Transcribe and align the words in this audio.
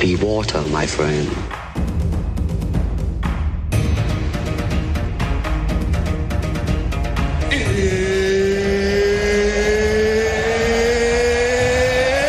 Be 0.00 0.14
water, 0.14 0.62
my 0.68 0.86
friend. 0.86 1.28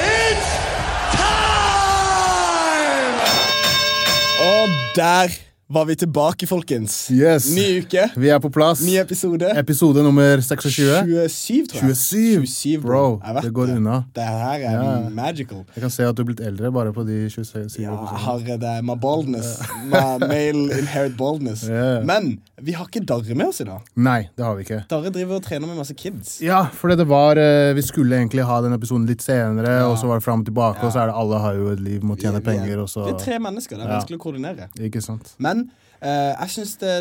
It's 0.02 0.50
time! 1.14 1.50
Og 4.40 4.70
der 4.95 5.48
var 5.72 5.86
vi 5.86 5.94
tilbake, 5.96 6.48
folkens. 6.50 6.96
Yes. 7.14 7.52
Ny 7.54 7.84
uke, 7.84 8.08
Vi 8.18 8.30
er 8.34 8.40
på 8.41 8.50
plass. 8.50 8.82
ny 8.82 8.96
episode. 8.98 9.46
Episode 9.59 10.02
nummer 10.04 10.42
26. 10.42 10.72
27, 11.30 11.68
tror 11.70 11.84
jeg. 11.84 11.98
27. 11.98 12.45
27 12.48 12.82
Bro, 12.82 13.02
bro. 13.22 13.42
det 13.44 13.52
går 13.54 13.76
unna. 13.76 14.00
Det 14.16 14.23
her 14.23 14.64
er 14.66 14.72
Ja. 14.72 15.09
magical. 15.09 15.66
Jeg 15.76 15.81
kan 15.84 15.89
se 15.92 16.03
at 16.08 16.16
du 16.16 16.23
er 16.23 16.26
blitt 16.26 16.39
eldre 16.42 16.72
bare 16.73 16.92
på 16.92 17.06
de 17.06 17.30
27 17.30 17.84
Ja, 17.84 17.94
herre, 18.16 18.58
det 18.58 18.64
er 18.64 18.81
my 18.81 18.95
baldness. 18.98 19.59
My 19.86 20.17
male 20.26 20.80
inherit 20.80 21.16
baldness. 21.17 21.64
Yeah. 21.70 22.04
Men 22.04 22.39
vi 22.59 22.72
har 22.72 22.86
ikke 22.88 23.06
Darre 23.06 23.36
med 23.36 23.48
oss 23.50 23.61
i 23.61 23.64
dag. 23.64 23.80
Nei, 23.95 24.28
det 24.36 24.44
har 24.44 24.56
vi 24.56 24.64
ikke. 24.66 24.81
Darre 24.89 25.11
driver 25.14 25.36
og 25.36 25.44
trener 25.44 25.67
med 25.67 25.78
masse 25.78 25.94
kids. 25.94 26.39
Ja, 26.42 26.64
for 26.73 26.89
det 26.89 27.06
var 27.08 27.38
eh, 27.38 27.73
Vi 27.76 27.81
skulle 27.86 28.16
egentlig 28.17 28.44
ha 28.44 28.58
den 28.61 28.73
episoden 28.73 29.06
litt 29.06 29.22
senere, 29.22 29.83
og 29.86 29.98
så 30.02 30.08
var 30.09 30.17
det 30.17 30.23
fram 30.26 30.39
og 30.42 30.45
tilbake, 30.50 30.81
og 30.83 30.92
så 30.92 31.04
er 31.04 31.11
det 31.11 31.16
alle 31.16 31.38
har 31.39 31.54
jo 31.54 31.70
et 31.76 31.80
liv, 31.80 32.02
må 32.02 32.17
tjene 32.17 32.38
er- 32.42 32.42
penger, 32.42 32.80
og 32.81 32.89
så 32.89 33.06
Det 33.06 33.14
er 33.22 33.23
tre 33.26 33.38
mennesker. 33.39 33.78
Det 33.78 33.86
er 33.86 33.89
Ja. 33.89 34.00
vanskelig 34.00 34.17
å 34.17 34.23
koordinere. 34.26 34.67
Ikke 34.80 35.02
sant? 35.04 35.36
Men 35.38 35.58
eh, 35.67 36.31
jeg 36.33 36.55
syns 36.55 36.77
det 36.83 36.93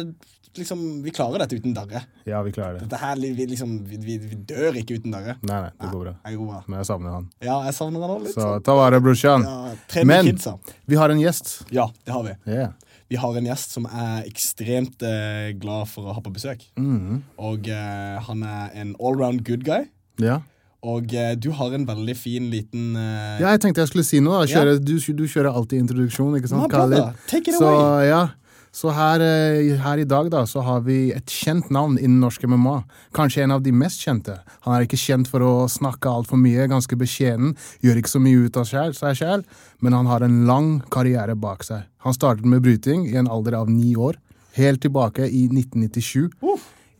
liksom 0.58 0.80
Vi 1.04 1.12
klarer 1.14 1.44
dette 1.44 1.58
uten 1.58 1.74
Darre. 1.76 2.00
Ja, 2.26 2.40
vi 2.42 2.52
klarer 2.52 2.78
det. 2.78 2.86
Dette 2.88 2.98
her, 2.98 3.20
vi, 3.20 3.46
liksom, 3.46 3.76
vi, 3.86 3.98
vi, 4.02 4.16
vi 4.18 4.38
dør 4.48 4.78
ikke 4.80 4.98
uten 4.98 5.14
Darre. 5.14 5.36
Nei, 5.46 5.60
nei, 5.66 5.70
det 5.76 5.90
går 5.92 6.02
bra. 6.02 6.14
Jeg 6.24 6.40
går 6.40 6.50
bra. 6.50 6.58
Men 6.66 6.80
jeg 6.80 6.88
savner 6.88 7.14
han. 7.14 7.30
Ja, 7.44 7.60
jeg 7.68 7.76
savner 7.76 8.04
han 8.04 8.14
også 8.16 8.26
litt. 8.26 8.34
Så 8.34 8.46
sånn. 8.46 8.66
ta 8.66 8.76
vare, 8.78 9.00
brorsan. 9.04 9.46
Ja, 9.46 10.02
Men 10.08 10.32
kidsa. 10.32 10.56
vi 10.90 10.98
har 10.98 11.14
en 11.14 11.22
gjest. 11.22 11.54
Ja, 11.74 11.88
det 12.02 12.16
har 12.16 12.26
vi. 12.26 12.34
Yeah. 12.50 12.74
Vi 13.08 13.16
har 13.16 13.38
en 13.40 13.48
gjest 13.48 13.72
som 13.72 13.86
er 13.88 14.26
ekstremt 14.28 15.02
eh, 15.06 15.54
glad 15.60 15.88
for 15.88 16.10
å 16.10 16.16
ha 16.16 16.24
på 16.24 16.32
besøk. 16.34 16.66
Mm. 16.76 17.22
Og 17.40 17.70
eh, 17.72 18.18
han 18.26 18.44
er 18.44 18.74
en 18.82 18.94
allround 18.98 19.46
good 19.48 19.64
guy. 19.68 19.86
Ja. 20.20 20.42
Og 20.84 21.14
eh, 21.16 21.32
du 21.40 21.48
har 21.56 21.72
en 21.74 21.86
veldig 21.88 22.14
fin 22.14 22.50
liten 22.52 22.92
eh, 22.94 23.40
ja, 23.40 23.54
jeg 23.54 23.62
tenkte 23.64 23.82
jeg 23.82 23.90
skulle 23.90 24.06
si 24.06 24.20
noe. 24.22 24.44
Da. 24.44 24.60
ja. 24.60 24.76
du, 24.76 24.94
du 24.98 25.24
kjører 25.24 25.50
alltid 25.50 25.86
introduksjon, 25.86 26.36
ikke 26.38 26.52
sant? 26.52 26.68
Khalid? 26.70 27.16
take 27.30 27.50
it 27.50 27.56
så. 27.58 27.72
Ja. 28.06 28.26
Så 28.72 28.92
her, 28.92 29.20
eh, 29.20 29.76
her 29.80 29.98
i 29.98 30.04
dag 30.04 30.30
da, 30.30 30.44
så 30.46 30.62
har 30.62 30.80
vi 30.86 31.10
et 31.12 31.26
kjent 31.26 31.70
navn 31.70 31.98
innen 31.98 32.20
norsk 32.20 32.44
MMA. 32.44 32.84
Kanskje 33.16 33.42
en 33.42 33.54
av 33.56 33.62
de 33.62 33.72
mest 33.72 34.00
kjente. 34.04 34.38
Han 34.66 34.74
er 34.74 34.86
ikke 34.86 35.00
kjent 35.00 35.28
for 35.28 35.40
å 35.40 35.68
snakke 35.68 36.10
altfor 36.10 36.38
mye, 36.38 36.68
ganske 36.68 36.96
beskjeden, 36.96 37.56
gjør 37.82 38.00
ikke 38.00 38.14
så 38.14 38.22
mye 38.22 38.46
ut 38.46 38.56
av 38.56 38.68
seg 38.68 39.16
selv, 39.16 39.44
men 39.80 39.92
han 39.92 40.06
har 40.06 40.22
en 40.22 40.46
lang 40.46 40.80
karriere 40.90 41.34
bak 41.34 41.64
seg. 41.64 41.84
Han 42.04 42.14
startet 42.14 42.44
med 42.44 42.62
bryting 42.62 43.06
i 43.08 43.16
en 43.16 43.28
alder 43.28 43.54
av 43.54 43.70
ni 43.70 43.94
år, 43.94 44.16
helt 44.54 44.82
tilbake 44.82 45.26
i 45.26 45.48
1997. 45.48 46.30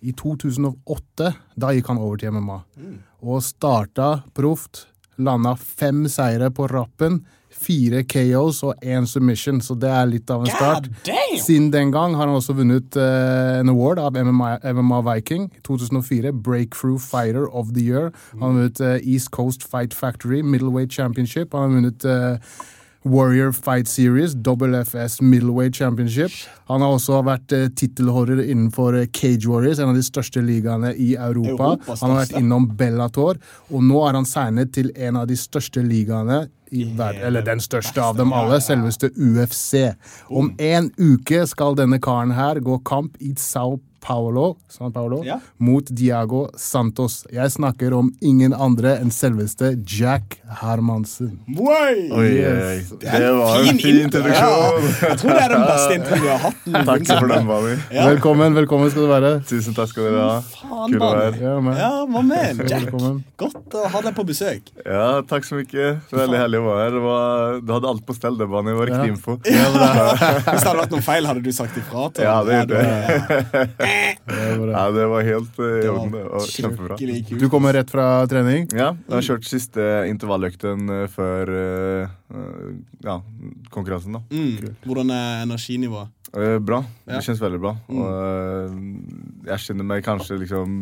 I 0.03 0.13
2008 0.13 1.35
da 1.59 1.73
gikk 1.75 1.89
han 1.91 1.99
over 1.99 2.17
til 2.21 2.33
MMA, 2.33 2.63
og 3.23 3.43
starta 3.43 4.23
proft. 4.35 4.87
Landa 5.19 5.57
fem 5.59 6.07
seire 6.11 6.51
på 6.55 6.69
rappen, 6.71 7.23
fire 7.59 8.05
KOs 8.07 8.61
og 8.63 8.85
én 8.85 9.07
submission, 9.09 9.61
så 9.65 9.75
det 9.75 9.91
er 9.91 10.07
litt 10.11 10.31
av 10.31 10.45
en 10.45 10.53
start. 10.53 10.89
Siden 11.43 11.71
den 11.73 11.93
gang 11.95 12.15
har 12.15 12.29
han 12.29 12.37
også 12.39 12.55
vunnet 12.59 12.99
uh, 13.01 13.59
en 13.59 13.73
award 13.73 13.99
av 14.03 14.19
MMA, 14.19 14.59
MMA 14.79 15.01
Viking. 15.09 15.49
2004, 15.67 16.33
Breakthrough 16.33 17.01
Fighter 17.03 17.49
of 17.51 17.73
the 17.75 17.83
Year. 17.83 18.13
Han 18.37 18.43
har 18.43 18.57
vunnet 18.59 18.83
uh, 18.85 18.97
East 19.03 19.33
Coast 19.35 19.67
Fight 19.67 19.95
Factory 19.95 20.43
Middleweight 20.43 20.93
Championship. 20.93 21.55
Han 21.55 21.67
har 21.67 21.75
vunnet 21.79 22.05
eh, 22.05 22.57
Warrior 23.05 23.53
Fight 23.53 23.89
Series, 23.89 24.35
WFS 24.35 25.21
Middleweight 25.21 25.77
Championship. 25.77 26.31
Han 26.67 26.83
har 26.83 26.97
også 26.97 27.23
vært 27.27 27.53
eh, 27.55 27.69
tittelholder 27.79 28.43
innenfor 28.43 28.97
eh, 28.99 29.07
Cage 29.15 29.49
Warriors, 29.49 29.79
en 29.79 29.93
av 29.93 29.99
de 29.99 30.05
største 30.05 30.43
ligaene 30.45 30.93
i 30.95 31.15
Europa. 31.15 31.77
Han 31.89 32.13
har 32.13 32.25
vært 32.25 32.37
innom 32.41 32.69
Bellator, 32.79 33.39
og 33.71 33.85
nå 33.87 34.03
er 34.09 34.19
han 34.19 34.29
signet 34.29 34.75
til 34.77 34.91
en 34.97 35.21
av 35.23 35.29
de 35.31 35.39
største 35.39 35.85
ligaene 35.87 36.47
i 36.71 36.85
verden. 36.99 37.23
Eller 37.27 37.47
den 37.47 37.63
største 37.65 38.03
av 38.03 38.19
dem 38.19 38.35
alle, 38.37 38.61
selveste 38.61 39.11
UFC. 39.17 39.95
Om 40.29 40.53
en 40.59 40.91
uke 40.99 41.45
skal 41.49 41.79
denne 41.79 42.01
karen 42.03 42.35
her 42.37 42.61
gå 42.65 42.81
kamp 42.89 43.17
i 43.25 43.33
Sao 43.41 43.79
Paulo, 44.01 44.57
San 44.69 44.93
Paolo 44.93 45.23
Ja. 45.25 45.39
mot 45.59 45.85
Diago 45.91 46.49
Santos. 46.57 47.27
Jeg 47.33 47.51
snakker 47.51 47.93
om 47.97 48.13
ingen 48.23 48.53
andre 48.55 48.97
enn 49.01 49.11
selveste 49.11 49.73
Jack 49.85 50.39
Hermansen. 50.61 51.39
Oi! 51.59 52.11
Oi, 52.13 52.29
Yes. 52.39 52.93
oi, 52.93 52.99
det 53.03 53.33
var 53.35 53.59
en 53.69 53.79
fin 53.79 53.99
introduksjon. 54.05 54.33
Ja. 54.39 55.09
Jeg 55.09 55.19
tror 55.19 55.31
det 55.35 55.43
er 55.43 55.49
den 55.55 55.65
beste 55.67 55.95
introen 55.99 56.23
vi 56.23 56.29
har 56.29 56.39
hatt. 56.39 56.63
Takk 56.87 57.07
for 57.19 57.27
den, 57.33 57.47
Bami. 57.49 57.75
Ja. 57.93 58.07
Velkommen, 58.09 58.55
velkommen 58.55 58.91
skal 58.91 59.03
du 59.03 59.09
være. 59.09 59.33
Tusen 59.49 59.75
takk 59.77 59.89
skal 59.93 60.09
dere 60.09 60.23
ha. 60.29 60.41
Faen, 60.41 60.93
Kul 60.93 61.01
å 61.03 61.11
være. 61.19 61.41
Ja, 61.43 61.57
men. 61.61 61.77
Ja, 61.77 62.23
med 62.23 62.63
Jack? 62.71 62.87
Velkommen. 62.89 63.25
Godt 63.39 63.75
å 63.75 63.89
ha 63.93 64.01
deg 64.07 64.15
på 64.15 64.25
besøk. 64.29 64.63
Ja, 64.87 65.21
takk 65.23 65.45
så 65.45 65.59
mye. 65.59 65.91
Veldig 66.13 66.39
herlig 66.39 66.63
å 66.63 66.67
være 66.69 66.85
her. 66.89 66.99
Var, 67.09 67.61
du 67.67 67.73
hadde 67.73 67.89
alt 67.93 68.07
på 68.07 68.15
stell, 68.17 68.37
det, 68.39 68.49
var 68.49 68.63
riktig 68.63 69.05
Ja. 69.09 69.13
info. 69.13 69.37
Hvis 69.45 69.53
det 69.53 70.69
hadde 70.69 70.81
vært 70.83 70.91
noen 70.95 71.03
feil, 71.07 71.27
hadde 71.27 71.43
du 71.43 71.51
sagt 71.53 71.77
ifra 71.77 72.09
til 72.15 72.25
Ja, 72.25 72.39
det 72.45 72.63
gjorde 72.63 72.83
jeg. 72.85 73.88
Ja, 74.29 74.85
det 74.93 75.07
var 75.09 75.25
helt 75.25 75.59
eh, 75.59 75.79
i 75.85 75.89
orden. 75.89 76.15
Kjempebra. 76.53 76.97
Du 77.41 77.47
kommer 77.53 77.73
rett 77.77 77.91
fra 77.91 78.07
trening. 78.31 78.67
Ja, 78.77 78.91
jeg 79.09 79.15
har 79.17 79.25
kjørt 79.31 79.49
siste 79.49 79.85
intervalløkten 80.11 80.89
eh, 80.93 81.05
før 81.13 81.53
eh, 81.57 82.17
ja, 83.05 83.19
konkurransen, 83.75 84.19
da. 84.19 84.23
Mm. 84.33 84.75
Hvordan 84.85 85.13
er 85.17 85.45
energinivået? 85.47 86.13
Eh, 86.37 86.59
bra. 86.61 86.83
Det 87.09 87.23
kjennes 87.25 87.41
veldig 87.41 87.61
bra. 87.63 87.73
Og 87.89 88.09
eh, 88.09 88.81
jeg 89.53 89.65
kjenner 89.69 89.89
meg 89.95 90.05
kanskje 90.07 90.37
liksom 90.43 90.75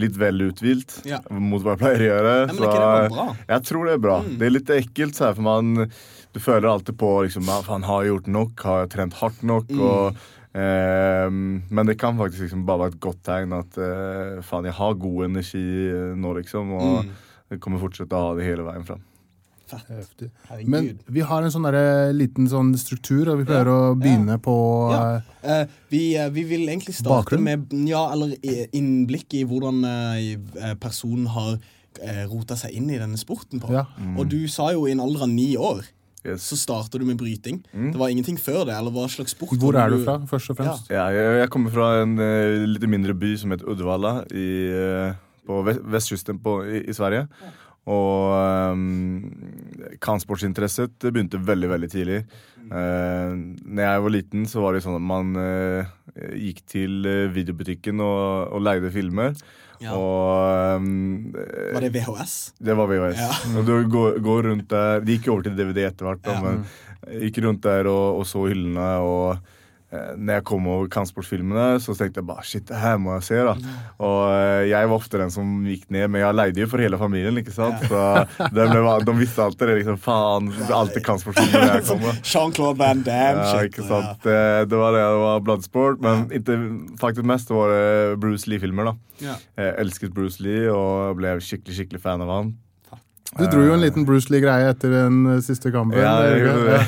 litt 0.00 0.16
vel 0.18 0.40
uthvilt 0.48 0.96
Ja. 1.06 1.20
mot 1.30 1.62
hva 1.62 1.76
jeg 1.76 1.82
pleier 1.84 2.00
å 2.02 2.06
gjøre. 2.08 2.30
Ja, 2.34 2.46
men 2.50 2.64
ikke 2.66 2.78
det 2.80 3.10
bra? 3.12 3.26
jeg 3.52 3.66
tror 3.68 3.84
det 3.86 3.92
er 3.94 4.00
bra. 4.02 4.16
Det 4.26 4.48
er 4.48 4.54
litt 4.56 4.72
ekkelt, 4.80 5.20
for 5.20 5.44
man 5.46 5.74
Du 6.34 6.40
føler 6.42 6.66
alltid 6.66 6.96
på 6.98 7.10
liksom, 7.28 7.46
faen, 7.62 7.84
Har 7.86 8.02
jeg 8.02 8.10
gjort 8.10 8.26
nok? 8.34 8.64
Har 8.66 8.80
jeg 8.82 8.90
trent 8.96 9.14
hardt 9.20 9.44
nok? 9.46 9.70
Og, 9.76 10.08
eh, 10.16 10.32
men 10.54 11.86
det 11.88 11.96
kan 11.98 12.16
faktisk 12.18 12.44
liksom 12.46 12.66
bare 12.66 12.84
være 12.84 12.94
et 12.94 13.00
godt 13.02 13.22
tegn 13.26 13.56
at 13.56 13.78
eh, 13.82 14.42
faen, 14.46 14.68
jeg 14.68 14.76
har 14.78 14.94
god 15.02 15.24
energi 15.26 15.64
eh, 15.90 16.12
nå, 16.14 16.34
liksom. 16.38 16.70
Og 16.78 17.10
jeg 17.50 17.60
kommer 17.64 17.82
fortsette 17.82 18.14
å 18.14 18.28
ha 18.30 18.36
det 18.38 18.46
hele 18.46 18.62
veien 18.66 18.86
fram. 18.86 19.02
Men 20.68 20.90
vi 21.10 21.22
har 21.24 21.42
en 21.42 21.50
sånn 21.50 21.64
derre 21.66 22.12
liten 22.14 22.46
sånn 22.50 22.74
struktur, 22.78 23.30
og 23.32 23.40
vi 23.40 23.46
pleier 23.48 23.70
å 23.72 23.78
begynne 23.98 24.36
på 24.42 24.54
Ja. 24.92 25.00
eh, 25.16 25.30
Eh, 25.44 25.66
vi, 25.90 26.02
eh, 26.16 26.30
vi 26.30 26.44
vil 26.48 26.68
egentlig 26.68 26.94
starte 26.94 27.36
Bakgrunn? 27.36 27.42
med 27.42 27.88
ja, 27.88 28.04
eller 28.12 28.36
innblikk 28.72 29.34
i 29.34 29.42
hvordan 29.44 29.82
eh, 29.84 30.38
eh, 30.60 30.74
personen 30.80 31.26
har 31.26 31.58
eh, 32.00 32.24
rota 32.30 32.56
seg 32.56 32.72
inn 32.72 32.88
i 32.90 32.96
denne 32.98 33.18
sporten 33.20 33.60
på. 33.60 33.72
Ja. 33.72 33.84
Og 34.16 34.28
du 34.30 34.46
sa 34.48 34.70
jo 34.72 34.86
i 34.86 34.92
en 34.92 35.00
alder 35.04 35.22
av 35.26 35.28
ni 35.28 35.56
år 35.56 35.82
Yes. 36.24 36.46
så 36.48 36.56
starter 36.56 37.02
du 37.02 37.04
med 37.04 37.18
bryting. 37.20 37.58
Det 37.72 37.98
var 38.00 38.08
ingenting 38.08 38.38
før 38.40 38.62
det. 38.64 38.76
eller 38.78 38.94
hva 38.94 39.04
slags 39.12 39.34
sport 39.36 39.58
Hvor 39.60 39.76
er 39.76 39.92
du 39.92 39.98
fra, 40.06 40.16
først 40.30 40.54
og 40.54 40.56
fremst? 40.56 40.88
Ja, 40.92 41.10
jeg, 41.12 41.34
jeg 41.42 41.50
kommer 41.52 41.74
fra 41.74 41.90
en 42.00 42.16
uh, 42.16 42.64
litt 42.64 42.86
mindre 42.88 43.12
by 43.12 43.34
som 43.40 43.52
heter 43.52 43.68
Uddevalla 43.68 44.14
i, 44.32 44.48
uh, 44.72 45.12
på 45.44 45.60
vest, 45.66 45.84
vestkysten 45.84 46.40
på, 46.40 46.62
i, 46.64 46.80
i 46.88 46.96
Sverige. 46.96 47.26
Og 47.84 48.32
um, 48.72 49.28
kampsportsinteresset 50.00 51.04
begynte 51.10 51.40
veldig, 51.44 51.68
veldig 51.74 51.90
tidlig. 51.92 52.22
Uh, 52.70 53.34
når 53.64 53.82
jeg 53.84 54.04
var 54.06 54.12
liten, 54.14 54.46
så 54.48 54.62
var 54.64 54.74
det 54.76 54.84
sånn 54.84 54.96
at 54.96 55.04
man 55.04 55.34
uh, 55.36 55.84
gikk 56.38 56.62
til 56.70 57.04
eh, 57.10 57.26
videobutikken 57.34 58.00
og, 58.04 58.54
og 58.54 58.62
leide 58.64 58.90
filmer. 58.94 59.34
Ja. 59.82 59.96
Og 59.98 60.78
um, 60.80 61.32
Var 61.34 61.82
det 61.82 61.90
VHS? 61.96 62.34
det 62.62 62.76
var 62.78 62.88
VHS. 62.88 63.18
Ja. 63.20 63.32
Og 63.58 63.66
du 63.66 63.72
går, 63.90 64.20
går 64.22 64.46
rundt 64.46 64.68
der 64.70 65.02
De 65.04 65.16
gikk 65.16 65.26
jo 65.26 65.34
over 65.34 65.48
til 65.48 65.56
DVD 65.58 65.88
etter 65.90 66.06
hvert, 66.06 66.30
Ja. 66.30 66.38
men 66.44 66.62
gikk 67.26 67.42
rundt 67.44 67.60
der 67.66 67.90
og, 67.90 68.20
og 68.22 68.28
så 68.30 68.46
hyllene 68.48 68.86
og 69.04 69.50
når 70.18 70.38
jeg 70.38 70.44
kom 70.48 70.66
over 70.70 70.88
kampsportfilmene, 70.92 71.66
så 71.82 71.94
tenkte 71.98 72.20
jeg 72.22 72.28
bare 72.28 72.44
shit, 72.46 72.64
det 72.68 72.78
her 72.80 72.96
må 73.00 73.14
jeg 73.16 73.26
se. 73.28 73.40
da. 73.46 73.54
Og 74.04 74.18
eh, 74.32 74.64
jeg 74.70 74.90
var 74.90 74.96
ofte 74.98 75.20
den 75.20 75.32
som 75.34 75.52
gikk 75.68 75.86
ned, 75.94 76.08
men 76.10 76.22
jeg 76.24 76.36
leide 76.38 76.64
jo 76.64 76.68
for 76.72 76.82
hele 76.84 76.98
familien. 77.00 77.38
ikke 77.40 77.54
sant? 77.54 77.84
Så 77.90 78.02
de, 78.40 78.66
ble, 78.70 78.82
de 79.08 79.16
visste 79.18 79.44
alltid 79.44 79.70
det. 79.70 79.78
liksom, 79.82 80.00
Faen, 80.04 80.50
alltid 80.68 81.06
kampsportfilmer 81.06 81.66
når 81.68 81.74
jeg 81.78 81.86
kommer. 81.92 82.20
Jean-Claude 82.32 82.78
Van 82.82 83.04
Damme. 83.06 83.46
Ja, 83.48 83.62
ikke 83.70 83.86
sant. 83.88 84.20
Det, 84.26 84.38
det 84.72 84.80
var 84.80 84.96
det, 84.96 85.04
det 85.04 85.22
var 85.24 85.44
Bloodsport, 85.46 86.02
men 86.04 86.26
ikke, 86.34 86.58
faktisk 87.00 87.28
mest 87.30 87.52
var 87.54 87.72
det 87.74 87.86
Bruce 88.22 88.50
Lee-filmer. 88.50 88.92
da. 88.92 88.96
Ja. 89.22 89.38
Jeg 89.60 89.74
elsket 89.84 90.14
Bruce 90.16 90.42
Lee 90.42 90.66
og 90.72 91.16
ble 91.20 91.36
skikkelig 91.44 91.78
skikkelig 91.78 92.02
fan 92.02 92.24
av 92.24 92.32
han. 92.34 92.54
Du 93.34 93.44
dro 93.50 93.62
jo 93.64 93.74
en 93.74 93.82
liten 93.82 94.04
Bruce 94.06 94.30
Lee-greie 94.30 94.68
etter 94.70 94.92
den 94.92 95.16
eh, 95.32 95.40
siste 95.42 95.72
kampen. 95.74 95.98
Ja, 95.98 96.12
det, 96.22 96.36
gjorde 96.44 96.76
ja. 96.76 96.82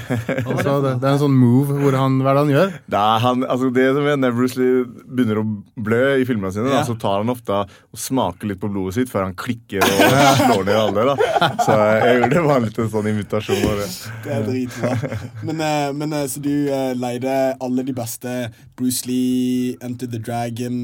Altså, 0.46 0.74
det, 0.84 0.92
det 1.02 1.08
er 1.08 1.14
en 1.16 1.22
sånn 1.22 1.34
move 1.36 1.74
hvor 1.80 1.96
han 1.98 2.20
Hva 2.22 2.32
er 2.32 2.38
det 2.38 2.42
han 2.44 2.52
gjør? 2.52 2.74
Nei, 2.94 3.04
han, 3.24 3.42
altså 3.50 3.70
det 3.74 3.86
som 3.96 4.06
er 4.06 4.20
Når 4.20 4.36
Bruce 4.36 4.60
Lee 4.60 4.84
begynner 4.86 5.40
å 5.42 5.44
blø 5.88 6.02
i 6.20 6.26
filmene 6.28 6.52
sine, 6.54 6.70
da, 6.70 6.84
så 6.86 6.94
tar 7.00 7.22
han 7.22 7.32
ofte 7.32 7.62
og 7.66 8.00
smaker 8.00 8.50
litt 8.50 8.60
på 8.62 8.70
blodet 8.70 8.98
sitt 8.98 9.10
før 9.12 9.26
han 9.26 9.34
klikker 9.38 9.82
og 9.82 10.14
slår 10.44 10.64
ned 10.68 10.78
alle. 10.78 11.06
da. 11.10 11.50
Så 11.64 11.76
jeg 11.80 12.20
gjorde 12.20 12.30
det 12.36 12.44
var 12.46 12.66
en 12.66 12.90
sånn 12.94 13.10
invitasjon. 13.12 13.62
det. 13.80 13.88
Det 14.26 14.34
er 14.36 14.46
dritbra. 14.46 15.20
Men, 15.48 15.64
eh, 15.66 15.88
men 15.96 16.16
eh, 16.20 16.26
så 16.30 16.42
du 16.44 16.52
leide 17.00 17.36
alle 17.64 17.86
de 17.86 17.96
beste 17.96 18.34
Bruce 18.76 19.08
Lee, 19.08 19.74
Enter 19.84 20.10
the 20.12 20.20
Dragon, 20.20 20.76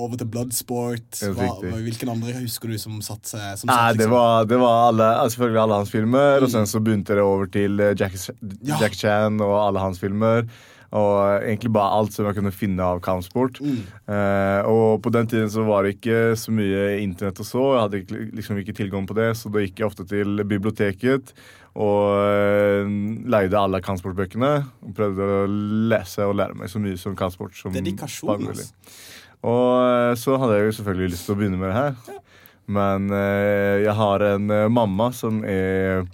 over 0.00 0.18
til 0.20 0.28
Bloodsport. 0.30 1.20
Hva, 1.36 1.50
hvilken 1.84 2.10
andre 2.14 2.34
husker 2.40 2.72
du 2.72 2.78
som 2.80 2.96
satt 3.04 3.28
seg 3.28 3.60
som 3.60 3.68
Nei, 3.70 3.76
satt, 3.76 3.98
det 3.98 4.06
liksom? 4.06 4.14
var, 4.16 4.48
det 4.48 4.58
var 4.60 4.63
alle, 4.68 5.08
altså 5.20 5.36
selvfølgelig 5.38 5.62
alle 5.62 5.80
hans 5.82 5.90
filmer, 5.94 6.42
og 6.44 6.50
sen 6.52 6.66
så 6.70 6.80
begynte 6.84 7.14
det 7.18 7.22
over 7.24 7.46
til 7.50 7.76
Jack, 7.98 8.14
Jackie, 8.14 8.80
Ja. 8.80 8.88
Chan 8.94 9.40
og 9.40 9.56
alle 9.66 9.82
hans 9.84 9.98
filmer. 10.02 10.46
Og 10.94 11.42
egentlig 11.42 11.72
bare 11.74 11.90
alt 11.98 12.12
som 12.14 12.26
jeg 12.28 12.36
kunne 12.36 12.52
finne 12.54 12.78
av 12.86 13.00
kampsport. 13.02 13.56
Eh, 13.58 14.60
og 14.70 15.00
på 15.02 15.10
den 15.10 15.26
tiden 15.26 15.48
så 15.50 15.64
var 15.66 15.82
det 15.82 15.96
ikke 15.96 16.36
så 16.38 16.52
mye 16.54 17.00
internett 17.02 17.40
og 17.42 17.48
så. 17.48 17.64
Jeg 17.74 17.80
hadde 17.82 17.98
ikke, 18.04 18.20
liksom 18.38 18.60
ikke 18.62 18.76
tilgang 18.78 19.08
på 19.10 19.16
det, 19.18 19.32
så 19.40 19.50
da 19.50 19.64
gikk 19.64 19.82
jeg 19.82 19.88
ofte 19.88 20.06
til 20.06 20.44
biblioteket 20.46 21.32
og 21.74 22.14
eh, 22.30 22.86
leide 23.26 23.58
alle 23.58 23.82
kampsportbøkene. 23.82 24.52
Og 24.86 24.94
prøvde 24.94 25.26
å 25.26 25.42
lese 25.90 26.28
og 26.30 26.36
lære 26.38 26.54
meg 26.62 26.70
så 26.70 26.78
mye 26.84 27.00
som 27.02 27.18
kampsport 27.18 27.58
som 27.58 27.74
Dedikasjon, 27.74 28.30
bare 28.30 28.52
mulig. 28.52 28.62
ass. 28.62 29.02
Og 29.42 29.66
eh, 29.90 30.14
så 30.22 30.38
hadde 30.38 30.60
jeg 30.60 30.70
jo 30.70 30.76
selvfølgelig 30.78 31.10
lyst 31.16 31.26
til 31.26 31.34
å 31.34 31.40
begynne 31.42 31.58
med 31.58 31.74
det 31.74 31.80
her. 31.80 32.22
Men 32.66 33.10
eh, 33.12 33.84
jeg 33.84 33.94
har 33.98 34.24
en 34.24 34.52
eh, 34.52 34.68
mamma 34.72 35.10
som 35.12 35.42
er 35.44 36.04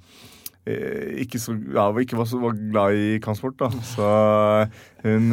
eh, 0.66 1.20
ikke, 1.22 1.38
så, 1.42 1.54
ja, 1.74 1.88
ikke 2.02 2.18
var 2.18 2.30
så 2.30 2.40
var 2.42 2.56
glad 2.58 2.98
i 2.98 3.10
kampsport, 3.22 3.58
da. 3.60 3.70
Så 3.86 4.08
hun 5.04 5.30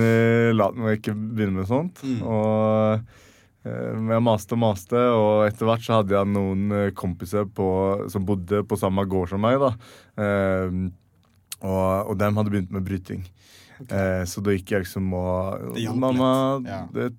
la 0.58 0.70
meg 0.78 1.00
ikke 1.00 1.16
begynne 1.18 1.62
med 1.62 1.70
sånt. 1.70 2.04
Og 2.22 3.00
eh, 3.66 4.14
jeg 4.14 4.24
maste 4.24 4.56
og 4.58 4.64
maste, 4.64 5.02
og 5.18 5.48
etter 5.48 5.70
hvert 5.70 5.88
så 5.88 6.00
hadde 6.02 6.16
jeg 6.16 6.34
noen 6.36 6.94
kompiser 6.98 7.50
på, 7.50 7.68
som 8.14 8.28
bodde 8.28 8.64
på 8.68 8.80
samme 8.80 9.06
gård 9.10 9.34
som 9.34 9.44
meg. 9.44 9.60
da. 9.64 9.74
Og, 11.58 12.12
og 12.14 12.14
dem 12.22 12.38
hadde 12.38 12.54
begynt 12.54 12.74
med 12.76 12.86
bryting. 12.86 13.26
Eh, 13.86 14.24
så 14.26 14.42
da 14.42 14.56
gikk 14.56 14.74
jeg 14.74 14.86
liksom 14.86 15.12
og 15.14 15.78
Mamma, 15.98 16.32
ja. 16.66 16.80
det, 16.94 17.12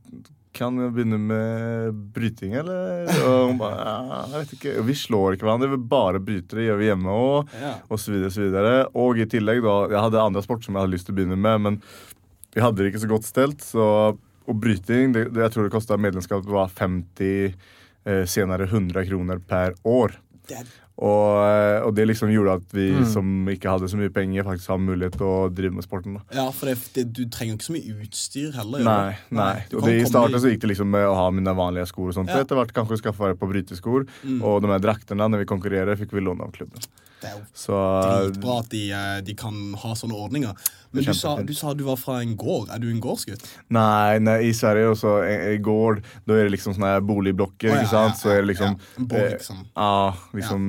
kan 0.56 0.78
jeg 0.80 0.92
begynne 0.94 1.18
med 1.20 1.98
bryting, 2.14 2.54
eller? 2.60 3.08
Og 3.22 3.50
hun 3.50 3.58
bare 3.60 3.96
jeg 4.32 4.34
vet 4.34 4.54
ikke. 4.56 4.74
Vi 4.88 4.96
slår 4.98 5.36
ikke 5.36 5.46
hverandre, 5.48 5.70
vi 5.74 5.80
bare 5.90 6.22
bryter. 6.24 6.60
Det 6.60 6.68
gjør 6.68 6.80
vi 6.80 6.88
hjemme 6.88 7.14
òg. 7.14 7.52
Ja. 7.60 7.74
Og 7.88 8.00
så 8.02 8.14
videre, 8.14 8.30
og 8.30 8.36
så. 8.36 8.78
Og 9.04 9.20
i 9.20 9.28
tillegg, 9.30 9.62
da 9.64 9.76
Jeg 9.92 10.04
hadde 10.06 10.24
andre 10.24 10.44
sport 10.44 10.64
som 10.64 10.74
jeg 10.74 10.84
hadde 10.84 10.94
lyst 10.94 11.08
til 11.08 11.16
å 11.16 11.18
begynne 11.20 11.38
med, 11.38 11.64
men 11.66 11.80
vi 12.54 12.64
hadde 12.64 12.80
det 12.80 12.92
ikke 12.92 13.04
så 13.04 13.12
godt 13.12 13.28
stelt. 13.28 13.64
Så, 13.64 13.84
og 14.48 14.62
bryting 14.62 15.14
det, 15.16 15.28
det, 15.34 15.44
Jeg 15.46 15.54
tror 15.54 15.68
det 15.68 15.74
kosta 15.76 16.00
medlemskapet 16.00 16.50
var 16.50 16.72
50, 16.80 17.54
eh, 18.08 18.24
senere 18.26 18.68
100 18.70 19.08
kroner 19.10 19.42
per 19.44 19.76
år. 19.84 20.16
Det 20.48 20.62
er 20.62 20.70
Og, 20.98 21.34
eh, 21.46 21.78
og 21.86 21.92
det 21.94 22.08
liksom 22.08 22.30
gjorde 22.32 22.56
at 22.58 22.72
vi 22.74 22.88
som 23.06 23.46
ikke 23.52 23.70
hadde 23.70 23.86
så 23.90 23.98
mye 24.00 24.10
penger, 24.10 24.42
faktisk 24.46 24.72
hadde 24.72 24.86
mulighet 24.88 25.18
til 25.20 25.28
å 25.28 25.36
drive 25.54 25.76
med 25.76 25.86
sporten. 25.86 26.18
da 26.18 26.40
Ja, 26.40 26.46
for 26.50 26.70
det, 26.70 26.78
det, 26.96 27.04
du 27.14 27.22
trenger 27.30 27.54
ikke 27.54 27.68
så 27.68 27.76
mye 27.76 27.98
utstyr 28.02 28.56
heller. 28.58 28.82
Nei, 28.88 29.16
nei. 29.30 29.52
Og 29.78 29.86
det, 29.86 29.94
I 30.02 30.08
starten 30.10 30.42
så 30.42 30.50
gikk 30.50 30.64
det 30.66 30.72
liksom 30.74 30.90
med 30.90 31.06
å 31.06 31.14
ha 31.14 31.28
mine 31.30 31.54
vanlige 31.54 31.86
sko. 31.92 32.08
og 32.10 32.16
sånt 32.18 32.32
Ja. 32.34 32.42
Etter 32.42 32.58
hvert 32.58 32.74
kanskje 32.74 32.98
skaffe 33.04 33.30
på 33.38 33.50
brytesko. 33.52 34.00
Og 34.42 34.62
de 34.64 34.72
her 34.74 34.82
draktene 34.82 35.30
når 35.30 35.44
vi 35.44 35.52
konkurrerer, 35.54 36.00
fikk 36.00 36.16
vi 36.18 36.26
låne 36.26 36.48
av 36.48 36.50
klubben. 36.56 36.82
Det 37.18 37.26
er 37.26 37.34
jo 37.34 37.44
Så 37.54 37.74
dritbra 37.74 38.58
at 38.62 38.68
de, 38.70 38.82
eh, 38.94 39.20
de 39.26 39.34
kan 39.34 39.54
ha 39.82 39.94
sånne 39.98 40.14
ordninger. 40.14 40.54
Men 40.94 41.04
du 41.04 41.12
sa, 41.12 41.34
du 41.42 41.52
sa 41.52 41.74
du 41.74 41.82
var 41.84 41.98
fra 42.00 42.20
en 42.22 42.36
gård. 42.38 42.70
Er 42.72 42.78
du 42.80 42.86
en 42.88 43.00
gårdsgutt? 43.02 43.42
Nei, 43.74 44.18
nei, 44.24 44.38
i 44.48 44.52
Sverige 44.56 44.94
også, 44.94 45.18
i 45.52 45.58
gård, 45.60 46.00
da 46.24 46.38
er 46.38 46.46
det 46.48 46.54
liksom 46.54 46.78
sånne 46.78 46.94
boligblokker, 47.04 47.68
oh, 47.68 47.74
ja, 47.74 47.82
ikke 47.82 47.90
sant? 47.90 48.14
ja, 48.14 48.20
Så 48.22 48.32
er 48.32 48.40
det 48.40 48.48
liksom 48.54 48.70
ja. 48.70 48.86
En 49.02 49.08
borg, 49.10 49.24
eh, 49.26 49.34
liksom. 49.34 49.58
Ja, 49.74 50.14
liksom 50.38 50.68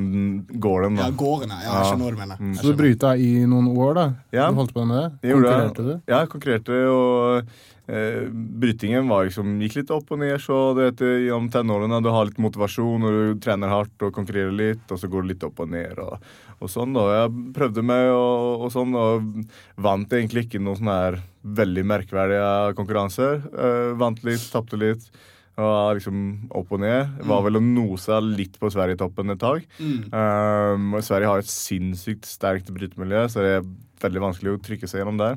gården, 0.50 1.00
da. 1.00 1.08
Ja, 1.08 1.16
gården, 1.20 1.54
ja. 1.54 1.64
ja. 1.64 1.74
Jeg 1.80 1.90
skjønner 1.90 2.06
hva 2.06 2.12
du 2.14 2.22
mener. 2.22 2.40
Mm. 2.44 2.54
Så 2.60 2.68
du 2.68 2.78
bryta 2.80 3.16
i 3.18 3.32
noen 3.50 3.72
år, 3.74 3.92
da? 3.98 4.06
Ja. 4.36 4.48
Du 4.52 4.62
holdt 4.62 4.76
på 4.76 4.86
med 4.86 5.00
det. 5.02 5.34
Konkurrerte 5.34 5.86
du? 5.86 5.92
Ja, 6.10 6.22
konkurrerte, 6.32 6.80
og 6.94 7.52
eh, 7.90 8.28
brytingen 8.64 9.10
var 9.12 9.30
liksom, 9.30 9.56
gikk 9.64 9.80
litt 9.80 9.96
opp 9.96 10.14
og 10.16 10.22
ned. 10.24 10.36
Så 10.44 10.60
du 10.78 10.84
vet, 10.84 11.06
gjennom 11.26 11.50
tenårene 11.54 12.02
du 12.06 12.12
har 12.14 12.30
litt 12.30 12.42
motivasjon, 12.42 13.08
og 13.08 13.18
du 13.18 13.42
trener 13.44 13.74
hardt 13.74 14.06
og 14.08 14.14
konkurrerer 14.16 14.54
litt, 14.56 14.86
og 14.90 15.02
så 15.02 15.10
går 15.12 15.26
det 15.26 15.34
litt 15.34 15.48
opp 15.48 15.64
og 15.66 15.74
ned. 15.74 16.00
og, 16.04 16.30
og 16.60 16.72
sånn 16.72 16.96
da. 16.96 17.08
Jeg 17.22 17.48
prøvde 17.56 17.86
meg 17.86 18.12
og, 18.14 18.68
og 18.68 18.72
sånn, 18.76 18.96
og 19.00 19.34
vant 19.80 20.16
egentlig 20.20 20.48
ikke 20.48 20.62
noen 20.64 20.82
sånne 20.82 21.02
her 21.04 21.20
veldig 21.60 21.84
merkverdige 21.88 22.54
konkurranser. 22.78 23.44
Eh, 23.50 23.92
vant 24.00 24.24
litt, 24.28 24.44
tapte 24.52 24.80
litt. 24.80 25.12
Og 25.60 25.98
liksom 26.00 26.20
opp 26.56 26.70
og 26.72 26.80
ned. 26.86 27.18
Var 27.28 27.42
vel 27.46 27.60
og 27.60 27.66
nosa 27.66 28.20
litt 28.24 28.56
på 28.62 28.70
Sverigetoppen 28.72 29.34
et 29.36 29.42
tak. 29.42 29.66
Um, 29.82 30.94
og 30.96 31.04
Sverige 31.04 31.28
har 31.34 31.44
et 31.44 31.52
sinnssykt 31.52 32.28
sterkt 32.30 32.72
brytemiljø, 32.76 33.26
så 33.34 33.44
det 33.44 33.52
er 33.60 33.66
veldig 34.06 34.22
vanskelig 34.30 34.54
å 34.56 34.62
trykke 34.64 34.88
seg 34.88 35.02
gjennom 35.04 35.20
der. 35.20 35.36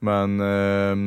Men 0.00 0.38
um, 0.40 1.02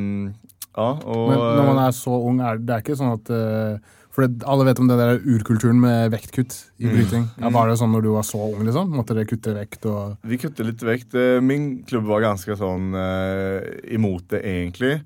ja, 0.75 0.89
og 1.03 1.31
Men 1.31 1.41
når 1.57 1.65
man 1.73 1.81
er 1.87 1.95
så 1.97 2.13
ung, 2.27 2.37
er 2.45 2.59
det 2.61 2.75
er 2.77 2.83
ikke 2.85 2.99
sånn 2.99 3.15
at 3.17 3.31
uh, 3.33 3.97
For 4.11 4.27
det, 4.27 4.43
alle 4.47 4.65
vet 4.67 4.79
om 4.83 4.87
det 4.91 4.97
der 4.99 5.19
urkulturen 5.23 5.79
med 5.79 6.11
vektkutt 6.13 6.53
i 6.79 6.85
Mm. 6.85 6.93
bryting. 6.97 7.25
Ja, 7.39 7.49
var 7.55 7.69
det 7.71 7.77
sånn 7.79 7.93
når 7.95 8.03
du 8.03 8.09
var 8.11 8.25
så 8.27 8.39
ung, 8.51 8.63
liksom? 8.67 8.89
Måtte 8.91 9.15
dere 9.15 9.29
kutte 9.29 9.53
vekt 9.55 9.85
og 9.87 10.17
Vi 10.27 10.37
kutter 10.41 10.67
litt 10.67 10.83
vekt. 10.83 11.15
Eh, 11.15 11.39
Min 11.39 11.83
klubb 11.87 12.03
var 12.11 12.19
ganske 12.27 12.57
sånn 12.59 12.91
uh, 12.91 13.63
imot 13.87 14.27
det, 14.35 14.41
egentlig. 14.43 14.97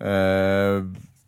Eh, 0.00 0.80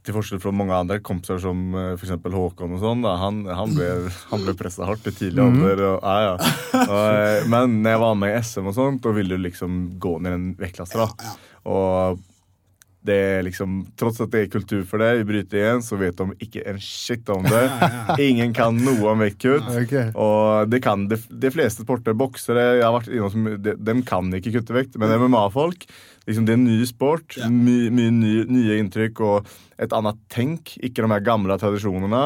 til 0.07 0.17
forskjell 0.17 0.41
fra 0.43 0.53
mange 0.55 0.77
andre 0.77 1.01
kompiser 1.05 1.41
som 1.43 1.65
For 1.75 2.07
f.eks. 2.07 2.31
Håkon 2.37 2.77
og 2.77 2.83
sånn. 2.83 3.03
Han, 3.07 3.43
han 3.49 3.75
ble, 3.75 3.91
han 4.31 4.45
ble 4.47 4.55
pressa 4.59 4.87
hardt 4.89 5.09
i 5.11 5.15
tidlig 5.15 5.43
alder. 5.43 5.83
Og, 5.91 5.99
ja, 6.07 6.31
ja. 6.31 6.55
Og, 6.85 7.03
eh, 7.11 7.51
men 7.51 7.81
når 7.83 7.97
jeg 7.97 8.05
var 8.05 8.17
med 8.23 8.33
i 8.33 8.39
SM, 8.45 8.71
og 8.71 8.79
sånt, 8.79 9.03
da 9.05 9.13
ville 9.17 9.37
du 9.37 9.47
liksom 9.49 9.83
gå 10.03 10.17
ned 10.23 10.39
en 10.39 10.49
vektklasse. 10.61 11.03
da. 11.03 11.37
Og 11.67 12.25
det 13.07 13.17
er 13.17 13.45
liksom, 13.47 13.79
Tross 13.99 14.19
at 14.25 14.33
det 14.33 14.43
er 14.45 14.51
kultur 14.51 14.83
for 14.89 15.03
det 15.03 15.23
i 15.23 15.39
igjen 15.45 15.83
så 15.85 15.99
vet 16.01 16.19
de 16.19 16.35
ikke 16.43 16.65
en 16.67 16.81
shit 16.83 17.29
om 17.33 17.47
det. 17.47 17.63
Ingen 18.29 18.55
kan 18.57 18.77
noe 18.83 19.13
om 19.13 19.23
vektkutt. 19.23 19.69
Og 20.27 20.71
det 20.73 20.83
kan 20.85 21.07
de, 21.11 21.19
de 21.31 21.53
fleste 21.55 21.87
sporter. 21.87 22.17
Boksere 22.19 22.67
jeg 22.81 22.85
har 22.85 22.97
vært 22.97 23.13
innom, 23.13 23.55
de, 23.63 23.77
de 23.79 23.97
kan 24.07 24.33
ikke 24.35 24.57
kutte 24.59 24.77
vekt, 24.77 24.99
men 25.01 25.15
MMA-folk 25.23 25.87
liksom, 26.27 26.47
Det 26.47 26.55
er 26.55 26.61
en 26.61 26.69
ny 26.69 26.81
sport. 26.89 27.39
Ja. 27.39 27.51
Mye 27.51 27.91
my, 27.95 28.11
nye, 28.11 28.45
nye 28.51 28.81
inntrykk 28.83 29.23
og 29.27 29.55
et 29.83 29.93
annet 29.93 30.19
tenk. 30.33 30.73
Ikke 30.85 31.05
de 31.05 31.11
her 31.11 31.25
gamle 31.25 31.57
tradisjonene. 31.61 32.23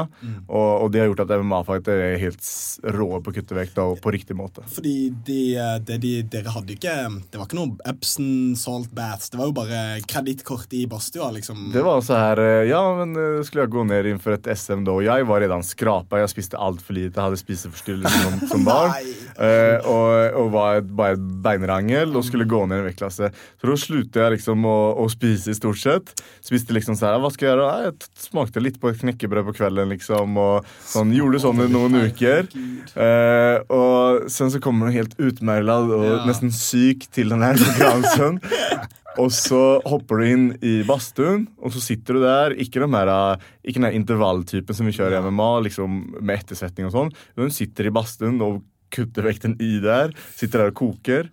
Og, 0.47 0.71
og 0.85 0.91
det 0.93 1.03
har 1.03 1.11
gjort 1.11 1.25
at 1.25 1.33
MMA-fighter 1.43 2.03
er 2.05 2.21
helt 2.23 2.47
rå 2.95 3.09
på 3.19 3.33
å 3.33 3.35
kutte 3.35 3.57
vekt 3.59 3.81
og 3.83 3.99
på 4.03 4.13
riktig 4.15 4.37
måte. 4.39 4.65
Fordi 4.71 5.11
de, 5.27 5.41
de, 5.57 5.79
det 5.87 5.99
de, 6.05 6.13
dere 6.31 6.55
hadde 6.55 6.77
ikke 6.77 6.95
Det 7.31 7.39
var 7.39 7.49
ikke 7.49 7.59
noe 7.59 7.91
Epson 7.91 8.55
salt 8.59 8.93
baths. 8.95 9.33
Det 9.33 9.41
var 9.41 9.51
jo 9.51 9.57
bare 9.57 9.81
kredittkort 10.11 10.73
i 10.79 10.85
badstua, 10.91 11.31
liksom. 11.35 11.71
Det 11.75 11.85
var 11.87 12.03
så 12.07 12.19
her 12.21 12.43
eh, 12.43 12.69
Ja, 12.71 12.83
men 13.01 13.17
eh, 13.19 13.41
skulle 13.47 13.67
jeg 13.67 13.75
gå 13.75 13.85
ned 13.89 14.07
innenfor 14.07 14.37
et 14.37 14.51
SM 14.55 14.87
da? 14.87 14.95
Og 14.95 15.07
jeg 15.07 15.27
var 15.29 15.43
redan 15.43 15.67
skrapa. 15.67 16.23
Jeg 16.23 16.33
spiste 16.33 16.61
altfor 16.61 16.97
lite. 16.97 17.21
Hadde 17.21 17.41
spiseforstyrrelse 17.41 18.23
som, 18.25 18.39
som 18.55 18.67
barn. 18.69 18.95
Eh, 19.41 19.77
og, 19.89 20.39
og 20.39 20.55
var 20.55 20.81
et, 20.81 20.95
bare 21.01 21.19
beinrangel 21.19 22.15
og 22.15 22.27
skulle 22.27 22.49
gå 22.49 22.63
ned 22.71 22.85
en 22.85 22.89
vektklasse. 22.91 23.31
Så 23.59 23.71
da 23.71 23.77
sluttet 23.91 24.21
jeg 24.23 24.35
liksom 24.37 24.65
å, 24.71 25.07
spise 25.11 25.51
i 25.53 25.59
stort 25.59 25.81
sett. 25.83 26.13
Spiste 26.47 26.75
liksom 26.77 26.97
så 26.99 27.11
her, 27.11 27.19
Hva 27.23 27.31
skal 27.35 27.49
jeg 27.49 27.57
gjøre? 27.59 27.71
Jeg 27.89 28.27
smakte 28.31 28.63
litt 28.63 28.79
på 28.81 28.91
et 28.93 29.01
knekkebrød 29.03 29.51
på 29.51 29.57
kvelden, 29.59 29.91
liksom. 29.93 30.39
Og 30.41 30.71
sånn, 30.87 31.13
gjorde 31.17 31.43
sånn 31.43 31.65
i 31.67 31.69
noen 31.73 31.99
uker. 32.07 32.49
Eh, 32.95 33.59
og 33.75 34.31
sen 34.31 34.55
så 34.55 34.63
kommer 34.63 34.89
du 34.89 34.97
helt 35.01 35.19
utmerglad 35.19 35.91
og 35.91 36.07
Ja. 36.07 36.25
nesten 36.31 36.55
syk 36.55 37.11
til 37.13 37.29
den 37.35 37.43
her 37.43 37.59
konkurransen. 37.61 38.41
Og 39.19 39.33
så 39.35 39.81
hopper 39.91 40.21
du 40.21 40.25
inn 40.25 40.45
i 40.63 40.75
badstuen, 40.87 41.49
og 41.61 41.73
så 41.75 41.81
sitter 41.83 42.15
du 42.17 42.21
der. 42.23 42.55
Ikke 42.63 42.79
den, 42.81 42.95
her, 42.95 43.41
ikke 43.67 43.81
den 43.81 43.89
her 43.89 43.97
intervalltypen 43.99 44.77
som 44.79 44.87
vi 44.87 44.95
kjører 44.97 45.19
i 45.19 45.25
MMA, 45.27 45.49
liksom 45.67 45.97
med 46.23 46.39
ettersetning 46.39 46.87
og 46.87 46.95
sånn. 46.95 47.11
Hun 47.37 47.51
sitter 47.53 47.91
i 47.91 47.93
badstuen 47.93 48.39
og 48.47 48.63
kutter 48.95 49.27
vekten 49.27 49.59
i 49.61 49.73
der. 49.83 50.15
Sitter 50.39 50.63
der 50.63 50.73
og 50.73 50.79
koker. 50.79 51.29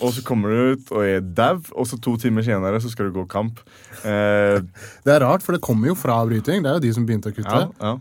Og 0.00 0.12
så 0.16 0.24
kommer 0.26 0.50
du 0.52 0.74
ut 0.74 0.92
og 0.94 1.04
er 1.06 1.20
dau, 1.24 1.58
og 1.76 1.88
så 1.88 1.98
to 2.02 2.16
timer 2.20 2.44
senere 2.46 2.80
så 2.82 2.90
skal 2.92 3.10
du 3.10 3.18
gå 3.20 3.26
kamp. 3.30 3.60
Eh, 4.04 4.60
Det 5.06 5.14
er 5.16 5.24
rart, 5.24 5.44
for 5.44 5.56
det 5.56 5.62
kommer 5.64 5.92
jo 5.92 5.98
fra 5.98 6.20
avbryting. 6.24 6.64
Det 6.64 6.70
er 6.72 6.78
jo 6.78 6.84
de 6.86 6.94
som 6.96 7.08
begynte 7.08 7.32
å 7.32 7.36
kutte. 7.36 7.66
ja, 7.66 7.68
ja. 7.90 7.98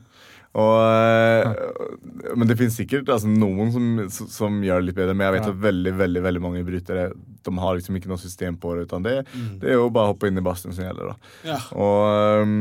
Og, 0.58 0.80
eh, 0.82 2.32
men 2.34 2.50
det 2.50 2.56
finnes 2.58 2.74
sikkert 2.80 3.10
altså, 3.14 3.30
noen 3.30 3.70
som, 3.70 4.26
som 4.34 4.56
gjør 4.66 4.82
det 4.82 4.88
litt 4.90 4.98
bedre. 4.98 5.14
Men 5.14 5.28
jeg 5.28 5.36
vet 5.38 5.50
at 5.52 5.60
veldig 5.62 5.94
veldig, 6.00 6.24
veldig 6.26 6.42
mange 6.42 6.64
brytere 6.66 7.04
De 7.46 7.54
har 7.62 7.78
liksom 7.78 8.00
ikke 8.00 8.10
noe 8.10 8.22
system 8.22 8.58
på 8.58 8.74
det. 8.76 8.88
Utan 8.90 9.06
det, 9.06 9.14
det 9.62 9.70
er 9.70 9.78
jo 9.78 9.92
bare 9.94 10.10
å 10.10 10.16
hoppe 10.16 10.32
inn 10.32 10.42
i 10.42 10.46
badstuen 10.46 10.74
som 10.74 10.88
gjelder. 10.88 11.14
da 11.14 11.54
Ja. 11.54 11.60
Og, 11.78 12.48
um, 12.50 12.58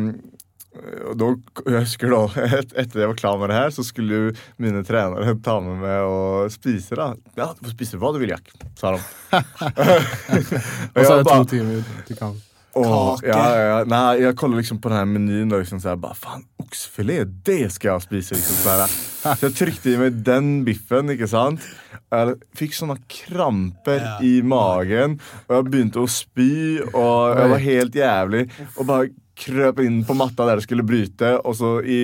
og 1.11 1.15
da, 1.21 1.29
jeg 1.67 1.85
husker 1.87 2.13
da, 2.15 2.21
et, 2.61 2.75
etter 2.85 3.03
jeg 3.05 3.11
var 3.13 3.19
klar 3.21 3.39
med 3.41 3.51
det 3.53 3.59
her, 3.61 3.71
så 3.75 3.85
skulle 3.87 4.21
jo 4.23 4.33
mine 4.63 4.83
trenere 4.87 5.37
ta 5.45 5.59
med 5.65 5.81
meg 5.83 6.09
og 6.09 6.51
spise. 6.55 6.99
da 6.99 7.13
Ja, 7.39 7.51
du 7.55 7.65
får 7.69 7.75
spise 7.77 8.01
hva 8.03 8.13
du 8.15 8.21
vil, 8.23 8.35
Jack, 8.35 8.53
sa 8.79 8.95
de. 8.97 9.03
Og 10.95 11.03
så 11.05 11.09
er 11.13 11.23
det 11.23 11.33
to 11.33 11.45
timer 11.55 11.83
til 12.09 12.21
kamp. 12.21 12.45
Kake. 12.79 13.27
ja, 13.27 13.39
ja. 13.59 13.79
Nei, 13.91 14.21
jeg 14.23 14.37
kollet 14.39 14.61
liksom 14.61 14.79
på 14.79 14.91
den 14.93 14.99
her 15.01 15.07
menyn 15.09 15.51
og 15.57 15.65
liksom 15.65 15.81
så 15.83 15.95
jeg 15.95 16.01
bare 16.03 16.15
Faen, 16.15 16.45
oksefilet, 16.63 17.33
det 17.49 17.73
skal 17.75 17.97
jeg 17.97 18.05
spise. 18.05 18.37
Liksom, 18.39 18.59
så, 18.63 18.75
jeg, 18.85 18.93
så 19.25 19.49
jeg 19.49 19.57
trykte 19.59 19.91
i 19.91 19.99
meg 19.99 20.21
den 20.27 20.51
biffen, 20.69 21.11
ikke 21.11 21.27
sant? 21.33 21.65
Jeg 22.13 22.37
fikk 22.57 22.77
sånne 22.77 22.99
kramper 23.11 23.99
Ja. 24.05 24.13
i 24.23 24.37
magen, 24.47 25.17
og 25.49 25.57
jeg 25.57 25.67
begynte 25.73 26.05
å 26.05 26.11
spy, 26.13 26.51
og 26.93 27.35
jeg 27.41 27.51
var 27.57 27.65
helt 27.67 27.99
jævlig. 27.99 28.45
Og 28.77 28.87
bare 28.93 29.11
krøp 29.39 29.79
inn 29.85 30.01
på 30.09 30.15
matta 30.19 30.45
der 30.49 30.59
jeg 30.61 30.67
skulle 30.69 30.85
bryte, 30.89 31.29
og 31.47 31.55
så 31.59 31.69
i, 31.87 31.99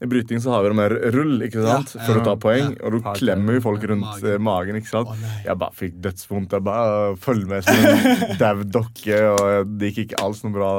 i 0.00 0.08
bryting 0.08 0.40
så 0.40 0.54
har 0.54 0.62
vi 0.64 0.70
de 0.72 0.78
her 0.80 0.94
rull, 1.14 1.34
ikke 1.44 1.60
sant? 1.64 1.92
Ja, 1.96 2.04
For 2.06 2.20
å 2.20 2.24
ta 2.24 2.34
poeng, 2.40 2.70
ja. 2.72 2.80
og 2.88 2.94
du 2.96 2.98
klemmer 3.18 3.58
jo 3.58 3.62
folk 3.66 3.84
rundt 3.90 4.06
Magen. 4.06 4.30
eh, 4.32 4.38
magen, 4.48 4.78
ikke 4.80 4.90
sant? 4.94 5.12
Å. 5.12 5.32
Jeg 5.44 5.58
bare 5.60 5.76
fikk 5.80 5.98
dødsvondt. 6.06 6.56
Jeg 6.56 6.64
bare 6.70 7.16
følger 7.20 7.50
med 7.52 7.68
som 7.68 7.84
en 7.90 8.38
dau 8.42 8.64
dokke, 8.78 9.20
og 9.34 9.74
det 9.80 9.92
gikk 9.92 10.02
ikke 10.08 10.22
alls 10.24 10.40
noe 10.46 10.54
bra 10.56 10.70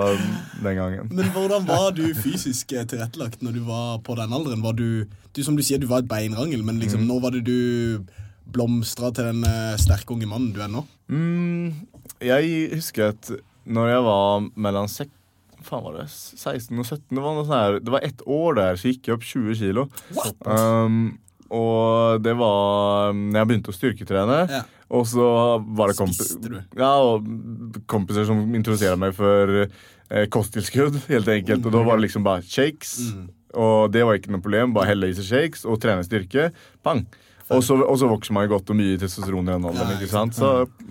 den 0.65 0.79
gangen. 0.81 1.11
Men 1.13 1.29
hvordan 1.35 1.69
var 1.69 1.91
du 1.97 2.03
fysisk 2.17 2.73
eh, 2.73 2.87
tilrettelagt 2.89 3.45
når 3.45 3.59
du 3.59 3.61
var 3.69 3.99
på 4.05 4.17
den 4.17 4.33
alderen? 4.33 4.65
Var 4.65 4.73
du, 4.81 4.87
du 5.37 5.43
Som 5.45 5.55
du 5.55 5.63
sier, 5.63 5.77
du 5.79 5.87
var 5.91 6.01
et 6.03 6.09
beinrangel, 6.11 6.63
men 6.65 6.79
Mm. 6.81 6.83
liksom, 6.87 7.05
når 7.07 7.21
var 7.27 7.37
det 7.37 7.45
du 7.45 8.03
blomstra 8.51 9.11
til 9.15 9.29
den 9.29 9.45
eh, 9.47 9.77
sterke 9.79 10.11
unge 10.15 10.27
mannen 10.27 10.51
du 10.55 10.59
er 10.63 10.71
nå? 10.71 10.81
Mm, 11.11 11.71
jeg 12.23 12.69
husker 12.75 13.13
at 13.13 13.29
når 13.71 13.91
jeg 13.93 14.03
var 14.07 14.45
mellom 14.65 14.87
sek 14.91 15.11
faen 15.65 15.83
var 15.85 15.99
det, 15.99 16.07
16 16.11 16.79
og 16.79 16.85
17 16.85 17.01
Det 17.11 17.23
var, 17.23 17.41
sånn 17.41 17.57
her, 17.57 17.79
det 17.81 17.93
var 17.93 18.05
ett 18.07 18.23
år 18.25 18.57
der, 18.59 18.79
så 18.79 18.91
gikk 18.91 19.09
jeg 19.09 19.17
opp 19.17 19.27
20 19.27 19.59
kilo. 19.59 19.87
Um, 20.45 21.01
og 21.51 22.21
det 22.23 22.33
var 22.39 23.11
når 23.17 23.41
jeg 23.41 23.49
begynte 23.49 23.73
å 23.73 23.75
styrketrene. 23.75 24.39
Ja. 24.51 24.61
Og 24.91 25.05
så 25.07 25.25
var 25.71 25.91
det 25.91 25.97
kompiser 25.99 26.57
ja, 26.75 26.91
kompiser 27.91 28.27
som 28.27 28.43
introduserte 28.57 28.99
meg 28.99 29.15
for 29.15 29.53
eh, 29.63 30.25
kosttilskudd, 30.31 30.99
helt 31.11 31.31
enkelt. 31.31 31.63
Og 31.67 31.75
da 31.75 31.83
var 31.87 31.99
det 31.99 32.07
liksom 32.07 32.25
bare 32.27 32.43
shakes. 32.43 32.97
Mm. 33.11 33.29
Og 33.61 33.91
det 33.91 34.03
var 34.07 34.19
ikke 34.19 34.33
noe 34.35 34.43
problem. 34.43 34.75
Bare 34.75 34.91
helle 34.91 35.11
i 35.11 35.15
seg 35.15 35.27
shakes 35.27 35.63
og 35.67 35.79
trene 35.83 36.03
styrke. 36.07 36.49
Pang! 36.83 37.05
Og 37.55 37.63
så, 37.65 38.07
vokser 38.09 38.35
man 38.35 38.47
jo 38.47 38.53
godt 38.55 38.71
og 38.73 38.77
mye 38.79 38.97
testosteron 39.01 39.49
i 39.49 39.51
den 39.53 39.67
alderen. 39.69 39.91
Ikke 39.95 40.07
ikke 40.07 40.13
sant? 40.13 40.37
Så, 40.37 40.49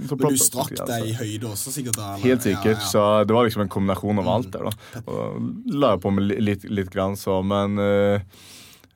så 0.09 0.19
Men 0.21 0.37
du 0.37 0.41
strakk 0.41 0.73
deg 0.91 1.09
i 1.09 1.17
høyde 1.19 1.51
også, 1.51 1.73
sikkert? 1.75 1.97
da? 1.99 2.13
eller? 2.15 2.25
Helt 2.27 2.47
sikkert. 2.47 2.85
Så 2.87 3.05
det 3.25 3.37
var 3.37 3.49
liksom 3.49 3.65
en 3.65 3.73
kombinasjon 3.73 4.23
av 4.23 4.31
alt 4.37 4.51
der. 4.55 4.69
da 4.71 5.03
Og 5.07 5.75
la 5.75 5.95
jeg 5.95 6.03
på 6.05 6.15
li- 6.21 6.41
litt, 6.45 6.65
litt 6.71 6.93
grann 6.95 7.17
så, 7.21 7.41
men 7.47 7.77
uh, 7.81 8.21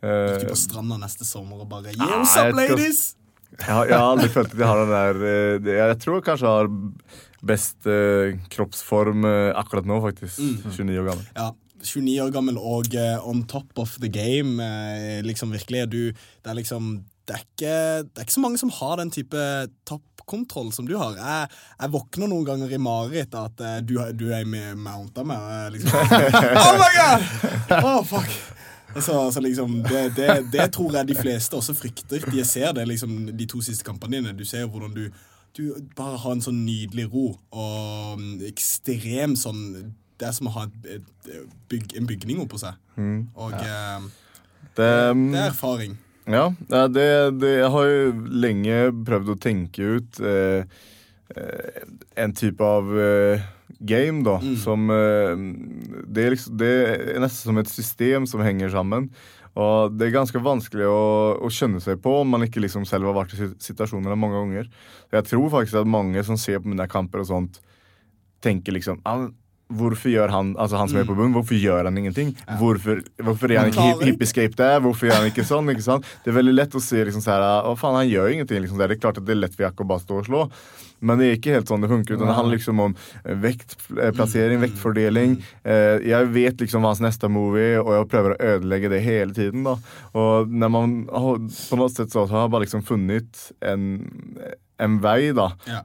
eh, 0.04 0.38
Gikk 0.38 0.50
på 0.52 0.61
stranda 0.61 0.99
neste 1.00 1.26
sommer 1.28 1.64
og 1.64 1.68
bare 1.73 1.94
Yo, 1.97 2.09
up, 2.23 2.56
ladies? 2.59 3.04
jeg, 3.59 3.71
har, 3.71 3.87
jeg 3.87 3.97
har 3.99 4.09
aldri 4.12 4.28
følt 4.35 4.52
at 4.54 4.59
jeg 4.64 4.71
har 4.71 4.80
den 4.85 4.94
der 4.94 5.21
eh, 5.30 5.73
Jeg 5.78 5.99
tror 6.02 6.18
jeg 6.21 6.26
kanskje 6.30 6.54
har 6.56 6.73
best 7.44 7.87
eh, 7.90 8.38
kroppsform 8.52 9.25
eh, 9.28 9.50
akkurat 9.61 9.87
nå, 9.88 10.00
faktisk. 10.04 10.40
Mm. 10.40 10.73
29 10.73 11.00
år 11.02 11.11
gammel. 11.12 11.26
Ja, 11.37 11.50
29 11.85 12.14
år 12.25 12.30
gammel 12.33 12.56
og 12.61 12.94
eh, 12.97 13.28
on 13.28 13.42
top 13.50 13.78
of 13.83 13.99
the 14.00 14.09
game. 14.09 14.56
eh, 14.64 15.21
liksom 15.26 15.52
virkelig. 15.52 15.85
Du, 15.92 16.00
det 16.12 16.50
er 16.50 16.56
liksom 16.56 16.94
det 17.25 17.37
er, 17.37 17.45
ikke, 17.45 17.76
det 18.04 18.21
er 18.21 18.26
ikke 18.26 18.37
så 18.37 18.45
mange 18.45 18.61
som 18.61 18.73
har 18.76 18.99
den 19.00 19.11
type 19.14 19.45
toppkontroll 19.88 20.73
som 20.76 20.88
du 20.88 20.97
har. 21.00 21.16
Jeg, 21.16 21.52
jeg 21.81 21.93
våkner 21.95 22.28
noen 22.28 22.45
ganger 22.49 22.75
i 22.75 22.81
mareritt 22.83 23.37
av 23.38 23.52
at 23.52 23.62
eh, 23.64 23.78
du, 23.87 23.97
du 24.12 24.26
er 24.37 24.45
med 24.49 24.76
mounta 24.76 25.25
med. 25.25 25.40
jeg 25.40 25.76
Liksom, 25.78 26.16
oh 26.64 26.75
my 26.81 26.90
god! 26.99 27.28
Oh, 27.81 28.02
fuck! 28.04 28.28
Så, 28.95 29.33
så 29.33 29.40
liksom, 29.40 29.81
det, 29.88 30.02
det, 30.16 30.28
det 30.52 30.69
tror 30.76 31.00
jeg 31.00 31.09
de 31.09 31.16
fleste 31.19 31.57
også 31.57 31.75
frykter. 31.75 32.23
De 32.31 32.45
ser 32.47 32.76
det 32.76 32.85
liksom 32.87 33.25
de 33.33 33.47
to 33.50 33.62
siste 33.64 33.87
kampene 33.87 34.21
dine. 34.21 34.37
Du 34.38 34.45
ser 34.47 34.69
hvordan 34.69 34.95
du 34.95 35.09
du 35.54 35.69
bare 35.95 36.19
har 36.19 36.35
en 36.35 36.43
sånn 36.43 36.64
nydelig 36.66 37.04
ro 37.12 37.28
og 37.54 38.19
mm, 38.19 38.40
ekstrem 38.49 39.37
sånn 39.38 39.61
Det 40.19 40.26
er 40.26 40.33
som 40.35 40.49
å 40.50 40.54
ha 40.57 40.64
et, 40.66 40.88
et, 40.97 41.52
bygg, 41.71 41.95
en 41.99 42.09
bygning 42.11 42.40
oppå 42.43 42.59
seg. 42.59 42.75
Og 43.38 43.54
eh, 43.54 44.09
Det, 44.75 44.88
mm, 45.14 45.28
det 45.31 45.38
er 45.38 45.52
erfaring. 45.52 45.95
Ja, 46.71 46.87
det, 46.88 47.07
det, 47.43 47.50
jeg 47.61 47.71
har 47.75 47.85
jo 47.90 48.12
lenge 48.45 48.76
prøvd 49.04 49.33
å 49.35 49.38
tenke 49.45 49.88
ut 49.99 50.21
eh, 50.25 50.64
eh, 51.37 51.83
en 52.25 52.33
type 52.33 52.64
av 52.64 52.88
eh, 52.97 53.45
game, 53.85 54.23
da, 54.25 54.38
som 54.62 54.88
eh, 54.95 55.35
det, 56.09 56.25
er 56.25 56.33
liksom, 56.37 56.57
det 56.61 56.71
er 56.73 57.21
nesten 57.21 57.50
som 57.50 57.61
et 57.61 57.69
system 57.69 58.25
som 58.31 58.40
henger 58.47 58.73
sammen. 58.73 59.11
Og 59.54 59.93
det 59.95 60.09
er 60.09 60.16
ganske 60.16 60.40
vanskelig 60.43 60.88
å, 60.90 61.02
å 61.45 61.49
skjønne 61.52 61.78
seg 61.85 62.00
på 62.02 62.16
om 62.25 62.33
man 62.35 62.43
ikke 62.43 62.64
liksom 62.64 62.88
selv 62.88 63.07
har 63.07 63.14
vært 63.21 63.37
i 63.37 63.43
sit- 63.45 63.61
situasjoner 63.62 64.16
mange 64.19 64.40
ganger. 64.40 64.73
Jeg 65.14 65.28
tror 65.28 65.52
faktisk 65.52 65.76
at 65.78 65.87
mange 65.87 66.25
som 66.26 66.40
ser 66.40 66.59
på 66.64 66.73
mine 66.73 66.88
kamper 66.90 67.23
og 67.23 67.28
sånt, 67.28 67.61
tenker 68.43 68.75
liksom 68.75 68.99
ah, 69.07 69.28
Hvorfor 69.75 70.11
gjør 70.12 70.31
han 70.31 70.54
altså 70.57 70.76
han 70.78 70.88
som 70.88 70.99
er 71.00 71.04
på 71.09 71.16
bunnen, 71.19 71.35
hvorfor 71.35 71.59
gjør 71.59 71.85
han 71.88 71.99
ingenting? 71.99 72.35
Hvorfor, 72.61 73.02
hvorfor 73.23 73.50
er 73.52 73.59
han 73.64 73.73
ikke 73.73 74.07
hippiescape 74.07 74.57
der? 74.57 74.81
Hvorfor 74.81 75.09
gjør 75.11 75.21
han 75.21 75.31
ikke 75.33 75.45
sånn? 75.49 75.69
ikke 75.75 75.83
sant? 75.83 76.04
Det 76.25 76.31
er 76.33 76.38
veldig 76.38 76.54
lett 76.54 76.75
å 76.75 76.81
si 76.81 76.97
liksom 77.02 77.23
sånn 77.25 77.35
her, 77.35 77.69
å 77.69 77.75
faen, 77.76 77.95
han 78.00 78.09
gjør 78.09 78.33
ingenting. 78.33 78.62
liksom 78.62 78.78
Det 78.78 78.90
er 78.90 79.00
klart 79.02 79.19
at 79.19 79.25
det 79.26 79.35
er 79.37 79.43
lett 79.43 79.54
for 79.57 79.66
Jakob 79.66 79.88
bare 79.88 80.00
stå 80.04 80.19
og 80.23 80.26
slå. 80.31 80.49
Men 81.04 81.19
det 81.19 81.26
er 81.26 81.37
ikke 81.37 81.52
helt 81.52 81.69
sånn 81.69 81.83
det 81.85 81.88
funker. 81.90 82.14
utan 82.16 82.28
Det 82.31 82.35
handler 82.38 82.57
liksom 82.57 82.81
om 82.81 82.95
eh, 83.25 83.35
vektplassering, 83.45 84.61
vektfordeling. 84.62 85.35
Eh, 85.64 85.99
Jeg 86.09 86.31
vet 86.33 86.57
liksom 86.62 86.81
hva 86.85 86.93
hans 86.95 87.02
neste 87.04 87.28
movie, 87.28 87.75
er, 87.75 87.81
og 87.83 87.93
jeg 87.99 88.09
prøver 88.12 88.35
å 88.37 88.54
ødelegge 88.54 88.90
det 88.90 89.02
hele 89.04 89.33
tiden. 89.37 89.64
da. 89.64 89.76
Og 90.14 90.49
når 90.49 90.71
man 90.71 90.95
har- 91.12 91.38
på 91.38 91.76
noe 91.76 91.88
sett 91.90 92.09
så 92.12 92.26
har 92.28 92.45
jeg 92.47 92.50
bare 92.50 92.64
liksom 92.64 92.83
funnet 92.85 93.52
en, 93.61 93.85
en 94.78 94.99
vei, 95.00 95.33
da. 95.33 95.50
Ja. 95.66 95.83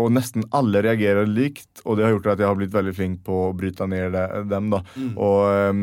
Og 0.00 0.08
nesten 0.14 0.46
alle 0.56 0.80
reagerer 0.86 1.28
likt, 1.28 1.82
og 1.84 1.98
det 1.98 2.06
har 2.06 2.14
gjort 2.14 2.30
at 2.32 2.40
jeg 2.40 2.48
har 2.48 2.56
blitt 2.56 2.72
veldig 2.72 2.94
flink 2.96 3.18
på 3.26 3.42
å 3.48 3.52
bryte 3.56 3.84
ned 3.90 4.16
dem. 4.48 4.70
da. 4.72 4.80
Og 5.12 5.68
um, 5.68 5.82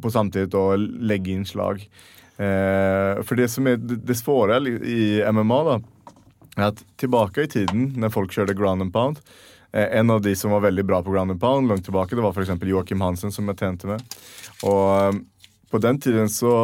på 0.00 0.12
samtidig 0.14 0.56
å 0.56 0.78
legge 0.80 1.34
inn 1.34 1.44
slag. 1.48 1.84
Eh, 2.40 3.20
for 3.26 3.36
det 3.36 3.50
som 3.52 3.66
er 3.68 3.76
det, 3.76 4.16
svåre 4.16 4.56
i 4.64 5.20
MMA, 5.28 5.58
da, 5.66 5.76
er 6.56 6.70
at 6.70 6.82
tilbake 7.00 7.44
i 7.44 7.50
tiden, 7.52 7.90
når 8.00 8.14
folk 8.14 8.32
kjørte 8.32 8.56
ground 8.56 8.86
and 8.86 8.92
pound 8.94 9.20
eh, 9.76 9.98
En 10.00 10.10
av 10.10 10.22
de 10.24 10.32
som 10.38 10.54
var 10.54 10.64
veldig 10.64 10.86
bra 10.88 11.02
på 11.04 11.12
ground 11.12 11.34
and 11.34 11.40
pound, 11.42 11.68
langt 11.68 11.84
tilbake, 11.84 12.16
det 12.16 12.24
var 12.24 12.32
f.eks. 12.32 12.54
Joakim 12.64 13.04
Hansen, 13.04 13.32
som 13.34 13.50
jeg 13.52 13.60
tjente 13.60 13.90
med. 13.90 14.16
Og 14.64 15.12
um, 15.12 15.24
på 15.70 15.82
den 15.84 16.00
tiden 16.00 16.32
så 16.32 16.54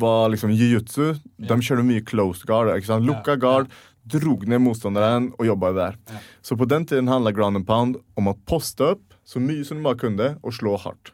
var 0.00 0.30
liksom 0.30 0.52
jiu-jitsu 0.54 1.16
De 1.48 1.56
kjørte 1.60 1.84
mye 1.84 2.02
closed 2.06 2.46
guard. 2.48 2.70
ikke 2.72 2.88
sant? 2.88 3.04
Lukka 3.04 3.36
guard, 3.36 3.68
drog 4.08 4.46
ned 4.48 4.62
motstanderen 4.64 5.30
og 5.36 5.46
jobba 5.46 5.72
der. 5.76 5.98
Så 6.42 6.56
på 6.58 6.68
den 6.68 6.86
tiden 6.88 7.10
handla 7.10 7.32
ground 7.36 7.60
and 7.60 7.66
pound 7.68 7.98
om 8.18 8.30
å 8.30 8.36
poste 8.48 8.94
opp 8.94 9.16
så 9.26 9.42
mye 9.42 9.64
som 9.66 9.78
du 9.78 9.86
bare 9.86 10.00
kunne, 10.00 10.30
og 10.42 10.54
slå 10.56 10.76
hardt. 10.80 11.12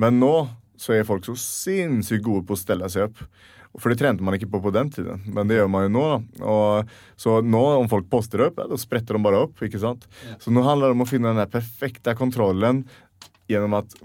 Men 0.00 0.20
nå 0.22 0.34
så 0.80 0.94
er 0.96 1.06
folk 1.06 1.26
så 1.26 1.36
sinnssykt 1.38 2.24
gode 2.24 2.46
på 2.48 2.56
å 2.56 2.60
stelle 2.60 2.88
seg 2.90 3.10
opp. 3.10 3.20
For 3.74 3.90
det 3.90 3.98
trente 3.98 4.22
man 4.22 4.36
ikke 4.36 4.48
på 4.52 4.60
på 4.62 4.70
den 4.74 4.90
tiden, 4.94 5.24
men 5.34 5.50
det 5.50 5.58
gjør 5.58 5.70
man 5.70 5.88
jo 5.88 5.92
nå. 5.96 6.06
Og, 6.46 6.92
så 7.18 7.40
nå, 7.42 7.62
om 7.80 7.90
folk 7.90 8.06
poster 8.10 8.46
opp, 8.46 8.60
ja, 8.62 8.68
da 8.70 8.78
spretter 8.78 9.18
de 9.18 9.24
bare 9.24 9.40
opp. 9.48 9.58
ikke 9.66 9.82
sant? 9.82 10.06
Så 10.42 10.54
nå 10.54 10.62
handler 10.66 10.92
det 10.92 10.98
om 10.98 11.02
å 11.02 11.10
finne 11.10 11.34
den 11.34 11.50
perfekte 11.50 12.14
kontrollen 12.18 12.84
gjennom 13.50 13.74
at 13.80 13.96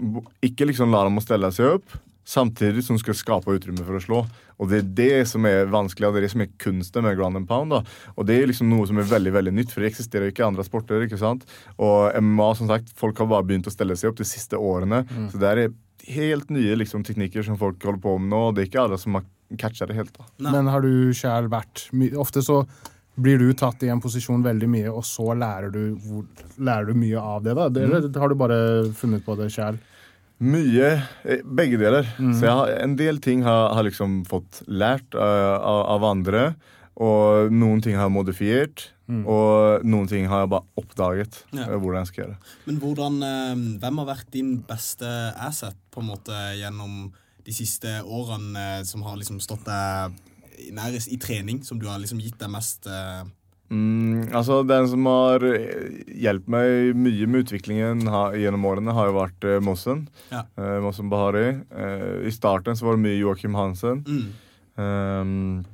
ikke 0.44 0.66
liksom 0.68 0.90
la 0.92 1.04
dem 1.06 1.20
å 1.20 1.24
stelle 1.24 1.52
seg 1.54 1.78
opp, 1.78 1.94
samtidig 2.26 2.84
som 2.84 2.96
du 2.96 3.02
skal 3.02 3.16
skape 3.18 3.54
utrymme 3.56 3.84
for 3.86 3.98
å 3.98 4.02
slå. 4.04 4.20
Og 4.60 4.68
det 4.70 4.78
er 4.82 4.88
det 5.00 5.28
som 5.30 5.46
er 5.48 5.70
vanskelig, 5.72 6.06
og 6.08 6.14
det 6.14 6.20
er 6.20 6.26
det 6.26 6.32
som 6.34 6.44
er 6.44 6.50
kunsten 6.60 7.06
med 7.06 7.16
ground 7.16 7.40
and 7.40 7.48
pound. 7.48 7.72
da. 7.72 7.80
Og 8.16 8.26
det 8.28 8.36
er 8.36 8.50
liksom 8.50 8.68
noe 8.70 8.86
som 8.86 9.00
er 9.00 9.08
veldig 9.08 9.32
veldig 9.32 9.54
nytt, 9.56 9.72
for 9.72 9.80
det 9.80 9.90
eksisterer 9.94 10.28
jo 10.28 10.34
ikke 10.34 10.44
i 10.44 10.48
andre 10.50 10.66
sporter. 10.66 11.06
ikke 11.06 11.18
sant? 11.20 11.46
Og 11.78 12.12
MMA, 12.20 12.50
som 12.58 12.68
sagt, 12.68 12.92
folk 12.96 13.18
har 13.18 13.30
bare 13.30 13.46
begynt 13.48 13.66
å 13.70 13.74
stelle 13.74 13.96
seg 13.96 14.12
opp 14.12 14.20
de 14.20 14.28
siste 14.28 14.56
årene. 14.60 15.02
Så 15.32 15.40
det 15.40 15.50
er 15.50 15.72
helt 16.10 16.50
nye 16.52 16.76
liksom, 16.76 17.04
teknikker 17.04 17.44
som 17.46 17.58
folk 17.60 17.82
holder 17.84 18.00
på 18.04 18.16
med 18.18 18.30
nå, 18.34 18.46
og 18.50 18.54
det 18.56 18.64
er 18.64 18.70
ikke 18.70 18.84
alle 18.84 19.00
som 19.00 19.18
har 19.18 19.24
catcha 19.58 19.86
det 19.88 19.96
helt. 19.96 20.12
da. 20.16 20.24
Nei. 20.38 20.52
Men 20.52 20.70
har 20.70 20.84
du 20.84 21.10
sjæl 21.16 21.48
vært 21.50 21.88
Ofte 22.20 22.42
så 22.44 22.62
blir 23.20 23.40
du 23.40 23.50
tatt 23.58 23.82
i 23.82 23.88
en 23.92 24.00
posisjon 24.00 24.42
veldig 24.44 24.68
mye, 24.70 24.90
og 24.92 25.04
så 25.04 25.34
lærer 25.36 25.72
du, 25.74 25.96
lærer 26.58 26.86
du 26.88 26.94
mye 26.94 27.20
av 27.20 27.42
det. 27.44 27.54
da? 27.58 27.66
Eller 27.66 27.98
Eller 28.00 28.20
har 28.20 28.28
du 28.28 28.34
bare 28.38 28.60
funnet 28.96 29.24
på 29.26 29.36
det 29.36 29.50
sjæl? 29.52 29.80
Mye. 30.40 30.90
eh, 31.24 31.42
Begge 31.44 31.76
deler. 31.80 32.06
Så 32.16 32.46
jeg 32.46 32.54
har, 32.56 32.70
en 32.80 32.96
del 32.96 33.18
ting 33.20 33.42
har, 33.44 33.74
har 33.76 33.84
liksom 33.84 34.22
fått 34.28 34.62
lært 34.66 35.14
uh, 35.14 35.58
av, 35.60 35.82
av 35.96 36.06
andre. 36.10 36.44
Og 37.00 37.52
noen 37.52 37.80
ting 37.84 37.96
har 37.96 38.08
jeg 38.08 38.16
modifiert. 38.16 38.86
Og 39.10 39.82
noen 39.82 40.06
ting 40.06 40.28
har 40.30 40.44
jeg 40.44 40.50
bare 40.52 40.68
oppdaget 40.78 41.40
Ja. 41.56 41.64
eh, 41.66 41.76
hvordan 41.76 42.04
jeg 42.04 42.10
skal 42.12 42.22
gjøre. 42.24 42.36
Men 42.68 42.76
hvordan, 42.78 43.16
uh, 43.26 43.64
hvem 43.82 43.98
har 43.98 44.06
vært 44.12 44.30
din 44.36 44.52
beste 44.68 45.08
asset 45.36 45.74
på 45.90 46.00
en 46.00 46.10
måte 46.12 46.36
gjennom 46.60 47.10
de 47.44 47.52
siste 47.56 47.96
årene 48.04 48.84
som 48.86 49.02
har 49.02 49.16
liksom 49.18 49.40
stått 49.42 49.64
deg 49.66 50.12
nærest 50.76 51.08
i 51.10 51.16
trening, 51.18 51.62
som 51.64 51.78
du 51.80 51.86
har 51.88 51.98
liksom 51.98 52.20
gitt 52.20 52.36
deg 52.38 52.50
mest 52.52 52.86
eh, 52.86 53.24
Mm, 53.70 54.34
altså 54.34 54.64
Den 54.66 54.88
som 54.90 55.06
har 55.06 55.44
eh, 55.46 56.04
hjulpet 56.18 56.50
meg 56.50 56.96
mye 56.98 57.26
med 57.30 57.44
utviklingen 57.44 58.02
ha, 58.10 58.24
gjennom 58.34 58.66
årene, 58.66 58.94
har 58.96 59.10
jo 59.10 59.18
vært 59.20 59.46
eh, 59.46 59.60
Mossen. 59.62 60.08
Ja. 60.32 60.44
Eh, 60.58 60.78
Mossen 60.82 61.10
Bahari. 61.12 61.48
Eh, 61.70 62.26
I 62.26 62.32
starten 62.34 62.78
så 62.78 62.88
var 62.88 62.98
det 62.98 63.04
mye 63.06 63.20
Joakim 63.20 63.54
Hansen. 63.58 64.04
mm. 64.06 64.30
Ehm, 64.80 65.64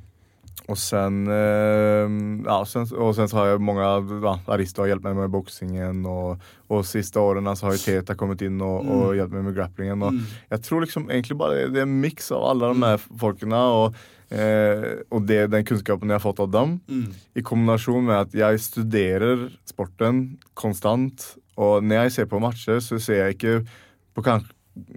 och 0.67 0.77
sen, 0.77 1.27
ehm, 1.27 2.43
ja, 2.45 2.65
sen, 2.65 2.87
og 2.97 3.15
sen 3.15 3.29
så 3.29 3.37
har 3.37 3.45
jeg 3.47 3.61
mange 3.63 3.85
ja, 3.85 4.33
arister 4.51 4.83
har 4.83 4.89
hjulpet 4.91 5.13
meg 5.13 5.21
med 5.21 5.31
boksingen. 5.31 6.01
Og, 6.11 6.43
og 6.67 6.83
siste 6.87 7.21
årene 7.21 7.53
så 7.55 7.69
har 7.69 7.77
jo 7.77 7.83
Teta 7.85 8.17
kommet 8.19 8.43
inn 8.43 8.59
og, 8.59 8.83
mm. 8.83 8.91
og 8.91 9.15
hjulpet 9.15 9.37
meg 9.37 9.47
med 9.47 9.55
grapplingen. 9.55 10.03
Og 10.03 10.19
Jeg 10.51 10.65
tror 10.67 10.83
liksom 10.83 11.07
egentlig 11.07 11.39
bare 11.39 11.69
det 11.71 11.85
er 11.85 11.87
en 11.87 12.01
mix 12.03 12.31
av 12.35 12.43
alle 12.49 12.73
de 12.73 12.83
her 12.83 13.07
folkene. 13.21 13.55
och, 13.57 13.95
eh, 14.31 15.03
og 15.11 15.25
det, 15.27 15.49
den 15.53 15.63
kunnskapen 15.67 16.09
jeg 16.11 16.19
har 16.19 16.25
fått 16.25 16.41
av 16.43 16.51
dem 16.51 16.79
Mm. 16.87 17.07
i 17.35 17.41
kombinasjon 17.41 18.05
med 18.05 18.15
at 18.27 18.33
jeg 18.33 18.59
studerer 18.59 19.49
sporten 19.65 20.37
konstant. 20.55 21.35
Og 21.57 21.81
når 21.83 22.03
jeg 22.07 22.11
ser 22.11 22.25
på 22.29 22.39
matcher, 22.41 22.79
så 22.83 22.99
ser 23.01 23.23
jeg 23.27 23.37
ikke 23.37 23.65
på 24.13 24.23
kamp, 24.23 24.45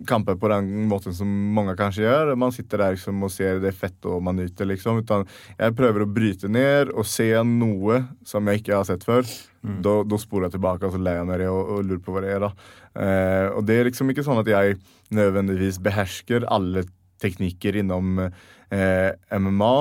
kamper 0.06 0.36
på 0.36 0.48
den 0.52 0.86
måten 0.90 1.14
som 1.16 1.26
mange 1.56 1.72
kanskje 1.76 2.04
gjør. 2.04 2.34
Man 2.36 2.52
sitter 2.52 2.78
der 2.82 2.92
liksom 2.96 3.22
og 3.24 3.30
ser 3.32 3.60
det 3.62 3.72
fett 3.74 4.04
og 4.04 4.22
man 4.22 4.36
nyter, 4.36 4.66
liksom. 4.68 4.98
Utan 5.00 5.24
jeg 5.58 5.74
prøver 5.78 6.04
å 6.04 6.10
bryte 6.12 6.50
ned 6.52 6.90
og 6.92 7.06
se 7.08 7.30
noe 7.48 8.02
som 8.28 8.44
jeg 8.50 8.60
ikke 8.60 8.76
har 8.76 8.84
sett 8.84 9.04
før. 9.08 9.24
Da, 9.60 10.02
da 10.04 10.16
sporer 10.20 10.48
jeg 10.48 10.54
tilbake 10.58 10.84
og 10.88 10.92
så 10.94 11.00
ler 11.00 11.18
jeg 11.22 11.40
det 11.40 11.48
og, 11.48 11.72
og 11.78 11.84
lurer 11.84 12.00
på 12.04 12.12
hva 12.12 12.20
det 12.24 12.30
er. 12.34 12.40
da. 12.44 12.52
Eh, 12.96 13.48
og 13.56 13.64
det 13.68 13.74
er 13.80 13.88
liksom 13.90 14.08
ikke 14.12 14.24
sånn 14.24 14.40
at 14.40 14.48
jeg 14.48 14.76
nødvendigvis 15.16 15.80
behersker 15.84 16.44
alle 16.48 16.84
teknikker 17.20 17.76
innom 17.82 18.18
eh, 18.24 18.30
MMA. 18.70 19.76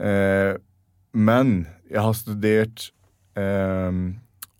Eh, 0.00 0.52
men 1.16 1.56
jeg 1.88 2.02
har 2.02 2.16
studert 2.18 2.90
eh, 3.38 4.00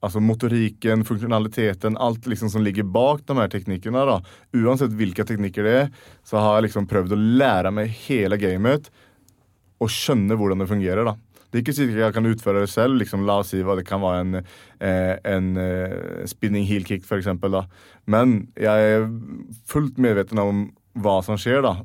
altså 0.07 0.23
motorikken, 0.23 1.05
funksjonaliteten, 1.09 1.99
alt 1.99 2.29
liksom 2.31 2.51
som 2.53 2.65
ligger 2.65 2.87
bak 2.87 3.25
de 3.27 3.37
her 3.39 3.51
teknikkene. 3.53 4.05
da. 4.09 4.21
Uansett 4.57 4.95
hvilke 4.97 5.27
teknikker 5.27 5.67
det 5.67 5.77
er, 5.83 5.93
så 6.25 6.41
har 6.41 6.59
jeg 6.59 6.69
liksom 6.69 6.89
prøvd 6.91 7.17
å 7.17 7.23
lære 7.43 7.75
meg 7.75 7.93
hele 8.07 8.39
gamet 8.41 8.91
og 9.83 9.93
skjønne 9.93 10.37
hvordan 10.39 10.63
det 10.63 10.71
fungerer. 10.71 11.05
da. 11.05 11.17
Det 11.51 11.61
er 11.61 11.65
ikke 11.65 11.77
sikkert 11.77 12.03
jeg 12.03 12.15
kan 12.17 12.27
utføre 12.29 12.63
det 12.65 12.71
selv. 12.71 12.99
liksom 13.01 13.27
La 13.27 13.39
oss 13.41 13.53
si 13.55 13.63
hva 13.63 13.77
det 13.79 13.87
kan 13.87 14.03
være 14.03 14.21
en, 14.21 14.35
eh, 14.81 15.17
en 15.25 15.57
eh, 15.57 16.27
spinning 16.27 16.67
heel 16.67 16.85
kick, 16.85 17.05
eksempel. 17.07 17.65
Men 18.07 18.49
jeg 18.57 18.97
er 18.97 19.07
fullt 19.67 19.99
medveten 19.99 20.39
om 20.39 20.67
hva 21.03 21.19
som 21.25 21.39
skjer. 21.41 21.63
da. 21.65 21.77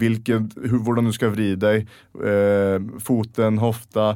Hvilket, 0.00 0.56
hvordan 0.84 1.08
du 1.08 1.14
skal 1.16 1.32
vri 1.34 1.52
deg. 1.60 1.88
Eh, 2.18 2.78
foten, 3.04 3.60
hofta. 3.62 4.12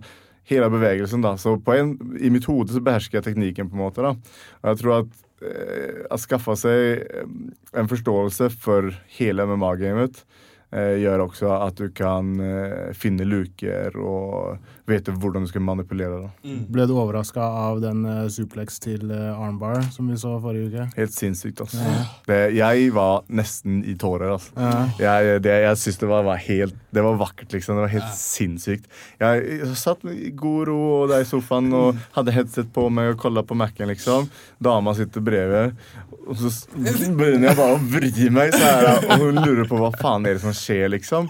Hele 0.50 0.70
bevegelsen. 0.72 1.22
da. 1.25 1.37
Så 1.38 1.56
en, 1.75 1.96
I 2.20 2.30
mitt 2.34 2.49
hode 2.50 2.75
så 2.75 2.82
behersker 2.84 3.20
jeg 3.20 3.30
teknikken. 3.30 3.70
på 3.70 3.78
en 3.78 3.84
måte 3.84 4.04
da. 4.04 4.14
Og 4.62 4.72
jeg 4.72 4.82
tror 4.82 4.96
at 5.00 5.12
eh, 5.46 6.06
å 6.11 6.20
skaffe 6.20 6.56
seg 6.58 7.02
eh, 7.02 7.37
en 7.78 7.90
forståelse 7.90 8.50
for 8.62 8.92
hele 9.18 9.46
MMA-gamet 9.46 10.25
gjør 10.73 11.26
også 11.26 11.50
at 11.59 11.76
du 11.76 11.91
kan 11.93 12.33
eh, 12.41 12.93
finne 12.97 13.26
luker 13.29 13.97
og 14.00 14.61
vite 14.88 15.12
hvordan 15.14 15.45
du 15.45 15.50
skal 15.50 15.62
manipulere. 15.64 16.31
Mm. 16.43 16.62
Ble 16.73 16.87
du 16.91 16.95
overraska 16.97 17.43
av 17.43 17.81
den 17.83 18.02
uh, 18.07 18.26
suplex 18.33 18.81
til 18.83 19.12
eh, 19.14 19.31
armbar 19.31 19.79
som 19.95 20.09
vi 20.11 20.19
så 20.19 20.35
forrige 20.43 20.73
uke? 20.73 20.87
Helt 20.97 21.14
sinnssykt. 21.14 21.62
altså. 21.62 21.83
Det, 22.26 22.41
jeg 22.57 22.88
var 22.97 23.23
nesten 23.31 23.83
i 23.87 23.95
tårer. 23.99 24.35
altså. 24.35 24.52
Ja. 24.57 25.21
Jeg, 25.23 25.43
det, 25.47 25.55
jeg 25.67 25.81
syns 25.85 26.00
det 26.02 26.11
var, 26.11 26.26
var 26.26 26.41
helt 26.43 26.79
Det 26.93 27.05
var 27.05 27.21
vakkert, 27.21 27.52
liksom. 27.55 27.79
Det 27.79 27.87
var 27.87 27.95
helt 27.95 28.17
sinnssykt. 28.19 28.88
Jeg, 29.23 29.45
jeg 29.62 29.79
satt 29.79 30.02
i 30.11 30.33
god 30.37 30.66
ro 30.68 30.81
og 31.03 31.12
der 31.12 31.25
i 31.25 31.29
sofaen 31.29 31.70
og 31.77 32.01
hadde 32.16 32.35
headset 32.35 32.73
på 32.75 32.88
meg 32.92 33.14
og 33.14 33.20
kolla 33.23 33.46
på 33.46 33.57
Mac-en, 33.59 33.90
liksom. 33.92 34.29
Dama 34.62 34.96
sitter 34.99 35.23
brevet, 35.25 35.79
og 36.23 36.38
så 36.38 36.51
begynner 36.75 37.51
jeg 37.51 37.59
bare 37.59 37.77
å 37.77 37.81
vri 37.81 38.29
meg, 38.35 38.53
så 38.55 38.62
her, 38.62 39.07
og 39.07 39.25
hun 39.25 39.40
lurer 39.42 39.66
på 39.68 39.79
hva 39.81 39.90
faen 39.99 40.27
er 40.29 40.37
det 40.37 40.42
som 40.44 40.55
skjer, 40.55 40.62
liksom. 40.92 41.29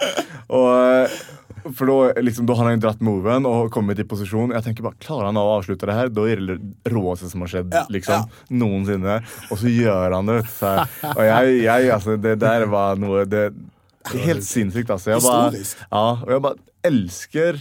Og 0.53 1.13
for 1.77 1.87
da, 1.87 2.21
liksom, 2.21 2.47
da 2.47 2.57
har 2.59 2.71
han 2.71 2.81
dratt 2.83 3.03
moven 3.05 3.47
og 3.47 3.71
kommet 3.75 4.01
i 4.03 4.07
posisjon. 4.09 4.55
Jeg 4.57 4.65
tenker 4.67 4.87
bare, 4.87 4.99
Klarer 5.03 5.29
han 5.31 5.39
å 5.39 5.45
avslutte 5.57 5.87
det 5.89 5.95
her? 5.95 6.11
Da 6.11 6.25
er 6.31 6.43
det 6.49 6.57
råeste 6.91 7.31
som 7.31 7.45
har 7.45 7.53
skjedd 7.53 7.77
liksom, 7.95 8.27
noensinne. 8.63 9.21
Og 9.51 9.61
så 9.61 9.71
gjør 9.71 10.17
han 10.19 10.33
det. 10.33 10.41
Så, 10.51 10.73
og 11.13 11.23
jeg, 11.29 11.61
jeg, 11.63 11.93
altså, 11.95 12.17
det 12.19 12.35
der 12.43 12.67
var 12.73 12.99
noe 13.01 13.27
det, 13.29 13.51
Helt 14.11 14.43
sinnssykt, 14.43 14.91
altså. 14.91 15.13
Jeg 15.13 15.23
bare, 15.23 15.61
ja, 15.63 16.07
og 16.17 16.31
jeg 16.33 16.43
bare 16.43 16.89
elsker 16.89 17.61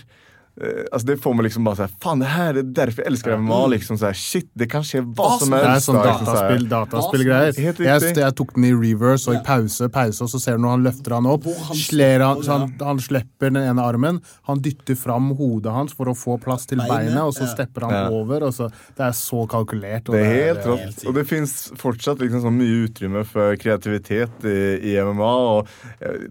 eh, 0.59 0.83
altså 0.91 1.07
Det 1.07 1.17
får 1.23 1.35
meg 1.37 1.47
liksom 1.47 1.67
bare 1.67 1.79
sånn 1.83 1.95
fan 2.03 2.21
det 2.21 2.29
her 2.31 2.59
er 2.59 2.67
derfor 2.79 3.03
jeg 3.03 3.11
elsker 3.11 3.37
MMA. 3.37 3.59
Liksom, 3.75 3.99
så 4.01 4.11
shit, 4.17 4.49
det 4.57 4.67
kan 4.71 4.83
skje 4.85 5.03
hva 5.05 5.29
som 5.39 5.53
helst. 5.55 5.65
Det 5.65 5.71
er 5.71 5.83
sånn 5.85 5.99
liksom, 5.99 6.27
dataspill, 6.27 6.67
dataspillgreier. 6.71 7.59
Jeg, 7.61 8.15
jeg 8.19 8.35
tok 8.37 8.53
den 8.57 8.67
i 8.69 8.73
reverse 8.75 9.29
og 9.31 9.37
i 9.37 9.41
pause, 9.45 9.89
pause, 9.93 10.23
og 10.25 10.31
så 10.33 10.41
ser 10.41 10.59
du 10.59 10.65
når 10.65 10.75
han 10.75 10.85
løfter 10.89 11.17
han 11.17 11.29
opp. 11.31 11.47
Han 11.47 11.79
han, 12.21 12.43
så 12.43 12.57
han, 12.85 13.01
slipper 13.01 13.51
den 13.51 13.61
ene 13.61 13.85
armen. 13.85 14.21
Han 14.49 14.61
dytter 14.63 14.97
fram 14.99 15.31
hodet 15.39 15.73
hans 15.73 15.95
for 15.97 16.11
å 16.11 16.15
få 16.17 16.37
plass 16.41 16.67
til 16.69 16.81
Beinet, 16.83 17.21
og 17.21 17.33
så 17.37 17.47
stepper 17.49 17.87
han 17.87 17.95
Ja. 17.95 18.03
over. 18.09 18.47
Så, 18.51 18.69
det 18.97 19.05
er 19.07 19.15
så 19.17 19.45
kalkulert. 19.49 20.09
Det 20.11 20.21
er 20.21 20.31
helt 20.31 20.65
rått. 20.67 21.05
Og 21.07 21.15
det 21.17 21.25
fins 21.29 21.71
fortsatt 21.79 22.21
liksom 22.23 22.43
så 22.45 22.51
mye 22.53 22.85
utrymme 22.87 23.23
for 23.27 23.55
kreativitet 23.61 24.45
i, 24.47 24.93
i 24.93 24.95
MMA. 25.01 25.31
Og 25.55 25.67
eh, 25.99 26.27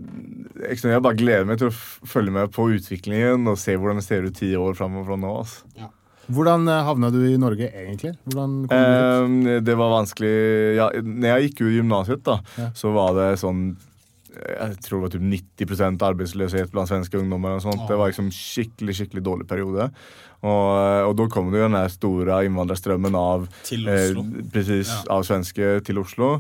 jeg, 0.68 0.83
jeg 0.85 1.04
bare 1.04 1.18
gleder 1.18 1.48
meg 1.48 1.61
til 1.61 1.70
å 1.70 1.74
følge 2.11 2.35
med 2.35 2.52
på 2.54 2.68
utviklingen 2.76 3.48
og 3.50 3.59
se 3.61 3.76
hvordan 3.76 4.00
det 4.00 4.06
ser 4.11 4.29
ut 4.29 4.37
ti 4.38 4.53
år 4.59 4.77
framover 4.79 5.09
fra 5.12 5.18
nå. 5.23 5.33
Altså. 5.44 5.90
Hvordan 6.31 6.68
eh, 6.70 6.85
havna 6.87 7.09
du 7.11 7.20
i 7.27 7.37
Norge, 7.42 7.66
egentlig? 7.75 8.12
Kom 8.31 8.61
du 8.68 8.75
hit? 8.75 9.51
Eh, 9.57 9.61
det 9.66 9.75
var 9.81 9.90
vanskelig 9.96 10.35
ja, 10.79 10.90
Når 11.03 11.27
jeg 11.33 11.49
gikk 11.49 11.62
ut 11.64 11.73
gymnaset, 11.81 12.23
da, 12.27 12.37
Ja. 12.61 12.68
så 12.77 12.92
var 12.94 13.14
det 13.18 13.31
sånn 13.42 13.70
jeg 14.31 14.77
tror 14.87 15.01
det 15.01 15.03
var 15.03 15.11
typ 15.11 15.25
90% 15.66 16.03
arbeidsløshet 16.07 16.70
blant 16.70 16.87
svenske 16.88 17.18
ungdommer. 17.18 17.57
og 17.57 17.64
sånt. 17.64 17.83
Det 17.88 17.96
var 17.99 18.12
liksom 18.12 18.29
skikkelig 18.31 18.94
skikkelig 18.94 19.23
dårlig 19.27 19.46
periode. 19.51 19.88
Og, 20.46 21.09
og 21.11 21.16
da 21.18 21.27
kom 21.35 21.51
det 21.51 21.59
jo 21.59 21.66
den 21.66 21.75
der 21.77 21.90
store 21.92 22.37
innvandrerstrømmen 22.46 23.16
av. 23.18 23.49
Eh, 23.75 24.14
precis, 24.55 24.87
Ja. 24.88 25.16
av 25.16 25.27
svenske 25.27 25.83
til 25.85 25.99
Oslo. 25.99 26.37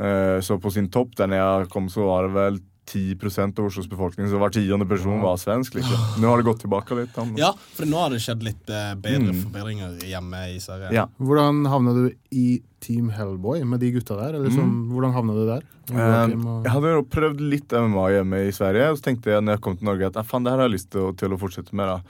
Eh, 0.00 0.40
så 0.40 0.56
på 0.58 0.72
sin 0.72 0.88
topp, 0.88 1.12
der 1.20 1.28
jeg 1.36 1.68
kom, 1.68 1.90
så 1.92 2.08
var 2.08 2.24
det 2.26 2.32
vel 2.34 2.58
10% 2.86 3.58
av 3.58 3.66
Oslos 3.70 3.86
befolkning, 3.88 4.28
så 4.28 4.38
hver 4.38 4.52
tiende 4.52 4.86
person 4.88 5.20
var 5.22 5.36
svensk. 5.40 5.74
liksom. 5.78 6.20
Nå 6.22 6.28
har 6.28 6.36
det 6.42 6.44
gått 6.48 6.60
tilbake 6.64 6.96
litt. 6.98 7.14
Han. 7.16 7.32
Ja, 7.40 7.52
for 7.74 7.86
nå 7.88 7.96
har 8.02 8.10
det 8.12 8.20
skjedd 8.24 8.42
litt 8.44 8.68
eh, 8.70 8.92
bedre 8.94 9.32
Mm. 9.32 9.42
forbedringer 9.46 10.04
hjemme 10.04 10.42
i 10.54 10.58
Sverige. 10.60 10.92
Ja. 10.92 11.06
Hvordan 11.18 11.64
havna 11.66 11.94
du 11.96 12.10
i 12.30 12.60
Team 12.84 13.08
Hellboy 13.10 13.64
med 13.64 13.80
de 13.80 13.90
gutta 13.96 14.16
der? 14.20 14.34
Eller 14.36 14.48
liksom, 14.50 14.90
Hvordan 14.92 15.12
havna 15.16 15.32
du 15.34 15.46
der? 15.48 15.62
Eh, 15.90 16.28
jeg 16.64 16.72
hadde 16.72 16.92
jo 16.94 17.02
prøvd 17.08 17.40
litt 17.40 17.72
MMA 17.72 18.06
hjemme 18.18 18.44
i 18.48 18.52
Sverige, 18.52 18.90
og 18.92 18.98
så 19.00 19.08
tenkte 19.08 19.32
jeg 19.32 19.42
når 19.44 19.56
jeg 19.56 19.60
kom 19.64 19.76
til 19.80 19.88
Norge 19.88 20.06
at 20.12 20.16
ah, 20.16 20.22
faen, 20.24 20.44
det 20.44 20.52
her 20.52 20.58
har 20.62 20.68
jeg 20.68 20.76
lyst 20.78 20.90
til 20.92 21.00
å, 21.08 21.12
til 21.16 21.32
å 21.32 21.40
fortsette 21.40 21.72
med. 21.76 21.88
da. 21.88 22.00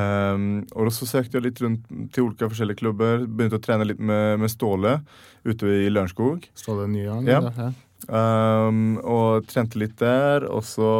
Um, 0.00 0.44
og 0.78 0.92
så 0.94 1.04
søkte 1.08 1.34
jeg 1.40 1.48
litt 1.48 1.60
rundt 1.64 1.82
til 2.14 2.28
ulike 2.28 2.46
forskjellige 2.52 2.78
klubber. 2.78 3.24
Begynte 3.26 3.58
å 3.58 3.64
trene 3.64 3.84
litt 3.88 3.98
med, 3.98 4.38
med 4.38 4.52
Ståle 4.52 5.00
ute 5.44 5.66
i 5.66 5.88
Lørenskog. 5.90 6.46
Ståle 6.54 6.86
Nyang? 6.88 7.26
Ja. 7.26 7.40
eller? 7.40 7.52
ja. 7.56 7.72
Um, 8.08 8.96
og 9.04 9.44
trente 9.50 9.78
litt 9.80 9.98
der. 10.00 10.46
Og 10.48 10.64
så 10.66 10.90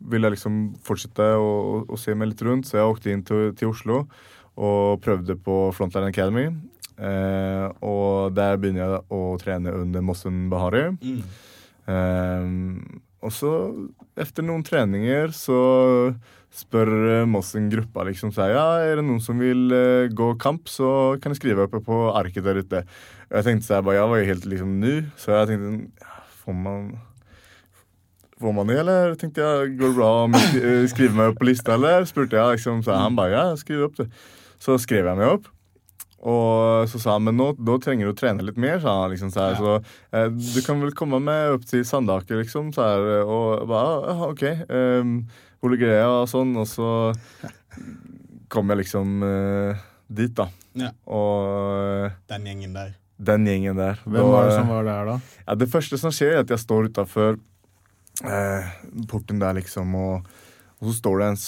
ville 0.00 0.28
jeg 0.28 0.38
liksom 0.38 0.62
fortsette 0.86 1.28
å, 1.36 1.48
å, 1.48 1.84
å 1.92 2.00
se 2.00 2.16
meg 2.16 2.32
litt 2.32 2.44
rundt, 2.46 2.68
så 2.68 2.80
jeg 2.80 2.94
åkte 2.94 3.12
inn 3.12 3.24
til, 3.26 3.52
til 3.58 3.72
Oslo 3.74 4.04
og 4.58 4.98
prøvde 5.04 5.36
på 5.38 5.68
Frontline 5.76 6.10
Academy. 6.10 6.48
Uh, 6.98 7.68
og 7.84 8.34
der 8.34 8.56
begynner 8.58 8.82
jeg 8.82 9.04
å 9.14 9.20
trene 9.38 9.74
under 9.84 10.02
Mossen 10.02 10.48
Bahari. 10.50 10.88
Mm. 10.98 11.20
Um, 11.88 12.98
og 13.22 13.32
så, 13.34 13.52
etter 14.18 14.46
noen 14.46 14.64
treninger, 14.66 15.30
så 15.34 15.60
spør 16.58 17.26
Mossen 17.28 17.68
gruppa 17.70 18.06
liksom 18.08 18.32
så 18.32 18.46
ja, 18.50 18.66
er 18.80 18.98
det 18.98 19.04
noen 19.04 19.22
som 19.22 19.38
vil 19.38 19.68
uh, 19.70 20.10
gå 20.10 20.32
kamp, 20.42 20.66
så 20.70 20.90
kan 21.22 21.34
jeg 21.34 21.42
skrive 21.42 21.68
oppe 21.68 21.82
på 21.84 22.06
arket 22.10 22.46
der 22.46 22.62
ute. 22.64 22.82
Og 23.28 23.38
jeg 23.38 23.46
tenkte 23.46 23.68
så 23.68 23.78
jeg 23.78 23.86
bare, 23.86 24.00
jeg 24.00 24.10
var 24.10 24.22
jo 24.22 24.30
helt 24.32 24.48
liksom 24.54 24.78
ny, 24.82 24.94
så 25.20 25.36
jeg 25.36 25.52
tenkte 25.52 26.02
ja, 26.02 26.17
får 26.48 26.56
man 26.64 26.88
Får 28.38 28.52
man 28.54 28.68
det, 28.70 28.76
eller? 28.78 29.14
tenkte 29.18 29.42
jeg, 29.42 29.76
Går 29.80 29.90
det 29.90 29.96
bra 29.98 30.10
om 30.24 30.34
jeg 30.38 30.60
eh, 30.62 30.84
skriver 30.90 31.16
meg 31.18 31.32
opp 31.32 31.40
på 31.40 31.48
lista, 31.48 31.74
eller? 31.74 32.04
spurte 32.06 32.38
jeg. 32.38 32.58
liksom, 32.58 32.82
så 32.86 32.94
Han 32.94 33.16
bare 33.18 33.34
ja, 33.34 33.46
skriv 33.58 33.88
opp, 33.88 33.96
du. 33.98 34.04
Så 34.62 34.76
skrev 34.78 35.08
jeg 35.10 35.18
meg 35.18 35.32
opp. 35.38 35.48
Og 36.18 36.88
så 36.90 36.98
sa 36.98 37.12
han 37.14 37.26
men 37.28 37.36
nå 37.38 37.52
da 37.62 37.76
trenger 37.82 38.08
du 38.08 38.12
å 38.12 38.18
trene 38.18 38.42
litt 38.46 38.58
mer. 38.58 38.80
sa 38.82 38.94
han 39.02 39.12
liksom 39.12 39.30
så 39.34 39.44
her, 39.44 39.58
så 39.58 39.74
eh, 40.14 40.30
Du 40.34 40.60
kan 40.66 40.80
vel 40.82 40.94
komme 40.98 41.20
med 41.22 41.58
opp 41.58 41.66
til 41.66 41.84
Sandaker, 41.86 42.40
liksom. 42.42 42.72
Så 42.74 42.86
her, 42.86 43.06
og 43.26 43.66
bare 43.70 43.92
ja, 44.06 44.30
OK. 44.30 44.44
Um, 44.70 45.12
hvor 45.58 45.74
Greia 45.74 46.06
det, 46.06 46.06
og 46.06 46.30
sånn. 46.30 46.54
Og 46.58 46.66
så 46.70 46.90
kom 48.50 48.70
jeg 48.70 48.84
liksom 48.84 49.22
eh, 49.26 49.84
dit, 50.08 50.34
da. 50.38 50.48
Ja. 50.78 50.92
Og 51.10 52.14
Den 52.30 52.46
gjengen 52.50 52.78
der. 52.78 52.94
Den 53.18 53.46
gjengen 53.48 53.78
der. 53.78 53.98
Hvem 54.06 54.30
var 54.30 54.48
det 54.48 54.56
som 54.56 54.70
var 54.70 54.86
der, 54.86 55.08
da? 55.12 55.16
Ja, 55.46 55.56
det 55.58 55.70
første 55.72 55.98
som 56.00 56.14
skjer, 56.14 56.36
er 56.36 56.44
at 56.44 56.52
jeg 56.54 56.62
står 56.62 56.90
utafor 56.92 57.38
eh, 58.24 58.70
porten 59.10 59.42
der, 59.42 59.58
liksom, 59.58 59.94
og, 59.98 60.28
og 60.78 60.90
så 60.90 60.94
står 61.00 61.18
det 61.18 61.28
en, 61.32 61.42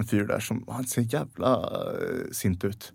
en 0.00 0.08
fyr 0.08 0.26
der 0.30 0.42
som 0.44 0.62
Han 0.72 0.88
ser 0.88 1.04
jævla 1.12 1.52
uh, 1.60 2.26
sint 2.32 2.64
ut. 2.64 2.90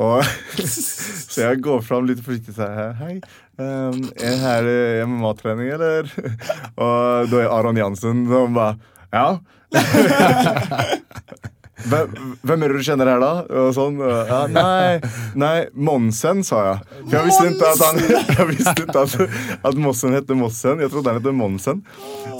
Og 0.00 0.24
Så 0.72 1.42
jeg 1.42 1.60
går 1.64 1.82
fram 1.84 2.06
litt 2.08 2.22
forsiktig 2.24 2.54
og 2.54 2.60
sier 2.62 2.94
hei. 3.02 3.16
Um, 3.60 4.06
er 4.16 4.38
her 4.40 4.68
eh, 4.70 5.02
MMA-trening, 5.04 5.68
eller? 5.76 6.08
Og 6.80 7.28
da 7.28 7.42
er 7.42 7.52
Aron 7.52 7.76
Jansen 7.76 8.24
som 8.30 8.56
bare 8.56 8.78
Ja. 9.12 9.36
Hvem, 11.88 12.36
hvem 12.42 12.64
er 12.64 12.72
det 12.72 12.82
du 12.82 12.86
kjenner 12.86 13.10
her, 13.12 13.22
da? 13.22 13.62
Sånn, 13.76 13.98
ja, 14.02 14.42
nei, 14.52 15.00
nei, 15.38 15.54
Monsen, 15.74 16.42
sa 16.46 16.60
jeg. 16.68 17.00
For 17.06 17.16
jeg 17.18 17.30
visste 17.30 17.48
ikke 17.52 17.72
at, 17.72 17.86
han, 17.86 18.02
jeg 18.38 18.50
visste 18.52 18.76
ikke 18.86 19.06
at, 19.06 19.40
at 19.70 19.80
Mossen 19.86 20.16
heter 20.16 20.38
Mossen. 20.38 20.84
Jeg 20.84 20.92
trodde 20.92 21.12
han 21.12 21.22
het 21.22 21.40
Monsen. 21.42 21.82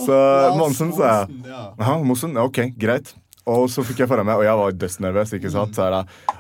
Så 0.05 0.20
Monsen, 0.59 0.94
sa 0.98 1.16
jeg. 1.16 1.42
Ja, 1.48 1.98
Mossen, 2.05 2.38
ja, 2.38 2.46
ok, 2.46 2.64
greit. 2.78 3.14
Og 3.50 3.66
så 3.72 3.83
fikk 3.83 4.05
jeg 4.05 4.11
foran 4.11 4.26
meg, 4.28 4.38
og 4.38 4.44
jeg 4.46 4.59
var 4.59 4.76
dødsnervøs. 4.78 5.33
ikke 5.35 5.50
sant? 5.50 5.74
Så 5.74 5.88
er 5.88 5.96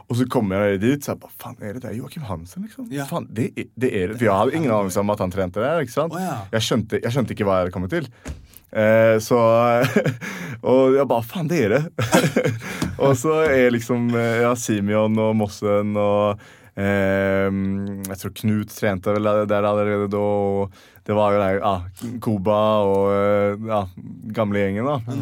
og 0.06 0.18
så 0.18 0.26
kommer 0.30 0.68
jeg 0.68 0.80
dit, 0.82 1.02
så 1.02 1.14
jeg 1.14 1.22
bare 1.24 1.34
Faen, 1.40 1.56
er 1.58 1.74
det 1.74 1.82
det? 1.82 1.96
Joakim 1.98 2.22
Hansen, 2.28 2.62
liksom? 2.66 2.86
Ja. 2.94 3.08
Faen, 3.10 3.26
det, 3.32 3.50
det 3.74 3.90
er 3.90 4.12
det. 4.12 4.18
For 4.20 4.28
jeg 4.28 4.38
hadde 4.38 4.54
ingen 4.60 4.70
anelse 4.70 5.02
om 5.02 5.10
at 5.10 5.22
han 5.24 5.32
trente 5.34 5.62
der. 5.62 5.82
ikke 5.82 5.94
sant? 5.94 6.14
Jeg, 6.14 6.62
skjønte, 6.62 7.00
jeg 7.02 7.14
skjønte 7.14 7.34
ikke 7.34 7.48
hva 7.48 7.58
jeg 7.58 7.66
hadde 7.66 7.74
kommet 7.74 7.94
til. 7.96 8.06
Eh, 8.72 9.18
så 9.20 9.38
Og 10.72 10.94
jeg 10.96 11.08
bare 11.10 11.26
Faen, 11.26 11.48
det 11.50 11.60
er 11.66 11.74
det! 11.74 11.82
og 13.02 13.16
så 13.18 13.42
er 13.44 13.72
liksom 13.74 14.08
eh, 14.16 14.42
ja, 14.44 14.54
Simeon 14.56 15.18
og 15.20 15.34
Mossen 15.36 15.96
og 16.00 16.40
eh, 16.80 17.48
Jeg 18.08 18.20
tror 18.20 18.34
Knut 18.40 18.72
trente 18.72 19.16
vel 19.16 19.30
der 19.50 19.68
allerede 19.68 20.08
da. 20.12 20.22
Og 20.22 21.02
det 21.04 21.16
var 21.18 21.34
jo 21.34 21.42
der, 21.42 21.58
ja, 21.60 22.12
Koba 22.22 22.60
og 22.86 23.08
eh, 23.16 23.66
ja, 23.72 23.82
gamle 24.38 24.62
gjengen, 24.62 24.88
da. 24.88 25.18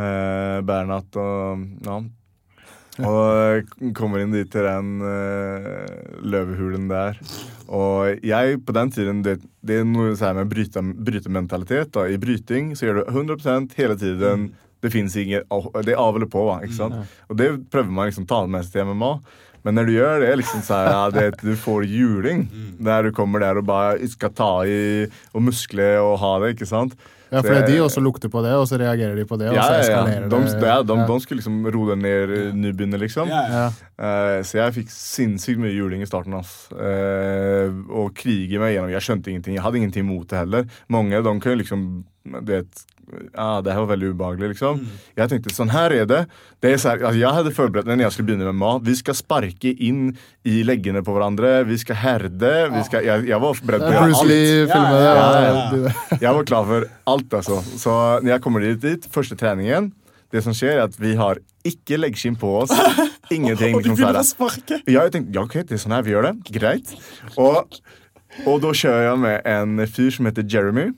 Eh, 0.00 0.56
Bernat 0.64 1.20
og 1.20 1.68
ja. 1.86 2.00
Og 3.00 3.20
jeg 3.80 3.94
kommer 3.96 4.20
inn 4.20 4.34
dit 4.34 4.50
til 4.52 4.66
den 4.66 4.98
eh, 5.06 6.18
løvehulen 6.26 6.88
der. 6.90 7.20
Og 7.70 8.24
jeg, 8.26 8.56
på 8.66 8.74
den 8.74 8.90
tiden 8.90 9.20
Det, 9.22 9.36
det 9.62 9.76
er 9.80 9.84
noe 9.86 10.16
så 10.18 10.32
med 10.34 10.48
bryte, 10.50 10.82
brytementalitet. 10.82 11.92
da. 11.94 12.08
I 12.10 12.18
bryting 12.18 12.72
så 12.74 12.88
gjør 12.88 13.04
du 13.04 13.12
100% 13.12 13.76
hele 13.78 13.96
tiden. 14.00 14.48
Det 14.82 14.90
fins 14.90 15.14
ingen 15.20 15.44
Det 15.84 15.92
er 15.94 16.00
av 16.00 16.16
eller 16.16 16.26
på. 16.26 16.42
Ikke 16.64 16.74
sant? 16.74 16.94
Og 17.28 17.36
det 17.38 17.50
prøver 17.70 17.92
man 17.94 18.10
liksom 18.10 18.26
ta 18.26 18.42
med 18.46 18.64
seg 18.66 18.72
til 18.80 18.90
MMA. 18.90 19.12
Men 19.62 19.76
når 19.76 19.86
du 19.86 19.92
gjør 19.92 20.20
det, 20.24 20.32
liksom 20.40 20.62
så 20.64 20.78
her, 20.80 20.90
ja, 20.90 21.00
det, 21.12 21.24
du 21.44 21.52
får 21.54 21.84
juling. 21.84 22.46
Der 22.80 23.02
du 23.04 23.12
kommer 23.12 23.42
der 23.44 23.60
og 23.60 23.66
bare 23.68 24.08
skal 24.08 24.32
ta 24.32 24.52
i 24.64 25.04
og 25.36 25.42
muskle 25.44 25.92
og 26.00 26.18
ha 26.22 26.38
det. 26.40 26.54
ikke 26.56 26.66
sant? 26.70 26.96
Ja, 27.30 27.42
for 27.42 27.54
Det- 27.54 27.66
de 27.68 27.78
også 27.78 28.00
lukter 28.02 28.28
på 28.28 28.42
det, 28.42 28.52
og 28.58 28.66
så 28.66 28.76
reagerer 28.78 29.14
de 29.14 29.24
på 29.24 29.38
det, 29.38 29.48
og 29.50 29.54
ja, 29.54 29.62
så 29.62 29.70
ja, 29.70 29.76
ja. 29.76 29.82
eskalerer 29.84 30.28
De, 30.28 30.36
det. 30.44 30.62
ja, 30.66 30.82
de, 30.82 30.94
Ja. 30.98 31.06
de 31.06 31.20
skulle 31.20 31.38
liksom 31.38 31.66
roe 31.70 31.94
det 31.94 31.98
ned 32.02 32.54
nubbene, 32.54 32.98
liksom. 32.98 33.28
Ja, 33.28 33.42
ja. 33.48 33.70
Ja. 33.98 34.36
Eh, 34.36 34.42
så 34.42 34.58
jeg 34.58 34.74
fikk 34.74 34.90
sinnssykt 34.90 35.58
mye 35.58 35.72
juling 35.76 36.02
i 36.02 36.06
starten. 36.06 36.34
ass. 36.34 36.68
Uh, 36.72 37.70
og 37.90 38.14
krige 38.14 38.58
meg 38.58 38.74
gjennom. 38.74 38.90
Jeg 38.90 39.00
skjønte 39.02 39.28
ingenting. 39.30 39.54
Jeg 39.54 39.62
hadde 39.62 39.76
ingenting 39.78 40.04
imot 40.06 40.28
det 40.28 40.38
heller. 40.38 40.64
Mange 40.88 41.22
de 41.22 41.40
kunne 41.40 41.58
liksom 41.62 42.04
du 42.44 42.52
ja, 43.34 43.60
Det 43.64 43.72
her 43.74 43.80
var 43.84 43.90
veldig 43.92 44.10
ubehagelig, 44.14 44.48
liksom. 44.54 44.80
Jeg 45.18 45.30
tenkte 45.32 45.52
sånn 45.54 45.70
her 45.72 45.92
er 45.96 46.06
det. 46.08 46.20
det 46.62 46.72
er 46.74 46.80
særlig, 46.82 47.04
altså, 47.08 47.20
jeg 47.20 47.36
hadde 47.38 47.52
forberedt 47.56 47.86
meg 47.90 47.98
når 47.98 48.04
jeg 48.06 48.16
skulle 48.16 48.28
begynne 48.30 48.48
med 48.50 48.58
mat. 48.60 48.82
Vi 48.86 48.94
skal 48.98 49.16
sparke 49.18 49.72
inn 49.82 50.02
i 50.46 50.62
leggene 50.66 51.02
på 51.06 51.14
hverandre. 51.16 51.52
Vi 51.68 51.78
skal 51.82 51.98
herde. 52.00 52.52
Vi 52.74 52.82
skal, 52.86 53.04
jeg, 53.08 53.26
jeg 53.30 53.40
var 53.42 53.56
forberedt 53.58 53.86
på 53.86 54.02
alt. 54.04 54.24
Lee-filmer. 54.30 55.04
Ja, 55.06 55.28
Ja. 55.50 55.94
Jeg 56.20 56.34
var 56.36 56.44
klar 56.48 56.66
for 56.68 56.86
alt, 57.14 57.34
altså. 57.40 57.60
Så 57.80 57.94
når 58.22 58.34
jeg 58.36 58.44
kommer 58.44 58.60
dit, 58.66 58.80
dit 58.82 59.06
første 59.12 59.36
treningen 59.38 59.92
Det 60.30 60.44
som 60.44 60.54
skjer, 60.54 60.76
er 60.78 60.84
at 60.86 60.94
vi 61.00 61.16
har 61.18 61.40
ikke 61.66 61.96
leggskinn 61.98 62.36
på 62.38 62.50
oss. 62.62 62.70
Ingenting. 63.34 63.74
Og 63.74 63.82
du 63.82 63.90
begynner 63.90 64.20
å 64.20 64.26
sparke. 64.26 64.78
Ja, 64.86 65.02
jeg 65.08 65.12
tenkte, 65.16 65.34
ja, 65.34 65.42
ok, 65.42 65.56
det 65.66 65.74
er 65.74 65.80
sånn 65.82 65.92
her 65.96 66.04
vi 66.06 66.12
gjør 66.14 66.28
det. 66.30 66.34
Greit. 66.54 66.92
Og, 67.34 67.80
og 68.46 68.60
da 68.62 68.70
kjører 68.70 69.08
jeg 69.08 69.18
med 69.26 69.48
en 69.50 69.86
fyr 69.90 70.10
som 70.14 70.28
heter 70.30 70.46
Jeremy. 70.46 70.92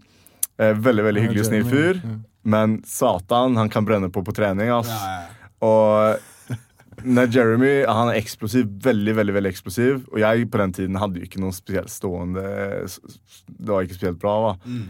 Eh, 0.62 0.72
veldig 0.78 1.04
veldig 1.08 1.22
hyggelig 1.26 1.44
og 1.44 1.48
snill 1.50 1.66
fyr. 1.68 2.02
Men 2.44 2.80
satan, 2.88 3.56
han 3.58 3.70
kan 3.72 3.86
brenne 3.86 4.10
på 4.12 4.22
på 4.26 4.34
trening. 4.36 4.70
ass. 4.74 4.90
Og 5.62 6.28
Nei, 7.02 7.24
Jeremy 7.32 7.70
han 7.88 8.10
er 8.12 8.18
eksplosiv, 8.20 8.68
veldig 8.84 9.14
veldig, 9.16 9.34
veldig 9.34 9.50
eksplosiv. 9.50 10.02
Og 10.12 10.18
jeg 10.22 10.44
på 10.52 10.58
den 10.60 10.74
tiden 10.76 10.98
hadde 11.00 11.18
jo 11.18 11.26
ikke 11.26 11.40
noe 11.42 11.54
spesielt 11.56 11.90
stående 11.90 12.42
Det 12.84 13.70
var 13.72 13.82
ikke 13.86 13.96
spesielt 13.96 14.20
bra. 14.22 14.34
da 14.52 14.70
Mm. 14.70 14.84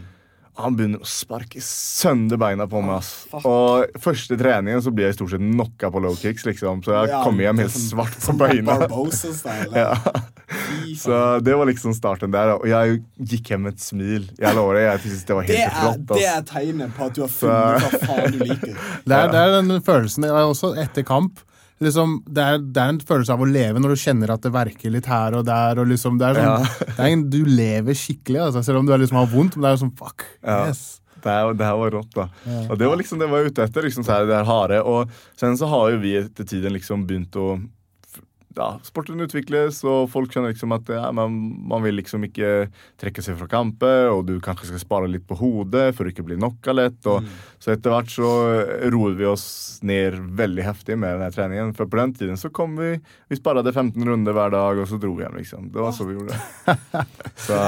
Han 0.60 0.74
begynner 0.76 1.00
å 1.00 1.06
sparke 1.08 1.62
sønder 1.64 2.36
beina 2.36 2.66
på 2.68 2.82
meg. 2.84 2.98
ass. 2.98 3.26
Og 3.48 3.86
første 4.04 4.36
treningen 4.36 4.82
så 4.84 4.90
blir 4.92 5.06
jeg 5.08 5.16
stort 5.16 5.30
sett 5.32 5.40
knocka 5.40 5.88
på 5.94 6.02
low 6.04 6.12
kicks. 6.14 6.44
liksom 6.44 6.82
Så 6.84 6.92
jeg 6.92 7.08
Ja, 7.08 7.22
kommer 7.24 7.46
hjem 7.46 7.58
helt 7.62 7.72
sånn- 7.72 7.88
svart 7.88 8.12
på 8.18 8.20
sånn 8.26 8.38
beina. 8.42 8.78
Barbosa-style. 8.82 9.72
Ja. 9.82 9.96
Så 11.00 11.40
det 11.40 11.54
var 11.56 11.64
liksom 11.64 11.94
starten 11.96 12.30
der. 12.34 12.50
Og 12.58 12.66
jeg 12.68 12.98
gikk 13.24 13.48
hjem 13.54 13.62
med 13.64 13.72
et 13.78 13.80
smil. 13.80 14.26
Jeg 14.38 14.54
lover 14.54 14.74
deg, 14.76 14.84
jeg 14.90 15.00
synes 15.06 15.24
det 15.24 15.34
var 15.38 15.42
Det 15.48 15.56
helt 15.56 15.72
er, 15.72 15.86
rått. 15.86 16.06
det 16.06 16.18
ass. 16.18 16.36
er 16.36 16.42
tegnet 16.52 16.92
på 16.98 17.06
at 17.06 17.14
du 17.16 17.20
har 17.22 17.32
funnet 17.32 17.80
hva 17.80 18.02
faen 18.04 18.32
du 18.36 18.44
liker. 18.44 18.76
Det 19.08 19.16
er, 19.16 19.32
det 19.32 19.40
er 19.40 19.54
den 19.62 19.80
følelsen 19.80 20.22
det 20.26 20.30
er 20.30 20.44
også 20.52 20.74
etter 20.84 21.02
kamp. 21.08 21.40
Liksom, 21.82 22.16
det, 22.30 22.46
er, 22.46 22.62
det 22.62 22.82
er 22.82 22.94
en 22.94 23.02
følelse 23.02 23.34
av 23.34 23.44
å 23.44 23.48
leve 23.48 23.82
når 23.82 23.94
du 23.94 24.02
kjenner 24.04 24.32
at 24.34 24.44
det 24.44 24.52
verker 24.54 24.94
litt 24.94 25.08
her 25.10 25.36
og 25.38 25.46
der. 25.48 25.82
Og 25.82 25.90
liksom, 25.90 26.18
det 26.20 26.30
er 26.30 26.40
sånn, 26.40 26.66
det 26.88 26.96
er 26.96 27.12
en, 27.12 27.28
du 27.32 27.40
lever 27.48 27.98
skikkelig, 27.98 28.40
altså, 28.48 28.64
selv 28.66 28.82
om 28.82 28.88
du 28.88 28.94
liksom 28.96 29.20
har 29.20 29.30
vondt. 29.32 29.58
Men 29.58 29.66
det 29.66 29.72
er 29.72 29.78
jo 29.78 29.84
sånn 29.84 29.96
fuck. 29.98 30.26
Ja. 30.40 30.58
Yes. 30.70 30.84
Det 31.22 31.30
her, 31.30 31.52
det 31.54 31.66
her 31.68 31.76
var 31.78 31.92
rått, 31.94 32.16
da. 32.16 32.24
Og 32.66 32.78
det 32.80 32.88
var 32.90 32.98
liksom 32.98 33.20
det 33.20 33.28
jeg 33.28 33.32
var 33.34 33.46
ute 33.46 33.66
etter. 33.68 33.86
liksom 33.86 34.06
så 34.06 34.16
her, 34.16 34.24
det 34.26 34.40
her 34.40 34.48
harde. 34.48 34.80
Og 34.82 35.12
sen 35.38 35.54
så 35.58 35.68
har 35.70 35.92
jo 35.92 36.00
vi 36.02 36.16
etter 36.18 36.48
tiden 36.50 36.74
liksom 36.74 37.04
begynt 37.06 37.38
å 37.38 37.52
ja, 38.56 38.68
Sporten 38.86 39.20
utvikles, 39.24 39.80
og 39.88 40.10
folk 40.12 40.32
skjønner 40.32 40.52
liksom 40.52 40.74
at 40.76 40.90
ja, 40.92 41.06
man, 41.14 41.34
man 41.68 41.82
vil 41.84 41.96
liksom 41.98 42.26
ikke 42.28 42.68
trekke 43.00 43.24
seg 43.24 43.38
fra 43.40 43.48
kamper, 43.50 44.10
og 44.12 44.26
du 44.28 44.36
kanskje 44.44 44.70
skal 44.70 44.82
spare 44.82 45.10
litt 45.10 45.26
på 45.28 45.38
hodet 45.40 45.90
for 45.96 46.06
å 46.06 46.12
ikke 46.12 46.26
bli 46.26 46.38
knocka 46.40 46.74
lett. 46.76 47.00
Og, 47.10 47.26
Så 47.62 47.74
etter 47.74 47.94
hvert 47.94 48.10
så 48.10 48.28
roet 48.92 49.18
vi 49.18 49.26
oss 49.28 49.46
ned 49.86 50.16
veldig 50.38 50.64
heftig 50.66 50.96
med 50.98 51.20
den 51.22 51.34
treningen. 51.34 51.74
For 51.78 51.90
på 51.90 52.00
den 52.00 52.14
tiden 52.18 52.40
så 52.40 52.50
kom 52.50 52.76
vi 52.80 52.94
Vi 53.30 53.38
sparade 53.38 53.72
15 53.72 54.02
runder 54.08 54.34
hver 54.36 54.50
dag, 54.54 54.78
og 54.82 54.88
så 54.90 54.98
dro 55.00 55.14
vi 55.16 55.24
hjem, 55.24 55.36
liksom. 55.40 55.68
Det 55.72 55.82
var 55.82 55.92
så 55.94 56.06
vi 56.08 56.16
gjorde 56.18 56.38
det. 56.66 57.04
Så, 57.46 57.58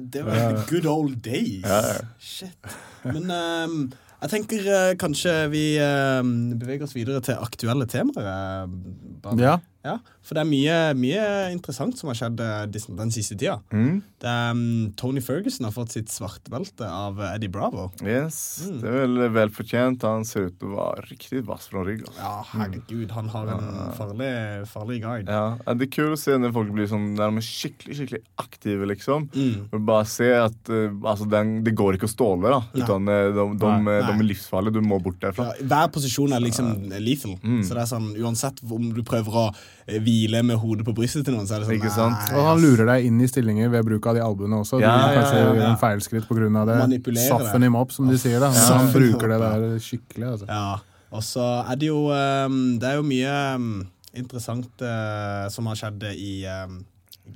Det 0.00 0.26
var 0.26 0.60
good 0.70 0.86
old 0.86 1.18
days. 1.24 1.64
Ja, 1.64 1.80
ja. 1.94 2.04
Shit. 2.18 2.76
Men 3.04 3.30
um, 3.30 3.80
jeg 4.18 4.32
tenker 4.32 4.64
uh, 4.66 4.92
kanskje 4.98 5.32
vi 5.52 5.64
uh, 5.78 6.22
beveger 6.58 6.86
oss 6.88 6.94
videre 6.96 7.22
til 7.24 7.38
aktuelle 7.38 7.86
temaer. 7.90 8.26
Uh, 8.66 9.18
bare. 9.22 9.38
Ja. 9.42 9.56
Ja, 9.86 9.98
for 10.26 10.34
det 10.34 10.42
er 10.42 10.48
mye, 10.50 10.76
mye 10.98 11.24
interessant 11.54 11.96
som 11.96 12.08
har 12.10 12.16
skjedd 12.18 12.40
eh, 12.42 12.64
den 12.98 13.12
siste 13.14 13.36
tida. 13.38 13.60
mm, 13.72 14.02
Det 14.18 14.26
er, 14.28 14.50
um, 14.50 14.92
Tony 14.98 15.20
Ferguson 15.22 15.64
har 15.68 15.72
fått 15.72 15.92
sitt 15.94 16.08
svartbelte 16.10 16.82
av 16.84 17.20
Eddie 17.34 17.48
Bravo. 17.48 17.92
yes, 18.02 18.66
Mm. 18.68 18.80
det 18.82 18.88
er 18.90 18.96
vel 19.06 19.30
velfortjent. 19.36 20.02
Han 20.02 20.24
ser 20.24 20.48
ut 20.48 20.58
til 20.58 20.68
å 20.68 20.76
være 20.80 21.06
riktig 21.12 21.44
vass 21.46 21.68
fra 21.70 21.84
rygg. 21.86 22.02
Altså. 22.08 22.18
Ja, 22.18 22.42
herregud, 22.50 23.10
han 23.14 23.28
har 23.28 23.46
en 23.54 23.92
farlig, 23.94 24.32
farlig 24.66 25.00
guide. 25.02 25.28
Ja, 25.30 25.56
Det 25.74 25.86
er 25.88 25.94
kult 25.94 26.18
å 26.18 26.18
se 26.18 26.32
når 26.36 26.52
folk 26.52 26.72
blir 26.74 26.90
sånn 26.90 27.14
er 27.14 27.38
skikkelig 27.40 27.96
skikkelig 28.00 28.22
aktive, 28.38 28.84
liksom. 28.90 29.28
Mm. 29.32 29.68
Og 29.72 29.86
bare 29.86 30.04
se 30.10 30.32
at 30.34 30.68
uh, 30.74 30.90
altså, 31.06 31.30
den, 31.30 31.62
det 31.62 31.76
går 31.78 31.94
ikke 31.96 32.10
å 32.10 32.14
ståle, 32.16 32.50
da. 32.50 32.60
Utan 32.74 33.06
de, 33.06 33.18
de, 33.32 33.46
de, 33.54 33.72
de 33.86 34.12
er 34.18 34.26
livsfarlige. 34.26 34.74
Du 34.74 34.80
må 34.82 34.98
bort 35.00 35.20
derfra. 35.22 35.52
Ja, 35.54 35.64
hver 35.70 35.88
posisjon 35.94 36.32
er 36.34 36.40
liksom 36.42 36.90
lethal. 36.98 37.38
Mm. 37.44 37.62
Så 37.62 37.74
det 37.78 37.82
er 37.86 37.92
sånn, 37.94 38.10
Uansett 38.18 38.58
om 38.66 38.90
du 38.92 39.02
prøver 39.06 39.30
å 39.38 39.46
eh, 39.54 39.64
hvile 40.04 40.42
med 40.44 40.58
hodet 40.60 40.84
på 40.84 40.92
brystet 40.96 41.24
til 41.24 41.36
noen, 41.36 41.46
så 41.48 41.56
er 41.56 41.62
det 41.62 41.68
sånn 41.70 41.78
Ikke 41.78 41.92
sant? 41.94 42.26
nei, 42.28 42.36
Og 42.36 42.48
han 42.50 42.60
lurer 42.60 42.90
deg 42.90 43.06
inn 43.08 43.22
i 43.24 43.28
stillinger 43.30 43.70
ved 43.72 43.86
bruk 43.88 44.08
av 44.10 44.18
de 44.18 44.24
albuene 44.24 44.60
også. 44.60 44.82
Ja, 44.82 44.90
du 44.92 45.04
ja, 45.06 45.22
kanskje 45.22 45.38
ja, 45.40 45.54
ja. 45.56 45.70
en 45.70 45.80
feilskritt 45.80 46.28
pga. 46.28 46.44
det. 46.44 46.50
av 46.60 46.92
det. 46.92 47.14
Soften 47.24 47.64
him 47.64 47.78
up, 47.78 47.94
som 47.94 48.10
de 48.10 48.18
sier. 48.20 48.40
da. 48.42 48.52
Ja. 48.52 48.66
Han 48.82 48.92
bruker 48.92 49.32
det 49.32 49.38
der 49.44 49.78
skikkelig. 49.82 50.26
altså. 50.34 50.50
Ja, 50.50 50.80
og 51.08 51.24
så 51.24 51.46
er 51.64 51.80
det 51.80 51.88
jo 51.88 52.02
ehm, 52.12 52.76
Det 52.80 52.90
er 52.90 52.98
jo 52.98 53.06
mye 53.08 53.32
ehm, 53.54 53.70
interessant 54.18 54.84
eh, 54.84 55.46
som 55.54 55.70
har 55.70 55.80
skjedd 55.80 56.04
i 56.12 56.34
ehm, 56.48 56.82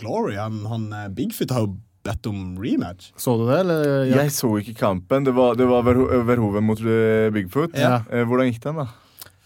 Glory. 0.00 0.36
Han, 0.36 0.60
han 0.68 0.86
eh, 0.92 1.08
Bigfoot 1.16 1.56
har 1.56 1.66
jo 1.66 1.74
bedt 2.02 2.26
om 2.26 2.56
rematch. 2.58 3.12
Så 3.16 3.36
du 3.38 3.46
det, 3.46 3.60
eller? 3.62 3.84
Ja. 4.10 4.24
Jeg 4.24 4.34
så 4.34 4.50
ikke 4.58 4.74
kampen. 4.80 5.24
Det 5.24 5.34
var, 5.36 5.54
det 5.56 5.68
var 5.70 5.86
Verhoven 5.86 6.66
mot 6.66 6.80
eh, 6.82 7.30
Bigfoot. 7.34 7.76
Ja. 7.78 8.02
Eh, 8.10 8.26
hvordan 8.28 8.50
gikk 8.50 8.62
den, 8.64 8.82
da? 8.82 8.88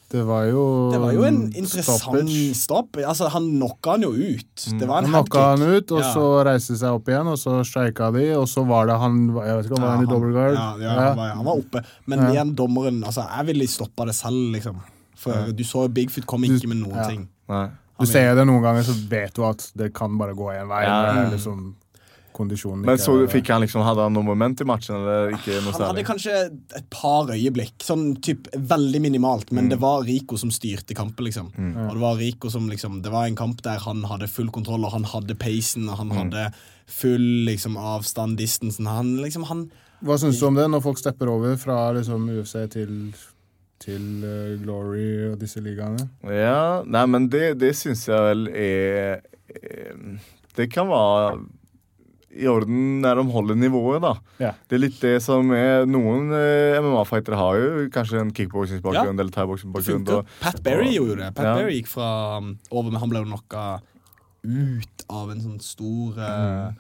Det 0.09 0.23
var 0.23 0.45
jo 0.47 0.91
Det 0.93 0.99
var 1.03 1.13
jo 1.17 1.23
en 1.27 1.39
interessant 1.53 1.99
stoppage. 1.99 2.55
stopp. 2.55 2.97
Altså, 3.03 3.29
han 3.29 3.49
knocka 3.59 3.91
han 3.97 4.03
jo 4.07 4.13
ut. 4.13 4.67
Det 4.79 4.87
var 4.87 4.99
en 5.03 5.09
Han 5.11 5.25
knocka 5.25 5.41
han 5.51 5.63
ut, 5.63 5.91
og 5.93 5.99
Ja. 6.01 6.13
så 6.15 6.45
reiste 6.47 6.77
seg 6.79 6.95
opp 6.95 7.09
igjen, 7.09 7.27
og 7.27 7.37
så 7.37 7.57
streika 7.67 8.13
de, 8.15 8.33
og 8.39 8.47
så 8.47 8.65
var 8.67 8.87
det 8.87 8.99
han 9.01 9.27
Jeg 9.35 9.57
vet 9.57 9.65
ikke 9.67 9.77
om 9.79 9.83
Ja, 9.83 9.89
var 9.89 9.97
han 9.97 10.05
i 10.05 10.11
double 10.13 10.33
guard. 10.33 10.55
Ja, 10.55 10.77
ja, 10.79 10.91
Han, 11.01 11.17
var, 11.17 11.29
han 11.35 11.45
var 11.45 11.57
oppe. 11.59 11.85
Men 12.07 12.19
Ja. 12.21 12.31
igjen, 12.33 12.55
dommeren 12.55 13.03
altså, 13.05 13.27
Jeg 13.37 13.47
ville 13.47 13.67
stoppa 13.67 14.07
det 14.07 14.15
selv, 14.15 14.53
liksom. 14.55 14.77
For 15.17 15.51
du 15.53 15.65
så 15.65 15.83
jo 15.83 15.89
Bigfoot 15.89 16.27
kom 16.27 16.43
ikke 16.45 16.69
med 16.69 16.77
noen 16.87 16.95
Ja. 16.97 17.09
ting. 17.09 17.29
Nei. 17.49 17.69
Du 17.99 18.05
ser 18.07 18.35
det 18.37 18.47
noen 18.47 18.63
ganger, 18.63 18.83
så 18.85 18.93
vet 19.09 19.33
du 19.35 19.43
at 19.45 19.73
det 19.75 19.93
kan 19.95 20.17
bare 20.19 20.35
gå 20.35 20.53
én 20.53 20.69
vei. 20.69 20.83
Ja. 20.85 21.15
når 21.15 21.33
liksom 21.33 21.75
kondisjonen 22.37 22.85
Men 22.87 23.01
så 23.01 23.15
fikk 23.33 23.51
han 23.55 23.65
liksom, 23.65 23.85
hadde 23.87 24.07
han 24.07 24.15
noe 24.17 24.27
moment 24.27 24.61
i 24.63 24.69
matchen, 24.69 24.99
eller 25.01 25.35
ikke 25.37 25.59
noe 25.65 25.75
Han 25.77 25.89
hadde 25.91 26.07
kanskje 26.07 26.37
et 26.79 26.89
par 26.93 27.33
øyeblikk, 27.33 27.75
sånn 27.85 28.11
typ 28.25 28.51
veldig 28.55 29.03
minimalt, 29.09 29.53
men 29.57 29.71
det 29.73 29.81
var 29.83 30.05
Rico 30.07 30.39
som 30.41 30.53
styrte 30.55 30.97
kampen, 30.97 31.29
liksom. 31.29 31.51
Og 31.57 31.93
det 31.95 32.03
var 32.03 32.21
Rico 32.21 32.53
som 32.53 32.69
liksom 32.71 33.01
Det 33.05 33.13
var 33.13 33.27
en 33.27 33.39
kamp 33.39 33.63
der 33.65 33.81
han 33.83 34.05
hadde 34.09 34.31
full 34.31 34.53
kontroll, 34.55 34.85
og 34.87 34.95
han 34.95 35.07
hadde 35.09 35.39
peisen, 35.41 35.89
og 35.91 36.01
han 36.03 36.13
hadde 36.15 36.51
full 36.87 37.45
liksom 37.47 37.77
avstand, 37.77 38.39
distansen. 38.39 38.87
Han 38.87 39.17
liksom 39.23 39.45
Han 39.51 39.71
Hva 40.05 40.19
syns 40.21 40.41
du 40.41 40.47
om 40.47 40.59
det, 40.59 40.69
når 40.71 40.85
folk 40.85 41.01
stepper 41.01 41.31
over 41.33 41.57
fra 41.61 41.91
liksom 41.97 42.29
UFC 42.37 42.55
til, 42.73 42.93
til 43.83 44.07
uh, 44.23 44.55
Glory 44.63 45.33
og 45.33 45.39
disse 45.41 45.63
ligaene? 45.65 46.09
Ja, 46.31 46.83
nei, 46.87 47.07
men 47.11 47.31
det, 47.33 47.57
det 47.61 47.75
syns 47.79 48.07
jeg 48.09 48.21
vel 48.29 48.49
er 48.53 49.23
eh, 49.49 50.19
Det 50.57 50.69
kan 50.73 50.91
være 50.93 51.39
i 52.37 52.47
orden 52.51 53.01
når 53.03 53.21
de 53.21 53.25
holder 53.33 53.59
nivået, 53.59 54.01
da. 54.05 54.13
Ja. 54.43 54.53
Det 54.69 54.77
er 54.77 54.83
litt 54.85 55.01
det 55.01 55.15
som 55.25 55.51
er 55.57 55.87
Noen 55.89 56.31
eh, 56.37 56.77
MMA-fightere 56.85 57.39
har 57.41 57.57
jo 57.61 57.87
kanskje 57.95 58.21
en 58.21 58.33
kickboksingsbakgrunn 58.37 59.19
eller 59.19 59.33
thaiboksingsbakgrunn. 59.35 60.27
Pat 60.43 60.63
Berry 60.67 60.91
og- 60.93 60.97
gjorde 61.01 61.17
det. 61.25 61.31
Pat 61.35 61.45
Ja. 61.49 61.55
Berry 61.61 61.79
gikk 61.81 61.89
fra 61.93 62.11
um, 62.39 62.59
over, 62.71 62.91
med 62.93 63.01
han 63.01 63.09
ble 63.15 63.23
jo 63.25 63.31
knocka 63.31 63.67
ut 64.47 65.07
av 65.11 65.31
en 65.33 65.41
sånn 65.43 65.61
stor 65.65 66.19
uh, 66.21 66.73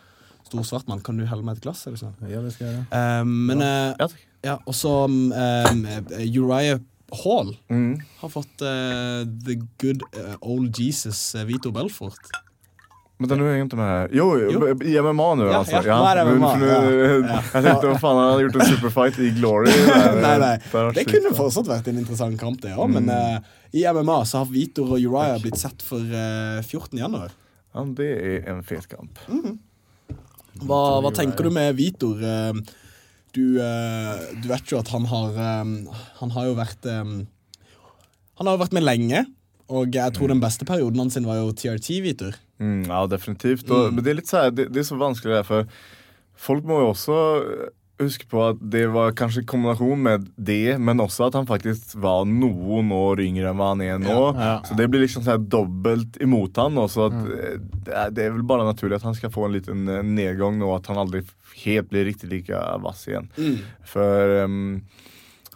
Stor 0.47 0.63
svart 0.63 0.87
mann. 0.87 1.01
Kan 1.03 1.17
du 1.19 1.25
helle 1.27 1.43
meg 1.43 1.57
et 1.57 1.65
glass? 1.65 1.81
Eller 1.89 1.99
sånn? 1.99 2.13
Ja, 2.31 2.39
det 2.45 2.53
skal 2.55 2.69
jeg 2.69 2.77
gjøre. 2.77 3.01
Um, 3.23 3.33
men 3.49 3.63
eh, 3.67 3.95
Ja, 3.99 4.07
ja, 4.47 4.53
og 4.63 4.77
så 4.79 4.93
um, 5.11 5.33
um, 5.35 5.81
Uriah 6.23 6.79
Hall 7.25 7.51
Mm. 7.71 7.97
har 8.21 8.31
fått 8.31 8.63
eh, 8.63 9.25
The 9.47 9.57
Good 9.83 10.05
eh, 10.15 10.37
Old 10.43 10.79
Jesus 10.79 11.19
Vito 11.49 11.73
Belfort. 11.75 12.31
Men 13.17 13.31
den 13.31 13.41
er 13.41 13.55
jo 13.57 13.67
med. 13.79 14.13
Jo, 14.13 14.27
Jo. 14.37 14.61
i 14.85 14.95
MMA 15.01 15.29
nå, 15.41 15.47
Ja, 15.49 15.61
altså. 15.63 15.81
ja, 15.87 15.99
er 16.11 16.21
MMA, 16.29 16.51
ja. 16.61 16.81
Jeg 17.55 17.65
tenkte 17.65 17.89
hva 17.89 17.99
faen, 18.03 18.19
han 18.21 18.33
hadde 18.33 18.43
gjort 18.45 18.59
en 18.61 18.73
superfight 18.75 19.21
i 19.25 19.31
Glory. 19.39 19.73
nei, 20.21 20.35
nei. 20.45 20.55
Det, 20.99 21.07
kunne 21.09 21.33
fortsatt 21.39 21.71
vært 21.71 21.89
en 21.89 22.01
interessant 22.03 22.37
kamp, 22.41 22.61
det 22.61 22.75
òg, 22.77 22.91
men 22.93 23.09
uh, 23.09 23.39
i 23.73 23.87
MMA 23.89 24.19
så 24.29 24.43
har 24.43 24.51
Vitor 24.53 24.93
og 24.93 25.01
Uriah 25.01 25.41
blitt 25.41 25.57
sett 25.61 25.85
for 25.87 26.05
uh, 26.05 26.61
14. 26.61 26.99
januar. 27.01 27.33
Ja, 27.73 27.87
det 27.97 28.11
er 28.21 28.51
en 28.53 28.61
fet 28.65 28.85
kamp. 28.93 29.17
Hva, 30.67 30.83
hva 31.05 31.13
tenker 31.17 31.49
du 31.49 31.57
med 31.57 31.73
Vitor? 31.81 32.21
Uh, 32.21 32.85
Du, 33.37 33.61
eh, 33.61 34.13
du 34.41 34.49
vet 34.49 34.71
jo 34.73 34.79
at 34.81 34.89
han 34.95 35.05
har 35.11 35.35
um, 35.61 35.73
Han 36.23 36.31
har 36.33 36.47
jo 36.49 36.55
vært 36.57 36.87
um, 36.89 37.27
Han 38.39 38.49
har 38.49 38.57
jo 38.57 38.63
vært 38.63 38.77
med 38.77 38.87
lenge, 38.87 39.25
og 39.69 39.93
jeg 39.97 40.15
tror 40.17 40.33
den 40.33 40.41
beste 40.41 40.65
perioden 40.69 41.03
hans 41.03 41.17
var 41.25 41.41
jo 41.41 41.53
TRT-Vitor. 41.57 42.37
Mm, 42.63 42.87
ja, 42.89 43.05
definitivt. 43.11 43.69
Og, 43.71 43.93
Men 43.93 44.05
det 44.05 44.13
er 44.13 44.21
litt 44.21 44.31
så 44.31 44.47
det, 44.51 44.71
det 44.73 44.83
er 44.83 44.89
så 44.89 45.01
vanskelig 45.01 45.39
det 45.39 45.47
for 45.49 45.69
folk 46.37 46.65
må 46.69 46.83
jo 46.83 46.93
også 46.93 47.19
eh, 47.41 47.75
huske 48.03 48.27
på 48.29 48.43
at 48.45 48.59
det 48.61 48.85
var 48.93 49.15
kanskje 49.17 49.41
en 49.41 49.49
kombinasjon 49.49 50.03
med 50.05 50.27
det, 50.37 50.77
men 50.77 51.01
også 51.01 51.31
at 51.31 51.39
han 51.39 51.49
faktisk 51.49 51.95
var 52.05 52.27
noen 52.29 52.91
år 52.93 53.23
yngre 53.25 53.49
enn 53.51 53.61
hva 53.61 53.71
han 53.73 53.85
er 53.87 54.03
nå. 54.03 54.19
Ja. 54.37 54.59
Så 54.69 54.77
det 54.77 54.91
blir 54.93 55.01
liksom 55.05 55.25
så 55.25 55.39
dobbelt 55.41 56.19
imot 56.21 56.61
han. 56.61 56.77
Også 56.83 57.07
at 57.09 57.17
mm. 57.17 57.31
det, 57.87 57.95
er, 57.95 58.13
det 58.13 58.27
er 58.27 58.37
vel 58.37 58.45
bare 58.49 58.69
naturlig 58.69 58.99
at 58.99 59.09
han 59.09 59.17
skal 59.17 59.33
få 59.33 59.49
en 59.49 59.57
liten 59.57 59.89
eh, 59.89 60.05
nedgang 60.05 60.61
nå, 60.61 60.71
at 60.77 60.93
han 60.93 61.01
aldri 61.01 61.25
helt 61.65 61.89
blir 61.89 62.05
riktig 62.11 62.29
like 62.35 62.63
vass 62.85 63.07
igjen. 63.09 63.31
For 63.89 64.37
ehm, 64.43 64.83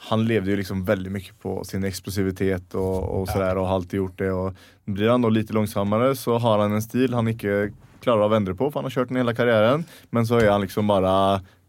han 0.08 0.24
levde 0.24 0.52
jo 0.52 0.56
liksom 0.60 0.80
veldig 0.88 1.12
mye 1.12 1.34
på 1.42 1.58
sin 1.68 1.84
eksplosivitet 1.84 2.74
og, 2.78 2.96
og 3.04 3.28
sådär, 3.28 3.58
og 3.60 3.68
har 3.68 3.80
alltid 3.80 4.00
gjort 4.00 4.18
det. 4.22 4.32
Og 4.32 4.94
blir 4.96 5.12
han 5.12 5.24
da 5.24 5.30
litt 5.32 5.52
langsommere, 5.52 6.14
så 6.16 6.38
har 6.40 6.62
han 6.64 6.76
en 6.76 6.84
stil 6.84 7.16
han 7.16 7.28
ikke 7.28 7.70
klarer 8.00 8.24
å 8.24 8.32
vende 8.32 8.54
på, 8.56 8.70
for 8.70 8.80
han 8.80 8.88
har 8.88 8.94
kjørt 8.96 9.10
den 9.12 9.20
hele 9.20 9.34
karrieren. 9.36 9.84
Men 10.14 10.28
så 10.28 10.40
er 10.40 10.48
han 10.54 10.64
liksom 10.64 10.88
bare 10.88 11.12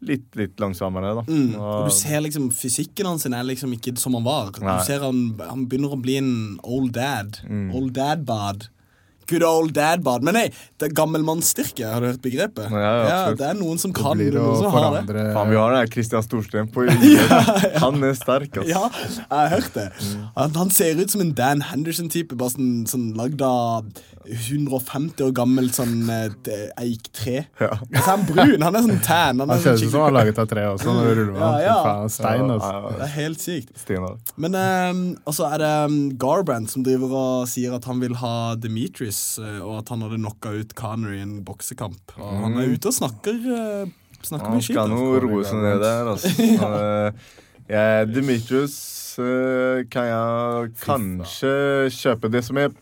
litt, 0.07 0.29
litt 0.39 0.61
langsommere, 0.63 1.13
da. 1.19 1.25
Mm. 1.27 1.57
Og 1.59 1.89
du 1.89 1.95
ser 1.95 2.23
liksom 2.23 2.47
Fysikken 2.55 3.09
hans 3.11 3.27
er 3.27 3.43
liksom 3.47 3.75
ikke 3.75 3.97
som 3.99 4.15
han 4.17 4.25
var. 4.25 4.53
Nei. 4.63 4.77
Du 4.79 4.87
ser 4.87 5.03
han, 5.03 5.23
han 5.43 5.67
begynner 5.67 5.95
å 5.95 5.99
bli 6.01 6.17
en 6.21 6.33
old 6.63 6.95
dad. 6.95 7.41
Mm. 7.45 7.67
Old 7.77 7.91
dad 7.99 8.23
bod. 8.27 8.69
Good 9.31 9.45
old 9.47 9.73
dad 9.77 10.03
bod. 10.05 10.25
Men 10.27 10.37
nei, 10.37 10.45
det 10.81 10.89
er 10.89 10.95
gammelmannsstyrke. 10.97 11.87
Har 11.87 12.03
du 12.03 12.09
hørt 12.11 12.21
begrepet? 12.23 12.67
Ja, 12.71 12.93
ja, 13.07 13.19
det 13.37 13.47
er 13.51 13.57
noen 13.59 13.79
som 13.81 13.93
Det 13.93 14.01
kan 14.01 14.19
å 14.21 14.31
noen 14.37 14.59
som 14.59 14.75
har 14.75 14.99
det. 14.99 15.25
Faen, 15.35 15.51
vi 15.53 15.59
har 15.59 15.75
det 15.75 15.81
her 15.83 15.91
Christian 15.95 16.25
Storsten 16.25 16.69
på. 16.73 16.85
Han 17.83 18.01
er 18.03 18.15
sterk, 18.19 18.61
ass. 18.61 18.69
Ja, 18.69 18.85
jeg 18.91 19.27
har 19.31 19.51
hørt 19.55 19.73
det. 19.77 19.87
Han, 20.35 20.55
han 20.57 20.71
ser 20.73 20.99
ut 21.01 21.11
som 21.13 21.21
en 21.23 21.33
Dan 21.37 21.63
Henderson-type, 21.71 22.35
bare 22.39 22.53
sånn, 22.55 22.71
sånn 22.89 23.11
lagd 23.17 23.41
av 23.45 23.87
150 24.31 25.23
år 25.25 25.31
gammelt 25.35 25.75
sånn 25.75 26.09
eh, 26.11 26.67
eiktre. 26.81 27.45
Ja. 27.61 27.71
Altså, 27.79 28.03
han 28.05 28.23
er 28.23 28.27
brun. 28.29 28.65
Han 28.67 28.77
er 28.77 28.85
sånn 28.85 29.01
tan. 29.05 29.41
Han 29.41 29.49
Han 29.53 29.63
sånn 29.63 29.79
ut 29.79 29.85
som 29.87 30.03
han 30.03 30.11
er 30.11 30.17
laget 30.19 30.41
av 30.43 30.49
tre 30.51 30.65
også, 30.73 30.93
når 30.93 31.07
du 31.09 31.13
ruller 31.21 31.33
med 31.35 31.41
Ja, 31.41 31.61
ja. 31.65 31.77
Faen, 31.85 32.11
Stein, 32.13 32.45
Ja, 32.45 32.57
altså. 32.57 32.71
ja, 32.71 32.93
Det 32.99 33.07
er 33.07 33.13
helt 33.15 33.43
sykt. 33.45 33.71
Stenar. 33.81 34.17
Men 34.41 34.57
um, 34.61 35.01
Og 35.25 35.37
så 35.37 35.47
er 35.51 35.63
det 35.63 35.71
um, 35.91 35.97
Garbrandt 36.21 36.73
som 36.73 36.85
driver 36.85 37.15
og 37.21 37.49
sier 37.51 37.75
at 37.77 37.87
han 37.89 38.01
vil 38.03 38.15
ha 38.21 38.33
Demetrius, 38.61 39.01
eh, 39.01 39.20
og 39.41 39.75
at 39.79 39.91
han 39.93 40.05
hadde 40.05 40.19
knocka 40.21 40.53
ut 40.55 40.73
Connery 40.77 41.19
i 41.19 41.25
en 41.25 41.39
boksekamp. 41.47 42.15
Og 42.19 42.45
han 42.45 42.57
er 42.61 42.73
ute 42.73 42.91
og 42.91 42.95
snakker, 42.95 43.37
snakker 44.21 44.47
ja, 44.47 44.55
Han 44.55 44.65
skal 44.65 44.83
altså. 44.85 44.97
nå 44.97 45.21
roe 45.25 45.45
seg 45.47 45.63
ned 45.65 45.85
der, 45.85 46.11
altså. 46.15 46.33
Eh, 47.71 47.75
ja, 47.77 48.05
Dimitrius 48.05 48.75
eh, 49.21 49.83
kan 49.91 50.09
jeg 50.09 50.73
kanskje 50.81 51.53
kjøpe. 51.95 52.31
Det 52.31 52.41
som 52.43 52.59
er 52.59 52.73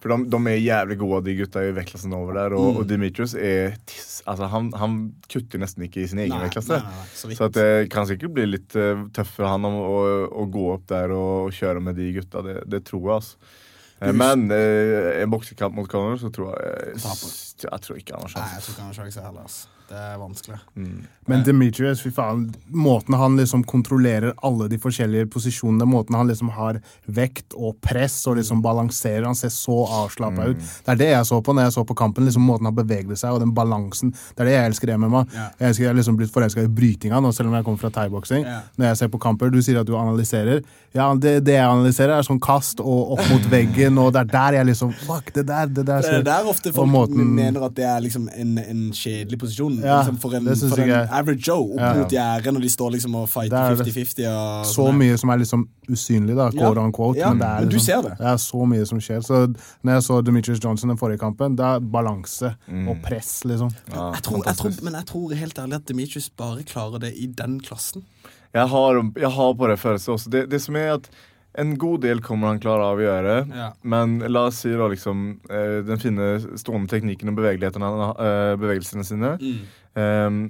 For 0.00 0.10
de, 0.10 0.26
de 0.32 0.40
er 0.50 0.58
jævlig 0.58 0.96
gode, 0.98 1.20
de 1.28 1.36
gutta 1.38 1.62
i 1.62 1.72
vektklassen 1.76 2.14
over 2.16 2.38
der. 2.38 2.56
Og, 2.58 2.80
og 2.80 2.88
Dimitrius 2.90 3.36
er 3.36 3.76
altså, 4.24 4.48
han, 4.50 4.72
han 4.80 4.98
kutter 5.30 5.62
nesten 5.62 5.86
ikke 5.86 6.02
i 6.02 6.08
sin 6.10 6.22
egen 6.24 6.40
vektklasse. 6.40 6.80
så. 7.14 7.30
Så 7.30 7.48
at 7.50 7.58
det 7.58 7.90
kan 7.92 8.08
sikkert 8.08 8.34
bli 8.38 8.48
litt 8.54 8.70
tøft 8.72 9.36
for 9.36 9.46
han 9.50 9.68
å, 9.68 9.74
å, 9.78 10.04
å 10.42 10.46
gå 10.50 10.66
opp 10.74 10.88
der 10.90 11.14
og, 11.14 11.52
kjøre 11.54 11.84
med 11.84 12.00
de 12.00 12.10
gutta. 12.18 12.42
Det, 12.46 12.62
det 12.72 12.84
tror 12.88 13.04
jeg, 13.04 13.18
altså. 13.20 13.58
Eh, 14.00 14.12
Men 14.12 14.50
eh, 14.50 15.22
en 15.22 15.30
boksekamp 15.30 15.74
mot 15.74 15.88
Conor, 15.90 16.16
så 16.16 16.30
tror 16.32 16.56
jeg. 16.56 16.94
Jeg 17.62 17.80
tror 17.84 17.96
ikke 18.00 18.14
han 18.16 18.22
har 18.24 18.32
sjanse. 18.32 18.62
Det 19.90 19.98
er 19.98 20.18
vanskelig. 20.20 20.56
Men 21.30 21.42
Demetrius, 21.46 22.00
fy 22.04 22.10
faen, 22.14 22.44
måten 22.70 23.14
han 23.18 23.34
liksom 23.38 23.64
kontrollerer 23.66 24.32
alle 24.46 24.68
de 24.70 24.78
forskjellige 24.78 25.26
posisjonene, 25.34 25.86
måten 25.90 26.14
han 26.14 26.28
liksom 26.30 26.52
har 26.54 26.78
vekt 27.10 27.56
og 27.58 27.76
press 27.82 28.20
og 28.30 28.36
liksom 28.38 28.62
balanserer, 28.62 29.26
han 29.26 29.34
ser 29.38 29.50
så 29.54 29.80
avslappa 30.04 30.46
ut. 30.52 30.62
Det 30.86 30.94
er 30.94 31.00
det 31.00 31.08
jeg 31.10 31.26
så 31.26 31.40
på 31.42 31.54
når 31.56 31.66
jeg 31.68 31.74
så 31.74 31.84
på 31.90 31.96
kampen, 31.98 32.26
liksom 32.28 32.46
måten 32.46 32.70
han 32.70 32.76
beveget 32.78 33.18
seg 33.18 33.34
og 33.34 33.42
den 33.42 33.54
balansen. 33.56 34.12
Det 34.34 34.44
er 34.44 34.50
det 34.50 34.54
jeg 34.56 34.70
elsker 34.70 34.92
i 34.94 34.98
MMA. 35.02 35.24
Yeah. 35.34 35.48
Jeg 35.58 35.72
elsker, 35.72 35.84
jeg 35.88 35.90
er 35.92 35.98
liksom 36.00 36.20
blitt 36.22 36.32
forelska 36.34 36.64
i 36.66 36.70
brytinga 36.80 37.20
nå, 37.26 37.32
selv 37.34 37.50
om 37.50 37.58
jeg 37.58 37.66
kommer 37.66 37.82
fra 37.82 37.90
thaiboksing. 37.98 38.46
Yeah. 38.46 38.62
Når 38.78 38.90
jeg 38.92 39.00
ser 39.02 39.12
på 39.16 39.22
kamper, 39.26 39.50
du 39.50 39.58
sier 39.62 39.82
at 39.82 39.90
du 39.90 39.96
analyserer. 39.98 40.62
Ja, 40.94 41.10
det, 41.14 41.36
det 41.46 41.54
jeg 41.58 41.66
analyserer, 41.66 42.14
er 42.20 42.26
sånn 42.30 42.40
kast 42.42 42.78
og 42.82 43.16
opp 43.16 43.26
mot 43.30 43.50
veggen, 43.50 43.98
og 44.02 44.12
det 44.14 44.22
er 44.24 44.30
der 44.36 44.60
jeg 44.60 44.70
liksom 44.70 44.94
Fuck, 45.06 45.30
det 45.34 45.46
der, 45.50 45.66
det 45.70 45.84
der 45.86 46.02
Det 46.06 46.14
er 46.22 46.26
der 46.30 46.48
ofte 46.50 46.72
folk 46.74 46.90
måten- 46.90 47.26
mener 47.34 47.66
at 47.66 47.74
det 47.74 47.84
er 47.90 48.00
liksom 48.06 48.28
en, 48.34 48.56
en 48.58 48.86
kjedelig 48.94 49.38
posisjon. 49.42 49.79
Ja, 49.84 49.98
liksom 50.02 50.18
for 50.20 50.34
en, 50.34 50.44
for 50.56 50.80
en 50.80 50.90
er- 50.90 51.08
average 51.12 51.46
Joe 51.48 51.72
opp 51.74 51.80
Ja. 51.80 51.94
mot 51.94 52.10
gjerdet 52.10 52.52
når 52.54 52.60
de 52.60 52.68
står 52.68 52.90
liksom 52.92 53.14
og 53.16 53.28
fighter 53.28 53.56
er 53.56 53.76
det. 53.76 53.86
50-50. 53.86 54.64
så 54.64 54.86
sånn. 54.86 54.96
mye 54.98 55.18
som 55.18 55.30
er 55.30 55.38
liksom 55.38 55.68
usynlig, 55.88 56.36
da, 56.36 56.50
Ja. 56.52 56.60
quote 56.60 56.78
on 56.78 56.92
quote. 56.92 57.16
Ja, 57.18 57.28
men 57.30 57.38
det 57.38 57.46
er 57.48 57.60
men 57.60 57.68
du 57.68 57.76
liksom, 57.76 57.86
ser 57.86 58.02
det. 58.02 58.18
Det 58.18 58.26
er 58.26 58.36
så 58.36 58.66
mye 58.68 58.86
som 58.86 58.98
skjer. 58.98 59.20
Så 59.24 59.54
når 59.84 59.92
jeg 59.92 60.02
så 60.02 60.22
Demetrius 60.24 60.60
Johnson 60.62 60.88
den 60.88 60.98
forrige 60.98 61.18
kampen, 61.18 61.56
det 61.56 61.64
er 61.64 61.80
balanse 61.80 62.54
og 62.88 63.02
press, 63.02 63.44
liksom. 63.44 63.70
Ja, 63.92 64.12
Jeg 64.12 64.22
tror, 64.22 64.44
jeg 64.46 64.56
tror, 64.56 64.82
men 64.82 64.92
jeg 64.94 65.06
tror 65.06 65.34
helt 65.34 65.54
ærlig 65.58 65.74
at 65.74 65.86
Demetrius 65.86 66.28
bare 66.36 66.62
klarer 66.62 67.00
det 67.00 67.14
i 67.16 67.26
den 67.26 67.60
klassen. 67.60 68.02
Jeg 68.54 68.66
har, 68.68 68.94
jeg 69.16 69.30
har 69.30 69.54
på 69.54 69.66
det 69.68 69.78
følelsen 69.78 70.14
også. 70.14 70.28
Det, 70.30 70.48
det 70.50 70.60
som 70.60 70.74
er 70.76 70.94
at 70.94 71.08
en 71.58 71.78
god 71.78 72.00
del 72.04 72.20
kommer 72.22 72.52
han 72.52 72.60
klare 72.62 72.86
av 72.92 73.00
å 73.00 73.04
gjøre. 73.04 73.36
Ja. 73.56 73.68
Men 73.82 74.18
la 74.30 74.46
oss 74.50 74.60
si 74.62 74.70
da 74.76 74.86
liksom 74.90 75.40
eh, 75.50 75.80
den 75.86 76.00
fine 76.02 76.32
stående 76.60 76.90
teknikken 76.92 77.32
og 77.34 77.42
eh, 77.42 78.54
bevegelsene 78.60 79.06
sine. 79.06 79.34
Ehm, 79.98 80.42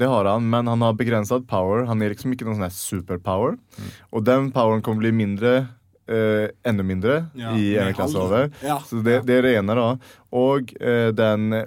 det 0.00 0.08
har 0.08 0.24
han, 0.24 0.46
men 0.48 0.70
han 0.70 0.80
har 0.80 0.96
begrenset 0.96 1.44
power. 1.48 1.84
Han 1.90 2.00
er 2.00 2.14
liksom 2.14 2.32
ikke 2.32 2.48
noen 2.48 2.62
sånn 2.62 2.72
superpower. 2.72 3.58
superpower. 3.60 3.98
Og 4.16 4.24
den 4.24 4.48
poweren 4.54 4.80
kommer 4.82 5.04
bli 5.04 5.12
mindre, 5.12 5.52
eh, 6.08 6.48
enda 6.64 6.86
mindre, 6.86 7.26
Ja, 7.36 7.52
i 7.52 7.74
ene 7.76 7.92
en 7.92 7.98
klasse 7.98 8.16
over. 8.16 8.48
Ja. 8.64 8.78
Så 8.80 9.02
det, 9.04 9.26
det 9.28 9.36
er 9.36 9.42
det 9.44 9.58
ene, 9.58 9.76
da. 9.76 9.90
Og 10.32 10.72
eh, 10.80 11.10
den 11.12 11.66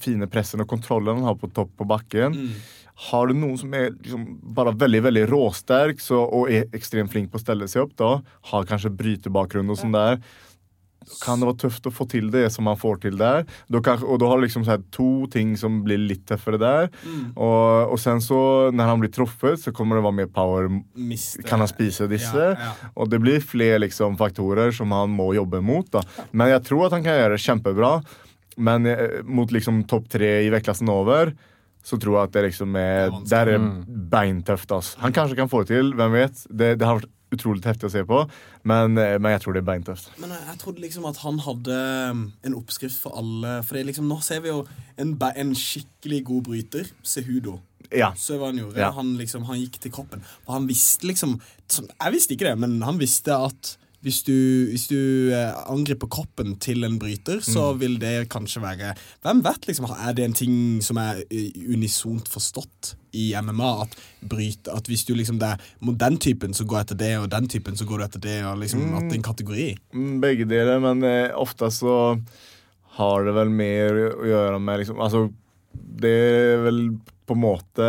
fine 0.00 0.26
pressen 0.32 0.64
og 0.64 0.70
kontrollen 0.70 1.20
han 1.20 1.28
har 1.28 1.36
på 1.36 1.52
topp 1.52 1.76
på 1.76 1.84
bakken. 1.84 2.32
Mm. 2.32 2.56
Har 2.94 3.26
du 3.26 3.34
noen 3.34 3.58
som 3.58 3.72
er 3.74 3.90
liksom 3.90 4.24
bare 4.54 4.74
veldig 4.78 5.02
veldig 5.08 5.26
råsterk 5.32 6.02
så, 6.02 6.20
og 6.22 6.50
er 6.52 6.68
ekstremt 6.76 7.10
flink 7.10 7.32
på 7.32 7.40
å 7.40 7.42
stelle 7.42 7.66
seg 7.70 7.88
opp, 7.88 7.94
da, 7.98 8.10
har 8.52 8.68
kanskje 8.68 8.94
brytebakgrunn 8.94 9.72
og 9.74 9.80
sånn 9.80 9.96
der, 9.96 10.20
kan 11.20 11.40
det 11.40 11.48
være 11.48 11.58
tøft 11.64 11.86
å 11.88 11.92
få 11.92 12.06
til 12.08 12.30
det 12.32 12.46
som 12.54 12.66
man 12.68 12.78
får 12.80 13.02
til 13.02 13.18
der. 13.20 13.44
Da 13.72 13.80
kan, 13.84 14.00
og 14.00 14.18
da 14.22 14.30
har 14.30 14.40
du 14.40 14.46
liksom 14.46 14.64
så 14.64 14.78
to 14.94 15.26
ting 15.32 15.54
som 15.60 15.82
blir 15.84 16.00
litt 16.00 16.24
tøffere 16.28 16.60
der. 16.60 16.90
Og, 17.34 17.92
og 17.92 17.98
sen 18.00 18.22
så, 18.24 18.40
når 18.72 18.90
han 18.90 19.02
blir 19.02 19.12
truffet, 19.12 19.60
så 19.60 19.74
kommer 19.76 19.98
det 19.98 20.06
være 20.06 20.18
mer 20.22 20.30
power. 20.32 20.70
Mister. 20.96 21.44
Kan 21.44 21.60
han 21.60 21.70
spise 21.70 22.08
disse? 22.10 22.50
Ja, 22.54 22.56
ja. 22.56 22.92
Og 22.96 23.12
det 23.12 23.20
blir 23.20 23.44
flere 23.44 23.82
liksom, 23.84 24.18
faktorer 24.20 24.72
som 24.72 24.94
han 24.96 25.12
må 25.14 25.32
jobbe 25.36 25.60
mot. 25.64 25.90
Da. 25.92 26.04
Men 26.32 26.54
jeg 26.54 26.64
tror 26.70 26.88
at 26.88 26.96
han 26.96 27.04
kan 27.06 27.20
gjøre 27.20 27.36
det 27.36 27.44
kjempebra. 27.44 27.96
Men 28.64 28.86
eh, 28.86 29.20
mot 29.26 29.50
liksom 29.52 29.82
topp 29.90 30.08
tre 30.14 30.38
i 30.46 30.52
vektklassen 30.52 30.88
over 30.92 31.34
så 31.84 31.98
tror 32.00 32.16
jeg 32.16 32.30
at 32.30 32.36
det 32.36 32.44
liksom 32.48 32.78
er 32.80 33.10
Det 33.12 33.28
Der 33.30 33.50
er 33.52 33.58
det 33.58 34.08
beintøft. 34.10 34.72
Altså. 34.72 34.98
Han 35.04 35.12
kanskje 35.12 35.36
kan 35.36 35.50
få 35.52 35.64
det 35.64 35.74
til, 35.74 35.92
hvem 35.94 36.16
vet. 36.16 36.46
Det, 36.48 36.78
det 36.80 36.88
har 36.88 37.00
vært 37.00 37.12
utrolig 37.34 37.64
heftig 37.66 37.88
å 37.88 37.92
se 37.92 38.04
på, 38.06 38.20
men, 38.68 38.98
eh, 39.00 39.16
men 39.18 39.34
jeg 39.34 39.42
tror 39.44 39.56
det 39.56 39.62
er 39.64 39.68
beintøft. 39.68 40.10
Men 40.22 40.34
jeg, 40.34 40.46
jeg 40.52 40.60
trodde 40.62 40.84
liksom 40.84 41.06
at 41.10 41.20
han 41.24 41.40
hadde 41.44 41.78
um, 42.14 42.24
en 42.46 42.56
oppskrift 42.58 43.00
for 43.02 43.18
alle. 43.20 43.58
For 43.66 43.78
er 43.78 43.88
liksom, 43.88 44.08
nå 44.10 44.20
ser 44.24 44.44
vi 44.44 44.52
jo 44.52 44.64
en, 45.00 45.14
en 45.18 45.54
skikkelig 45.58 46.20
god 46.30 46.44
bryter, 46.50 46.90
Sehudo. 47.02 47.58
Ja. 47.92 48.12
Så 48.18 48.38
hva 48.40 48.50
han 48.50 48.60
gjorde. 48.62 48.80
Ja. 48.80 48.90
Han, 48.96 49.14
liksom, 49.20 49.46
han 49.48 49.60
gikk 49.60 49.80
til 49.82 49.92
kroppen. 49.94 50.24
Og 50.46 50.54
han 50.56 50.68
visste 50.70 51.06
liksom 51.08 51.36
sånn, 51.70 51.90
Jeg 51.92 52.14
visste 52.16 52.36
ikke 52.36 52.48
det, 52.48 52.56
men 52.64 52.78
han 52.84 53.00
visste 53.00 53.36
at 53.36 53.74
hvis 54.04 54.18
du, 54.26 54.34
hvis 54.68 54.84
du 54.90 55.30
eh, 55.32 55.54
angriper 55.72 56.10
kroppen 56.12 56.54
til 56.60 56.84
en 56.84 56.98
bryter, 57.00 57.40
så 57.44 57.70
Mm. 57.72 57.78
vil 57.80 57.94
det 58.02 58.28
kanskje 58.28 58.60
være 58.62 58.90
Hvem 59.24 59.40
vet, 59.42 59.66
liksom? 59.70 59.86
Er 59.96 60.12
det 60.12 60.24
en 60.28 60.36
ting 60.36 60.56
som 60.84 60.98
er 61.00 61.22
eh, 61.30 61.50
unisont 61.72 62.28
forstått 62.28 62.94
i 63.14 63.32
MMA? 63.40 63.70
At, 63.86 63.96
bryt, 64.28 64.68
at 64.68 64.86
hvis 64.90 65.04
du 65.08 65.14
liksom 65.14 65.38
det 65.40 65.54
er 65.54 65.64
mot 65.80 65.96
den 65.98 66.18
typen, 66.18 66.52
så 66.54 66.66
går 66.68 66.78
jeg 66.82 66.86
etter 66.90 67.00
det, 67.04 67.12
og 67.22 67.30
den 67.32 67.48
typen, 67.48 67.76
så 67.80 67.86
går 67.88 67.98
du 67.98 68.04
etter 68.04 68.20
det, 68.26 68.36
og 68.44 68.58
liksom 68.60 68.84
at 68.94 69.08
det 69.08 69.16
er 69.16 69.20
en 69.22 69.28
kategori? 69.30 69.68
Mm, 69.94 70.20
Begge 70.20 70.44
deler, 70.50 70.80
men 70.84 71.02
eh, 71.08 71.32
ofte 71.34 71.70
så 71.72 71.96
har 72.98 73.24
det 73.26 73.34
vel 73.34 73.50
mer 73.50 73.96
å 74.20 74.28
gjøre 74.28 74.60
med 74.62 74.78
liksom 74.84 75.00
Altså, 75.02 75.24
det 75.74 76.12
er 76.14 76.60
vel 76.68 76.84
på 77.26 77.34
en 77.34 77.40
måte 77.42 77.88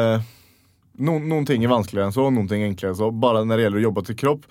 noen, 0.97 1.25
noen 1.27 1.45
ting 1.45 1.61
er 1.65 1.69
vanskeligere 1.73 2.07
enn 2.09 2.15
så, 2.15 2.29
noen 2.31 2.47
ting 2.49 2.63
er 2.63 2.69
enklere 2.71 2.93
enn 2.95 2.99
så. 3.01 3.09
Bare 3.11 3.43
når 3.45 3.57
det 3.59 3.65
gjelder 3.67 3.81
å 3.81 3.85
jobbe 3.89 4.03
til 4.07 4.15
kropp, 4.21 4.45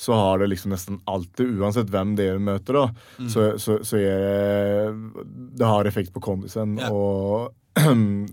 så 0.00 0.16
har 0.16 0.40
det 0.40 0.46
liksom 0.48 0.72
nesten 0.72 0.96
alltid, 1.10 1.58
uansett 1.60 1.90
hvem 1.92 2.14
det 2.16 2.30
er 2.30 2.38
du 2.38 2.44
møter, 2.46 2.78
da, 2.78 2.86
så, 3.28 3.50
så, 3.60 3.74
så 3.84 3.98
er 4.00 4.22
det 4.24 5.24
Det 5.60 5.66
har 5.68 5.84
effekt 5.90 6.14
på 6.14 6.22
kondisen. 6.24 6.78
Ja. 6.80 6.88
Og 6.88 7.50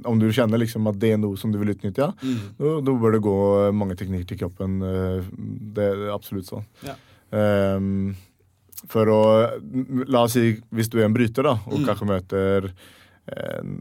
om 0.10 0.21
du 0.21 0.30
kjenner 0.34 0.62
liksom 0.62 0.88
at 0.89 0.97
det 1.01 1.12
er 1.13 1.19
noe 1.21 1.36
som 1.38 1.51
du 1.51 1.60
vil 1.60 1.73
utnytte, 1.75 2.08
da, 2.08 2.71
da 2.88 2.95
bør 3.03 3.17
det 3.17 3.21
gå 3.25 3.36
mange 3.75 3.97
teknikker 3.99 4.32
til 4.32 4.39
kroppen. 4.45 4.80
eh, 4.82 5.27
Det 5.75 5.89
er 5.91 6.08
absolutt 6.15 6.47
sånn. 6.49 6.63
Ja. 6.88 6.95
Um, 7.36 8.15
for 8.88 9.10
å 9.12 9.21
La 10.08 10.23
oss 10.23 10.38
si 10.38 10.53
hvis 10.71 10.88
du 10.93 10.99
er 11.01 11.08
en 11.10 11.15
bryter, 11.17 11.43
da, 11.49 11.58
og 11.67 11.84
kanskje 11.84 12.08
møter 12.08 12.69
en, 13.27 13.71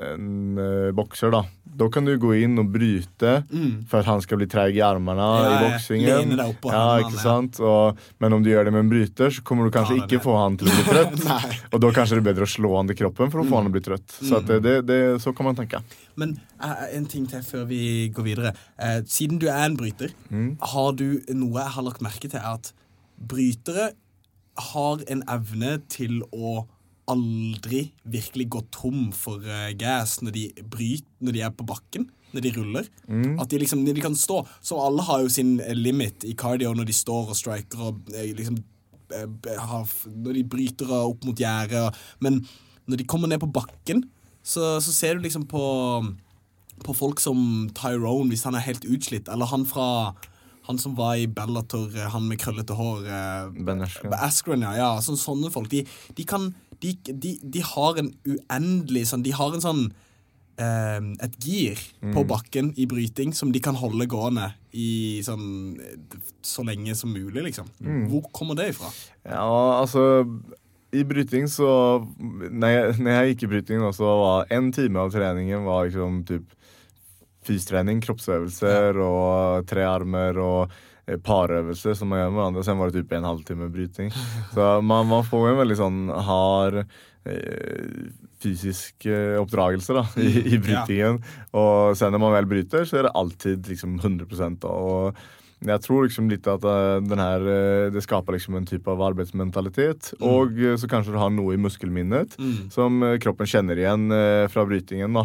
en 0.00 0.58
eh, 0.58 0.90
bokser, 0.96 1.30
da. 1.34 1.42
Da 1.74 1.88
kan 1.92 2.06
du 2.06 2.14
gå 2.20 2.30
inn 2.38 2.56
og 2.60 2.70
bryte 2.72 3.32
for 3.90 3.98
at 3.98 4.06
han 4.08 4.22
skal 4.24 4.38
bli 4.40 4.46
treig 4.48 4.78
i 4.78 4.82
armene 4.84 5.24
Ja, 5.24 5.48
i 5.50 5.56
boksingen. 5.64 6.34
Ja, 6.38 6.84
ikke 7.02 7.16
ja. 7.16 7.20
sant? 7.20 7.58
Og, 7.60 7.98
men 8.22 8.36
om 8.36 8.44
du 8.44 8.48
gjør 8.52 8.68
det 8.68 8.74
med 8.76 8.84
en 8.84 8.92
bryter, 8.92 9.34
så 9.34 9.44
kommer 9.44 9.68
du 9.68 9.74
kanskje 9.74 9.98
Ja, 9.98 10.06
ikke 10.06 10.22
få 10.24 10.36
han 10.38 10.56
til 10.60 10.70
å 10.70 10.76
bli 10.76 10.86
trøtt. 10.86 11.26
Og 11.74 11.82
da 11.82 11.90
kanskje 11.96 12.16
det 12.16 12.22
er 12.22 12.28
bedre 12.30 12.46
å 12.48 12.52
slå 12.54 12.70
han 12.78 12.92
til 12.92 13.00
kroppen 13.02 13.32
for 13.34 13.42
å 13.42 13.46
få 13.48 13.58
han 13.58 13.68
til 13.68 13.74
å 13.74 13.76
bli 13.76 13.84
trøtt. 13.88 14.16
Så 14.20 14.38
at 14.38 14.48
det, 14.48 14.60
det, 14.64 14.76
det, 14.88 15.00
så 15.24 15.34
kan 15.36 15.50
man 15.50 15.58
tenke. 15.58 15.82
Men 16.20 16.36
eh, 16.62 16.86
en 16.96 17.08
ting 17.10 17.26
til 17.30 17.42
før 17.44 17.66
vi 17.68 17.82
går 18.14 18.28
videre. 18.30 18.54
Eh, 18.78 19.02
siden 19.10 19.42
du 19.42 19.50
er 19.50 19.66
en 19.66 19.76
bryter, 19.80 20.14
har 20.74 20.96
du 20.96 21.08
noe 21.34 21.58
jeg 21.60 21.76
har 21.76 21.88
lagt 21.90 22.04
merke 22.06 22.30
til, 22.30 22.40
er 22.40 22.56
at 22.56 22.72
brytere 23.18 23.92
har 24.70 25.02
en 25.10 25.24
evne 25.30 25.78
til 25.90 26.22
å 26.30 26.62
aldri 27.10 27.86
virkelig 28.08 28.48
gå 28.54 28.60
tom 28.74 29.08
for 29.16 29.44
eh, 29.44 29.72
gas 29.78 30.18
når 30.24 30.36
de 30.36 30.44
bryter, 30.62 31.08
når 31.24 31.36
de 31.36 31.42
er 31.46 31.54
på 31.54 31.66
bakken. 31.68 32.08
Når 32.34 32.42
de 32.42 32.52
ruller. 32.56 32.86
At 33.38 33.50
de 33.52 33.60
liksom, 33.62 33.84
de 33.86 34.00
kan 34.02 34.16
stå 34.18 34.40
Så 34.58 34.74
alle 34.82 35.04
har 35.06 35.20
jo 35.22 35.28
sin 35.30 35.60
eh, 35.62 35.70
limit 35.70 36.24
i 36.26 36.32
cardio 36.34 36.72
når 36.74 36.88
de 36.88 36.96
står 36.96 37.30
og 37.30 37.38
striker 37.38 37.78
og 37.78 38.10
eh, 38.10 38.32
liksom 38.34 38.58
Når 39.14 40.32
de 40.34 40.42
bryter 40.42 40.90
opp 40.96 41.22
mot 41.22 41.38
gjerdet. 41.38 41.94
Men 42.18 42.42
når 42.90 43.00
de 43.00 43.06
kommer 43.06 43.30
ned 43.30 43.38
på 43.38 43.52
bakken, 43.54 44.02
så, 44.42 44.80
så 44.82 44.92
ser 44.92 45.14
du 45.14 45.24
liksom 45.24 45.46
på 45.46 45.62
på 46.84 46.94
folk 46.96 47.20
som 47.22 47.70
Tyrone, 47.76 48.28
hvis 48.32 48.44
han 48.48 48.56
er 48.58 48.64
helt 48.66 48.84
utslitt, 48.84 49.28
eller 49.30 49.46
han 49.46 49.62
fra 49.68 49.86
han 50.64 50.78
som 50.80 50.94
var 50.96 51.18
i 51.20 51.26
Bellator, 51.28 51.92
han 51.92 52.24
med 52.24 52.40
krøllete 52.40 52.72
hår 52.78 53.04
eh, 53.04 53.48
Ben 53.66 53.84
Askren. 53.84 54.14
Askren, 54.16 54.62
ja. 54.64 54.70
ja 54.78 54.86
sånn, 55.04 55.18
sånne 55.20 55.50
folk. 55.52 55.68
De, 55.68 55.82
de 56.16 56.24
kan 56.24 56.54
de, 56.80 56.94
de, 57.12 57.36
de 57.42 57.62
har 57.64 58.00
en 58.00 58.10
uendelig 58.26 59.06
sånn 59.10 59.22
De 59.26 59.32
har 59.36 59.54
en 59.54 59.62
sånn 59.64 59.84
eh, 60.60 61.00
et 61.26 61.38
gir 61.42 61.80
på 62.14 62.24
bakken 62.28 62.72
i 62.80 62.86
bryting 62.90 63.34
som 63.36 63.52
de 63.54 63.62
kan 63.64 63.78
holde 63.78 64.06
gående 64.10 64.50
i 64.74 65.22
sånn 65.26 65.78
så 66.44 66.64
lenge 66.66 66.94
som 66.98 67.12
mulig, 67.14 67.42
liksom. 67.50 67.68
Hvor 68.10 68.26
kommer 68.34 68.58
det 68.58 68.72
ifra? 68.72 68.90
Ja, 69.22 69.80
altså 69.80 70.24
I 70.94 71.04
bryting 71.06 71.48
så 71.50 71.68
jeg, 72.18 72.96
når 72.98 73.10
jeg 73.10 73.32
gikk 73.32 73.46
i 73.46 73.52
bryting, 73.54 73.86
så 73.94 74.16
var 74.20 74.52
en 74.54 74.72
time 74.74 75.00
av 75.02 75.14
treningen 75.14 75.64
var 75.66 75.88
liksom 75.88 76.22
typ 76.28 76.50
fystrening, 77.44 78.00
kroppsøvelser 78.04 78.96
og 79.04 79.66
tre 79.68 79.84
armer 79.84 80.38
og 80.40 80.74
parøvelser 81.24 81.96
som 81.98 82.10
man 82.10 82.22
gjør 82.22 82.30
med 82.32 82.40
hverandre. 82.40 82.64
Sen 82.66 82.78
var 82.80 82.90
det 82.90 83.02
typ 83.02 83.12
en 83.12 83.28
halvtime 83.28 83.70
bryting. 83.72 84.12
Så 84.54 84.68
man, 84.80 85.08
man 85.10 85.26
får 85.26 85.50
en 85.50 85.60
veldig 85.60 85.78
sånn 85.80 86.00
hard 86.28 86.80
eh, 86.82 88.10
fysisk 88.44 89.06
eh, 89.08 89.36
oppdragelse 89.40 89.96
da, 89.96 90.04
i, 90.20 90.32
i 90.54 90.60
brytingen. 90.60 91.20
Og 91.56 91.96
sen 91.98 92.14
når 92.14 92.24
man 92.24 92.36
vel 92.38 92.50
bryter, 92.50 92.88
så 92.88 93.00
er 93.00 93.08
det 93.08 93.16
alltid 93.20 93.72
liksom 93.72 93.98
100 94.00 94.60
da. 94.62 94.72
Og 94.72 95.24
jeg 95.64 95.80
tror 95.84 96.04
liksom 96.04 96.28
litt 96.28 96.46
at 96.50 96.64
eh, 96.68 96.98
den 97.04 97.20
her, 97.20 97.44
eh, 97.48 97.86
det 97.94 98.02
skaper 98.04 98.36
liksom 98.36 98.58
en 98.58 98.68
type 98.68 98.90
av 98.90 99.02
arbeidsmentalitet. 99.06 100.12
Og 100.20 100.58
eh, 100.60 100.76
så 100.80 100.88
kanskje 100.90 101.14
du 101.14 101.20
har 101.20 101.32
noe 101.32 101.56
i 101.56 101.60
muskelminnet 101.60 102.36
som 102.74 103.00
eh, 103.02 103.16
kroppen 103.22 103.48
kjenner 103.48 103.80
igjen 103.80 104.06
fra 104.52 104.64
brytingen, 104.68 105.16
da, 105.16 105.24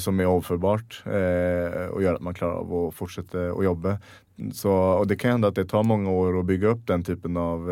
som 0.00 0.18
er 0.20 0.28
overførbart, 0.30 1.00
og 1.04 2.02
gjør 2.02 2.18
at 2.18 2.24
man 2.24 2.36
klarer 2.36 2.62
av 2.62 2.72
å 2.74 2.82
fortsette 2.94 3.48
å 3.52 3.62
jobbe. 3.64 3.96
Så, 4.54 4.70
og 4.70 5.06
det 5.10 5.18
kan 5.20 5.36
hende 5.36 5.50
at 5.50 5.58
det 5.58 5.66
tar 5.70 5.86
mange 5.86 6.10
år 6.10 6.38
å 6.40 6.44
bygge 6.46 6.72
opp 6.74 6.84
den 6.90 7.04
typen 7.06 7.38
av 7.38 7.68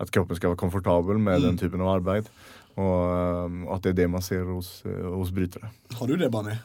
At 0.00 0.08
kroppen 0.08 0.38
skal 0.38 0.54
være 0.54 0.60
komfortabel 0.62 1.18
med 1.20 1.42
den 1.44 1.58
typen 1.60 1.82
av 1.84 1.98
arbeid. 1.98 2.28
Og 2.80 3.66
at 3.74 3.84
det 3.84 3.92
er 3.92 3.98
det 4.02 4.10
man 4.12 4.24
ser 4.24 4.48
hos, 4.48 4.80
hos 4.86 5.32
brytere. 5.36 5.68
Har 5.98 6.08
du 6.08 6.16
det, 6.16 6.30
Bani? 6.32 6.56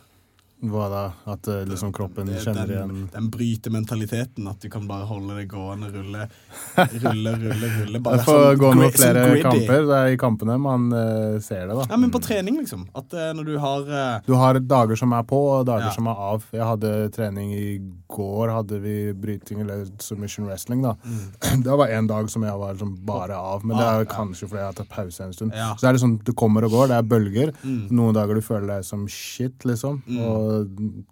Hva 0.66 0.86
da? 0.90 1.02
At 1.30 1.48
eh, 1.52 1.66
liksom 1.68 1.92
kroppen 1.94 2.30
kjenner 2.40 2.70
igjen 2.72 3.10
Den, 3.12 3.26
bryter 3.30 3.70
mentaliteten. 3.76 4.48
at 4.48 4.62
du 4.64 4.70
kan 4.72 4.86
bare 4.88 5.04
holde 5.06 5.36
det 5.36 5.48
gående, 5.52 5.90
rulle, 5.94 6.28
rulle, 7.04 7.34
rulle, 7.42 7.70
rulle. 7.82 8.00
Bare 8.02 8.18
Jeg 8.22 8.26
får 8.30 8.56
gå 8.62 8.70
med 8.80 8.96
flere 8.96 9.26
sånn 9.28 9.44
kamper. 9.44 9.84
Det 9.90 9.98
er 10.00 10.14
i 10.16 10.18
kampene 10.22 10.56
man 10.62 10.88
uh, 10.96 11.36
ser 11.44 11.68
det, 11.68 11.76
da. 11.76 11.86
Ja, 11.92 11.98
men 12.00 12.14
på 12.14 12.22
trening, 12.24 12.58
liksom. 12.62 12.88
At 12.98 13.14
uh, 13.14 13.28
når 13.36 13.50
du 13.52 13.58
har 13.62 13.84
uh, 13.92 14.22
Du 14.26 14.34
har 14.40 14.58
dager 14.64 14.96
som 15.00 15.14
er 15.18 15.28
på, 15.28 15.42
og 15.58 15.68
dager 15.70 15.90
Ja. 15.90 15.94
som 15.94 16.08
er 16.08 16.24
av. 16.32 16.48
Jeg 16.56 16.66
hadde 16.72 16.94
trening 17.14 17.52
i 17.54 17.68
går, 18.16 18.54
hadde 18.56 18.80
vi 18.82 18.96
bryting 19.14 19.62
eller 19.66 19.84
submission 20.02 20.48
wrestling, 20.48 20.82
da. 20.88 20.96
Det 21.66 21.78
var 21.84 21.92
en 21.94 22.08
dag 22.10 22.30
som 22.32 22.44
jeg 22.48 22.56
var 22.64 22.74
liksom 22.78 22.96
bare 23.06 23.36
av, 23.38 23.66
men 23.66 23.76
det 23.78 23.84
Mm. 23.86 23.90
Ah, 23.92 24.00
er 24.00 24.06
ja. 24.06 24.10
kanskje 24.16 24.48
fordi 24.48 24.62
jeg 24.64 24.70
har 24.72 24.76
tatt 24.80 24.90
pause 24.90 25.24
en 25.28 25.34
stund. 25.36 25.52
Ja. 25.54 25.74
Så 25.76 25.84
det 25.84 25.90
er 25.92 25.96
liksom, 26.00 26.14
du 26.26 26.32
kommer 26.34 26.64
og 26.66 26.72
går, 26.74 26.88
det 26.90 26.96
er 26.98 27.06
bølger. 27.12 27.52
Mm. 27.62 27.82
Noen 27.92 28.16
dager 28.16 28.40
du 28.40 28.42
føler 28.42 28.72
deg 28.78 28.86
som 28.88 29.04
shit, 29.12 29.66
liksom. 29.68 30.00
Og 30.16 30.55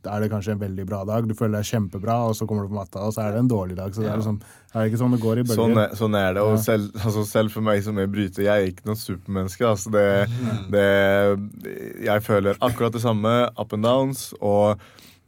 da 0.04 0.16
er 0.16 0.24
det 0.24 0.30
kanskje 0.32 0.54
en 0.56 0.62
veldig 0.62 0.86
bra 0.90 1.02
dag. 1.08 1.28
Du 1.28 1.36
føler 1.38 1.60
deg 1.60 1.70
kjempebra, 1.70 2.18
og 2.30 2.38
så 2.38 2.48
kommer 2.50 2.66
du 2.66 2.72
på 2.72 2.78
matta, 2.80 3.04
og 3.04 3.14
så 3.16 3.26
er 3.26 3.36
det 3.36 3.44
en 3.44 3.52
dårlig 3.52 3.78
dag. 3.80 3.94
Så 3.96 4.04
det 4.04 4.12
er 4.12 4.22
liksom, 4.22 4.40
det 4.44 4.80
er 4.80 4.92
ikke 4.92 5.02
sånn 5.02 5.16
det 5.16 5.22
går 5.24 5.42
i 5.42 5.46
bølger. 5.48 5.62
Sånn 5.62 5.82
er, 5.84 5.96
sånn 6.00 6.18
er 6.20 6.38
det. 6.38 6.46
Og 6.48 6.60
selv, 6.64 6.90
altså 7.00 7.26
selv 7.30 7.56
for 7.56 7.66
meg 7.66 7.84
som 7.86 8.00
er 8.02 8.12
bryter, 8.12 8.46
jeg 8.48 8.54
er 8.54 8.72
ikke 8.72 8.88
noe 8.90 9.00
supermenneske. 9.00 9.68
Altså 9.70 9.94
det, 9.94 10.06
det, 10.74 10.88
jeg 12.08 12.26
føler 12.28 12.62
akkurat 12.70 12.96
det 12.96 13.04
samme, 13.04 13.36
up 13.60 13.76
and 13.78 13.88
downs. 13.88 14.30
Og 14.42 14.82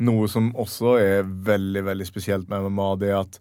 noe 0.06 0.32
som 0.32 0.52
også 0.60 0.98
er 1.02 1.28
veldig 1.52 1.86
veldig 1.90 2.08
spesielt 2.08 2.50
med 2.52 2.68
MMA, 2.70 2.90
det 3.04 3.14
er 3.14 3.22
at 3.24 3.40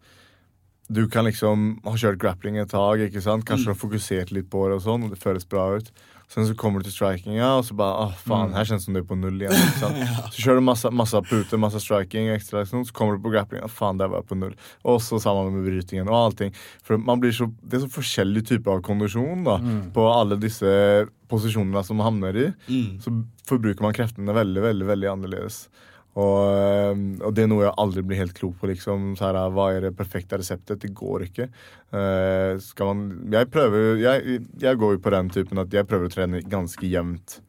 du 0.93 1.07
kan 1.09 1.25
liksom 1.25 1.79
ha 1.87 1.95
kjørt 1.97 2.21
grappling 2.21 2.59
et 2.61 2.75
ikke 3.09 3.23
sant? 3.25 3.45
kanskje 3.49 3.71
du 3.71 3.73
har 3.73 3.81
fokusert 3.81 4.33
litt 4.37 4.51
på 4.53 4.69
det, 4.69 4.77
og 4.77 4.85
sånn, 4.85 5.07
og 5.07 5.15
det 5.15 5.23
føles 5.23 5.47
bra 5.49 5.77
ut. 5.79 5.91
Sen 6.33 6.47
så 6.49 6.55
kommer 6.59 6.81
du 6.83 6.89
til 6.89 6.95
strikinga, 6.97 7.47
og 7.61 7.65
så 7.69 7.77
bare 7.79 8.07
å 8.07 8.13
faen, 8.25 8.55
her 8.57 8.65
kjennes 8.67 8.83
det 8.83 8.89
som 8.89 8.97
du 8.97 9.01
er 9.03 9.07
på 9.07 9.17
null 9.19 9.37
igjen. 9.45 9.55
sant? 9.79 9.99
Så 10.35 10.41
kjører 10.43 10.59
du 10.59 10.65
masse, 10.67 10.91
masse 10.91 11.21
puter, 11.29 11.61
masse 11.63 11.79
striking, 11.85 12.31
ekstra, 12.35 12.63
liksom, 12.65 12.83
så 12.89 12.95
kommer 12.97 13.15
du 13.19 13.23
på 13.23 13.31
grapplinga, 13.35 13.69
faen, 13.71 14.01
der 14.01 14.09
var 14.11 14.23
jeg 14.25 14.31
på 14.33 14.39
null. 14.41 14.57
Og 14.89 14.99
så 15.05 15.21
sammen 15.23 15.53
med 15.55 15.69
brytingen 15.69 16.09
og 16.11 16.17
allting. 16.19 16.51
For 16.83 16.99
man 16.99 17.21
blir 17.23 17.31
så, 17.37 17.47
Det 17.63 17.79
er 17.79 17.85
så 17.87 17.93
forskjellig 18.01 18.43
type 18.49 18.71
av 18.73 18.83
kondisjon 18.83 19.45
da, 19.47 19.59
på 19.95 20.09
alle 20.11 20.41
disse 20.43 20.67
posisjonene 21.31 21.85
som 21.87 22.01
man 22.01 22.09
havner 22.11 22.37
i. 22.37 22.49
Så 23.05 23.13
forbruker 23.49 23.85
man 23.87 23.95
kreftene 23.95 24.35
veldig, 24.35 24.63
veldig, 24.65 24.87
veldig 24.91 25.13
annerledes. 25.13 25.69
Og, 26.15 26.37
eh, 26.47 27.01
og 27.27 27.35
det 27.35 27.45
er 27.45 27.51
noe 27.51 27.65
jeg 27.65 27.75
aldri 27.83 28.05
blir 28.07 28.21
helt 28.23 28.37
klok 28.37 28.59
på. 28.61 28.71
liksom, 28.71 29.15
så 29.19 29.29
her, 29.29 29.41
Hva 29.51 29.71
er 29.75 29.89
det 29.89 29.97
perfekte 29.99 30.39
reseptet? 30.39 30.81
Det 30.85 30.93
går 30.95 31.27
ikke. 31.29 31.49
Uh, 31.95 32.59
skal 32.63 32.91
man, 32.91 33.03
jeg 33.35 33.51
prøver, 33.51 33.99
jeg, 34.03 34.41
jeg 34.63 34.79
går 34.79 34.97
jo 34.97 35.03
på 35.03 35.15
den 35.15 35.29
typen 35.31 35.63
at 35.63 35.75
jeg 35.75 35.87
prøver 35.87 36.11
å 36.11 36.15
trene 36.15 36.43
ganske 36.43 36.87
jevnt. 36.87 37.41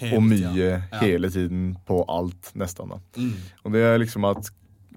Helt, 0.00 0.16
og 0.16 0.22
mye 0.24 0.68
Ja. 0.70 0.78
hele 1.02 1.28
tiden 1.28 1.76
på 1.84 2.04
alt, 2.08 2.54
nesten. 2.56 2.88
da. 2.88 3.00
Mm. 3.20 3.34
Og 3.64 3.72
det 3.72 3.82
er 3.84 3.98
liksom 4.00 4.24
at 4.30 4.48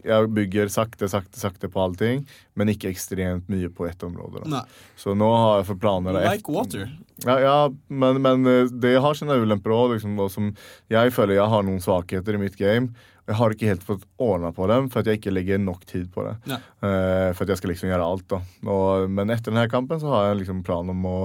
jeg 0.03 0.29
bygger 0.35 0.71
sakte, 0.71 1.07
sakte, 1.11 1.39
sakte 1.39 1.69
på 1.71 1.79
allting, 1.79 2.25
men 2.59 2.71
ikke 2.71 2.91
ekstremt 2.91 3.47
mye 3.51 3.69
på 3.71 3.87
ett 3.87 4.03
område. 4.03 4.43
da. 4.43 4.49
Nei. 4.57 4.63
Så 4.99 5.15
nå 5.15 5.29
har 5.31 5.61
jeg 5.61 5.69
for 5.71 5.79
planer 5.79 6.17
Like 6.19 6.51
water. 6.51 6.91
Ja, 7.23 7.37
ja 7.39 7.57
men, 7.89 8.21
men 8.21 8.45
eh, 8.49 8.67
det 8.67 8.97
har 8.99 9.15
sine 9.15 9.37
ulemper 9.39 9.71
òg. 9.75 9.95
Liksom, 9.95 10.51
jeg 10.91 11.15
føler 11.15 11.39
jeg 11.39 11.49
har 11.55 11.63
noen 11.63 11.83
svakheter 11.83 12.35
i 12.35 12.43
mitt 12.43 12.57
game. 12.59 12.93
Jeg 13.23 13.37
har 13.39 13.53
ikke 13.55 13.69
helt 13.71 13.85
fått 13.87 14.03
ordna 14.21 14.51
på 14.55 14.65
dem 14.67 14.89
for 14.91 14.99
at 14.99 15.07
jeg 15.07 15.21
ikke 15.21 15.31
legger 15.31 15.61
nok 15.61 15.85
tid 15.87 16.09
på 16.11 16.25
det. 16.27 16.33
Ja. 16.49 16.57
Uh, 16.83 17.29
for 17.31 17.45
at 17.45 17.53
jeg 17.53 17.61
skal 17.61 17.71
liksom 17.71 17.91
gjøre 17.91 18.07
alt. 18.07 18.25
da 18.33 18.41
og, 18.67 19.07
Men 19.11 19.31
etter 19.31 19.53
denne 19.53 19.69
kampen 19.71 20.01
så 20.01 20.11
har 20.11 20.25
jeg 20.29 20.41
liksom 20.41 20.63
plan 20.67 20.91
om 20.91 21.07
å, 21.07 21.17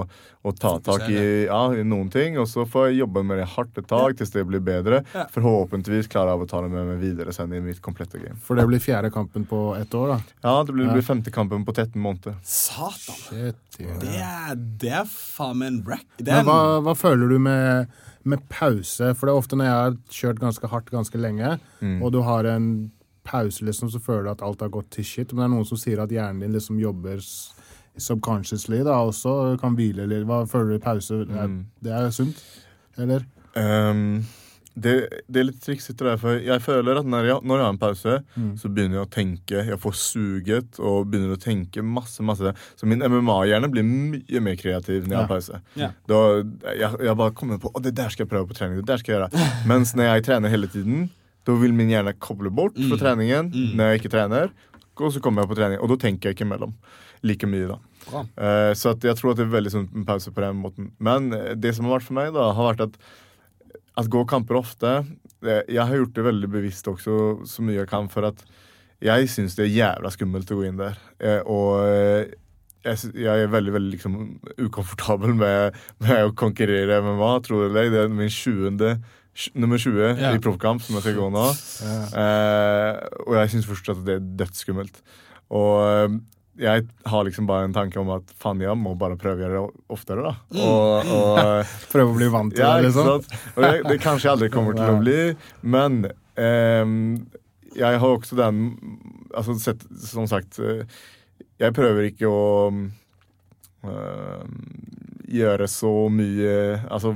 å 0.47 0.53
ta 0.55 0.77
tak 0.79 1.01
i, 1.11 1.45
ja, 1.49 1.57
i 1.75 1.83
noen 1.83 2.07
ting. 2.09 2.37
Og 2.39 2.47
så 2.47 2.63
får 2.69 2.89
jeg 2.89 2.99
jobbe 3.01 3.23
med 3.27 3.41
det 3.41 3.47
hardt 3.57 3.77
et 3.81 3.87
tak 3.89 4.15
til 4.15 4.29
det 4.31 4.43
blir 4.47 4.61
bedre. 4.63 5.01
Ja. 5.13 5.25
Forhåpentligvis 5.33 6.07
klarer 6.07 6.31
jeg 6.37 6.45
å 6.45 6.49
ta 6.49 6.61
det 6.63 6.69
med 6.71 6.87
meg 6.93 7.01
videre 7.01 7.33
sen 7.35 7.51
i 7.53 7.59
mitt 7.59 7.81
komplette 7.83 8.21
game. 8.21 8.37
For 8.45 8.55
det 8.55 8.63
blir 8.69 8.79
fjerde 8.79 9.11
kampen 9.11 9.43
på 9.49 9.59
ett 9.75 9.91
år, 9.99 10.13
da. 10.15 10.19
Ja, 10.45 10.63
Det 10.63 10.73
blir, 10.73 10.85
Ja. 10.87 10.93
blir 10.93 11.03
femte 11.03 11.31
kampen 11.31 11.65
på 11.65 11.73
13 11.75 11.99
måneder. 12.01 12.35
Satan. 12.43 13.15
Shit, 13.27 13.79
ja. 13.79 13.97
Det 13.99 14.15
er, 14.15 14.55
det 14.55 14.93
er 15.01 15.05
faen 15.11 15.57
meg 15.59 15.67
en 15.73 15.81
wreck. 15.83 16.05
Det 16.17 16.29
er 16.31 16.43
Men 16.43 16.45
hva, 16.45 16.79
hva 16.87 16.95
føler 16.95 17.27
du 17.29 17.37
med, 17.39 17.87
med 18.23 18.47
pause? 18.49 19.13
For 19.15 19.27
det 19.27 19.33
er 19.35 19.41
ofte 19.43 19.59
når 19.59 19.65
jeg 19.65 19.75
har 19.83 19.97
kjørt 20.21 20.39
ganske 20.39 20.67
hardt 20.71 20.89
ganske 20.91 21.19
lenge, 21.19 21.59
Mm. 21.81 22.01
og 22.03 22.11
du 22.11 22.21
har 22.21 22.43
en 22.45 22.91
pause, 23.23 23.61
liksom, 23.61 23.91
så 23.91 23.99
føler 24.01 24.23
du 24.23 24.29
at 24.31 24.41
alt 24.41 24.61
har 24.61 24.69
gått 24.69 24.89
til 24.91 25.03
shit. 25.03 25.31
Men 25.33 25.43
det 25.43 25.45
er 25.51 25.55
noen 25.57 25.67
som 25.67 25.77
sier 25.77 25.99
at 26.01 26.09
hjernen 26.09 26.39
din 26.41 26.53
liksom 26.55 26.79
jobber 26.79 27.19
subconsciously, 27.99 28.83
da, 28.87 28.97
også 29.05 29.57
kan 29.61 29.75
hvile 29.77 30.07
litt. 30.09 30.25
Hva 30.29 30.43
føler 30.49 30.75
du 30.75 30.75
i 30.79 30.83
pause? 30.83 31.23
Det 31.25 31.29
Mm. 31.49 31.65
det 31.83 31.91
er 31.91 32.09
sunt? 32.11 32.43
Eller? 32.97 33.25
Um, 33.55 34.25
det, 34.79 34.93
det 35.27 35.39
er 35.41 35.43
litt 35.49 35.59
triksete 35.59 36.05
der, 36.05 36.15
for 36.21 36.37
jeg 36.39 36.61
føler 36.63 36.99
at 37.01 37.05
når 37.09 37.25
jeg, 37.27 37.39
når 37.43 37.57
jeg 37.57 37.65
har 37.65 37.73
en 37.73 37.79
pause, 37.81 38.13
Mm. 38.37 38.51
så 38.57 38.69
begynner 38.71 38.99
jeg 38.99 39.07
å 39.07 39.11
tenke. 39.11 39.65
Jeg 39.67 39.79
får 39.81 39.95
suget 39.99 40.79
og 40.79 41.09
begynner 41.11 41.35
å 41.35 41.41
tenke 41.41 41.83
masse, 41.83 42.21
masse. 42.23 42.53
Så 42.79 42.87
min 42.87 42.99
MMA-hjerne 43.01 43.69
blir 43.71 43.83
mye 43.83 44.39
mer 44.41 44.55
kreativ 44.55 45.03
når 45.07 45.09
jeg 45.09 45.19
har 45.19 45.27
pause. 45.27 45.61
Ja. 45.75 45.89
Da, 46.07 46.43
jeg, 46.75 46.99
jeg 47.09 47.17
bare 47.17 47.31
kommer 47.35 47.59
på 47.59 47.71
å 47.73 47.81
det 47.83 47.95
der 47.95 48.09
skal 48.09 48.25
jeg 48.25 48.31
prøve 48.31 48.47
på 48.47 48.55
trening. 48.55 48.77
det 48.79 48.85
der 48.85 48.97
skal 49.01 49.15
jeg 49.15 49.19
gjøre. 49.19 49.49
Mens 49.71 49.93
når 49.95 50.13
jeg 50.13 50.23
trener 50.29 50.49
hele 50.49 50.67
tiden, 50.71 51.09
da 51.45 51.55
vil 51.59 51.73
min 51.73 51.89
hjerne 51.89 52.13
koble 52.19 52.51
bort 52.53 52.75
fra 52.77 52.97
treningen 52.99 53.51
når 53.75 53.93
jeg 53.95 54.01
ikke 54.03 54.11
trener. 54.15 54.51
Og 54.99 55.13
så 55.15 55.19
kommer 55.23 55.41
jeg 55.43 55.49
på 55.49 55.55
trening, 55.55 55.79
og 55.79 55.87
da 55.89 55.95
tenker 55.95 56.29
jeg 56.29 56.35
ikke 56.35 56.45
imellom 56.47 56.73
like 57.23 57.47
mye. 57.47 57.67
da 57.67 57.77
Bra. 58.09 58.25
Eh, 58.37 58.73
Så 58.77 58.93
jeg 58.95 59.17
tror 59.19 59.33
at 59.33 59.39
det 59.39 59.47
er 59.47 59.55
veldig 59.55 59.73
sånn 59.73 59.89
med 59.91 60.07
pause 60.09 60.33
på 60.35 60.43
den 60.43 60.61
måten. 60.63 60.91
Men 60.99 61.31
eh, 61.35 61.55
det 61.55 61.75
som 61.77 61.87
har 61.87 61.97
vært 61.97 62.07
for 62.09 62.19
meg, 62.19 62.33
da, 62.35 62.51
har 62.57 62.73
vært 62.73 62.87
at 62.89 63.01
at 63.99 64.07
gå 64.07 64.21
kamper 64.29 64.55
ofte 64.55 64.89
eh, 65.43 65.63
Jeg 65.67 65.83
har 65.83 65.97
gjort 65.97 66.13
det 66.15 66.23
veldig 66.23 66.49
bevisst 66.53 66.87
også, 66.87 67.15
så 67.43 67.63
mye 67.65 67.81
jeg 67.81 67.89
kan, 67.91 68.07
for 68.11 68.29
at 68.29 68.45
jeg 69.03 69.27
syns 69.31 69.57
det 69.57 69.65
er 69.65 69.73
jævla 69.75 70.11
skummelt 70.11 70.51
å 70.51 70.59
gå 70.59 70.65
inn 70.67 70.79
der. 70.79 70.97
Og 71.47 71.79
jeg, 72.83 73.11
jeg 73.15 73.43
er 73.45 73.51
veldig 73.51 73.73
veldig 73.75 73.91
liksom 73.93 74.17
ukomfortabel 74.59 75.35
med, 75.39 75.77
med 76.03 76.25
å 76.27 76.33
konkurrere 76.37 76.97
i 76.97 77.05
MMA, 77.05 77.31
tror 77.45 77.65
jeg 77.65 77.75
det. 77.75 77.85
Det 77.93 78.01
er 78.03 78.11
min 78.11 78.31
20. 78.31 78.99
Nummer 79.55 79.79
20 79.79 79.99
yeah. 80.19 80.35
i 80.35 80.41
proffkamp 80.43 80.83
som 80.83 80.97
jeg 80.97 81.05
skal 81.05 81.17
gå 81.19 81.29
nå. 81.31 81.45
Eh, 82.19 82.97
og 83.23 83.37
jeg 83.37 83.53
syns 83.53 83.69
fortsatt 83.69 84.01
at 84.01 84.07
det 84.07 84.17
er 84.17 84.27
dødsskummelt. 84.41 84.99
Og 85.55 86.17
jeg 86.59 86.85
har 87.07 87.23
liksom 87.23 87.47
bare 87.47 87.67
en 87.69 87.73
tanke 87.73 87.99
om 88.01 88.09
at 88.17 88.31
faen, 88.39 88.59
jeg 88.63 88.75
må 88.77 88.91
bare 88.99 89.17
prøve 89.19 89.39
å 89.39 89.43
gjøre 89.45 89.59
det 89.59 89.83
oftere, 89.95 90.25
da. 90.25 90.33
Og, 90.59 91.11
og 91.15 91.37
Prøve 91.93 92.11
å 92.11 92.17
bli 92.17 92.29
vant 92.33 92.53
til 92.55 92.63
ja, 92.65 92.73
det, 92.75 92.89
ikke 92.89 93.05
liksom? 93.05 93.45
Og 93.55 93.63
det, 93.63 93.71
det 93.87 93.99
kanskje 94.03 94.33
aldri 94.33 94.49
kommer 94.53 94.75
til 94.77 94.91
å 94.91 94.97
bli, 94.99 95.19
men 95.75 96.01
ehm, 96.39 96.97
jeg 97.77 98.01
har 98.01 98.17
også 98.17 98.39
den 98.39 98.65
Altså 99.29 99.53
sett, 99.61 99.83
som 100.01 100.25
sagt 100.25 100.57
eh, 100.57 100.79
Jeg 101.61 101.75
prøver 101.77 102.07
ikke 102.07 102.31
å 102.33 102.45
ehm, 103.85 104.55
gjøre 105.29 105.67
så 105.69 105.91
mye 106.09 106.55
Altså 106.89 107.13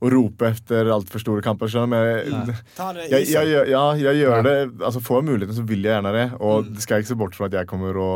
å 0.00 0.10
rope 0.12 0.46
etter 0.46 0.86
altfor 0.94 1.18
store 1.18 1.42
kamper, 1.42 1.66
jeg- 3.10 3.26
jeg, 3.26 3.48
jeg, 3.50 3.68
ja, 3.72 3.84
jeg 3.98 4.20
gjør 4.20 4.42
det. 4.46 4.56
Altså 4.78 5.00
Får 5.02 5.20
jeg 5.22 5.26
muligheten, 5.30 5.56
så 5.56 5.64
vil 5.66 5.82
jeg 5.82 5.90
gjerne 5.96 6.12
det. 6.14 6.26
Og 6.40 6.68
det 6.74 6.82
skal 6.84 6.96
jeg 6.98 7.04
ikke 7.04 7.12
se 7.14 7.18
bort 7.24 7.34
fra 7.34 7.46
at 7.50 7.56
jeg 7.58 7.66
kommer 7.66 7.98
å, 7.98 8.10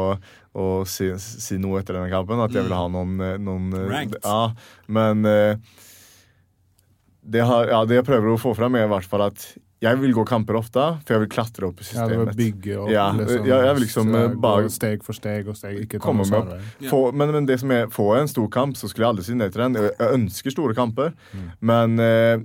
å 0.54 0.66
si, 0.86 1.10
si 1.18 1.58
noe 1.58 1.80
etter 1.80 1.98
denne 1.98 2.10
kampen. 2.12 2.38
At 2.44 2.52
jeg 2.54 2.62
vil 2.68 2.76
ha 2.78 2.86
noen, 2.88 3.16
eh, 3.20 3.36
noen 3.42 3.72
eh, 3.74 3.88
Ja, 4.22 4.52
men 4.86 5.24
eh, 5.26 5.56
det, 7.22 7.42
har, 7.46 7.66
ja, 7.70 7.84
det 7.86 7.98
jeg 8.00 8.06
prøver 8.08 8.32
å 8.34 8.40
få 8.40 8.54
fram, 8.58 8.74
er 8.78 8.86
i 8.86 8.92
hvert 8.92 9.06
fall 9.10 9.22
at 9.28 9.44
jeg 9.82 9.98
vil 9.98 10.12
gå 10.14 10.22
kamper 10.28 10.54
ofte, 10.60 10.84
for 11.02 11.16
jeg 11.16 11.22
vil 11.24 11.30
klatre 11.34 11.66
opp 11.68 11.80
i 11.82 11.88
Ja, 11.90 12.06
det 12.06 12.16
var 12.20 12.30
systemet. 12.30 12.36
bygge 12.38 12.76
opp, 12.84 12.90
Ja, 12.94 13.06
liksom, 13.18 13.46
ja, 13.50 13.58
jeg 13.66 13.74
vil 13.74 13.82
liksom, 13.82 14.12
så 14.14 14.22
eh, 14.30 14.34
bare- 14.46 14.62
gå 14.68 14.70
steg 14.70 15.02
for 15.02 15.12
steg 15.18 15.48
og 15.50 15.56
steg. 15.58 15.80
Ikke 15.82 15.98
ta 15.98 16.06
Komme 16.06 16.22
noe 16.24 16.30
meg 16.30 16.54
opp. 16.54 16.88
Få, 16.92 17.00
men, 17.12 17.32
men 17.32 17.46
det 17.50 17.58
som 17.60 17.70
er, 17.74 17.86
får 17.90 18.14
jeg 18.16 18.22
en 18.28 18.32
stor 18.36 18.48
kamp, 18.48 18.76
så 18.78 18.88
skulle 18.88 19.06
jeg 19.08 19.12
aldri 19.16 19.24
si 19.26 19.34
nei 19.34 19.48
til 19.50 19.62
den. 19.66 19.74
Jeg, 19.82 19.94
ønsker 20.14 20.50
store 20.54 20.74
kamper, 20.78 21.12
Mm. 21.34 21.48
men 21.60 21.98
eh, 22.00 22.38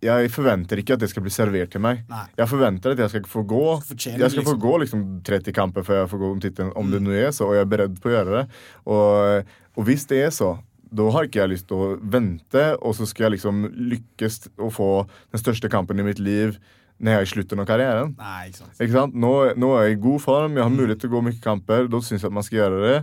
jeg 0.00 0.30
forventer 0.32 0.80
ikke 0.80 0.94
at 0.96 1.00
det 1.04 1.10
skal 1.10 1.22
bli 1.22 1.30
servert 1.30 1.68
til 1.74 1.82
meg. 1.84 1.98
Nei. 2.08 2.24
Jeg 2.38 2.48
forventer 2.48 2.92
at 2.92 2.98
jeg 3.04 3.10
skal 3.10 3.28
få 3.28 3.42
gå 3.44 3.64
Jeg 3.92 4.30
skal 4.30 4.42
få 4.46 4.54
liksom. 4.56 4.60
gå 4.64 4.78
liksom 4.80 5.02
30 5.22 5.52
kamper 5.52 5.82
før 5.84 6.00
jeg 6.00 6.08
får 6.08 6.18
gå 6.22 6.30
om 6.32 6.40
tittelen, 6.40 6.72
om 6.74 6.90
det 6.90 7.02
nå 7.04 7.10
er 7.12 7.28
så, 7.36 7.44
og 7.50 7.52
jeg 7.58 7.66
er 7.66 7.68
beredt 7.76 8.00
på 8.00 8.08
å 8.08 8.14
gjøre 8.16 8.38
det. 8.38 8.46
Og, 8.86 9.44
og 9.76 9.84
hvis 9.84 10.06
det 10.08 10.22
er 10.24 10.30
så, 10.32 10.54
da 10.90 11.06
har 11.14 11.26
ikke 11.26 11.42
jeg 11.42 11.52
lyst 11.52 11.68
til 11.70 11.78
å 11.78 11.88
vente, 12.12 12.64
og 12.82 12.96
så 12.98 13.06
skal 13.08 13.28
jeg 13.28 13.38
liksom 13.38 13.64
lykkes 13.92 14.42
å 14.58 14.70
få 14.74 14.90
den 15.30 15.42
største 15.42 15.70
kampen 15.72 16.02
i 16.02 16.06
mitt 16.06 16.22
liv 16.22 16.58
når 17.00 17.14
jeg 17.14 17.20
er 17.20 17.26
i 17.26 17.30
slutten 17.30 17.62
av 17.62 17.68
karrieren. 17.68 18.10
Nei, 18.20 18.50
ikke 18.50 18.60
sant. 18.60 18.74
Ikke 18.76 18.92
sant? 18.96 19.14
Nå, 19.16 19.32
nå 19.56 19.70
er 19.76 19.86
jeg 19.86 19.96
i 19.96 20.02
god 20.04 20.20
form, 20.20 20.58
jeg 20.58 20.66
har 20.66 20.74
mulighet 20.74 21.00
til 21.00 21.08
å 21.08 21.14
gå 21.14 21.22
mye 21.24 21.40
kamper. 21.40 21.88
Da 21.88 22.00
syns 22.04 22.20
jeg 22.20 22.28
at 22.28 22.36
man 22.36 22.44
skal 22.44 22.58
gjøre 22.58 22.80
det. 22.84 22.98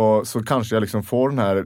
Og 0.00 0.28
så 0.28 0.40
kanskje 0.48 0.78
jeg 0.78 0.86
liksom 0.86 1.04
får 1.04 1.34
den 1.34 1.42
her 1.42 1.60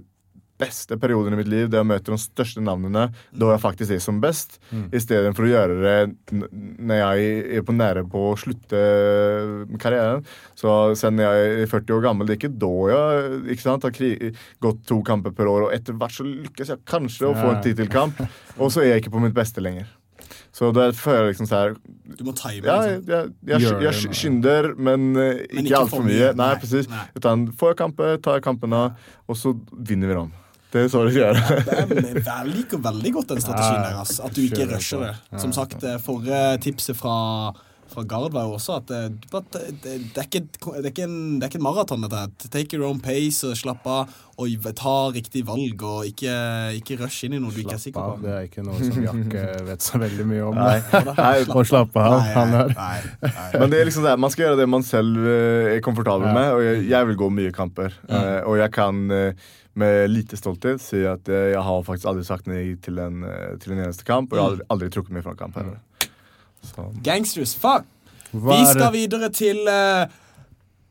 beste 0.60 0.96
perioden 1.00 1.34
i 1.34 1.40
mitt 1.40 1.50
liv 1.50 1.68
det 1.72 1.80
å 1.82 1.86
møte 1.86 2.12
de 2.12 2.18
største 2.20 2.62
navnene 2.64 3.08
da 3.36 3.50
jeg 3.52 3.62
faktisk 3.62 3.96
er 3.96 4.02
som 4.02 4.20
best, 4.22 4.58
i 4.72 5.00
stedet 5.02 5.34
for 5.36 5.46
å 5.46 5.50
gjøre 5.50 5.76
det 5.82 5.96
når 6.32 7.00
jeg 7.00 7.34
er 7.58 7.66
på 7.66 7.74
nære 7.76 8.06
på 8.12 8.22
å 8.30 8.38
slutte 8.40 8.80
karrieren. 9.82 10.24
Så 10.58 10.76
Siden 10.96 11.20
jeg 11.22 11.50
er 11.64 11.70
40 11.70 11.96
år 11.98 12.04
gammel, 12.08 12.28
det 12.28 12.36
er 12.36 12.40
ikke 12.40 12.54
da 12.62 12.72
jeg 12.92 13.42
ikke 13.56 13.66
sant, 13.66 13.86
har 13.86 14.32
gått 14.64 14.82
to 14.88 15.00
kamper 15.06 15.34
per 15.36 15.50
år, 15.50 15.68
og 15.68 15.76
etter 15.76 15.96
hvert 15.98 16.16
så 16.16 16.26
lykkes 16.26 16.72
jeg 16.72 16.84
kanskje 16.88 17.30
å 17.30 17.36
få 17.36 17.52
en 17.52 17.62
tittelkamp, 17.64 18.20
og 18.56 18.72
så 18.72 18.84
er 18.84 18.94
jeg 18.94 19.04
ikke 19.04 19.16
på 19.16 19.22
mitt 19.24 19.36
beste 19.36 19.64
lenger. 19.64 19.88
Så 20.56 20.70
da 20.74 20.88
føler 20.96 21.26
jeg 21.26 21.34
liksom 21.34 21.48
sånn 21.50 21.76
Du 22.18 22.24
må 22.26 22.32
time 22.36 22.64
ja, 22.64 22.76
liksom. 22.80 23.10
jeg, 23.10 23.60
jeg, 23.60 23.82
jeg, 23.84 24.14
skynder, 24.16 24.70
men, 24.78 25.10
eh, 25.12 25.42
Men 25.42 25.44
ikke 25.44 25.66
ikke 25.66 25.80
altfor 25.82 26.00
for 26.00 26.08
mye. 26.08 26.30
Nei, 26.32 26.40
Nei, 26.40 26.56
precis. 26.62 26.88
nei. 26.90 27.04
Utan 27.18 27.44
får 27.60 27.74
jeg 27.74 27.78
kamper, 27.82 28.16
tar 28.24 28.38
jeg 28.40 28.46
kampene, 28.46 28.82
og 29.26 29.38
så 29.38 29.52
vinner 29.76 30.10
vi 30.12 30.18
dem. 30.22 30.34
Det 30.72 30.82
er 30.82 30.88
så 30.92 31.04
det 31.06 31.12
skal 31.14 31.22
gjøre. 31.22 31.60
Det 31.94 32.24
Jeg 32.26 32.50
liker 32.50 32.82
veldig 32.84 33.12
godt 33.20 33.28
den 33.36 33.40
strategien 33.44 33.84
der. 33.86 34.00
ass. 34.02 34.18
At 34.20 34.34
du 34.36 34.42
ikke 34.42 34.66
rusher 34.74 35.06
det. 35.06 35.14
Som 35.40 35.52
sagt, 35.56 35.78
det 35.80 36.00
forrige 36.04 36.58
tipset 36.66 36.96
fra, 36.98 37.14
fra 37.92 38.02
Gard 38.02 38.32
var 38.34 38.48
jo 38.48 38.56
også 38.58 38.80
at 38.80 38.88
det, 38.90 39.00
det, 39.30 39.42
det, 39.54 39.62
det, 39.84 40.18
er, 40.18 40.26
ikke, 40.26 40.40
det, 40.50 40.82
er, 40.82 40.88
ikke 40.90 41.04
en, 41.06 41.16
det 41.38 41.46
er 41.46 41.52
ikke 41.52 41.60
en 41.62 41.66
maraton, 41.68 42.02
dette. 42.02 42.16
her. 42.24 42.50
Take 42.50 42.76
your 42.76 42.88
own 42.90 42.98
pace 43.00 43.46
og 43.46 43.54
slapp 43.56 43.86
av. 43.86 44.10
Og 44.36 44.66
ta 44.76 44.94
riktig 45.14 45.46
valg, 45.48 45.80
og 45.86 46.02
ikke, 46.10 46.32
ikke 46.82 46.98
rush 47.00 47.24
inn 47.24 47.38
i 47.38 47.40
noe 47.40 47.54
du 47.54 47.62
ikke 47.62 47.78
er 47.78 47.80
Slapp 47.80 47.86
sikker 47.86 48.02
av. 48.02 48.18
Det 48.26 48.32
er 48.34 48.48
ikke 48.50 48.64
noe 48.66 48.76
som 48.90 49.06
Jakke 49.06 49.44
vet 49.70 49.86
så 49.86 50.00
veldig 50.02 50.26
mye 50.28 50.48
om. 50.50 50.58
Nei. 50.60 51.04
Nei, 51.14 51.36
Og 51.54 51.62
slappe 51.70 52.02
av. 52.02 52.18
Han 52.34 52.52
er 52.58 52.74
nei. 52.74 52.98
Men 53.62 53.70
det 53.72 53.78
er 53.80 53.88
liksom 53.88 54.04
det, 54.04 54.16
man 54.20 54.34
skal 54.34 54.50
gjøre 54.50 54.60
det 54.60 54.66
man 54.74 54.84
selv 54.84 55.22
eh, 55.24 55.76
er 55.78 55.80
komfortabel 55.86 56.28
Ja. 56.28 56.34
med, 56.36 56.50
og 56.58 56.66
jeg, 56.66 56.82
jeg 56.90 57.08
vil 57.14 57.20
gå 57.22 57.30
mye 57.38 57.54
kamper. 57.56 57.96
Eh, 58.10 58.42
og 58.44 58.58
jeg 58.60 58.74
kan 58.76 59.06
eh, 59.14 59.46
med 59.76 60.10
lite 60.10 60.38
stolthet 60.38 60.80
si 60.82 61.02
at 61.08 61.28
jeg 61.28 61.62
har 61.68 61.82
faktisk 61.86 62.08
aldri 62.10 62.24
sagt 62.26 62.48
nei 62.50 62.76
til 62.82 63.00
en, 63.02 63.22
eh, 63.28 63.56
til 63.62 63.74
en 63.74 63.84
eneste 63.84 64.06
kamp, 64.08 64.32
og 64.32 64.38
jeg 64.38 64.42
har 64.44 64.54
aldri, 64.54 64.68
aldri 64.74 64.92
trukket 64.94 65.16
meg 65.16 65.26
fra 65.26 65.34
en 65.36 65.40
kamp 65.40 65.58
heller. 65.60 65.80
Så. 66.66 66.86
Gangsters, 67.04 67.54
fuck! 67.60 67.84
Hva 68.32 68.56
Vi 68.56 68.70
skal 68.72 68.92
videre 68.92 69.28
til 69.32 69.60
uh, 69.70 70.08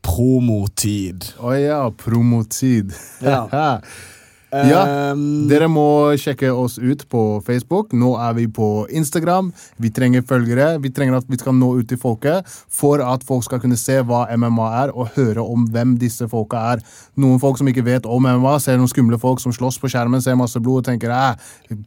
promotid. 0.06 1.26
Å 1.42 1.52
ja, 1.58 1.80
promotid. 2.00 2.94
Ja. 3.24 3.44
Ja, 4.52 4.84
Um, 5.12 5.48
Dere 5.50 5.66
må 5.68 6.14
sjekke 6.20 6.48
oss 6.54 6.76
ut 6.78 7.02
på 7.10 7.20
Facebook. 7.46 7.92
Nå 7.92 8.12
er 8.22 8.34
vi 8.36 8.46
på 8.46 8.86
Instagram. 8.94 9.48
Vi 9.82 9.90
trenger 9.90 10.22
følgere. 10.26 10.78
Vi 10.82 10.90
trenger 10.94 11.18
at 11.18 11.26
vi 11.28 11.38
skal 11.40 11.54
nå 11.58 11.72
ut 11.80 11.88
til 11.90 11.98
folket 11.98 12.46
for 12.72 13.02
at 13.02 13.24
folk 13.26 13.44
skal 13.44 13.60
kunne 13.62 13.76
se 13.78 13.98
hva 14.06 14.24
MMA 14.38 14.68
er, 14.84 14.92
og 14.94 15.10
høre 15.16 15.42
om 15.42 15.66
hvem 15.74 15.96
disse 16.00 16.28
folka 16.30 16.62
er. 16.74 16.84
Noen 17.18 17.40
folk 17.42 17.58
som 17.58 17.68
ikke 17.70 17.84
vet 17.86 18.06
om 18.06 18.22
MMA, 18.22 18.54
ser 18.62 18.78
noen 18.78 18.90
skumle 18.90 19.18
folk 19.20 19.42
som 19.42 19.54
slåss 19.54 19.80
på 19.82 19.90
skjermen, 19.92 20.22
ser 20.22 20.38
masse 20.38 20.60
blod 20.62 20.84
og 20.84 20.88
tenker 20.90 21.10
æh, 21.12 21.34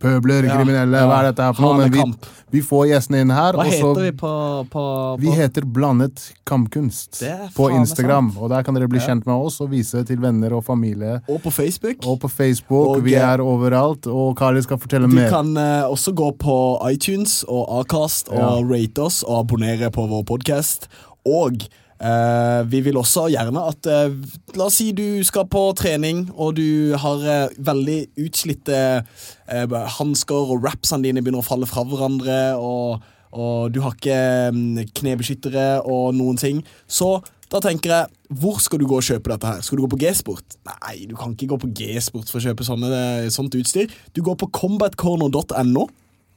pøbler, 0.01 0.47
Ja, 0.49 0.57
kriminelle, 0.59 1.05
hva 1.07 1.21
er 1.23 1.29
dette 1.31 1.47
her 1.47 1.55
for 1.57 1.69
noe? 1.79 1.87
Men 1.87 1.95
vi, 1.95 2.29
vi 2.59 2.63
får 2.65 2.89
gjestene 2.91 3.23
inn 3.23 3.33
her. 3.33 3.55
Hva 3.57 3.67
heter 3.69 4.03
vi 4.09 4.13
på, 4.19 4.33
på, 4.69 4.83
på 4.83 5.21
Vi 5.23 5.33
heter 5.39 5.65
Blandet 5.65 6.27
kampkunst 6.49 7.23
på 7.55 7.69
Instagram. 7.77 8.33
Og 8.37 8.51
der 8.51 8.67
kan 8.67 8.75
dere 8.75 8.89
bli 8.91 8.99
kjent 9.03 9.27
med 9.29 9.35
oss 9.47 9.59
og 9.63 9.71
vise 9.71 10.03
til 10.07 10.19
venner 10.23 10.53
og 10.59 10.65
familie. 10.67 11.19
Og 11.29 11.39
på 11.45 11.53
Facebook. 11.55 12.03
Og 12.05 12.19
på 12.19 12.27
Facebook. 12.27 12.48
Og, 12.69 13.03
vi 13.05 13.13
eh, 13.15 13.21
er 13.25 13.41
overalt. 13.43 14.07
Og 14.07 14.35
Kari 14.39 14.61
skal 14.65 14.79
fortelle 14.81 15.09
Du 15.09 15.15
mer. 15.15 15.29
kan 15.29 15.51
uh, 15.57 15.89
også 15.91 16.13
gå 16.17 16.31
på 16.39 16.55
iTunes 16.91 17.43
og 17.47 17.67
Acast 17.81 18.29
og 18.29 18.39
Ja. 18.39 18.55
rate 18.71 18.99
oss 19.05 19.23
og 19.23 19.43
abonnere 19.43 19.91
på 19.91 20.07
vår 20.07 20.23
podkast. 20.29 20.87
Og 21.25 21.61
uh, 22.01 22.61
vi 22.71 22.81
vil 22.81 22.97
også 22.97 23.27
gjerne 23.29 23.59
at 23.69 23.85
uh, 23.91 24.13
La 24.57 24.65
oss 24.69 24.79
si 24.79 24.91
du 24.95 25.21
skal 25.27 25.45
på 25.51 25.65
trening, 25.75 26.29
og 26.35 26.55
du 26.55 26.95
har 26.97 27.49
veldig 27.57 27.99
utslitte 28.25 29.03
uh, 29.03 29.79
hansker, 29.99 30.53
og 30.55 30.63
rapsene 30.65 31.03
dine 31.03 31.21
begynner 31.21 31.43
å 31.43 31.49
falle 31.49 31.67
fra 31.69 31.83
hverandre, 31.83 32.39
og, 32.57 33.03
og 33.33 33.73
du 33.75 33.81
har 33.85 33.93
ikke 33.97 34.21
um, 34.53 34.79
knebeskyttere 35.01 35.81
og 35.85 36.15
noen 36.17 36.37
ting. 36.39 36.63
Så 36.87 37.19
da 37.49 37.61
tenker 37.63 37.93
jeg, 37.93 38.17
hvor 38.41 38.59
skal 38.61 38.81
du 38.81 38.85
gå 38.89 38.99
og 38.99 39.05
kjøpe 39.05 39.31
dette 39.31 39.49
her? 39.49 39.63
Skal 39.65 39.79
du 39.79 39.85
gå 39.85 39.91
på 39.95 40.01
G-sport? 40.03 40.59
Nei, 40.69 41.07
du 41.09 41.15
kan 41.17 41.33
ikke 41.33 41.49
gå 41.53 41.57
på 41.63 41.71
G-sport 41.79 42.29
for 42.29 42.37
å 42.37 42.43
kjøpe 42.45 42.67
sånne, 42.67 42.91
sånt 43.33 43.57
utstyr. 43.57 43.89
Du 44.13 44.21
går 44.25 44.37
på 44.37 44.51
combatcorner.no, 44.53 45.87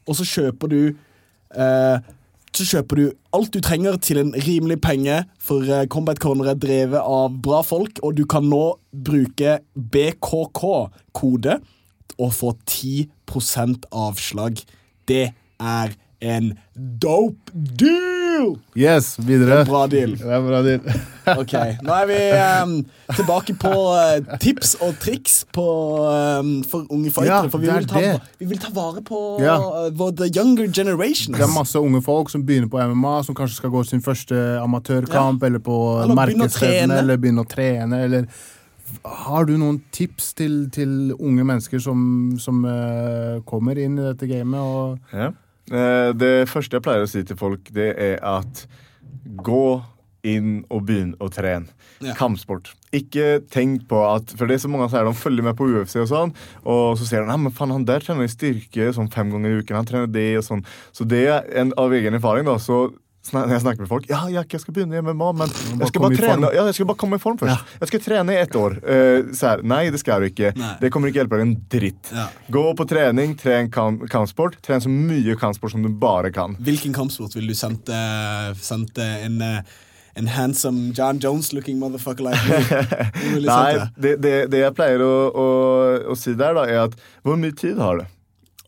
og 0.09 0.19
så 0.19 0.27
kjøper 0.27 0.73
du 0.73 0.81
eh, 0.89 2.11
så 2.53 2.67
kjøper 2.69 2.99
du 2.99 3.05
alt 3.33 3.53
du 3.55 3.63
trenger 3.65 3.97
til 4.05 4.21
en 4.21 4.33
rimelig 4.45 4.79
penge, 4.85 5.23
for 5.41 5.65
eh, 5.65 5.87
Combat 5.93 6.21
Corner 6.21 6.53
er 6.53 6.59
drevet 6.61 7.01
av 7.01 7.33
bra 7.45 7.63
folk, 7.65 8.01
og 8.05 8.17
du 8.19 8.27
kan 8.29 8.45
nå 8.49 8.77
bruke 8.93 9.59
BKK-kode 9.73 11.59
og 12.21 12.35
få 12.37 12.53
10% 12.69 13.89
avslag. 13.89 14.61
Det 15.09 15.25
er 15.33 15.97
en 16.23 16.53
dope 17.03 17.53
deal! 17.53 18.55
Yes, 18.79 19.15
videre. 19.21 19.65
Bra 19.69 19.87
deal. 19.91 20.15
Det 20.19 20.29
er 20.33 20.45
bra 20.47 20.63
deal. 20.65 20.81
Ok, 21.23 21.53
Nå 21.87 21.93
er 21.95 22.07
vi 22.09 22.17
um, 22.65 22.71
tilbake 23.15 23.55
på 23.63 23.71
uh, 23.71 24.33
tips 24.43 24.73
og 24.83 24.97
triks 24.99 25.37
på, 25.55 25.67
um, 26.43 26.49
for 26.67 26.89
unge 26.91 27.13
fightere. 27.15 27.29
Ja, 27.45 27.51
for 27.53 27.63
vi 27.63 27.69
det 27.71 27.77
vil, 27.77 27.87
ta, 27.93 28.01
det. 28.03 28.33
vi 28.41 28.49
vil 28.51 28.59
ta 28.59 28.73
vare 28.75 29.05
på 29.07 29.21
Ja. 29.39 29.55
eh, 29.87 30.01
the 30.19 30.27
younger 30.35 30.67
generations. 30.67 31.37
Det 31.39 31.45
er 31.47 31.53
masse 31.55 31.79
unge 31.79 32.03
folk 32.03 32.31
som 32.33 32.43
begynner 32.47 32.67
på 32.73 32.81
MMA, 32.91 33.15
som 33.23 33.39
kanskje 33.39 33.61
skal 33.61 33.71
gå 33.71 33.85
sin 33.87 34.03
første 34.03 34.35
amatørkamp, 34.65 35.43
eller 35.47 35.63
på 35.63 35.79
markedsstevne, 36.11 36.99
eller 37.05 37.23
begynne 37.23 37.47
å 37.47 37.49
trene, 37.49 38.03
eller 38.09 38.27
Har 39.05 39.47
du 39.49 39.55
noen 39.57 39.79
tips 39.95 40.35
til, 40.37 40.67
til 40.75 41.15
unge 41.15 41.47
mennesker 41.47 41.81
som, 41.81 42.35
som 42.43 42.65
uh, 42.67 43.39
kommer 43.49 43.79
inn 43.79 43.95
i 43.97 44.11
dette 44.11 44.27
gamet? 44.27 44.59
Og, 44.61 44.99
Ja. 45.15 45.31
Eh, 45.71 46.11
Det 46.19 46.49
første 46.51 46.79
jeg 46.79 46.85
pleier 46.85 47.05
å 47.07 47.11
si 47.11 47.23
til 47.25 47.39
folk, 47.39 47.71
det 47.75 47.93
er 47.99 48.19
at 48.25 48.67
gå 49.23 49.83
inn 50.27 50.63
og 50.71 50.85
begynn 50.87 51.15
å 51.23 51.29
trene. 51.33 51.71
Ja. 52.03 52.15
Kampsport. 52.19 52.73
Ikke 52.95 53.41
tenk 53.51 53.85
på 53.91 53.99
at 54.07 54.33
For 54.35 54.47
det 54.51 54.57
er 54.57 54.63
så 54.65 54.71
mange 54.71 54.89
som 54.89 54.97
sier 54.97 55.07
de 55.07 55.15
følger 55.19 55.47
med 55.47 55.57
på 55.59 55.69
UFC 55.71 55.97
og 56.03 56.09
sånn, 56.11 56.35
og 56.67 56.99
så 56.99 57.07
ser 57.07 57.27
de 57.27 57.37
men 57.39 57.55
faen, 57.55 57.75
han 57.75 57.87
der 57.87 58.03
trener 58.03 58.31
styrke 58.31 58.91
sånn 58.95 59.11
fem 59.13 59.31
ganger 59.31 59.51
i 59.51 59.63
uken. 59.63 59.79
Han 59.79 59.89
trener 59.89 60.11
det 60.11 60.29
og 60.41 60.47
sånn. 60.47 60.65
Så 60.95 61.07
det 61.09 61.25
er 61.31 61.47
en, 61.63 61.73
av 61.79 61.95
egen 61.95 62.19
erfaring, 62.19 62.47
da. 62.47 62.59
så 62.59 62.89
når 63.31 63.53
jeg 63.55 63.63
snakker 63.63 63.85
med 63.85 63.91
folk 63.91 64.09
Ja, 64.11 64.25
Jack, 64.33 64.51
jeg 64.51 64.63
skal 64.65 64.75
begynne 64.75 64.99
i 64.99 65.03
MMA, 65.05 65.29
men 65.39 65.53
jeg 65.53 65.91
skal 65.93 66.03
bare 66.03 66.19
trene 66.19 66.51
Ja, 66.57 66.65
jeg 66.67 66.77
skal 66.79 66.89
bare 66.91 67.01
komme 67.03 67.19
i 67.19 67.23
form 67.23 67.39
først. 67.39 67.77
Jeg 67.79 67.91
skal 67.93 68.03
trene 68.03 68.35
i 68.35 68.41
ett 68.41 68.57
år. 68.59 68.75
Uh, 68.83 69.31
så 69.37 69.53
her, 69.53 69.63
nei, 69.67 69.85
det 69.95 70.01
skal 70.03 70.25
du 70.25 70.31
ikke. 70.31 70.51
Nei. 70.59 70.73
Det 70.83 70.91
kommer 70.95 71.13
ikke 71.13 71.23
hjelpe 71.23 71.39
deg 71.39 71.47
en 71.47 71.55
dritt. 71.71 72.11
Ja. 72.11 72.27
Gå 72.53 72.65
på 72.79 72.87
trening, 72.91 73.37
tren 73.39 73.71
kamp, 73.73 74.05
kampsport. 74.13 74.59
Tren 74.67 74.83
så 74.83 74.91
mye 74.93 75.37
kampsport 75.39 75.75
som 75.77 75.87
du 75.87 75.91
bare 76.03 76.33
kan. 76.35 76.57
Hvilken 76.63 76.95
kampsport 76.97 77.37
vil 77.39 77.49
du 77.51 77.55
sendt, 77.59 77.91
eh, 77.93 78.51
sendt 78.59 78.99
eh, 79.03 79.27
en, 79.29 79.39
eh, 79.47 79.77
en 80.19 80.33
handsome 80.35 80.91
John 80.97 81.21
Jones-looking 81.23 81.79
motherfucker 81.81 82.27
like 82.27 82.43
me? 82.49 82.59
Nei, 83.47 83.71
det? 83.79 83.87
det, 83.97 84.17
det, 84.25 84.35
det 84.53 84.65
jeg 84.65 84.77
pleier 84.79 85.05
å, 85.07 85.15
å, 85.31 85.47
å 86.13 86.19
si 86.19 86.35
der, 86.35 86.59
da, 86.59 86.67
er 86.67 86.89
at 86.89 86.99
hvor 87.23 87.39
mye 87.41 87.55
tid 87.55 87.81
har 87.83 88.03
du? 88.03 88.11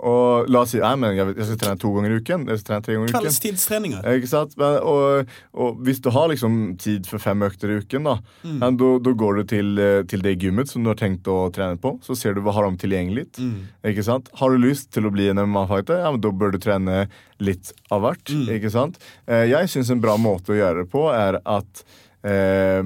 Og 0.04 0.50
la 0.52 0.60
oss 0.66 0.74
si 0.74 0.80
nei, 0.82 0.92
men 1.00 1.14
jeg, 1.16 1.32
skal 1.38 1.58
trene 1.62 1.80
to 1.80 1.90
ganger 1.94 2.12
i 2.12 2.18
uken. 2.20 2.42
Jeg 2.50 2.60
skal 2.60 2.68
trene 2.68 2.84
tre 2.84 2.96
ganger 2.96 3.06
i 3.06 3.12
uken. 3.12 3.20
Kveldstidstreninger. 3.24 4.08
Ikke 4.18 4.28
sant? 4.28 4.56
Men, 4.60 4.76
og, 4.84 5.30
og 5.56 5.78
hvis 5.86 6.02
du 6.04 6.10
har 6.12 6.28
liksom 6.32 6.58
tid 6.82 7.08
for 7.08 7.22
fem 7.24 7.44
økter 7.46 7.72
i 7.72 7.78
uken, 7.80 8.10
da, 8.10 8.16
Mm. 8.44 8.58
men, 8.60 8.76
da, 8.76 8.88
da 9.00 9.12
går 9.16 9.38
du 9.38 9.42
til, 9.48 9.70
eh, 9.80 10.02
til 10.10 10.20
det 10.24 10.34
gymmet 10.42 10.68
som 10.68 10.84
du 10.84 10.90
har 10.90 10.98
tenkt 11.00 11.24
å 11.32 11.48
trene 11.54 11.78
på. 11.80 11.94
Så 12.04 12.16
ser 12.20 12.34
du 12.36 12.42
hva 12.44 12.52
har 12.52 12.68
de 12.68 12.76
tilgjengelig. 12.82 13.24
Mm. 13.40 13.54
Ikke 13.88 14.04
sant? 14.04 14.28
Har 14.40 14.52
du 14.52 14.58
lyst 14.60 14.90
til 14.92 15.08
å 15.08 15.12
bli 15.14 15.30
en 15.32 15.40
MMA-fighter, 15.40 16.02
ja, 16.04 16.10
men 16.12 16.20
da 16.20 16.32
bør 16.34 16.52
du 16.52 16.58
trene 16.60 17.06
litt 17.40 17.72
av 17.90 18.04
hvert. 18.04 18.28
Mm. 18.28 18.44
Ikke 18.58 18.70
sant? 18.74 19.00
Eh, 19.26 19.46
jeg 19.48 19.72
syns 19.72 19.90
en 19.94 20.04
bra 20.04 20.18
måte 20.20 20.52
å 20.52 20.58
gjøre 20.60 20.84
det 20.84 20.90
på 20.92 21.06
er 21.14 21.40
at 21.40 21.84
eh, 22.24 22.84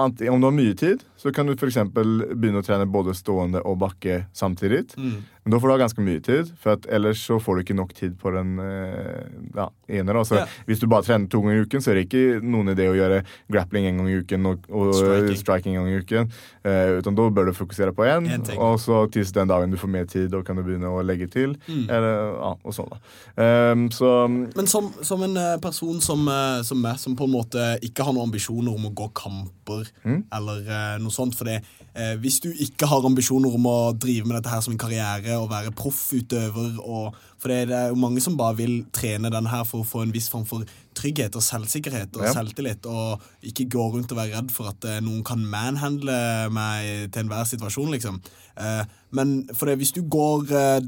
om 0.00 0.40
du 0.40 0.46
har 0.46 0.54
mye 0.56 0.74
tid, 0.80 1.02
så 1.20 1.28
kan 1.34 1.44
du 1.44 1.52
f.eks. 1.52 1.76
begynne 1.92 2.62
å 2.62 2.64
trene 2.64 2.86
både 2.88 3.12
stående 3.12 3.60
og 3.68 3.76
bakke 3.82 4.22
samtidig. 4.32 4.86
Mm. 4.96 5.18
Men 5.44 5.54
da 5.54 5.58
får 5.60 5.68
du 5.68 5.72
ha 5.72 5.78
ganske 5.80 6.02
mye 6.04 6.20
tid, 6.20 6.50
for 6.60 6.76
ellers 6.92 7.22
så 7.24 7.38
får 7.40 7.56
du 7.56 7.60
ikke 7.64 7.76
nok 7.78 7.94
tid 7.96 8.18
på 8.20 8.28
den 8.34 8.58
eh, 8.60 9.24
ja, 9.56 9.70
ene. 9.88 10.12
Da. 10.12 10.22
Så 10.28 10.34
Ja. 10.36 10.46
Hvis 10.68 10.80
du 10.82 10.86
bare 10.86 11.02
trener 11.06 11.28
to 11.32 11.40
ganger 11.40 11.62
i 11.62 11.64
uken, 11.64 11.80
så 11.80 11.90
er 11.90 11.94
det 12.00 12.08
ikke 12.08 12.42
noen 12.44 12.68
idé 12.74 12.86
å 12.90 12.96
gjøre 12.98 13.22
grappling 13.50 13.86
en 13.88 13.96
gang 14.02 14.08
i 14.12 14.18
uken 14.20 14.46
og, 14.50 14.66
og 14.68 14.92
Striking. 14.94 15.36
striking. 15.40 15.76
en 15.76 15.84
gang 15.84 15.94
i 15.94 16.00
uken. 16.04 16.30
Eh, 16.64 16.98
utan 17.00 17.14
da 17.16 17.28
bør 17.30 17.48
du 17.48 17.52
fokusere 17.56 17.94
på 17.96 18.04
én, 18.04 18.28
og 18.58 18.76
så 18.80 19.00
til 19.10 19.24
den 19.32 19.48
dagen 19.48 19.70
du 19.72 19.76
får 19.80 19.88
mer 19.88 20.04
tid, 20.04 20.28
da 20.30 20.42
kan 20.42 20.56
du 20.56 20.62
begynne 20.62 20.92
å 20.92 21.00
legge 21.04 21.26
til. 21.32 21.56
Mm. 21.68 21.86
Eller, 21.88 22.16
ja, 22.36 22.52
og 22.62 22.76
sånn 22.76 22.90
da. 22.92 23.00
Ehm, 23.40 23.88
så 23.90 24.12
Men 24.28 24.66
som, 24.66 24.92
som 25.02 25.22
en 25.22 25.36
eh, 25.36 25.56
person 25.62 26.00
som, 26.00 26.28
eh, 26.28 26.60
som 26.62 26.80
meg, 26.84 26.98
som 27.00 27.16
på 27.16 27.24
en 27.24 27.32
måte 27.32 27.78
ikke 27.82 28.04
har 28.04 28.12
noen 28.12 28.28
ambisjoner 28.28 28.74
om 28.76 28.90
å 28.90 28.94
gå 28.94 29.08
kamper, 29.16 29.86
Mm. 30.04 30.24
eller 30.34 30.64
eh, 30.66 30.98
noe 30.98 31.12
sånt 31.14 31.34
For 31.38 31.44
det, 31.46 31.60
eh, 31.94 32.14
hvis 32.22 32.40
du 32.44 32.48
ikke 32.52 32.86
har 32.90 33.04
ambisjoner 33.08 33.54
om 33.56 33.66
å 33.70 33.78
drive 33.96 34.26
med 34.28 34.36
dette 34.38 34.52
her 34.52 34.60
som 34.64 34.72
en 34.76 34.80
karriere 34.80 35.36
og 35.40 35.50
være 35.50 35.72
proffutøver 35.76 36.78
og, 36.84 37.14
For 37.40 37.48
det, 37.48 37.68
det 37.70 37.76
er 37.78 37.88
jo 37.88 37.96
mange 37.96 38.20
som 38.20 38.34
bare 38.36 38.52
vil 38.58 38.82
trene 38.92 39.30
den 39.32 39.46
her 39.48 39.62
for 39.64 39.80
å 39.80 39.86
få 39.88 40.02
en 40.04 40.10
viss 40.12 40.26
form 40.28 40.42
for 40.44 40.60
trygghet 40.98 41.32
og 41.38 41.40
selvsikkerhet 41.40 42.12
og 42.18 42.26
Ja. 42.26 42.34
selvtillit, 42.36 42.84
og 42.84 43.22
ikke 43.48 43.64
gå 43.72 43.86
rundt 43.94 44.12
og 44.12 44.18
være 44.18 44.34
redd 44.36 44.50
for 44.52 44.68
at 44.68 44.84
eh, 44.84 44.98
noen 45.00 45.22
kan 45.24 45.40
manhandle 45.48 46.18
meg 46.52 47.08
til 47.14 47.22
enhver 47.24 47.48
situasjon, 47.48 47.88
liksom. 47.96 48.18
Eh, 48.60 48.84
men 49.16 49.32
for 49.56 49.70
det, 49.70 49.78
hvis 49.80 49.94
du 49.96 50.02
går 50.04 50.52
eh, 50.52 50.80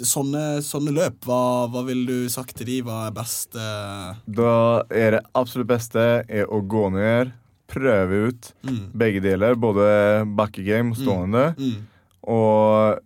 sånne, 0.00 0.62
sånne 0.64 0.94
løp, 0.96 1.20
hva, 1.28 1.68
hva 1.68 1.84
ville 1.84 2.06
du 2.08 2.32
sagt 2.32 2.56
til 2.56 2.66
de? 2.70 2.80
Hva 2.86 3.02
er 3.10 3.14
best? 3.20 3.52
eh? 3.54 4.16
da 4.40 4.54
er 4.88 5.18
det 5.18 5.22
absolutt 5.36 5.68
beste 5.68 6.00
er 6.24 6.48
å 6.48 6.62
gå 6.64 6.86
ned, 6.96 7.34
prøve 7.68 8.28
ut 8.28 8.52
Mm. 8.64 8.90
begge 8.98 9.20
deler. 9.24 9.54
Både 9.54 10.26
bakkegame 10.36 10.94
stående, 10.94 11.00
stående. 11.00 11.54
Mm. 11.58 11.86
Og 12.22 12.98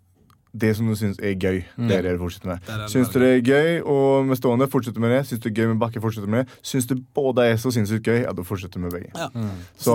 det 0.61 0.75
som 0.77 0.89
du 0.89 0.95
syns 0.99 1.19
er 1.23 1.35
gøy, 1.35 1.63
det 1.89 1.99
er 1.99 2.07
det 2.07 2.15
du 2.17 2.23
fortsetter 2.23 2.53
med. 2.53 2.63
Det 2.67 2.79
det 2.83 2.89
Syns 2.93 3.13
du 3.13 3.19
det 3.23 3.31
er 3.37 3.43
gøy 3.43 3.71
og 3.83 4.29
med 4.29 4.41
stående, 4.41 4.69
fortsetter 4.71 5.03
med 5.03 5.15
det. 5.15 5.21
Syns 5.29 5.43
du 5.43 5.49
det 5.49 5.53
er 5.55 5.63
gøy 5.63 5.73
med 5.73 5.81
bakke, 5.83 6.03
fortsetter 6.03 6.31
med 6.33 6.45
det. 6.45 6.59
Syns 6.67 6.89
du 6.91 6.95
både 7.17 7.47
er 7.53 7.61
så 7.61 7.73
sinnssykt 7.75 8.09
gøy, 8.09 8.21
ja, 8.25 8.35
da 8.35 8.45
fortsetter 8.47 8.81
du 8.81 8.87
med 8.87 8.97
begge. 8.97 9.13
Ja. 9.15 9.29
Så, 9.77 9.95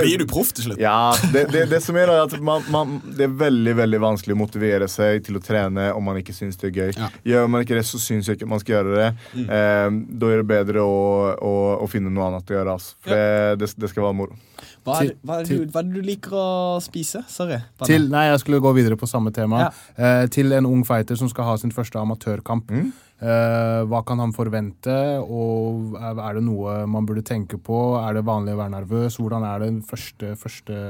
Blir 0.00 0.22
du 0.22 0.26
proff 0.30 0.52
til 0.56 0.68
slutt? 0.68 0.80
Ja, 0.82 1.14
det, 1.34 1.46
det, 1.52 1.66
det 1.72 1.82
som 1.84 1.98
er 2.00 2.10
da, 2.10 2.20
er 2.22 2.28
at 2.28 2.38
man, 2.44 2.64
man, 2.74 2.96
det 3.18 3.28
er 3.28 3.36
veldig 3.44 3.76
veldig 3.82 4.02
vanskelig 4.04 4.36
å 4.36 4.40
motivere 4.40 4.88
seg 4.90 5.24
til 5.26 5.40
å 5.40 5.44
trene 5.44 5.90
om 5.94 6.06
man 6.06 6.20
ikke 6.20 6.36
syns 6.36 6.60
det 6.60 6.70
er 6.72 6.80
gøy. 6.80 6.96
Ja. 6.98 7.10
Gjør 7.34 7.52
man 7.52 7.66
ikke 7.66 7.78
det, 7.78 7.86
så 7.88 8.00
syns 8.02 8.30
jeg 8.30 8.38
ikke 8.38 8.50
man 8.50 8.62
skal 8.62 8.78
gjøre 8.78 8.98
det. 8.98 9.10
Eh, 9.44 9.88
da 9.90 10.32
er 10.32 10.42
det 10.42 10.48
bedre 10.50 10.84
å, 10.84 10.98
å, 11.34 11.54
å 11.84 11.90
finne 11.90 12.12
noe 12.12 12.30
annet 12.30 12.50
å 12.50 12.58
gjøre. 12.58 12.78
Altså. 12.78 12.98
For 13.04 13.14
det, 13.14 13.62
det, 13.62 13.72
det 13.80 13.92
skal 13.92 14.08
være 14.08 14.20
moro. 14.22 14.38
Hva 14.84 14.98
er, 15.02 15.14
hva, 15.24 15.40
er 15.40 15.48
du, 15.48 15.64
hva 15.72 15.80
er 15.80 15.88
det 15.88 15.94
du 15.96 16.04
liker 16.04 16.36
å 16.36 16.48
spise? 16.84 17.24
Sorry. 17.30 17.58
Til, 17.86 18.08
nei, 18.12 18.26
jeg 18.30 18.42
skulle 18.44 18.60
gå 18.64 18.74
videre 18.76 18.98
på 19.00 19.08
samme 19.10 19.32
tema. 19.34 19.66
Ja. 19.66 19.70
Eh, 19.96 20.26
til 20.34 20.52
en 20.56 20.68
ung 20.68 20.84
fighter 20.86 21.18
som 21.20 21.30
skal 21.32 21.48
ha 21.48 21.56
sin 21.60 21.72
første 21.74 22.00
amatørkamp. 22.00 22.70
Mm. 22.70 22.92
Eh, 23.22 23.80
hva 23.86 24.00
kan 24.02 24.18
han 24.18 24.32
forvente, 24.34 24.94
og 25.22 25.94
er 26.02 26.34
det 26.34 26.42
noe 26.42 26.80
man 26.90 27.06
burde 27.06 27.22
tenke 27.24 27.60
på? 27.62 27.94
Er 28.00 28.18
det 28.18 28.24
vanlig 28.26 28.56
å 28.56 28.58
være 28.58 28.74
nervøs? 28.74 29.20
Hvordan 29.22 29.46
er 29.46 29.62
det 29.62 29.70
første, 29.86 30.32
første 30.40 30.80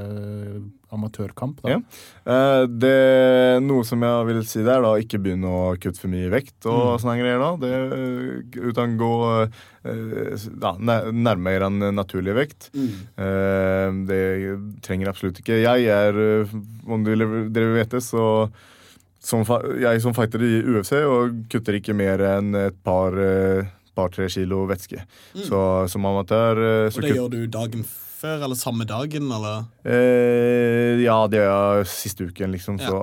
amatørkamp? 0.95 1.61
da? 1.61 1.75
Ja. 1.75 1.79
Eh, 2.25 2.65
det 2.71 3.61
Noe 3.65 3.85
som 3.87 4.03
jeg 4.03 4.29
vil 4.31 4.43
si 4.49 4.65
der, 4.65 4.81
da, 4.83 4.95
ikke 4.97 5.21
begynne 5.21 5.53
å 5.53 5.63
kutte 5.77 6.01
for 6.01 6.13
mye 6.13 6.33
vekt 6.33 6.65
og 6.71 6.97
sånne 7.03 7.21
greier. 7.21 7.45
da. 7.45 7.53
Det, 7.61 8.61
uten 8.73 8.97
gå 8.99 9.15
eh, 9.45 10.51
da, 10.65 10.75
nærmere 10.81 11.69
en 11.69 11.91
naturlig 11.95 12.39
vekt. 12.41 12.71
Eh, 12.75 13.89
det 14.09 14.23
trenger 14.87 15.13
absolutt 15.13 15.45
ikke. 15.45 15.61
Jeg 15.61 15.91
er, 15.93 16.23
eh, 16.41 16.61
om 16.89 17.05
dere 17.05 17.29
vil 17.53 17.75
vite, 17.77 18.01
så 18.01 18.49
som, 19.25 19.45
jeg 19.81 20.03
som 20.05 20.15
fighter 20.17 20.43
i 20.45 20.55
UFC 20.63 20.93
og 21.01 21.41
kutter 21.53 21.79
ikke 21.79 21.97
mer 21.97 22.21
enn 22.35 22.55
et 22.67 22.77
par 22.85 23.17
eh, 23.17 23.65
par-tre 23.95 24.29
kilo 24.33 24.65
væske. 24.69 25.01
Så 25.47 25.61
som 25.91 26.09
amatør 26.11 26.61
eh, 26.61 26.89
så 26.93 27.01
Og 27.01 27.07
det 27.07 27.15
gjør 27.15 27.31
du 27.33 27.41
dagen 27.47 27.85
før, 28.25 28.45
eller 28.47 28.59
samme 28.59 28.87
dagen, 28.89 29.31
eller? 29.33 29.67
Eh, 29.85 31.03
ja, 31.05 31.17
det 31.31 31.43
gjør 31.43 31.53
jeg 31.79 31.91
siste 31.93 32.29
uken, 32.29 32.55
liksom. 32.57 32.81
Ja. 32.81 32.89
Så, 32.89 33.01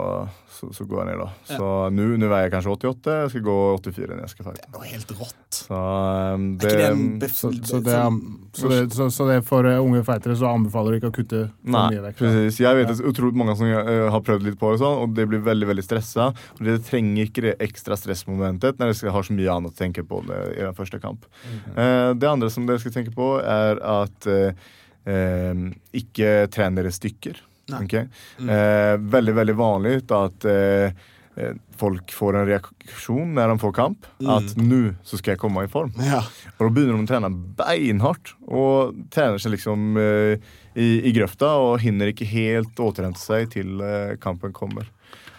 så, 0.62 0.68
så 0.78 0.86
går 0.86 0.99
jeg 1.01 1.07
ned, 1.09 1.22
da. 1.26 1.55
Så 1.57 1.68
nå 1.97 2.05
nå 2.22 2.28
veier 2.30 2.45
jeg 2.45 2.51
kanskje 2.53 2.74
88. 2.78 3.16
Jeg 3.24 3.32
skal 3.34 3.43
gå 3.47 3.55
84 3.82 4.09
når 4.12 4.20
jeg 4.22 4.32
skal 4.36 4.45
fighte. 4.47 4.68
Det 4.68 4.78
er 4.78 4.86
jo 4.86 4.91
helt 4.91 5.14
rått. 5.18 5.57
Så 5.57 5.80
um, 5.82 6.43
Er 6.53 6.62
det 6.62 6.72
ikke 6.72 7.20
det 7.24 7.30
Så, 7.34 7.49
så, 7.72 7.80
det, 7.82 7.95
er- 7.95 8.05
sånn- 8.05 8.22
så, 8.62 8.70
det, 8.72 8.80
så, 8.95 9.07
så 9.16 9.28
det 9.32 9.38
for 9.47 9.68
eh, 9.68 9.80
unge 9.82 10.03
feitere 10.07 10.36
så 10.39 10.51
anbefaler 10.51 10.93
du 10.95 10.99
ikke 11.01 11.09
å 11.12 11.16
kutte 11.18 11.41
for 11.49 11.74
Nei, 11.76 11.84
mye 11.95 12.03
vekt? 12.05 12.22
Nei, 12.22 12.30
precis. 12.32 12.59
Jeg 12.62 12.78
vet 12.80 12.93
at 12.93 13.03
utrolig 13.12 13.39
mange 13.41 13.55
som 13.59 13.68
eh, 13.72 14.05
har 14.14 14.24
prøvd 14.28 14.45
litt 14.47 14.59
på 14.62 14.72
det, 14.76 14.82
sånn, 14.84 14.97
og 15.05 15.16
det 15.18 15.26
blir 15.32 15.43
veldig 15.49 15.70
veldig 15.72 15.86
stressa. 15.88 16.30
Og 16.59 16.64
Dere 16.68 16.84
trenger 16.86 17.26
ikke 17.28 17.45
det 17.49 17.55
ekstra 17.68 17.97
stressmomentet 17.99 18.78
når 18.80 18.93
dere 18.93 19.16
har 19.18 19.26
så 19.28 19.36
mye 19.38 19.55
annet 19.57 19.74
å 19.74 19.80
tenke 19.82 20.03
på 20.07 20.22
det, 20.30 20.39
i 20.59 20.62
den 20.64 20.78
første 20.78 21.01
kamp. 21.03 21.26
Eh, 21.74 22.12
det 22.22 22.30
andre 22.30 22.51
som 22.53 22.70
dere 22.70 22.80
skal 22.84 22.93
tenke 22.99 23.16
på, 23.18 23.32
er 23.41 23.82
at 23.82 24.30
eh, 24.32 25.64
ikke 25.97 26.34
tren 26.53 26.78
dere 26.78 26.91
stykker. 26.93 27.39
Nei. 27.72 28.06
Mm. 28.40 28.52
Eh, 28.56 28.94
veldig, 29.16 29.34
veldig 29.40 29.56
vanlig 29.60 29.96
at 30.18 30.48
eh, 30.50 30.94
eh, 31.40 31.54
folk 31.80 32.14
får 32.14 32.38
en 32.40 32.48
reaksjon 32.50 33.34
når 33.38 33.54
de 33.54 33.58
får 33.64 33.76
kamp. 33.78 34.10
At 34.36 34.56
nå 34.60 34.82
så 35.08 35.20
skal 35.20 35.36
jeg 35.36 35.42
komme 35.42 35.66
i 35.66 35.72
form. 35.72 35.94
Ja. 36.06 36.22
Og 36.58 36.66
da 36.68 36.72
begynner 36.76 37.00
de 37.00 37.06
å 37.08 37.12
trene 37.12 37.32
beinhardt 37.62 38.36
og 38.48 39.00
trener 39.14 39.42
seg 39.42 39.56
liksom 39.56 39.98
eh, 40.02 40.52
i, 40.76 40.90
i 41.10 41.16
grøfta 41.16 41.56
og 41.62 41.80
hinner 41.84 42.12
ikke 42.12 42.30
helt 42.32 42.80
återhente 42.80 43.22
seg 43.22 43.52
til 43.56 43.82
eh, 43.86 44.18
kampen 44.22 44.56
kommer. 44.56 44.88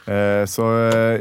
Eh, 0.07 0.43
så 0.51 0.67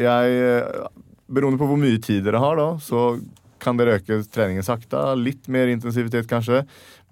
jeg 0.02 0.90
Beroende 1.32 1.62
på 1.62 1.68
hvor 1.70 1.78
mye 1.80 1.96
tid 2.04 2.26
dere 2.26 2.42
har, 2.44 2.58
da, 2.60 2.74
så 2.84 3.14
kan 3.62 3.80
dere 3.80 4.00
øke 4.00 4.20
treningen 4.34 4.66
sakte. 4.66 5.00
Litt 5.20 5.48
mer 5.52 5.72
intensivitet, 5.72 6.28
kanskje. 6.30 6.64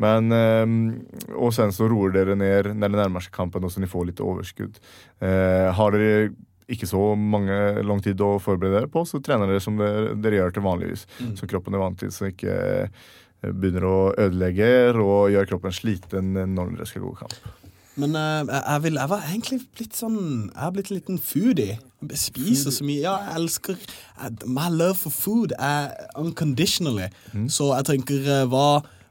Men, 0.02 0.32
eh, 0.34 1.34
og 1.36 1.54
sen 1.56 1.74
så 1.76 1.90
roer 1.92 2.14
dere 2.16 2.38
ned 2.40 2.74
når 2.74 2.94
det 2.94 3.02
nærmer 3.04 3.26
seg 3.26 3.36
kampen, 3.36 3.64
og 3.64 3.72
så 3.72 3.84
dere 3.84 3.92
får 3.92 4.10
litt 4.12 4.24
overskudd. 4.24 4.82
Eh, 5.22 5.70
har 5.76 5.96
dere 5.96 6.32
ikke 6.70 6.90
så 6.90 7.16
mange 7.18 7.56
lang 7.86 8.02
tid 8.06 8.22
å 8.22 8.36
forberede 8.42 8.78
dere 8.78 8.92
på, 8.92 9.02
så 9.08 9.22
trener 9.26 9.50
dere 9.50 9.64
som 9.64 9.80
dere, 9.80 10.14
dere 10.22 10.44
gjør 10.44 10.54
til 10.54 10.68
vanligvis. 10.68 11.08
så 11.40 11.50
kroppen 11.50 11.74
er 11.74 11.82
vant 11.82 11.98
til, 12.00 12.12
så 12.14 12.30
ikke 12.30 12.58
eh, 12.60 13.08
begynner 13.50 13.88
å 13.88 13.98
ødelegge 14.20 14.70
og 15.00 15.32
gjør 15.34 15.50
kroppen 15.54 15.74
sliten 15.74 16.36
når 16.54 16.76
dere 16.76 16.90
skal 16.90 17.08
gå 17.08 17.16
kamp. 17.24 17.59
Men 18.00 18.16
uh, 18.16 18.48
jeg, 18.48 18.84
vil, 18.84 18.98
jeg 19.02 19.12
var 19.12 19.26
egentlig 19.28 19.60
blitt 19.76 19.98
sånn 19.98 20.20
Jeg 20.54 20.62
har 20.62 20.74
blitt 20.76 20.92
en 20.92 21.00
liten 21.00 21.20
foodie. 21.22 21.80
Jeg 22.00 22.22
spiser 22.22 22.72
så 22.72 22.86
mye. 22.88 23.02
Ja, 23.04 23.18
jeg 23.26 23.42
elsker 23.42 23.80
jeg, 23.80 24.48
My 24.48 24.70
love 24.72 24.96
for 25.02 25.14
food 25.14 25.56
er 25.60 25.92
unconditionally. 26.20 27.10
Så 27.52 27.74
jeg 27.74 27.90
tenker 27.90 28.24
uh, 28.30 28.46
hva, 28.52 28.70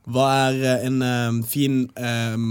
hva 0.09 0.31
er 0.49 0.63
eh, 0.63 0.87
en 0.89 1.03
um, 1.05 1.43
fin 1.45 1.83
um, 2.01 2.49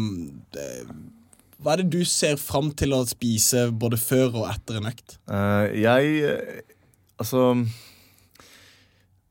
Hva 1.58 1.74
er 1.74 1.82
det 1.82 1.90
du 1.96 2.04
ser 2.06 2.38
fram 2.38 2.70
til 2.78 2.94
å 2.94 3.02
spise 3.10 3.68
både 3.74 3.98
før 3.98 4.44
og 4.44 4.50
etter 4.52 4.78
en 4.78 4.90
økt? 4.92 5.18
Uh, 5.26 5.66
jeg 5.74 6.64
Altså 7.18 7.48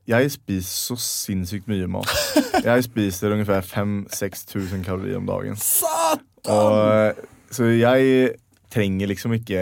Jeg 0.07 0.31
spiser 0.33 0.67
så 0.67 0.95
sinnssykt 0.99 1.69
mye 1.71 1.87
mat. 1.91 2.11
Jeg 2.67 2.83
spiser 2.89 3.31
ungefær 3.35 3.63
5000-6000 3.63 4.83
kalorier 4.83 5.21
om 5.21 5.27
dagen. 5.29 5.55
Satan! 5.55 6.25
Og, 6.47 6.75
eh, 6.93 7.23
så 7.53 7.69
jeg 7.71 8.35
trenger 8.73 9.07
liksom 9.07 9.31
ikke 9.37 9.61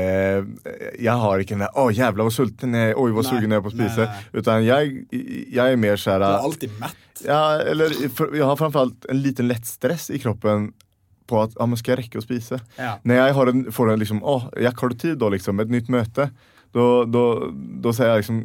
Jeg 0.97 1.13
har 1.21 1.39
ikke 1.39 1.53
den 1.53 1.65
der 1.65 1.73
'Å, 1.77 1.91
jævla, 1.93 2.25
hvor 2.25 2.33
sulten 2.33 2.73
jeg 2.73 2.95
'Oi, 2.95 3.11
hvor 3.11 3.23
sugen 3.23 3.51
jeg 3.51 3.61
på 3.61 3.69
å 3.71 3.75
spise'. 3.75 4.07
nei. 4.09 4.23
Utan 4.33 4.65
jeg, 4.65 5.05
jeg 5.11 5.71
er 5.71 5.77
mer 5.77 5.95
sånn 5.95 6.19
Du 6.19 6.25
er 6.25 6.47
alltid 6.49 6.79
mett. 6.79 6.95
Ja, 7.23 7.59
eller 7.61 7.89
jeg 7.89 8.43
har 8.43 8.57
framfor 8.57 8.81
alt 8.81 9.05
en 9.09 9.21
liten 9.21 9.47
lett 9.47 9.65
stress 9.65 10.09
i 10.09 10.19
kroppen 10.19 10.73
på 11.27 11.41
at 11.41 11.55
ja, 11.57 11.65
men 11.65 11.77
skal 11.77 11.95
jeg 11.95 12.05
rekke 12.05 12.21
å 12.21 12.25
spise. 12.25 12.59
Ja. 12.77 12.97
Når 13.05 13.15
jeg 13.15 13.33
har 13.38 13.47
en, 13.49 13.63
får 13.73 13.91
en 13.93 13.99
liksom 13.99 14.21
Å, 14.21 14.36
jeg 14.57 14.73
har 14.73 14.89
tid 14.89 15.17
da, 15.17 15.29
liksom? 15.29 15.59
Et 15.61 15.69
nytt 15.69 15.89
møte. 15.89 16.29
Da, 16.76 16.86
da, 17.07 17.23
da 17.86 17.91
sier 17.95 18.09
jeg 18.09 18.23
liksom 18.26 18.39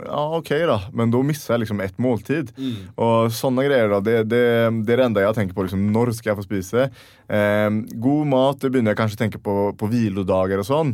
Ja, 0.00 0.22
OK, 0.40 0.50
da. 0.66 0.78
Men 0.96 1.12
da 1.14 1.20
mister 1.22 1.54
jeg 1.54 1.62
liksom 1.62 1.82
ett 1.84 2.00
måltid. 2.02 2.50
Og 2.98 3.30
sånne 3.34 3.66
greier, 3.68 3.92
da. 3.92 4.00
Det, 4.02 4.16
det, 4.30 4.40
det 4.88 4.96
er 4.96 5.02
det 5.02 5.06
enda 5.06 5.22
jeg 5.22 5.36
tenker 5.38 5.54
på. 5.54 5.66
liksom 5.66 5.84
Når 5.94 6.10
skal 6.16 6.32
jeg 6.32 6.40
få 6.40 6.46
spise? 6.48 6.88
Eh, 7.30 7.68
god 8.06 8.32
mat 8.32 8.58
det 8.62 8.72
begynner 8.74 8.94
jeg 8.94 9.00
kanskje 9.02 9.20
å 9.20 9.22
tenke 9.22 9.42
på 9.42 9.54
på 9.78 9.90
hviledager 9.92 10.62
og 10.62 10.68
sånn. 10.68 10.92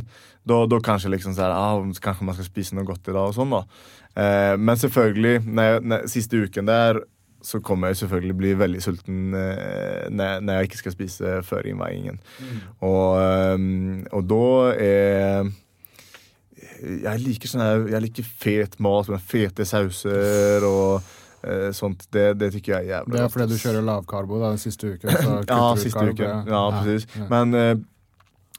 Da, 0.49 0.65
da 0.69 0.83
kanskje 0.85 1.15
liksom 1.15 1.37
sånn 1.37 1.55
ah, 1.55 1.81
Kanskje 2.03 2.27
man 2.27 2.37
skal 2.37 2.49
spise 2.51 2.77
noe 2.77 2.89
godt 2.89 3.09
i 3.09 3.15
dag 3.15 3.31
og 3.31 3.37
sånn, 3.39 3.57
da. 3.57 3.65
Eh, 4.13 4.55
men 4.61 4.77
selvfølgelig, 4.77 5.41
når 5.49 5.71
jeg, 5.71 5.83
når, 5.89 6.07
siste 6.13 6.45
uken 6.45 6.69
der 6.69 7.03
så 7.43 7.59
kommer 7.59 7.91
jeg 7.91 8.03
selvfølgelig 8.05 8.37
bli 8.39 8.51
veldig 8.55 8.81
sulten 8.85 9.33
eh, 9.35 10.05
når, 10.15 10.45
når 10.45 10.61
jeg 10.61 10.69
ikke 10.69 10.83
skal 10.85 10.95
spise 10.95 11.33
før 11.43 11.67
innveiingen. 11.73 12.21
Og, 12.85 13.17
eh, 13.19 13.65
og 14.13 14.29
da 14.31 14.45
er 14.77 15.53
Jeg 16.83 17.23
liker 17.23 17.51
sånn 17.51 17.63
her 17.63 17.85
Jeg 17.95 18.03
liker 18.09 18.27
fet 18.27 18.79
mat 18.83 19.11
med 19.13 19.23
fete 19.23 19.67
sauser 19.69 20.65
og 20.67 21.13
eh, 21.47 21.71
sånt. 21.77 22.07
Det, 22.13 22.33
det 22.41 22.53
tykker 22.57 22.75
jeg 22.75 22.89
er 22.89 22.91
jævlig 22.97 23.17
Det 23.17 23.23
er 23.23 23.33
fordi 23.33 23.49
du 23.53 23.63
kjører 23.63 23.87
lavkarbo 23.87 24.43
da, 24.43 24.53
den 24.55 24.63
siste 24.63 24.95
uken. 24.95 25.17
Ja, 25.51 25.63
siste 25.79 26.05
uken. 26.11 26.47
Ja, 26.51 26.63
precis. 26.79 27.09
ja. 27.17 27.27
Men, 27.31 27.55
eh, 27.59 27.73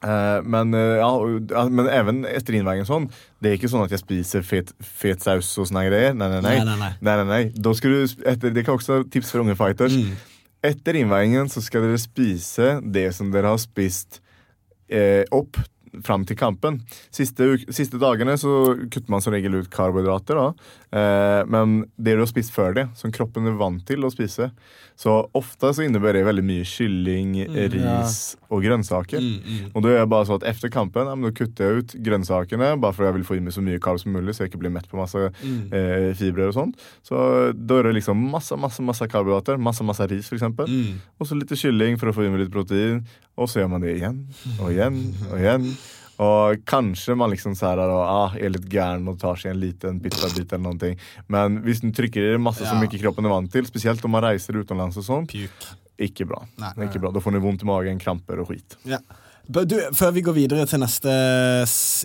eh, 0.07 0.39
men, 0.55 0.74
eh, 0.80 0.97
ja, 1.01 1.63
men 1.69 1.91
even 1.91 2.24
etter 2.30 2.59
innveiingen 2.59 2.89
sånn, 2.89 3.09
det 3.43 3.51
er 3.51 3.59
ikke 3.59 3.71
sånn 3.74 3.86
at 3.88 3.95
jeg 3.95 4.03
spiser 4.03 4.45
fet, 4.47 4.76
fet 4.84 5.24
saus 5.26 5.51
og 5.57 5.69
sånne 5.69 5.88
greier. 5.89 6.17
Nei, 6.17 6.30
nei. 6.36 6.43
Nei, 6.45 6.57
nei, 6.69 6.78
nei. 6.80 6.93
nei, 6.99 7.17
nei, 7.21 7.30
nei. 7.32 7.43
Da 7.55 7.76
skal 7.78 7.97
du, 7.97 8.19
etter, 8.36 8.55
det 8.55 8.65
kan 8.67 8.80
også 8.80 8.99
være 8.99 9.09
tips 9.15 9.34
for 9.34 9.43
unge 9.43 9.57
fighters. 9.59 9.97
Mm. 9.99 10.30
Etter 10.63 10.95
innveiingen 10.95 11.51
så 11.51 11.63
skal 11.63 11.84
dere 11.84 11.99
spise 11.99 12.78
det 12.95 13.09
som 13.17 13.34
dere 13.34 13.51
har 13.51 13.59
spist 13.59 14.21
eh, 14.88 15.24
opp 15.36 15.59
fram 16.01 16.23
til 16.25 16.37
kampen. 16.39 16.81
Siste, 17.13 17.51
siste 17.69 17.99
dagene 18.01 18.33
så 18.41 18.73
kutter 18.89 19.09
man 19.13 19.21
som 19.21 19.33
regel 19.35 19.59
ut 19.61 19.69
karbohydrater. 19.69 20.39
Eh, 20.93 21.43
men 21.49 21.83
det 21.97 22.15
du 22.17 22.23
har 22.23 22.29
spist 22.29 22.53
før 22.53 22.73
det, 22.77 22.87
som 22.97 23.11
kroppen 23.13 23.47
er 23.49 23.57
vant 23.57 23.81
til 23.85 24.03
å 24.05 24.11
spise 24.13 24.51
Så 24.95 25.09
ofte 25.33 25.71
så 25.73 25.81
innebærer 25.81 26.19
det 26.19 26.25
veldig 26.27 26.43
mye 26.45 26.65
kylling, 26.69 27.31
ris 27.73 28.35
og 28.53 28.61
grønnsaker. 28.61 29.17
Mm, 29.17 29.71
Og 29.73 29.81
da 29.81 29.89
er 29.89 29.97
jeg 30.03 30.09
bare 30.11 30.27
så 30.29 30.35
at 30.37 30.45
etter 30.51 30.69
kampen 30.69 31.07
ja, 31.09 31.15
men 31.17 31.25
da 31.25 31.33
kutter 31.33 31.65
jeg 31.65 31.81
ut 31.81 31.95
grønnsakene, 32.05 32.67
bare 32.79 32.93
fordi 32.93 33.07
jeg 33.09 33.15
vil 33.17 33.25
få 33.25 33.37
i 33.39 33.41
meg 33.41 33.55
så 33.55 33.63
mye 33.65 33.81
karb 33.81 33.97
som 34.03 34.13
mulig, 34.13 34.35
så 34.37 34.43
jeg 34.45 34.51
ikke 34.51 34.61
blir 34.61 34.73
mett 34.75 34.85
på 34.91 34.99
masse 35.01 35.17
Mm. 35.43 35.73
eh, 35.73 36.13
fibrer 36.13 36.47
og 36.51 36.53
sånt. 36.53 36.77
Så 37.01 37.17
da 37.57 37.79
er 37.79 37.83
det 37.89 37.95
liksom 37.97 38.21
masse, 38.29 38.53
masse, 38.55 38.79
masse 38.85 39.01
karbohydrater, 39.09 39.57
masse, 39.57 39.81
masse 39.83 40.05
ris 40.09 40.29
eksempel. 40.29 40.69
Mm. 40.69 41.01
Og 41.19 41.25
så 41.27 41.39
litt 41.39 41.49
kylling 41.49 41.97
for 41.97 42.09
å 42.09 42.13
få 42.13 42.25
i 42.27 42.29
meg 42.29 42.43
litt 42.45 42.53
protein. 42.53 43.01
Og 43.38 43.49
så 43.49 43.61
gjør 43.63 43.69
man 43.73 43.81
det 43.81 43.95
igjen 43.97 44.19
og 44.59 44.69
igjen 44.71 44.97
og 45.31 45.38
igjen. 45.39 45.67
Og 46.23 46.61
kanskje 46.69 47.15
man 47.17 47.31
liksom 47.34 47.55
så 47.57 47.71
her, 47.71 47.79
da, 47.81 47.88
ah, 48.05 48.36
er 48.38 48.51
litt 48.53 48.67
gæren 48.69 49.07
og 49.09 49.17
tar 49.19 49.39
seg 49.41 49.55
en 49.55 49.59
liten 49.63 49.97
pizzabit 50.03 50.51
eller 50.53 50.61
noen 50.67 50.79
ting. 50.79 50.99
Men 51.34 51.57
hvis 51.65 51.81
du 51.81 51.89
trykker 51.91 52.36
i 52.36 52.38
masse 52.38 52.61
Ja. 52.61 52.69
som 52.69 52.84
ikke 52.86 53.01
kroppen 53.01 53.25
er 53.25 53.34
vant 53.34 53.51
til, 53.51 53.65
spesielt 53.65 54.03
om 54.05 54.11
man 54.13 54.23
reiser 54.23 54.53
utenlands 54.61 54.97
og 55.01 55.03
sånn, 55.03 55.25
ikke 55.97 56.27
bra. 56.29 56.43
Nei. 56.61 56.86
Ikke 56.86 57.01
bra. 57.01 57.11
Da 57.11 57.19
får 57.19 57.34
du 57.34 57.39
vondt 57.39 57.63
i 57.63 57.65
magen, 57.65 57.99
kramper 57.99 58.39
og 58.39 58.47
skit. 58.47 58.77
Ja. 58.86 58.99
Du, 59.49 59.75
før 59.91 60.13
vi 60.13 60.21
går 60.21 60.34
videre 60.38 60.65
til 60.69 60.79
neste 60.79 61.11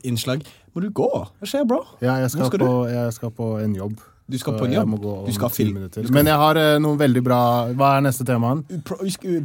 innslag, 0.08 0.42
må 0.74 0.82
du 0.82 0.88
gå. 0.90 1.06
Hva 1.38 1.46
skjer, 1.46 1.66
bro? 1.68 1.84
Ja, 2.02 2.16
jeg 2.24 2.32
skal, 2.32 2.48
skal 2.50 2.58
på, 2.64 2.72
jeg 2.90 3.12
skal 3.14 3.30
på 3.30 3.50
en 3.62 3.74
jobb. 3.76 4.00
Du 4.28 4.36
skal 4.36 4.58
på 4.58 4.66
en 4.66 4.72
jobb? 4.72 4.90
Du 5.26 5.32
skal 5.32 5.48
du 5.48 5.88
skal- 5.88 6.12
Men 6.12 6.26
jeg 6.26 6.36
har 6.36 6.56
eh, 6.56 6.78
noen 6.78 6.98
veldig 6.98 7.22
bra 7.24 7.68
Hva 7.72 7.96
er 7.96 8.02
neste 8.04 8.26
temaen? 8.28 8.60
Pro, 8.84 8.96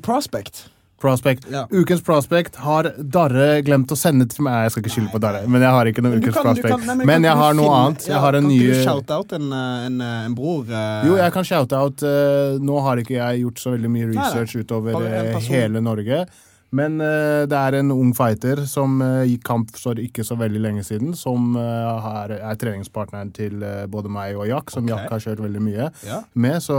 prospect. 0.02 0.66
Prospect. 1.04 1.46
Ja. 1.52 1.66
Ukens 1.76 2.02
Prospect 2.08 2.56
har 2.64 2.88
Darre 2.98 3.48
glemt 3.68 3.92
å 3.92 3.98
sende 4.00 4.26
til 4.32 4.46
meg. 4.48 4.62
Jeg 4.66 4.72
skal 4.76 4.84
ikke 4.86 4.94
skylde 4.96 5.12
på 5.14 5.20
Darre, 5.24 5.42
men 5.52 5.62
jeg 5.66 5.76
har 5.76 5.90
ikke 5.92 6.04
noen 6.06 6.22
Ukens 6.22 6.38
kan- 6.38 6.48
Prospect. 6.48 6.70
kan- 6.72 6.86
nei, 6.88 6.96
men 7.02 7.08
men 7.12 7.28
jeg 7.28 7.36
har 7.42 7.54
noe 7.60 7.66
finne- 7.68 7.82
annet. 7.84 8.08
Ja, 8.08 8.14
Jeg 8.14 8.22
har 8.24 8.34
en 8.40 8.44
kan 8.48 8.50
ny 8.54 8.60
ikke 8.62 8.78
du 8.80 8.84
shout-out 8.88 9.34
en, 9.40 9.52
eh, 9.52 9.86
en, 9.90 10.02
eh, 10.02 10.26
en 10.30 10.36
bror? 10.40 10.64
Uh... 10.70 11.04
Jo, 11.10 11.16
jeg 11.20 11.34
kan 11.34 11.44
shout-out. 11.44 12.04
Uh, 12.04 12.58
nå 12.64 12.82
har 12.88 12.98
ikke 13.04 13.18
jeg 13.20 13.44
gjort 13.44 13.60
så 13.66 13.76
veldig 13.76 13.92
mye 13.92 14.08
nei. 14.08 14.16
research 14.24 14.56
utover 14.64 14.96
en 14.96 15.12
eh, 15.28 15.34
person. 15.34 15.54
hele 15.60 15.82
Norge. 15.82 16.26
Men 16.74 16.96
eh, 17.06 17.44
det 17.46 17.54
er 17.60 17.76
en 17.78 17.92
ung 17.94 18.14
fighter 18.18 18.64
som 18.70 18.96
eh, 19.06 19.28
gikk 19.30 19.44
kamp 19.46 19.74
for 19.78 20.00
ikke 20.02 20.24
så 20.26 20.34
veldig 20.40 20.62
lenge 20.64 20.82
siden, 20.88 21.12
som 21.18 21.52
eh, 21.60 21.90
har, 22.06 22.34
er 22.34 22.58
treningspartneren 22.58 23.30
til 23.36 23.62
eh, 23.62 23.84
både 23.94 24.10
meg 24.10 24.40
og 24.40 24.48
Jack, 24.50 24.74
som 24.74 24.88
okay. 24.88 24.96
Jack 24.96 25.14
har 25.14 25.22
kjørt 25.28 25.44
veldig 25.46 25.62
mye 25.62 25.90
Ja. 26.08 26.22
med. 26.34 26.58
Så 26.66 26.78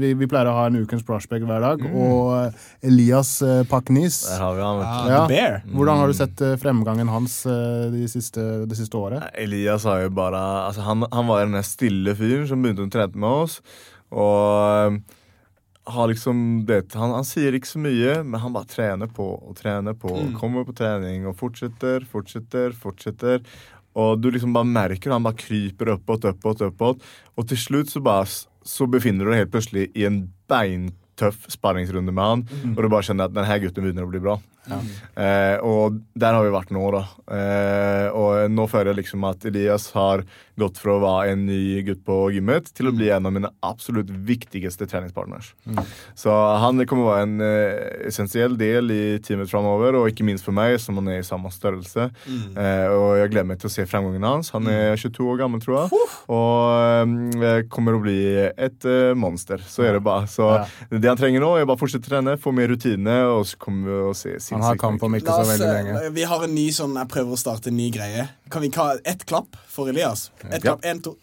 vi, 0.00 0.14
vi 0.16 0.28
pleier 0.30 0.48
å 0.48 0.54
ha 0.56 0.64
en 0.70 0.78
ukens 0.80 1.04
prospect 1.04 1.44
hver 1.48 1.60
dag. 1.66 1.84
Mm. 1.84 1.98
Og 2.00 2.30
eh, 2.38 2.64
Elias 2.88 3.34
eh, 3.44 3.60
Paknis 3.68 4.22
Der 4.30 4.40
har 4.46 4.56
vi 4.56 4.64
han, 4.64 4.80
vet 4.80 4.88
du. 4.96 5.12
Ja. 5.12 5.20
Bear. 5.28 5.60
Hvordan 5.76 6.00
har 6.02 6.08
du 6.08 6.16
sett 6.22 6.44
eh, 6.48 6.56
fremgangen 6.64 7.12
hans 7.12 7.36
eh, 7.50 7.84
de 7.92 8.08
siste, 8.08 8.46
de 8.64 8.80
siste 8.80 8.96
året? 8.96 9.28
Elias 9.36 9.84
har 9.88 10.06
jo 10.06 10.14
bare 10.16 10.40
altså 10.70 10.88
han, 10.88 11.04
han 11.12 11.28
var 11.28 11.44
den 11.44 11.60
stille 11.68 12.16
fyren 12.16 12.48
som 12.48 12.64
begynte 12.64 12.88
å 12.88 12.92
trene 12.96 13.20
med 13.20 13.44
oss. 13.44 13.60
Og 14.08 14.98
har 15.88 16.10
liksom 16.10 16.66
det, 16.68 16.94
han, 16.94 17.14
han 17.16 17.26
sier 17.26 17.56
ikke 17.56 17.70
så 17.70 17.80
mye, 17.80 18.18
men 18.24 18.42
han 18.42 18.54
bare 18.54 18.68
trener 18.68 19.10
på 19.14 19.26
og 19.38 19.56
trener 19.56 19.96
på. 19.96 20.10
Mm. 20.12 20.34
Kommer 20.38 20.66
på 20.68 20.76
trening 20.76 21.26
og 21.28 21.36
fortsetter, 21.38 22.04
fortsetter, 22.08 22.76
fortsetter. 22.76 23.42
Og 23.98 24.20
du 24.20 24.28
liksom 24.30 24.52
bare 24.54 24.68
merker 24.68 25.14
han 25.14 25.24
bare 25.24 25.38
kryper 25.40 25.94
oppåt, 25.96 26.28
oppåt, 26.28 26.62
oppåt. 26.68 27.04
Og 27.38 27.48
til 27.50 27.60
slutt 27.60 27.92
så 27.92 28.04
bare 28.04 28.28
så 28.68 28.86
befinner 28.90 29.24
du 29.24 29.32
deg 29.32 29.42
helt 29.42 29.54
plutselig 29.54 29.88
i 29.96 30.04
en 30.04 30.26
beintøff 30.50 31.46
sparringsrunde 31.50 32.12
med 32.12 32.24
han. 32.32 32.44
Mm. 32.44 32.76
Og 32.76 32.84
du 32.84 32.90
bare 32.92 33.08
kjenner 33.08 33.30
at 33.30 33.36
denne 33.36 33.60
gutten 33.64 33.86
begynner 33.86 34.06
å 34.06 34.12
bli 34.12 34.22
bra. 34.22 34.36
Eh, 35.18 35.56
og 35.64 35.98
der 36.18 36.36
har 36.36 36.44
vi 36.44 36.52
vært 36.54 36.70
nå, 36.74 36.82
da. 36.94 37.04
Eh, 37.34 38.08
og 38.14 38.50
nå 38.52 38.66
føler 38.70 38.92
jeg 38.92 39.00
liksom 39.04 39.24
at 39.28 39.44
Elias 39.48 39.90
har 39.96 40.22
gått 40.58 40.78
fra 40.82 40.96
å 40.96 41.00
være 41.02 41.32
en 41.36 41.44
ny 41.46 41.82
gutt 41.86 42.00
på 42.06 42.16
gymmet 42.34 42.72
til 42.74 42.88
å 42.90 42.92
bli 42.94 43.10
en 43.14 43.28
av 43.28 43.34
mine 43.34 43.50
absolutt 43.62 44.08
viktigste 44.10 44.88
treningspartners. 44.90 45.52
Så 46.18 46.32
han 46.62 46.82
kommer 46.90 47.04
å 47.06 47.12
være 47.12 47.26
en 47.28 47.44
eh, 47.46 48.06
essensiell 48.10 48.56
del 48.58 48.90
i 48.90 49.02
teamet 49.22 49.50
framover, 49.52 49.94
og 50.00 50.08
ikke 50.10 50.26
minst 50.26 50.44
for 50.46 50.56
meg, 50.56 50.76
som 50.82 50.98
han 50.98 51.08
er 51.14 51.20
i 51.22 51.26
samme 51.26 51.50
størrelse. 51.54 52.08
Eh, 52.58 52.86
og 52.90 53.18
jeg 53.20 53.30
gleder 53.34 53.48
meg 53.52 53.60
til 53.62 53.70
å 53.70 53.74
se 53.76 53.86
fremgangen 53.86 54.26
hans. 54.26 54.50
Han 54.56 54.66
er 54.72 54.96
22 54.98 55.28
år 55.30 55.38
gammel, 55.44 55.62
tror 55.62 55.78
jeg, 55.84 56.02
og 56.34 57.38
eh, 57.44 57.62
kommer 57.70 57.94
å 57.98 58.02
bli 58.02 58.18
et 58.50 58.88
eh, 58.88 59.14
monster. 59.18 59.62
Så 59.62 59.86
er 59.86 59.98
det 59.98 60.02
bare. 60.06 60.26
Så 60.30 60.48
Ja. 60.48 60.64
det 60.90 61.08
han 61.08 61.18
trenger 61.20 61.42
nå, 61.44 61.52
er 61.60 61.66
bare 61.68 61.78
å 61.78 61.80
fortsette 61.84 62.08
å 62.08 62.12
trene, 62.16 62.34
få 62.40 62.50
mer 62.56 62.68
rutine, 62.72 63.14
og 63.30 63.44
så 63.46 63.58
kommer 63.62 63.86
vi 63.92 63.98
å 64.10 64.14
se 64.16 64.34
Han 64.58 64.66
har 64.68 64.76
kamp 64.80 65.02
om 65.02 65.14
ikke 65.18 65.30
så 65.38 65.46
veldig 65.48 65.68
lenge. 65.70 65.94
eh, 66.04 66.10
vi 66.10 66.22
har 66.28 66.44
en 66.44 66.54
ny 66.54 66.68
sånn 66.74 66.94
Jeg 66.98 67.08
prøver 67.08 67.32
å 67.32 67.38
starte 67.38 67.70
en 67.72 67.76
ny 67.76 67.90
greie. 67.94 68.28
Kan 68.50 68.62
vi 68.62 68.70
ha 68.76 68.90
ett 69.04 69.24
klapp 69.26 69.56
for 69.68 69.88
Elias? 69.88 70.30
Ett 70.50 70.62
klapp, 70.62 70.84
en, 70.84 71.00
to 71.00 71.16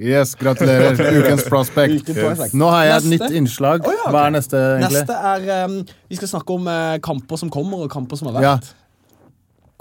Yes, 0.00 0.32
gratulerer. 0.34 0.98
Ukens 1.22 1.44
prospect. 1.46 2.08
Nå 2.54 2.66
har 2.72 2.84
jeg 2.84 2.96
et 2.96 3.04
Neste. 3.04 3.28
nytt 3.28 3.36
innslag. 3.38 3.84
Ja. 3.86 4.08
Hva 4.10 4.24
er 4.26 4.32
neste, 4.34 4.58
egentlig? 4.80 5.04
Neste 5.04 5.18
er 5.30 5.66
um, 5.68 5.76
Vi 6.10 6.16
skal 6.18 6.28
snakke 6.32 6.56
om 6.56 6.66
uh, 6.66 6.96
kamper 6.98 7.38
som 7.38 7.50
kommer, 7.54 7.84
og 7.86 7.90
kamper 7.92 8.18
som 8.18 8.32
har 8.34 8.42
Ja. 8.42 8.56
vært. 8.56 8.72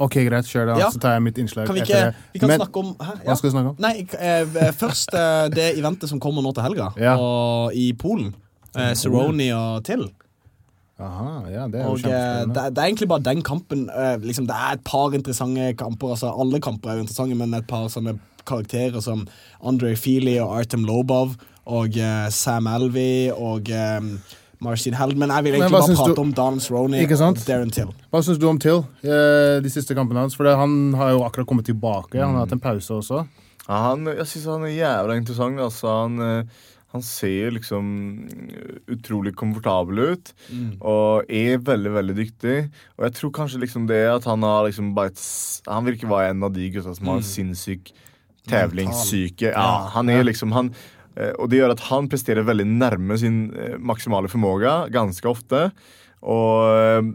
Ok, 0.03 0.13
greit, 0.25 0.45
kjør 0.49 0.69
det. 0.69 0.75
Ja. 0.81 0.89
Så 0.93 0.99
tar 1.01 1.13
jeg 1.17 1.21
mitt 1.25 1.37
innslag 1.41 1.65
Kan 1.69 1.75
vi 1.77 1.81
etter 1.81 1.93
ikke 1.93 2.05
det. 2.13 2.29
Vi 2.33 2.39
kan 2.39 2.49
Men- 2.49 2.59
snakke 2.61 2.79
om 2.81 2.93
hæ? 2.97 3.11
Hva 3.25 3.35
skal 3.37 3.49
vi 3.49 3.53
snakke 3.55 3.69
om? 3.69 3.75
Nei, 3.79 4.07
eh, 4.19 4.71
først 4.73 5.13
eh, 5.17 5.49
det 5.53 5.67
eventet 5.79 6.09
som 6.09 6.19
kommer 6.19 6.41
nå 6.45 6.53
til 6.53 6.63
helga, 6.65 6.91
Ja. 7.01 7.13
og 7.17 7.73
i 7.77 7.91
Polen. 7.93 8.33
Eh, 8.75 8.93
Cerrone 8.93 9.49
og 9.53 9.83
Till. 9.85 10.07
Aha, 11.01 11.49
ja, 11.49 11.63
det 11.67 11.79
er 11.81 11.87
jo 11.87 11.95
Og 11.95 12.03
eh, 12.05 12.43
det, 12.53 12.67
det 12.75 12.77
er 12.83 12.85
egentlig 12.91 13.07
bare 13.09 13.25
den 13.25 13.41
kampen. 13.41 13.87
eh, 13.89 14.17
liksom, 14.21 14.45
det 14.47 14.55
er 14.55 14.73
et 14.77 14.83
par 14.85 15.13
interessante 15.17 15.73
kamper. 15.79 16.13
Altså, 16.13 16.29
alle 16.39 16.59
kamper 16.61 16.89
er 16.91 16.99
jo 16.99 17.05
interessante, 17.07 17.35
men 17.39 17.53
et 17.57 17.67
par 17.67 17.87
sånne 17.89 18.19
karakterer 18.45 19.01
som 19.01 19.25
Andre 19.63 19.95
Feely 19.95 20.37
og 20.43 20.53
Artem 20.59 20.83
Lobov 20.85 21.35
og 21.65 21.95
uh, 21.95 22.27
Sam 22.29 22.67
Alvey 22.67 23.29
og 23.31 23.69
um, 23.71 24.09
Marcin 24.63 24.93
Heldman. 24.99 25.31
Jeg 25.31 25.43
vil 25.45 25.55
egentlig 25.55 25.71
bare 25.79 25.95
prate 25.95 26.15
du- 26.15 26.21
om 26.21 26.33
Donald 26.35 26.65
Roney 26.71 27.05
og 27.07 27.37
Darren 27.47 27.71
Till. 27.71 27.93
Hva 28.11 28.21
syns 28.21 28.37
du 28.39 28.47
om 28.49 28.59
Till, 28.59 28.83
eh, 29.03 29.61
de 29.63 29.69
siste 29.71 29.95
kampene 29.95 30.19
hans? 30.25 30.35
For 30.35 30.43
han 30.55 30.93
har 30.99 31.11
jo 31.15 31.23
akkurat 31.23 31.47
kommet 31.47 31.65
tilbake. 31.71 32.19
Han 32.19 32.35
har 32.35 32.45
hatt 32.45 32.51
en 32.51 32.59
pause 32.63 32.93
også. 32.99 33.23
Ja, 33.63 33.79
han, 33.89 34.03
jeg 34.11 34.27
syns 34.27 34.45
han 34.51 34.67
er 34.67 34.75
jævla 34.75 35.15
interessant. 35.21 35.59
Altså, 35.59 35.87
han, 36.03 36.47
han 36.93 37.01
ser 37.01 37.55
liksom 37.55 37.87
utrolig 38.93 39.33
komfortabel 39.33 40.01
ut. 40.13 40.31
Og 40.77 41.31
er 41.33 41.57
veldig, 41.65 41.93
veldig 41.95 42.15
dyktig. 42.19 42.57
Og 42.99 43.07
jeg 43.07 43.15
tror 43.17 43.31
kanskje 43.39 43.63
liksom 43.63 43.87
det 43.89 44.03
at 44.11 44.27
han 44.29 44.45
har 44.45 44.67
liksom 44.67 44.93
bare 44.93 45.15
Han 45.65 45.87
virker 45.87 46.11
være 46.11 46.35
en 46.35 46.43
av 46.45 46.53
de 46.53 46.69
gutta 46.69 46.93
som 46.93 47.09
har 47.09 47.21
en 47.21 47.25
sinnssyk 47.25 47.89
tevlingssyke. 48.49 49.53
Ja, 49.55 49.89
han 49.95 50.11
er 50.11 50.25
liksom 50.27 50.53
han 50.55 50.73
eh, 51.15 51.33
Og 51.39 51.49
det 51.49 51.61
gjør 51.61 51.73
at 51.75 51.85
han 51.89 52.09
presterer 52.11 52.45
veldig 52.45 52.67
nærme 52.67 53.17
sin 53.17 53.47
eh, 53.55 53.77
maksimale 53.79 54.29
formåga 54.31 54.89
ganske 54.93 55.29
ofte. 55.29 55.69
Og 56.21 56.77
eh, 56.77 57.13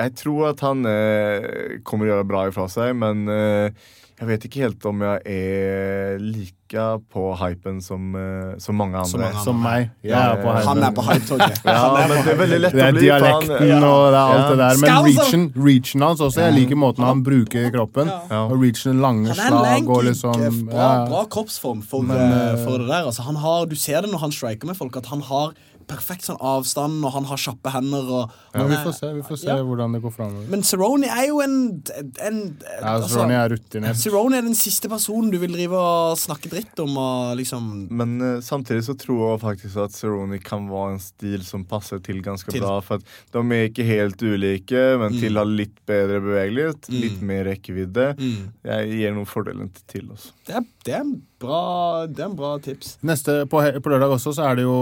jeg 0.00 0.16
tror 0.16 0.52
at 0.52 0.62
han 0.64 0.86
kommer 0.86 1.82
kommer 1.84 2.06
å 2.06 2.12
gjøre 2.14 2.28
bra 2.28 2.46
ifra 2.48 2.64
seg, 2.72 2.94
men 2.96 3.26
jeg 3.28 4.28
vet 4.30 4.44
ikke 4.46 4.62
helt 4.62 4.86
om 4.88 5.02
jeg 5.04 5.20
er 5.28 6.22
like 6.22 6.59
på 6.70 7.22
hypen 7.36 7.80
som, 7.82 8.14
eh, 8.14 8.58
som 8.58 8.76
mange 8.76 8.96
andre. 8.96 9.10
Som 9.10 9.20
mange 9.20 9.32
andre. 9.34 9.44
Som 9.44 9.62
meg. 9.62 9.90
Ja, 10.06 10.20
er 10.32 10.42
på 10.42 10.52
Han 10.64 10.82
er 10.82 10.92
på 10.92 11.02
hypetoget. 11.02 11.60
Ja, 11.64 12.06
men 12.08 12.24
det 12.24 12.32
er 12.34 12.38
veldig 12.38 12.60
lett 12.60 12.72
Det 12.72 12.82
å 12.82 12.86
er 12.86 12.92
bli. 12.92 13.00
dialekten 13.02 13.68
ja. 13.68 13.78
og 13.80 14.04
det 14.10 14.18
er 14.18 14.34
alt 14.34 14.40
Ja. 14.40 14.48
det 14.50 14.58
der. 14.58 14.80
Men 14.80 15.04
reachen, 15.08 15.52
reachen 15.56 16.00
hans 16.02 16.20
også. 16.20 16.40
Jeg 16.46 16.54
liker 16.54 16.76
måten 16.76 17.04
han 17.04 17.22
bruker 17.26 17.70
kroppen. 17.74 18.06
Ja. 18.30 18.44
Og 18.46 18.60
reachen 18.62 19.00
lange 19.00 19.26
Han 19.26 19.36
slag 19.36 19.88
og 19.88 20.04
liksom 20.04 20.66
bra, 20.70 20.76
ja. 20.76 21.06
bra 21.10 21.24
kroppsform 21.26 21.82
for, 21.82 22.02
Men, 22.02 22.16
eh, 22.16 22.52
eh, 22.52 22.64
for 22.64 22.78
det 22.78 22.86
der. 22.88 23.04
Altså, 23.06 23.22
han 23.22 23.36
har, 23.36 23.66
du 23.66 23.74
ser 23.76 24.02
det 24.02 24.10
når 24.10 24.20
han 24.20 24.30
striker 24.32 24.66
med 24.66 24.76
folk, 24.76 24.96
at 24.96 25.06
han 25.06 25.20
har 25.22 25.52
perfekt 25.90 26.24
sånn 26.28 26.38
avstand, 26.40 27.02
og 27.04 27.12
han 27.16 27.26
har 27.28 27.40
kjappe 27.42 27.72
hender. 27.74 28.06
Og, 28.20 28.36
Ja, 28.54 28.64
vi 28.66 28.78
får 28.82 28.94
se, 28.96 29.10
vi 29.14 29.22
får 29.26 29.38
se 29.42 29.46
Ja. 29.50 29.56
hvordan 29.66 29.92
det 29.94 30.00
går 30.02 30.12
framover. 30.14 30.46
Men 30.50 30.62
Cerrone 30.66 31.06
er 31.10 31.26
jo 31.28 31.40
en, 31.44 31.82
en 32.26 32.38
Ja, 32.80 32.94
altså, 32.96 33.20
Ronny 33.20 33.34
er 33.38 33.48
rutinert. 33.52 33.96
Cerrone 34.02 34.38
er 34.38 34.42
den 34.46 34.54
siste 34.58 34.88
personen 34.90 35.30
du 35.30 35.38
vil 35.42 35.52
drive 35.54 35.76
og 35.78 36.16
snakke 36.18 36.50
dritt 36.52 36.78
om. 36.82 36.96
Og 36.96 37.36
liksom 37.38 37.88
Men 37.90 38.16
uh, 38.22 38.40
samtidig 38.40 38.84
så 38.88 38.96
tror 38.98 39.34
jeg 39.34 39.42
faktisk 39.44 39.76
at 39.84 39.92
Cerrone 39.98 40.38
kan 40.42 40.68
være 40.70 40.94
en 40.96 41.02
stil 41.02 41.42
som 41.46 41.64
passer 41.64 41.98
til 42.02 42.22
ganske 42.22 42.50
Til. 42.50 42.60
bra. 42.64 42.80
For 42.80 42.98
at 43.00 43.04
de 43.34 43.44
er 43.54 43.68
ikke 43.70 43.86
helt 43.86 44.22
ulike, 44.22 44.84
men 44.98 45.10
Mm. 45.10 45.18
til 45.20 45.36
har 45.40 45.44
litt 45.48 45.76
bedre 45.86 46.20
bevegelighet, 46.22 46.88
litt 46.94 47.20
mer 47.22 47.44
rekkevidde. 47.50 48.14
Mm. 48.18 48.52
Jeg 48.64 48.90
gir 48.94 49.14
noen 49.16 49.26
fordeler 49.26 49.68
til 49.90 50.10
oss. 50.12 50.30
det, 50.46 50.54
er, 50.54 50.64
det, 50.84 50.94
er 50.94 51.04
bra, 51.40 51.62
det 52.06 52.22
er 52.22 52.28
en 52.28 52.36
bra 52.38 52.52
tips. 52.62 52.94
Neste, 53.06 53.42
på, 53.50 53.62
på 53.82 53.92
lørdag 53.92 54.14
også 54.16 54.34
så 54.36 54.46
er 54.50 54.60
det 54.60 54.66
jo 54.66 54.76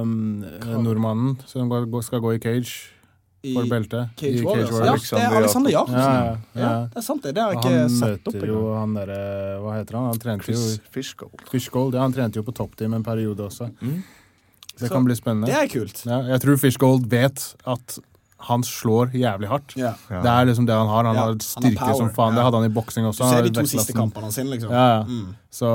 um, 0.00 0.42
nordmannen 0.84 1.38
som 1.50 1.70
skal 2.04 2.22
gå 2.24 2.34
i 2.36 2.40
cage 2.42 2.72
I 3.44 3.52
for 3.52 3.68
beltet. 3.70 4.14
Cage 4.20 4.40
I 4.40 4.46
Warriors. 4.46 4.72
Warriors. 4.72 5.10
Ja, 5.12 5.18
det 5.18 5.24
Alexander 5.24 5.36
er 5.36 5.38
Alexander 5.42 5.74
Jacobsen. 5.74 6.00
Ja, 6.00 6.24
ja, 6.24 6.62
ja. 6.62 6.72
det 6.88 7.00
er 7.02 7.06
sant, 7.08 7.22
det. 7.26 7.34
Det 7.36 7.44
har 7.44 7.52
jeg 7.52 7.60
ikke 7.60 7.74
han 7.76 7.94
sett 7.98 8.32
opp 8.32 8.38
møter 8.38 8.54
jo 8.54 8.64
han 8.78 8.96
derre 8.98 9.20
Hva 9.64 9.76
heter 9.78 10.00
han? 10.00 10.10
Han 10.12 10.24
trente 10.24 10.52
jo 10.52 10.58
Fish, 10.58 10.80
i 10.80 10.96
Fishgold. 10.96 11.46
Fishgold. 11.52 11.98
Ja, 11.98 12.06
han 12.06 12.16
trente 12.16 12.40
jo 12.40 12.46
på 12.46 12.56
toppteam 12.56 12.96
en 12.96 13.04
periode 13.06 13.48
også. 13.50 13.68
Mm. 13.84 14.00
Det 14.74 14.88
Så 14.88 14.90
kan 14.90 15.06
bli 15.06 15.14
spennende. 15.14 15.52
Det 15.52 15.60
er 15.60 15.70
kult. 15.70 16.02
Ja, 16.08 16.24
jeg 16.32 16.42
tror 16.42 16.58
Fishgold 16.64 17.06
vet 17.12 17.44
at 17.70 17.98
han 18.48 18.64
slår 18.66 19.14
jævlig 19.16 19.48
hardt. 19.50 19.74
Ja. 19.80 19.94
Det 20.10 20.30
er 20.30 20.48
liksom 20.50 20.66
det 20.68 20.76
han 20.76 20.90
har. 20.90 21.04
Han 21.08 21.14
yeah. 21.14 21.22
har 21.24 21.32
han 21.32 21.38
har 21.38 21.46
styrke 21.46 21.80
power, 21.80 21.94
som 22.00 22.10
faen. 22.12 22.32
Yeah. 22.32 22.36
Det 22.36 22.44
hadde 22.48 22.60
han 22.62 22.68
i 22.70 22.74
boksing 22.74 23.08
også. 23.08 23.24
Du 23.24 23.32
ser 23.34 23.48
de 23.48 23.54
to 23.56 23.64
siste 23.70 23.96
kampene 23.96 24.30
sine, 24.34 24.52
liksom. 24.54 24.72
Ja, 24.74 24.84
ja. 24.98 25.02
Mm. 25.08 25.32
Så 25.54 25.68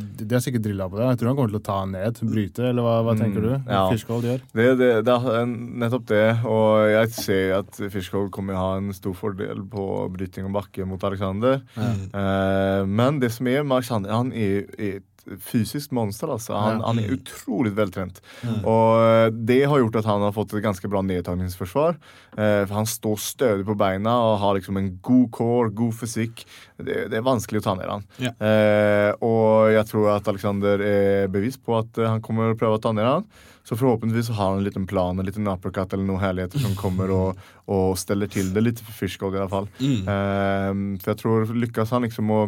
de 0.00 0.28
har 0.32 0.40
sikkert 0.40 0.62
drilla 0.64 0.86
på 0.88 0.96
det. 0.96 1.04
Jeg 1.10 1.18
tror 1.20 1.28
han 1.28 1.36
kommer 1.36 1.52
til 1.52 1.60
å 1.60 1.64
ta 1.66 1.74
han 1.82 1.90
ned, 1.92 2.20
bryte, 2.32 2.64
eller 2.70 2.86
hva, 2.86 2.94
hva 3.04 3.12
Mm, 3.18 3.20
tenker 3.20 3.44
du? 3.44 3.50
ja. 3.68 3.82
Fishgold 3.92 4.24
gjør? 4.24 4.40
Det, 4.56 4.68
det, 4.80 4.88
det 5.04 5.16
er 5.34 5.46
nettopp 5.84 6.06
det, 6.08 6.22
og 6.48 6.86
jeg 6.88 7.10
ser 7.12 7.52
at 7.58 7.80
Fishgold 7.92 8.30
kommer 8.32 8.54
til 8.54 8.60
å 8.60 8.64
ha 8.64 8.78
en 8.80 8.92
stor 8.96 9.12
fordel 9.18 9.60
på 9.68 9.84
bryting 10.14 10.48
og 10.48 10.54
bakke 10.56 10.86
mot 10.88 11.04
Alexander. 11.04 11.60
Eh, 11.76 12.82
men 12.88 13.20
det 13.20 13.32
som 13.34 13.46
er 13.52 13.62
med 13.64 13.78
Alexander, 13.82 14.14
han 14.16 14.32
er, 14.32 14.64
er 14.78 15.00
fysisk 15.40 15.92
monster. 15.96 16.30
Altså. 16.34 16.54
Han, 16.58 16.80
han 16.84 17.00
er 17.02 17.12
utrolig 17.16 17.72
veltrent. 17.76 18.20
Og 18.62 19.02
eh, 19.02 19.26
det 19.32 19.60
har 19.68 19.82
gjort 19.82 20.00
at 20.00 20.08
han 20.08 20.24
har 20.24 20.34
fått 20.36 20.54
et 20.56 20.64
ganske 20.64 20.90
bra 20.90 21.02
nedtagningsforsvar. 21.06 21.98
Eh, 22.36 22.62
for 22.64 22.76
han 22.80 22.88
står 22.88 23.20
stødig 23.22 23.66
på 23.68 23.76
beina 23.78 24.14
og 24.24 24.38
har 24.42 24.58
liksom 24.58 24.80
en 24.80 24.90
god 25.04 25.28
core, 25.34 25.74
god 25.76 25.94
fysikk. 26.00 26.46
Det, 26.76 27.08
det 27.12 27.20
er 27.20 27.26
vanskelig 27.26 27.62
å 27.62 27.66
ta 27.68 27.76
ned 27.78 27.92
han. 27.92 28.08
Ja. 28.22 28.32
Eh, 28.38 29.10
og 29.24 29.74
jeg 29.74 29.90
tror 29.90 30.10
at 30.16 30.32
Alexander 30.32 30.82
er 30.84 31.30
bevisst 31.32 31.64
på 31.66 31.78
at 31.80 32.00
eh, 32.00 32.08
han 32.08 32.24
kommer 32.24 32.54
å 32.54 32.58
prøve 32.58 32.78
å 32.78 32.82
ta 32.82 32.94
ned 32.96 33.08
han. 33.08 33.28
Så 33.68 33.76
forhåpentligvis 33.76 34.30
har 34.32 34.54
han 34.54 34.62
en 34.62 34.64
liten 34.64 34.86
plan, 34.88 35.18
en 35.18 35.26
liten 35.26 35.48
uppercut 35.50 35.92
eller 35.92 36.06
noen 36.08 36.22
herligheter 36.22 36.62
som 36.62 36.76
kommer 36.78 37.10
og, 37.12 37.42
og 37.68 37.98
steller 38.00 38.30
til 38.32 38.48
det 38.54 38.62
litt 38.64 38.80
for 38.80 38.96
Fishgold 38.96 39.36
i 39.36 39.42
hvert 39.42 39.52
fall. 39.52 39.68
Mm. 39.76 40.08
Eh, 40.14 40.70
for 41.02 41.12
jeg 41.12 41.20
tror 41.20 41.52
lykkes 41.66 41.92
han 41.92 42.06
liksom 42.08 42.32
å 42.32 42.42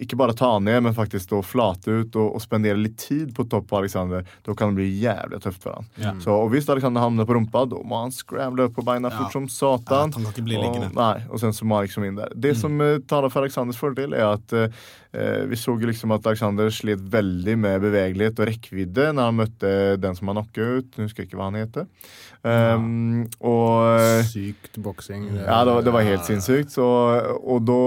ikke 0.00 0.16
bare 0.16 0.32
ta 0.32 0.54
ned, 0.58 0.80
men 0.86 0.94
faktisk 0.96 1.26
stå 1.28 1.42
flate 1.44 1.92
ut 2.00 2.16
og, 2.16 2.30
og 2.38 2.40
spendere 2.40 2.78
litt 2.80 2.96
tid 2.98 3.34
på 3.36 3.44
topp 3.52 3.66
på 3.68 3.76
Alexander. 3.82 4.24
Da 4.42 4.54
kan 4.56 4.72
det 4.72 4.78
bli 4.80 4.86
jævlig 5.02 5.42
tøft 5.44 5.60
for 5.62 5.76
han. 5.76 5.90
Ja. 6.00 6.14
Så, 6.18 6.32
og 6.32 6.48
hvis 6.54 6.66
Alexander 6.72 7.04
havner 7.04 7.28
på 7.28 7.36
rumpa, 7.36 7.66
da 7.68 7.76
må 7.84 8.00
han 8.00 8.14
scramble 8.16 8.64
opp 8.70 8.74
på 8.78 8.84
beina 8.88 9.10
Ja. 9.12 9.18
fort 9.20 9.36
som 9.36 9.44
Ja, 9.44 9.52
satan. 9.52 10.12
han 10.16 10.24
kan 10.24 10.32
ikke 10.32 10.46
bli. 10.48 10.56
Og, 10.56 10.80
nei, 10.96 11.12
og 11.28 11.38
sen 11.42 11.52
så 11.52 11.68
må 11.68 11.76
han 11.76 11.86
liksom 11.86 12.06
inn 12.08 12.16
der. 12.16 12.32
Det 12.34 12.54
som 12.56 12.80
uh, 12.80 12.98
taler 13.06 13.28
for 13.30 13.44
Alexanders 13.44 13.76
fordel, 13.78 14.14
er 14.16 14.32
at 14.32 14.56
uh, 14.56 15.44
vi 15.52 15.58
så 15.60 15.74
jo 15.76 15.86
liksom 15.90 16.14
at 16.16 16.24
Alexander 16.26 16.70
slet 16.72 17.02
veldig 17.12 17.58
med 17.60 17.82
bevegelighet 17.84 18.40
og 18.40 18.48
rekkevidde 18.48 19.10
når 19.12 19.28
han 19.28 19.40
møtte 19.42 19.74
den 20.00 20.16
som 20.16 20.32
han 20.32 20.40
knocka 20.40 20.70
ut. 20.80 20.96
Jeg 20.96 21.04
husker 21.10 21.26
ikke 21.28 21.36
hva 21.36 21.50
han 21.52 21.60
heter. 21.60 21.84
Um, 22.42 23.28
og 23.44 24.24
Sykt 24.32 24.80
boksing. 24.82 25.28
ja, 25.36 25.60
det, 25.68 25.74
var- 25.76 25.84
det 25.84 25.92
var 25.94 26.08
helt 26.08 26.24
sinnssykt. 26.26 26.72
Så, 26.74 26.88
og 27.44 27.60
da 27.68 27.78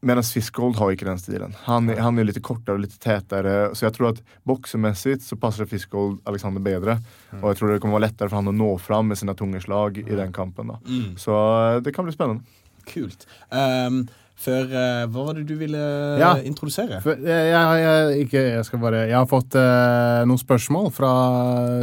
Medan 0.00 0.22
Fiskold 0.22 0.76
har 0.78 0.92
ikke 0.94 1.06
den 1.08 1.18
stilen. 1.18 1.54
Han, 1.66 1.88
är- 1.90 1.98
han 1.98 2.18
är 2.18 2.24
lite 2.24 2.40
kortare 2.40 2.74
och 2.74 2.80
lite 2.80 2.98
tätare. 2.98 3.74
Så 3.74 3.84
jag 3.84 3.94
tror 3.94 4.08
att 4.10 4.22
boxermässigt 4.42 5.22
så 5.22 5.36
passar 5.36 5.64
Fiskold 5.66 6.20
Alexander 6.24 6.60
bedre. 6.60 7.00
Og 7.42 7.48
jeg 7.50 7.56
tror 7.58 7.72
det 7.72 7.80
kommer 7.80 7.98
vara 7.98 8.06
lättare 8.06 8.28
for 8.28 8.36
han 8.38 8.48
å 8.48 8.52
nå 8.54 8.78
fram 8.78 9.08
med 9.08 9.18
sine 9.18 9.34
tunge 9.34 9.60
slag 9.60 9.98
i 9.98 10.14
den 10.14 10.32
kampen. 10.32 10.66
Då. 10.70 10.78
Mm. 10.86 11.16
Så 11.18 11.34
eh, 11.34 11.80
det 11.82 11.92
kan 11.96 12.04
bli 12.06 12.14
spennende. 12.14 12.44
Kult. 12.86 13.26
Um, 13.50 14.04
før 14.38 14.70
uh, 14.70 15.06
Hva 15.10 15.24
var 15.26 15.34
det 15.34 15.48
du 15.48 15.56
ville 15.58 15.80
Ja. 16.22 16.36
introdusere? 16.46 17.00
For 17.02 17.18
jeg, 17.18 17.48
jeg, 17.50 17.80
jeg, 17.82 18.20
ikke, 18.26 18.42
jeg, 18.54 18.64
skal 18.64 18.78
bare, 18.78 19.00
jeg 19.10 19.18
har 19.18 19.26
fått 19.26 19.58
uh, 19.58 20.22
noen 20.30 20.38
spørsmål 20.38 20.92
fra 20.94 21.10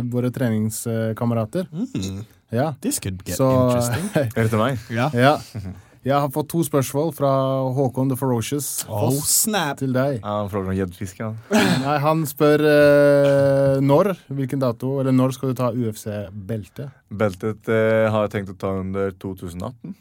våre 0.08 0.32
treningskamerater. 0.32 1.68
Mm. 1.72 2.24
Ja. 2.56 2.72
This 2.82 3.00
could 3.04 3.20
get 3.28 3.36
Så 3.36 3.50
interesting. 3.52 4.08
er 4.38 4.42
det 4.48 4.50
til 4.56 4.62
meg? 4.64 4.80
Ja. 4.90 5.10
ja. 5.14 5.36
Jeg 6.06 6.22
har 6.22 6.30
fått 6.30 6.52
to 6.52 6.60
spørsmål 6.62 7.08
fra 7.18 7.30
Håkon 7.74 8.12
the 8.12 8.16
Ferocious 8.20 8.84
Oh, 8.86 9.10
snap. 9.26 9.80
til 9.80 9.90
deg. 9.96 10.20
Ja, 10.20 10.36
han 10.44 10.52
frågar 10.52 10.78
om. 11.26 11.38
Nei, 11.82 11.96
han 12.04 12.22
spør 12.30 12.62
eh, 12.70 13.80
når, 13.82 14.12
hvilken 14.30 14.62
dato, 14.62 15.00
eller 15.02 15.16
når 15.16 15.34
skal 15.34 15.50
du 15.50 15.58
ta 15.58 15.72
UFC-beltet? 15.74 16.94
Beltet 17.10 17.72
eh, 17.74 18.06
har 18.14 18.28
jeg 18.28 18.34
tenkt 18.36 18.54
å 18.54 18.58
ta 18.62 18.76
under 18.84 19.16
2018. 19.18 19.96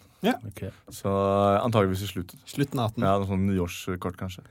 Ok. 0.45 0.61
Så 0.93 1.09
antageligvis 1.65 2.05
i 2.05 2.11
slutten. 2.13 2.45
Slutten 2.53 2.85
av 2.85 2.93
18. 2.93 3.09
Ja, 3.09 3.17
noe 3.23 3.31
sånn 3.33 3.49
nyårskort 3.49 4.21
kanskje. 4.21 4.45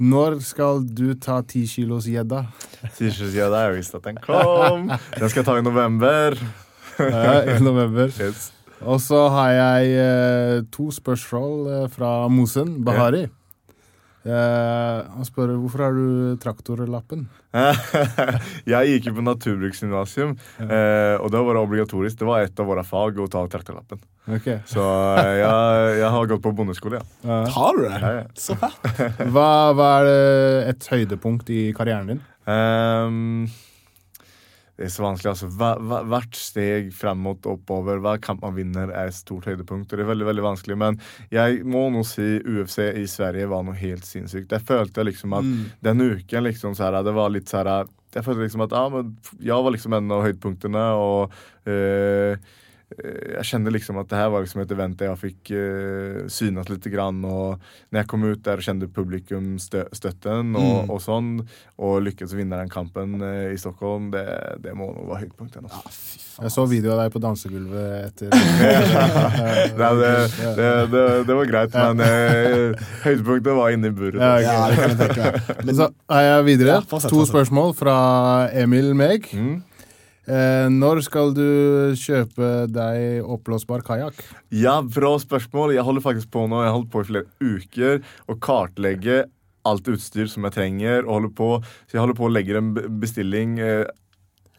Når 0.00 0.38
skal 0.46 0.86
du 0.86 1.08
ta 1.18 1.40
ti 1.42 1.64
kilos 1.66 2.06
gjedda? 2.06 2.44
T-shirtsgädda, 3.00 3.66
jag 3.66 3.80
visste 3.82 3.98
at 3.98 4.06
den 4.06 4.22
kom. 4.22 4.86
Den 5.18 5.26
skal 5.26 5.42
jeg 5.42 5.50
ta 5.50 5.58
i 5.58 5.66
november. 5.66 6.38
Ja, 7.00 7.40
I 7.50 7.58
november. 7.62 8.14
Yes. 8.14 8.52
Og 8.88 9.00
så 9.04 9.26
har 9.34 9.50
jeg 9.56 9.92
eh, 10.00 10.62
to 10.72 10.88
spørsmål 10.94 11.68
eh, 11.68 11.84
fra 11.92 12.14
Mosen 12.32 12.78
Bahari. 12.84 13.26
Eh, 14.20 14.96
han 15.08 15.24
spør 15.24 15.54
hvorfor 15.56 15.82
har 15.84 15.94
du 15.96 16.36
traktorlappen. 16.40 17.26
jeg 18.72 18.90
gikk 18.92 19.08
jo 19.08 19.14
på 19.16 19.22
naturbruksgymnasium 19.26 20.36
uh, 20.60 21.16
og 21.18 21.32
det 21.32 21.40
var 21.48 21.58
obligatorisk. 21.58 22.20
Det 22.20 22.28
var 22.28 22.44
et 22.44 22.60
av 22.62 22.68
våre 22.68 22.84
fag 22.86 23.18
å 23.18 23.26
ta 23.32 23.42
traktorlappen. 23.50 24.02
Okay. 24.28 24.60
Så 24.70 24.84
uh, 24.84 25.18
jeg, 25.18 25.96
jeg, 25.98 26.10
har 26.14 26.28
gått 26.30 26.44
på 26.44 26.52
bondeskole, 26.54 27.00
Ja. 27.24 27.40
Har 27.56 27.80
du 27.80 27.86
det? 27.88 27.96
Ja, 27.96 28.12
ja. 28.20 28.26
Så 28.38 28.54
fett. 28.60 28.92
hva, 29.34 29.48
hva 29.74 29.90
er 30.04 30.68
et 30.70 30.92
høydepunkt 30.92 31.50
i 31.50 31.70
karrieren 31.76 32.14
din? 32.14 32.22
Ehm, 32.50 33.48
det 34.80 34.86
er 34.86 34.92
så 34.94 35.02
vanskelig, 35.04 35.34
altså 35.34 35.48
hvert 36.08 36.36
steg 36.40 36.86
frem 36.96 37.18
mot 37.20 37.44
oppover, 37.50 37.98
hver 38.00 38.20
kamp 38.24 38.40
man 38.40 38.54
vinner 38.56 38.88
er 38.88 39.10
et 39.10 39.16
stort 39.18 39.44
høydepunkt. 39.44 39.90
og 39.92 39.98
det 40.00 40.06
er 40.06 40.08
veldig 40.08 40.28
veldig 40.30 40.44
vanskelig. 40.46 40.76
Men 40.80 40.96
jeg 41.28 41.58
må 41.68 41.82
nå 41.92 42.00
si 42.08 42.38
UFC 42.40 42.78
i 42.96 43.04
Sverige 43.04 43.50
var 43.50 43.66
noe 43.66 43.76
helt 43.76 44.08
sinnssykt. 44.08 44.48
Jeg 44.56 44.64
følte 44.64 45.04
liksom 45.04 45.36
at 45.36 45.44
Mm. 45.44 45.66
den 45.84 46.00
uken 46.00 46.44
liksom 46.48 46.72
så 46.74 46.88
her, 46.88 47.02
det 47.04 47.12
var 47.12 47.28
litt 47.28 47.44
så 47.52 47.60
jeg 47.60 47.88
jag 48.14 48.24
følte 48.24 48.42
liksom 48.42 48.62
at 48.64 48.72
ja, 48.72 48.88
men 48.88 49.16
jeg 49.38 49.62
var 49.62 49.70
liksom 49.70 49.92
en 49.94 50.10
av 50.10 50.24
høydepunktene, 50.24 50.84
og 50.96 51.30
eh, 51.68 52.36
jeg 52.98 53.44
kjenner 53.46 53.70
liksom 53.74 53.98
at 54.02 54.08
det 54.10 54.18
her 54.18 54.30
var 54.34 54.42
liksom 54.42 54.60
et 54.64 54.72
event 54.74 54.96
der 54.98 55.12
jeg 55.12 55.20
fikk 55.20 55.50
uh, 55.54 56.24
synet 56.32 56.68
litt. 56.72 56.88
Grann, 56.90 57.20
og 57.24 57.60
når 57.92 58.00
jeg 58.00 58.08
kom 58.10 58.24
ut 58.26 58.40
der 58.42 58.58
og 58.58 58.64
kjente 58.66 58.88
publikum 58.90 59.52
og, 59.60 60.50
Mm. 60.50 60.90
og 60.90 60.98
sånn, 61.04 61.28
og 61.78 62.00
lykkes 62.02 62.32
å 62.34 62.38
vinne 62.40 62.58
den 62.58 62.68
kampen 62.72 63.20
uh, 63.22 63.52
i 63.52 63.56
Stockholm, 63.60 64.10
det, 64.10 64.24
det 64.64 64.74
må 64.74 64.88
nå 64.90 65.04
være 65.06 65.26
høydepunktet. 65.26 65.62
Altså. 65.62 65.80
Ja. 65.86 66.44
Jeg 66.46 66.54
så 66.56 66.64
video 66.70 66.94
av 66.94 67.02
deg 67.04 67.12
på 67.14 67.20
dansegulvet 67.22 68.08
etter 68.08 68.32
Nei, 69.80 69.90
det, 70.00 70.12
det, 70.56 70.68
det, 70.92 71.04
det 71.28 71.36
var 71.36 71.50
greit, 71.52 71.76
men 71.76 72.02
uh, 72.02 72.84
høydepunktet 73.04 73.54
var 73.60 73.74
inne 73.76 73.90
i 73.92 73.96
buret. 73.96 74.20
Ja, 74.20 74.34
okay. 74.34 74.44
Ja, 74.50 74.60
det 74.66 74.76
kan 74.76 74.90
jeg 74.90 75.00
tenke. 75.06 75.56
Men 75.66 75.78
Så 75.84 75.90
er 76.10 76.26
jeg 76.30 76.46
videre. 76.50 76.78
Ja, 76.80 76.80
fortsett, 76.82 77.10
to 77.12 77.20
fortsett. 77.22 77.34
spørsmål 77.36 77.74
fra 77.78 77.96
Emil 78.64 78.94
Meg. 78.98 79.30
Mm. 79.36 79.58
Eh, 80.30 80.68
når 80.70 81.00
skal 81.02 81.32
du 81.34 81.46
kjøpe 81.98 82.50
deg 82.70 83.26
oppblåsbar 83.26 83.82
kajakk? 83.86 84.20
Ja, 84.54 84.78
bra 84.84 85.16
spørsmål. 85.18 85.74
Jeg 85.74 85.86
holder 85.86 86.04
faktisk 86.04 86.30
på 86.34 86.44
nå. 86.46 86.60
Jeg 86.62 86.70
har 86.70 86.76
holdt 86.76 86.92
på 86.92 87.02
i 87.02 87.08
flere 87.08 87.26
uker 87.42 88.02
å 88.30 88.36
kartlegge 88.38 89.24
alt 89.68 89.88
utstyr 89.90 90.30
som 90.30 90.46
jeg 90.46 90.56
trenger. 90.56 91.02
Og 91.06 91.16
holder 91.16 91.32
på, 91.40 91.48
så 91.88 91.98
jeg 91.98 92.04
holder 92.04 92.20
på 92.20 92.28
å 92.28 92.34
legge 92.36 92.60
en 92.60 92.70
bestilling. 93.02 93.58
Eh, 93.64 93.88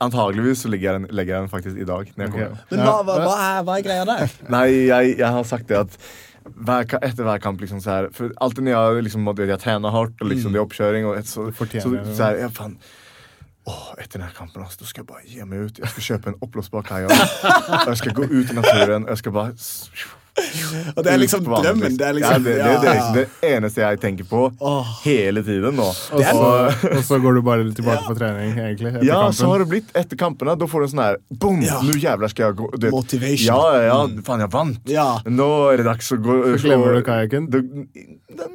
antageligvis 0.04 0.66
så 0.66 0.74
legger 0.74 0.90
jeg 0.90 1.00
den, 1.00 1.12
legger 1.16 1.38
jeg 1.38 1.46
den 1.46 1.54
faktisk 1.54 1.80
i 1.80 1.88
dag. 1.88 2.12
Når 2.18 2.28
jeg 2.28 2.36
kommer. 2.36 2.66
Men 2.74 2.84
hva, 2.84 2.98
hva, 3.08 3.16
hva, 3.22 3.38
er, 3.46 3.64
hva 3.70 3.78
er 3.78 3.88
greia 3.88 4.10
der? 4.10 4.36
Nei, 4.58 4.68
jeg, 4.90 5.16
jeg 5.22 5.38
har 5.38 5.48
sagt 5.48 5.72
det 5.72 5.80
at 5.86 6.00
hver, 6.42 6.88
etter 7.06 7.24
hver 7.24 7.40
kamp 7.40 7.62
liksom 7.62 7.80
så 7.84 7.94
här, 7.94 8.08
For 8.18 8.34
alltid 8.42 8.66
når 8.66 8.74
jeg 8.74 9.04
liksom, 9.08 9.28
jeg 9.38 9.60
trener 9.62 9.94
hardt, 9.94 10.18
og 10.20 10.32
liksom 10.32 10.56
det 10.56 10.60
er 10.60 10.66
oppkjøring 10.66 11.06
og 11.06 11.20
et, 11.20 11.30
så, 11.30 11.52
så, 11.54 11.68
så, 11.70 11.92
så 12.02 12.24
här, 12.24 12.40
jeg, 12.42 12.52
fan, 12.58 12.74
Åh, 13.70 13.92
etter 14.02 14.18
denne 14.18 14.32
kampen 14.34 14.64
altså, 14.64 14.88
skal 14.90 15.04
jeg 15.04 15.08
bare 15.12 15.28
gi 15.28 15.44
meg 15.46 15.68
ut. 15.68 15.82
Jeg 15.84 15.94
skal 15.94 16.08
kjøpe 16.08 16.32
en 16.34 16.40
oppblåsbar 16.42 16.82
kajakk. 16.88 17.14
jeg 17.88 17.98
skal 18.02 18.16
gå 18.18 18.26
ut 18.26 18.50
i 18.50 18.58
naturen. 18.58 19.06
Jeg 19.08 19.22
skal 19.22 19.36
bare 19.36 19.54
Og 20.96 21.04
det 21.04 21.12
er 21.12 21.20
liksom 21.20 21.44
drømmen. 21.44 21.96
Det 22.00 22.06
er 22.08 22.16
liksom 22.16 22.32
ja, 22.32 22.40
det, 22.40 22.54
det, 22.56 22.76
det, 22.84 22.92
ja. 22.96 23.08
det 23.16 23.50
eneste 23.52 23.82
jeg 23.84 24.00
tenker 24.02 24.28
på 24.30 24.46
oh. 24.64 24.92
hele 25.04 25.44
tiden 25.44 25.76
nå. 25.76 25.88
Og 25.92 26.24
så, 26.24 26.46
og 26.88 27.02
så 27.08 27.20
går 27.20 27.38
du 27.38 27.42
bare 27.46 27.66
tilbake 27.76 28.06
på 28.08 28.16
trening, 28.16 28.54
egentlig? 28.56 28.94
Ja, 29.04 29.26
kampen. 29.26 29.38
så 29.42 29.50
har 29.52 29.64
det 29.64 29.68
blitt 29.74 29.92
etter 29.98 30.20
kampene. 30.20 30.56
Da 30.60 30.70
får 30.72 30.86
du 30.86 30.88
en 30.88 30.94
sånn 30.94 31.04
her 31.04 31.20
Boom! 31.42 31.60
Ja. 31.66 31.82
Nå 31.84 31.98
jævla 32.00 32.32
skal 32.32 32.48
jeg 32.48 32.58
gå. 32.62 32.70
Du 32.80 32.88
Motivation. 32.96 33.50
Ja, 33.50 33.60
ja, 33.76 33.84
ja. 33.90 34.24
Faen, 34.28 34.46
jeg 34.46 34.54
vant. 34.56 34.80
Ja. 34.92 35.08
Nå 35.28 35.50
er 35.74 35.82
det 35.82 35.88
dags 35.90 36.12
å 36.16 36.20
gå 36.22 36.38
Så 36.56 36.64
glemmer 36.64 36.96
du 36.96 37.04
kajakken. 37.06 37.52
Du, 37.52 37.60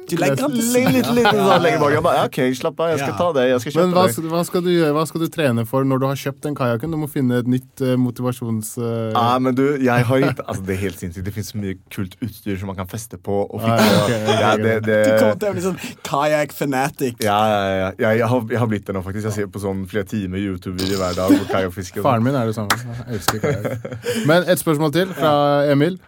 Du 0.09 0.17
legger 0.17 0.49
litt, 0.49 1.21
ja. 1.21 1.31
sånn 1.37 1.61
lenger 1.61 1.83
bak. 1.83 1.93
Jeg 1.93 2.05
bare, 2.09 2.25
OK, 2.25 2.41
slapp 2.57 2.81
av. 2.81 2.93
Jeg 2.95 3.03
skal 3.03 3.15
ta 3.21 3.29
det. 3.37 3.45
Jeg 3.51 3.63
skal 3.67 3.79
Men 3.83 3.95
hva, 3.95 4.07
hva, 4.33 4.43
skal 4.49 4.65
du 4.65 4.71
gjøre, 4.73 4.93
hva 4.97 5.05
skal 5.09 5.23
du 5.23 5.29
trene 5.33 5.67
for 5.69 5.85
når 5.87 6.01
du 6.01 6.09
har 6.09 6.21
kjøpt 6.25 6.41
den 6.49 6.57
kajakken? 6.57 6.93
Du 6.93 7.01
må 7.05 7.09
finne 7.11 7.43
et 7.43 7.49
nytt 7.49 7.85
uh, 7.85 7.93
motivasjons... 8.01 8.73
Uh... 8.81 9.13
Ja, 9.13 9.29
men 9.43 9.57
du, 9.57 9.65
jeg 9.83 10.09
har 10.09 10.23
gitt 10.23 10.41
Altså, 10.47 10.65
det 10.65 10.77
er 10.77 10.81
helt 10.87 11.01
sinnssykt. 11.01 11.25
Det 11.27 11.35
finnes 11.35 11.53
så 11.53 11.61
mye 11.67 11.77
kult 11.93 12.17
utstyr 12.23 12.57
som 12.57 12.71
man 12.71 12.77
kan 12.79 12.89
feste 12.89 13.19
på 13.21 13.37
og 13.45 13.61
Ah, 13.61 13.75
okay, 13.75 13.93
ok, 13.99 14.11
ok, 14.17 14.41
Ja, 14.41 14.51
det, 14.57 14.73
det, 14.87 14.97
Du 15.05 15.11
kommer 15.19 15.39
til 15.41 15.49
å 15.49 15.53
bli 15.57 15.65
sånn 15.67 15.79
kajakk 16.07 16.55
fanatic. 16.55 17.21
ja, 17.23 17.37
ja, 17.51 17.61
ja. 17.67 17.89
ja 17.99 18.11
jeg, 18.21 18.27
har, 18.31 18.43
jeg 18.51 18.61
har 18.63 18.71
blitt 18.71 18.87
det 18.87 18.95
nå, 18.97 19.03
faktisk. 19.05 19.29
Jeg 19.29 19.35
ser 19.37 19.53
på 19.53 19.61
sånn 19.63 19.85
flere 19.91 20.07
timer 20.09 20.41
YouTube-videoer 20.41 21.01
hver 21.03 21.17
dag. 21.21 21.37
på 21.37 21.49
kajakkfiske 21.53 21.99
sånn. 21.99 22.07
Faren 22.07 22.25
min 22.25 22.37
er 22.37 22.49
det 22.49 22.57
samme. 22.57 22.77
Jeg 22.77 23.19
elsker 23.19 23.43
kajakk. 23.43 23.89
Men 24.29 24.47
et 24.47 24.61
spørsmål 24.63 24.93
til 24.95 25.11
fra 25.17 25.33
Emil. 25.71 25.99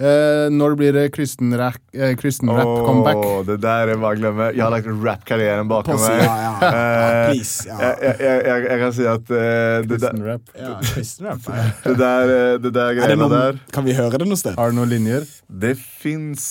Eh, 0.00 0.46
når 0.48 0.74
blir 0.80 0.94
det 0.96 1.02
kristen 1.12 1.52
rap, 1.60 1.76
eh, 1.92 2.14
kristen 2.16 2.48
oh, 2.48 2.86
comeback? 2.86 3.18
det 3.44 3.58
der 3.60 3.90
er 3.92 3.98
bare 4.00 4.16
å 4.16 4.20
glemme. 4.22 4.46
Jeg 4.54 4.62
har 4.64 4.72
lagt 4.72 4.88
rap-karrieren 4.88 5.68
På 5.68 5.82
meg. 5.84 6.22
ja, 6.22 6.22
ja, 6.24 6.52
ja. 6.62 6.70
Eh, 6.70 7.18
Please. 7.28 7.66
Ja. 7.68 7.76
Jeg, 7.82 7.98
jeg, 8.00 8.14
jeg, 8.24 8.38
jeg, 8.46 8.64
jeg 8.70 8.80
kan 8.80 8.94
si 8.96 9.08
at 9.10 9.34
eh, 9.36 9.74
det, 9.84 9.98
Kristen 10.00 10.24
rap. 10.24 10.54
Ja, 10.56 10.72
kristen 10.94 11.28
rap. 11.28 11.50
det 11.84 11.98
der, 12.00 12.32
eh, 12.38 12.54
det 12.64 12.72
der 12.78 12.94
Er 12.94 12.98
greiene 13.02 13.20
noen, 13.26 13.36
der 13.36 13.60
kan 13.76 13.84
vi 13.84 13.98
høre 13.98 14.22
det 14.22 14.30
noe 14.30 14.40
sted? 14.40 14.56
Har 14.56 14.72
du 14.72 14.80
noen 14.80 14.92
linjer? 14.94 15.28
Det 15.66 15.74
fins 15.76 16.48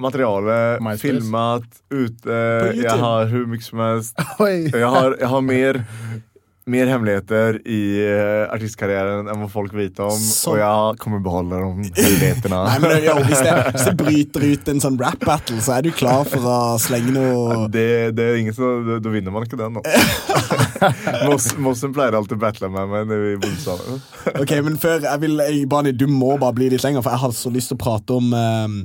materiale 0.00 0.58
filmet 0.98 1.68
ute. 1.92 2.26
YouTube? 2.26 2.82
Jeg 2.82 2.98
har 3.04 3.30
hvor 3.30 3.46
mye 3.54 3.68
som 3.68 3.84
helst. 3.86 4.26
Jeg 4.80 4.90
har, 4.96 5.14
jeg 5.20 5.30
har 5.30 5.42
mer 5.44 5.82
mer 6.70 6.88
hemmeligheter 6.90 7.58
i 7.68 7.78
eh, 8.04 8.44
artistkarrieren 8.54 9.28
enn 9.30 9.42
hva 9.42 9.48
folk 9.50 9.74
vet 9.76 9.98
om. 10.04 10.14
Så- 10.16 10.54
Og 10.54 10.58
jeg 10.60 11.00
kommer 11.02 11.20
beholde 11.24 11.58
de 11.58 11.90
hemmelighetene. 12.00 12.60
Nei, 12.70 12.76
men 12.84 12.94
jo, 13.04 13.16
hvis, 13.26 13.42
det, 13.44 13.54
hvis 13.74 13.86
det 13.90 13.94
bryter 14.00 14.46
ut 14.52 14.70
en 14.74 14.82
sånn 14.86 14.98
rap-battle, 15.00 15.58
så 15.64 15.76
er 15.78 15.86
du 15.86 15.90
klar 15.96 16.24
for 16.30 16.46
å 16.46 16.58
slenge 16.82 17.14
noe 17.16 17.66
Det, 17.72 17.86
det 18.18 18.26
er 18.30 18.40
ingen 18.40 18.56
som, 18.56 18.86
da, 19.02 19.12
vinner 19.12 19.34
man 19.34 19.46
ikke 19.48 19.58
den. 19.60 19.78
Da. 19.80 19.84
Mossen 21.64 21.92
pleier 21.96 22.16
alltid 22.16 22.38
å 22.38 22.42
battle 22.42 22.70
med 22.72 22.88
meg 22.90 23.08
når 23.10 23.22
vi 23.26 23.32
bodde 23.42 23.60
sammen. 23.62 24.00
Ok, 24.40 24.54
men 24.64 24.78
før 24.80 25.04
jeg 25.06 25.22
vil 25.24 25.42
jeg, 25.44 25.64
Bani, 25.70 25.92
du 25.96 26.06
må 26.10 26.36
bare 26.40 26.56
bli 26.56 26.70
litt 26.72 26.84
lenger, 26.86 27.04
for 27.04 27.14
jeg 27.14 27.24
har 27.24 27.34
så 27.36 27.52
lyst 27.52 27.72
til 27.72 27.78
å 27.78 27.82
prate 27.84 28.16
om 28.16 28.30
ehm, 28.36 28.76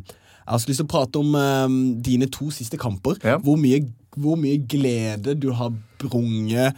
Jeg 0.45 0.51
har 0.53 0.61
så 0.61 0.69
lyst 0.71 0.81
til 0.83 0.87
å 0.89 0.91
prate 0.91 1.21
om 1.21 1.37
um, 1.39 1.77
dine 2.05 2.27
to 2.31 2.49
siste 2.53 2.77
kamper. 2.81 3.17
Ja. 3.25 3.37
Hvor, 3.41 3.57
mye, 3.57 3.79
hvor 4.15 4.37
mye 4.37 4.59
glede 4.69 5.33
du 5.41 5.49
har 5.57 5.71
brunget 6.01 6.77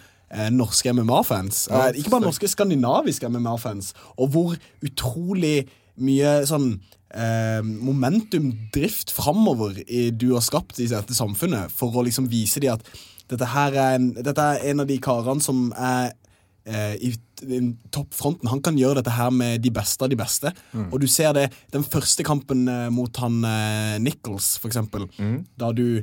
norske 0.51 0.91
MMA-fans. 0.93 1.67
Eh, 1.71 1.99
ikke 2.01 2.11
bare 2.13 2.27
norske, 2.27 2.49
skandinaviske 2.51 3.29
MMA-fans. 3.31 3.93
Og 4.17 4.31
hvor 4.33 4.55
utrolig 4.85 5.67
mye 5.97 6.33
sånn 6.45 6.73
eh, 7.15 7.61
momentumdrift 7.63 9.13
framover 9.15 9.79
i, 9.87 10.09
du 10.11 10.33
har 10.35 10.45
skapt 10.45 10.81
i 10.83 10.89
dette 10.91 11.15
samfunnet, 11.17 11.73
for 11.73 11.95
å 11.95 12.05
liksom 12.05 12.29
vise 12.31 12.61
dem 12.63 12.75
at 12.77 12.85
dette 13.27 13.47
her 13.51 13.75
er 13.75 13.97
en, 13.97 14.11
dette 14.15 14.43
er 14.53 14.69
en 14.69 14.83
av 14.83 14.87
de 14.87 14.99
karene 15.03 15.43
som 15.43 15.67
er 15.75 16.13
eh, 16.67 16.93
i 17.03 17.13
toppfronten. 17.93 18.49
Han 18.49 18.61
kan 18.65 18.77
gjøre 18.79 19.01
dette 19.01 19.13
her 19.13 19.29
med 19.35 19.61
de 19.61 19.71
beste 19.73 20.03
av 20.03 20.09
de 20.09 20.17
beste. 20.19 20.51
Og 20.91 20.99
du 21.03 21.07
ser 21.11 21.33
det 21.37 21.49
den 21.75 21.83
første 21.85 22.23
kampen 22.25 22.67
eh, 22.71 22.87
mot 22.93 23.19
han 23.21 23.43
eh, 23.45 23.97
Nichols, 24.03 24.55
for 24.61 24.71
eksempel. 24.71 25.05
Da 25.59 25.73
du 25.75 26.01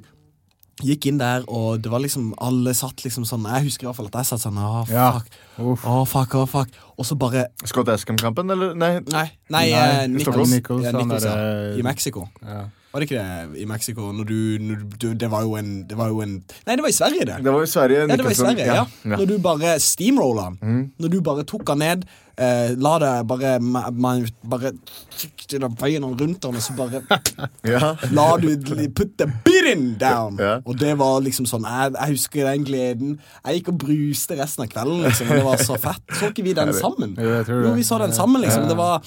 gikk 0.83 1.07
inn 1.07 1.19
der, 1.21 1.45
og 1.49 1.81
det 1.83 1.91
var 1.93 2.01
liksom 2.03 2.33
Alle 2.43 2.73
satt 2.75 3.05
liksom 3.05 3.23
sånn 3.25 3.45
Jeg 3.47 3.69
husker 3.69 3.85
i 3.85 3.89
hvert 3.89 3.97
fall 3.97 4.07
at 4.11 4.17
jeg 4.19 4.27
satt 4.33 4.41
sånn 4.43 4.59
Å, 4.59 4.89
Ja. 4.91 5.13
fuck. 5.13 5.29
Uff. 5.59 5.85
Å, 5.87 6.05
fuck, 6.07 6.35
å, 6.35 6.47
fuck. 6.51 6.69
Og 6.99 7.05
så 7.07 7.15
bare 7.19 7.47
Scott 7.65 7.89
Escom-kampen, 7.89 8.51
eller? 8.51 8.75
Nei. 8.75 9.01
Nei, 9.11 9.31
nei, 9.51 9.71
Nei, 9.71 9.73
eh, 9.73 10.07
Nichols. 10.09 10.51
Nichols, 10.51 10.85
Ja, 10.85 10.93
Nichols, 10.99 11.25
ja. 11.25 11.35
eh, 11.37 11.79
I 11.79 11.83
Mexico. 11.83 12.29
Ja. 12.43 12.65
Var 12.95 13.03
det 13.03 13.09
ikke 13.11 13.23
det 13.23 13.59
i 13.59 13.65
Mexico? 13.67 14.13
Du, 14.23 14.35
du, 15.03 15.07
det 15.19 15.27
var 15.33 15.43
jo 15.43 15.57
en 15.59 15.71
Det 15.91 15.97
var 15.99 16.13
jo 16.13 16.21
en 16.23 16.37
Nei, 16.67 16.77
det 16.79 16.83
var 16.85 16.93
i 16.93 16.95
Sverige, 16.95 17.25
det. 17.27 17.41
Det 17.43 17.53
var 17.53 17.65
i 17.67 17.71
Sverige. 17.73 18.05
Ja, 18.07 18.17
det 18.17 18.25
var 18.25 18.31
i 18.31 18.39
Sverige, 18.39 18.67
ja. 18.69 18.85
ja. 18.85 19.17
Når 19.17 19.25
du 19.33 19.39
bare 19.43 19.73
steamrolla 19.83 20.45
han. 20.53 20.85
Når 21.03 21.11
du 21.17 21.19
bare 21.27 21.43
tok 21.43 21.73
han 21.75 21.83
ned, 21.83 22.05
eh, 22.39 22.71
la 22.79 22.93
det 23.03 23.11
bare 23.27 23.57
man, 23.61 23.91
ma- 23.99 24.31
Bare 24.55 24.71
bøyen 25.81 26.07
han 26.07 26.15
rundt 26.21 26.45
han, 26.47 26.55
og 26.55 26.63
så 26.63 26.73
bare 26.79 27.03
Ja. 27.75 27.95
la 28.15 28.29
du 28.39 28.55
put 28.95 29.19
the 29.19 29.27
beating 29.45 29.97
down. 30.01 30.39
Ja. 30.39 30.61
Og 30.65 30.79
det 30.79 30.95
var 30.99 31.19
liksom 31.27 31.47
sånn 31.51 31.67
jeg, 31.67 31.95
jeg 31.99 32.15
husker 32.15 32.51
den 32.53 32.65
gleden. 32.71 33.17
Jeg 33.47 33.59
gikk 33.61 33.73
og 33.75 33.79
bruste 33.85 34.39
resten 34.39 34.65
av 34.67 34.71
kvelden, 34.73 35.03
liksom. 35.09 35.35
Det 35.35 35.45
var 35.45 35.57
så 35.67 35.79
fett. 35.83 36.05
Så 36.21 36.31
ikke 36.31 36.47
vi 36.47 36.55
den 36.57 36.71
sammen? 36.79 37.19
Jo, 37.19 37.75
vi 37.75 37.83
så 37.87 37.99
den 38.07 38.15
sammen, 38.15 38.43
liksom. 38.47 38.69
Det 38.71 38.79
var 38.79 39.03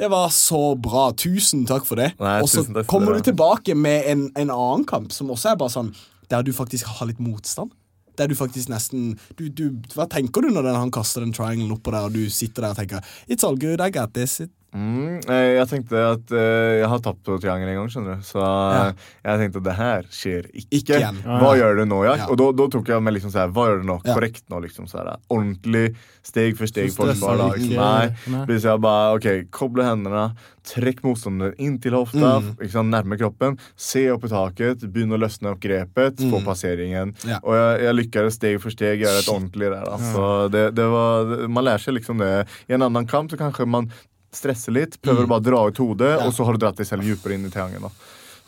det 0.00 0.08
var 0.08 0.30
så 0.32 0.74
bra. 0.80 1.10
Tusen 1.12 1.66
takk 1.68 1.84
for 1.84 2.00
det. 2.00 2.14
Nei, 2.20 2.38
Og 2.40 2.48
så 2.48 2.64
kommer 2.88 3.18
du 3.18 3.26
tilbake 3.26 3.74
med 3.76 4.08
en, 4.08 4.22
en 4.32 4.52
annen 4.54 4.86
kamp 4.88 5.12
som 5.12 5.28
også 5.34 5.52
er 5.52 5.60
bare 5.60 5.74
sånn 5.74 5.92
der 6.30 6.46
du 6.46 6.54
faktisk 6.56 6.88
har 6.88 7.10
litt 7.10 7.20
motstand. 7.20 7.74
Der 8.16 8.30
du 8.30 8.34
faktisk 8.38 8.70
nesten 8.72 9.14
du, 9.38 9.48
du, 9.48 9.66
Hva 9.94 10.06
tenker 10.10 10.44
du 10.44 10.50
når 10.52 10.66
den, 10.66 10.78
han 10.78 10.92
kaster 10.94 11.24
den 11.24 11.34
trianglen 11.36 11.70
oppå 11.74 11.92
der, 11.94 12.08
og 12.08 12.16
du 12.16 12.32
sitter 12.32 12.64
der 12.64 12.74
og 12.74 12.80
tenker 12.80 13.04
It's 13.28 13.44
all 13.46 13.58
good, 13.60 13.80
I 13.80 13.90
got 13.92 14.14
this. 14.16 14.38
It, 14.40 14.52
Mm, 14.70 15.18
eh, 15.26 15.56
jeg 15.56 15.66
tenkte 15.66 15.98
at 16.12 16.30
uh, 16.30 16.78
jeg 16.78 16.90
har 16.92 17.00
tapt 17.02 17.24
på 17.26 17.38
triangel 17.42 17.72
en 17.72 17.80
gang, 17.80 17.88
skjønner 17.90 18.20
du. 18.20 18.26
Så 18.26 18.38
ja. 18.38 18.84
jeg 19.26 19.42
tenkte 19.42 19.62
at 19.62 19.66
det 19.66 19.74
her 19.80 20.06
skjer 20.14 20.46
ikke. 20.52 20.68
Ikke. 20.80 21.00
Hva 21.26 21.50
gjør 21.58 21.80
du 21.80 21.84
nå, 21.90 21.98
Jack? 22.06 22.22
Ja. 22.22 22.28
Og 22.30 22.38
da, 22.38 22.68
tok 22.70 22.92
jeg 22.92 23.02
med 23.02 23.16
liksom 23.16 23.34
sånn 23.34 23.54
Hva 23.56 23.66
gjør 23.66 23.82
du 23.82 23.88
nå? 23.90 23.98
Ja. 24.04 24.14
Korrekt 24.14 24.46
nå, 24.52 24.62
liksom. 24.62 24.86
Så 24.90 25.00
her, 25.00 25.10
ordentlig, 25.32 25.88
steg 26.26 26.54
for 26.58 26.70
steg. 26.70 26.92
For 26.94 27.10
stresser 27.10 27.40
da, 27.40 27.50
liksom. 27.56 27.76
Nei. 27.80 28.32
Nei. 28.36 28.46
Hvis 28.50 28.68
jeg 28.68 28.82
bare 28.86 29.18
ok, 29.18 29.28
koble 29.54 29.86
hendene, 29.88 30.28
trekk 30.70 31.02
motstanderen 31.02 31.56
inn 31.58 31.78
til 31.82 31.96
hofta, 31.96 32.36
Mm. 32.40 32.68
sant, 32.70 32.92
nærme 32.92 33.16
kroppen, 33.18 33.56
se 33.76 34.04
opp 34.12 34.24
i 34.24 34.30
taket, 34.30 34.84
begynne 34.92 35.16
å 35.16 35.20
løsne 35.20 35.50
opp 35.50 35.60
grepet, 35.60 36.20
få 36.30 36.42
passeringen. 36.44 37.14
Mm. 37.24 37.40
Og 37.40 37.56
jeg, 37.56 37.80
jeg 37.86 37.96
lykkes 37.96 38.36
steg 38.38 38.60
for 38.62 38.74
steg 38.74 39.02
gjøre 39.02 39.22
et 39.24 39.32
ordentlig 39.32 39.72
der. 39.72 39.88
Altså, 39.88 40.48
det, 40.52 40.64
det 40.76 40.86
var, 40.92 41.34
man 41.48 41.66
lærer 41.66 41.82
seg 41.82 41.96
liksom 41.96 42.22
det. 42.22 42.30
I 42.68 42.76
en 42.76 42.86
annen 42.86 43.08
kamp 43.10 43.32
så 43.32 43.40
kanskje 43.40 43.66
man 43.66 43.90
stresser 44.34 44.74
litt, 44.76 44.96
prøver 45.02 45.26
å 45.26 45.30
bare 45.30 45.46
dra 45.46 45.66
ut 45.68 45.82
hodet, 45.82 46.14
og 46.24 46.32
så 46.34 46.46
har 46.46 46.56
du 46.56 46.64
dratt 46.64 46.80
deg 46.80 46.88
selv 46.88 47.06
dypere 47.06 47.36
inn 47.36 47.48
i 47.48 47.52
triangelen. 47.52 47.92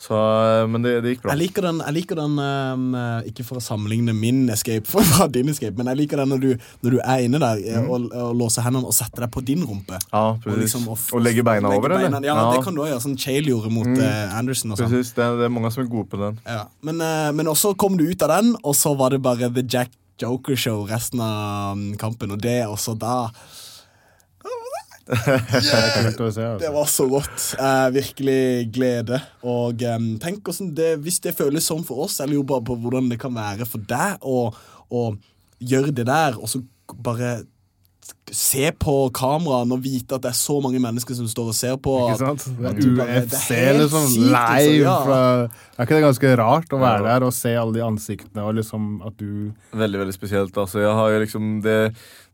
Så, 0.03 0.13
eh, 0.15 0.67
men 0.67 0.83
det, 0.83 0.97
det 1.03 1.13
gikk 1.13 1.21
bra. 1.23 1.31
Jeg 1.31 1.39
liker 1.45 1.63
den, 1.63 1.77
jeg 1.79 1.95
liker 1.95 2.19
den 2.19 2.33
um, 2.35 2.87
eh, 2.99 3.29
Ikke 3.29 3.45
for 3.47 3.59
å 3.59 3.63
sammenligne 3.63 4.11
min 4.17 4.41
escape 4.51 4.83
fra 4.91 5.29
din 5.31 5.51
escape, 5.53 5.77
men 5.79 5.87
jeg 5.93 6.01
liker 6.01 6.19
den 6.19 6.33
når 6.33 6.41
du, 6.43 6.49
når 6.83 6.97
du 6.97 6.99
er 6.99 7.23
inne 7.23 7.39
der 7.39 7.61
mm. 7.61 7.87
og, 7.87 8.09
og 8.11 8.33
låser 8.41 8.65
hendene 8.65 8.89
og 8.89 8.97
setter 8.97 9.23
deg 9.23 9.31
på 9.31 9.45
din 9.47 9.63
rumpe. 9.63 10.01
Ja, 10.09 10.25
Og, 10.35 10.59
liksom, 10.59 10.89
og, 10.91 11.15
legge 11.23 11.45
beina 11.47 11.71
legger 11.71 11.85
over, 11.85 11.95
beina- 11.95 12.19
eller? 12.19 12.27
Ja, 12.27 12.51
det 12.51 12.65
kan 12.67 12.75
du 12.75 12.83
også 12.83 12.91
gjøre. 12.91 13.05
Sånn 13.07 13.17
Chale 13.23 13.53
gjorde 13.53 13.71
mot 13.71 13.91
eh, 13.95 14.37
Anderson. 14.41 14.75
og 14.75 14.81
sånn. 14.81 14.91
Precis, 14.91 15.15
det, 15.15 15.29
det 15.39 15.47
er 15.47 15.55
mange 15.55 15.71
som 15.71 15.85
er 15.85 15.91
gode 15.95 16.11
på 16.11 16.19
den. 16.19 16.39
Ja. 16.51 16.65
Men, 16.83 16.99
uh, 16.99 17.31
men 17.39 17.51
også 17.55 17.71
kom 17.79 17.95
du 17.99 18.03
ut 18.09 18.27
av 18.27 18.35
den, 18.35 18.55
og 18.59 18.75
så 18.75 18.91
var 18.99 19.15
det 19.15 19.23
bare 19.23 19.53
The 19.55 19.63
Jack 19.63 19.95
Joker 20.19 20.59
Show 20.59 20.83
resten 20.91 21.23
av 21.23 21.77
um, 21.77 21.93
kampen, 21.99 22.35
og 22.35 22.43
det 22.43 22.59
også 22.67 22.99
da 22.99 23.29
Kult 25.07 26.21
å 26.23 26.29
se, 26.31 26.41
Det 26.41 26.67
altså. 26.67 26.73
var 26.77 26.91
så 26.91 27.07
godt. 27.11 27.47
Eh, 27.59 27.87
virkelig 27.97 28.41
glede. 28.75 29.21
Og 29.43 29.83
eh, 29.83 29.97
tenk 30.23 30.51
det, 30.75 30.93
hvis 31.03 31.19
det 31.25 31.35
føles 31.37 31.67
sånn 31.67 31.83
for 31.87 32.05
oss, 32.05 32.19
eller 32.23 32.39
jo 32.39 32.43
bare 32.47 32.63
på 32.67 32.77
hvordan 32.79 33.09
det 33.11 33.19
kan 33.21 33.33
være 33.35 33.67
for 33.69 33.83
deg 33.89 34.23
å, 34.23 34.45
å 34.93 35.07
gjøre 35.63 35.91
det 35.95 36.07
der, 36.07 36.39
og 36.39 36.47
så 36.51 36.63
bare 37.03 37.41
se 38.33 38.65
på 38.81 38.93
kameraene 39.15 39.75
og 39.77 39.83
vite 39.83 40.15
at 40.17 40.23
det 40.25 40.31
er 40.31 40.35
så 40.35 40.55
mange 40.63 40.79
mennesker 40.81 41.15
som 41.15 41.27
står 41.29 41.51
og 41.51 41.55
ser 41.55 41.75
på. 41.83 41.93
Ikke 42.09 42.19
sant? 42.19 42.45
Bare- 42.57 42.73
UFC, 43.23 43.51
liksom. 43.77 44.07
Live. 44.25 44.65
liksom, 44.65 44.81
ja. 44.81 44.95
Fra, 45.05 45.19
er 45.77 45.85
ikke 45.87 45.99
det 45.99 46.03
ganske 46.07 46.31
rart 46.41 46.73
å 46.75 46.79
være 46.81 47.05
der 47.07 47.25
og 47.27 47.35
se 47.37 47.53
alle 47.59 47.75
de 47.77 47.83
ansiktene 47.85 48.43
og 48.43 48.57
liksom 48.59 48.89
at 49.07 49.15
du 49.21 49.51
Veldig 49.71 50.01
veldig 50.03 50.15
spesielt. 50.17 50.57
altså 50.57 50.81
jeg 50.83 50.95
har 50.99 51.13
jo 51.15 51.21
liksom 51.23 51.53
det, 51.63 51.77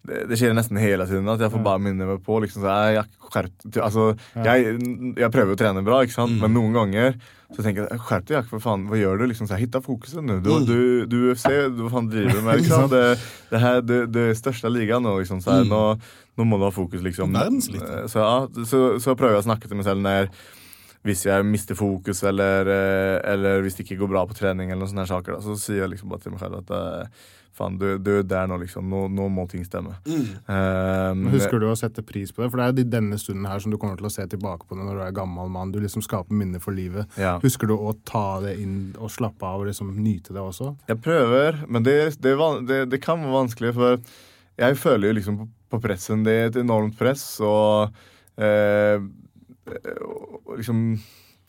det, 0.07 0.21
det 0.29 0.37
skjer 0.39 0.53
nesten 0.55 0.77
hele 0.79 1.05
tiden 1.09 1.27
at 1.29 1.41
jeg 1.43 1.51
får 1.51 1.63
bare 1.65 1.81
minne 1.83 2.05
meg 2.07 2.21
på 2.23 2.37
liksom, 2.41 2.63
så 2.63 2.75
jeg, 2.93 3.01
jeg, 3.35 3.51
altså, 3.83 4.05
jeg, 4.45 4.77
jeg 5.19 5.31
prøver 5.33 5.53
å 5.53 5.59
trene 5.59 5.83
bra, 5.85 5.99
ikke 6.05 6.15
sant? 6.15 6.31
Mm. 6.37 6.39
men 6.45 6.55
noen 6.55 6.77
ganger 6.77 7.17
så 7.49 7.63
tenker 7.65 7.87
jeg 7.89 7.99
skjerp 8.05 8.25
deg, 8.29 8.35
Jack, 8.37 8.47
for 8.51 8.61
faen, 8.61 8.83
hva 8.89 8.97
gjør 8.99 9.17
du? 9.19 9.25
liksom 9.31 9.47
så 9.49 9.57
jeg 9.57 9.65
Hitta 9.67 9.81
fokuset 9.81 10.21
nå. 10.23 10.35
Du, 10.45 10.49
Mm. 10.53 10.65
du, 10.69 11.05
du 11.09 11.17
UFC, 11.31 11.49
du 11.73 11.81
hva 11.83 11.89
faen 11.95 12.09
driver 12.11 12.37
du 12.37 12.41
med? 12.45 12.59
Liksom. 12.61 12.87
Det, 12.93 13.03
det 13.49 13.61
her 13.63 13.81
det, 13.81 13.99
det 14.13 14.25
er 14.29 14.37
største 14.37 14.69
ligaen 14.69 15.01
nå. 15.03 15.15
liksom 15.19 15.41
så 15.41 15.57
Mm. 15.63 15.71
nå, 15.73 15.81
nå 16.37 16.45
må 16.45 16.59
du 16.61 16.67
ha 16.67 16.71
fokus, 16.71 17.01
liksom. 17.01 17.33
Så, 18.07 18.21
ja, 18.21 18.65
så, 18.69 18.83
så 19.01 19.15
prøver 19.17 19.39
jeg 19.39 19.43
å 19.43 19.47
snakke 19.49 19.67
til 19.67 19.77
meg 19.81 19.85
selv 19.89 20.05
når 20.05 20.29
hvis 21.07 21.25
jeg 21.29 21.47
mister 21.47 21.77
fokus, 21.79 22.23
eller, 22.27 22.67
eh, 22.67 23.17
eller 23.31 23.63
hvis 23.63 23.77
det 23.77 23.85
ikke 23.85 24.01
går 24.01 24.11
bra 24.11 24.25
på 24.27 24.35
trening, 24.35 24.71
eller 24.71 24.83
noen 24.83 24.91
sånne 24.91 25.07
saker, 25.07 25.37
da, 25.37 25.43
så 25.45 25.55
sier 25.59 25.85
jeg 25.85 25.93
liksom 25.93 26.11
bare 26.11 26.25
til 26.25 26.33
meg 26.33 26.41
selv 26.43 26.59
at 26.59 26.73
eh, 26.75 27.27
faen, 27.55 27.77
du, 27.79 27.85
du 28.03 28.11
er 28.17 28.25
der 28.27 28.47
nå, 28.49 28.57
liksom. 28.61 28.87
Nå, 28.91 29.05
nå 29.15 29.27
må 29.33 29.45
ting 29.51 29.63
stemme. 29.67 29.95
Mm. 30.07 30.25
Um, 30.47 31.25
Husker 31.33 31.59
du 31.61 31.67
å 31.69 31.75
sette 31.79 32.03
pris 32.05 32.31
på 32.31 32.43
det? 32.43 32.49
For 32.51 32.59
det 32.59 32.65
er 32.67 32.83
jo 32.83 32.91
denne 32.93 33.19
stunden 33.21 33.47
her 33.49 33.63
som 33.63 33.73
du 33.73 33.79
kommer 33.81 33.99
til 33.99 34.09
å 34.09 34.13
se 34.13 34.25
tilbake 34.31 34.67
på 34.67 34.77
det 34.77 34.87
når 34.87 34.99
du 34.99 35.03
er 35.07 35.15
gammel 35.17 35.51
mann. 35.51 35.73
Du 35.73 35.79
liksom 35.83 36.03
skaper 36.05 36.35
minner 36.35 36.63
for 36.63 36.75
livet. 36.75 37.09
Ja. 37.19 37.37
Husker 37.43 37.71
du 37.71 37.75
å 37.75 37.93
ta 38.07 38.39
det 38.45 38.55
inn 38.63 38.77
og 38.97 39.11
slappe 39.13 39.47
av 39.47 39.63
og 39.63 39.71
liksom 39.71 39.91
nyte 39.99 40.35
det 40.35 40.43
også? 40.43 40.73
Jeg 40.91 41.01
prøver, 41.03 41.63
men 41.67 41.87
det, 41.87 41.97
det, 42.23 42.35
det, 42.69 42.83
det 42.93 43.01
kan 43.03 43.23
være 43.23 43.37
vanskelig, 43.41 43.73
for 43.79 43.99
jeg 44.59 44.79
føler 44.79 45.11
jo 45.11 45.17
liksom 45.19 45.41
på, 45.41 45.49
på 45.75 45.81
pressen. 45.83 46.23
Det 46.27 46.35
er 46.35 46.51
et 46.51 46.61
enormt 46.63 46.95
press, 46.99 47.25
og 47.43 47.95
eh, 48.39 48.99
liksom 50.57 50.85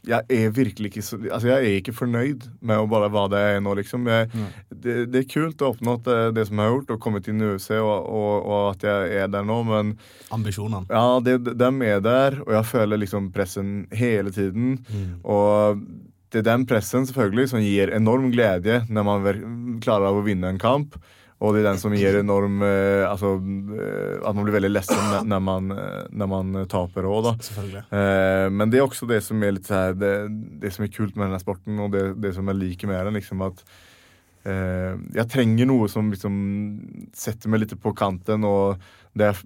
jeg 0.07 0.25
er 0.33 0.53
virkelig 0.57 0.89
ikke 0.91 1.03
så, 1.05 1.19
altså 1.29 1.51
jeg 1.51 1.57
er 1.57 1.79
ikke 1.81 1.93
fornøyd 1.93 2.47
med 2.65 2.81
å 2.81 2.87
bare 2.89 3.11
være 3.13 3.33
det 3.35 3.41
jeg 3.43 3.57
er 3.59 3.65
nå, 3.65 3.75
liksom. 3.81 4.07
Jeg, 4.09 4.29
det, 4.73 4.95
det 5.13 5.23
er 5.23 5.27
kult 5.29 5.61
å 5.61 5.69
ha 5.69 5.75
oppnådd 5.75 6.05
det, 6.07 6.19
det 6.39 6.47
som 6.49 6.61
jeg 6.61 6.71
har 6.71 6.77
gjort, 6.77 6.93
og 6.95 7.03
kommet 7.05 7.29
inn 7.29 7.43
i 7.43 7.51
UFC, 7.51 7.69
og, 7.77 8.09
og, 8.09 8.33
og 8.41 8.63
at 8.71 8.87
jeg 8.89 9.19
er 9.21 9.33
der 9.35 9.45
nå, 9.45 9.59
men 9.69 9.93
Ambisjonene. 10.33 10.89
ja, 10.89 11.21
det, 11.27 11.37
de 11.53 11.71
er 11.91 12.01
der, 12.05 12.39
og 12.47 12.55
jeg 12.57 12.71
føler 12.71 13.03
liksom 13.03 13.29
pressen 13.35 13.75
hele 13.93 14.33
tiden. 14.33 14.79
Og 15.21 15.85
det 16.33 16.41
er 16.41 16.49
den 16.49 16.67
pressen 16.71 17.05
selvfølgelig 17.09 17.51
som 17.53 17.65
gir 17.65 17.93
enorm 17.93 18.31
glede 18.33 18.85
når 18.89 19.09
man 19.09 19.81
klarer 19.85 20.15
å 20.15 20.25
vinne 20.25 20.55
en 20.55 20.63
kamp. 20.63 20.97
Og 21.41 21.55
det 21.55 21.63
er 21.63 21.71
den 21.71 21.79
som 21.81 21.95
gir 21.97 22.19
enorm 22.19 22.61
eh, 22.67 23.07
altså, 23.09 23.31
eh, 23.41 24.17
At 24.21 24.37
man 24.37 24.45
blir 24.45 24.59
veldig 24.59 24.71
ledsen 24.75 25.29
når 25.31 25.45
man, 25.45 25.71
eh, 25.73 26.03
når 26.13 26.29
man 26.29 26.59
taper 26.69 27.09
òg, 27.09 27.23
da. 27.31 27.33
Selvfølgelig. 27.47 27.85
Eh, 27.97 28.49
men 28.53 28.73
det 28.73 28.81
er 28.81 28.85
også 28.85 29.09
det 29.09 29.23
som 29.25 29.41
er 29.47 29.55
litt 29.57 29.71
så 29.71 29.79
her, 29.79 29.97
det, 29.97 30.13
det 30.61 30.75
som 30.75 30.85
er 30.85 30.93
kult 30.93 31.17
med 31.17 31.31
denne 31.31 31.41
sporten, 31.41 31.81
og 31.81 31.95
det, 31.97 32.05
det 32.21 32.35
som 32.37 32.51
jeg 32.53 32.61
liker 32.61 32.93
med 32.93 33.09
den. 33.09 33.17
liksom 33.17 33.47
at 33.49 33.65
eh, 34.45 35.01
Jeg 35.17 35.31
trenger 35.33 35.71
noe 35.73 35.89
som 35.89 36.13
liksom 36.13 36.37
setter 37.17 37.53
meg 37.53 37.65
litt 37.65 37.77
på 37.81 37.95
kanten. 37.97 38.45
og 38.45 38.77
det 39.17 39.31
er, 39.33 39.41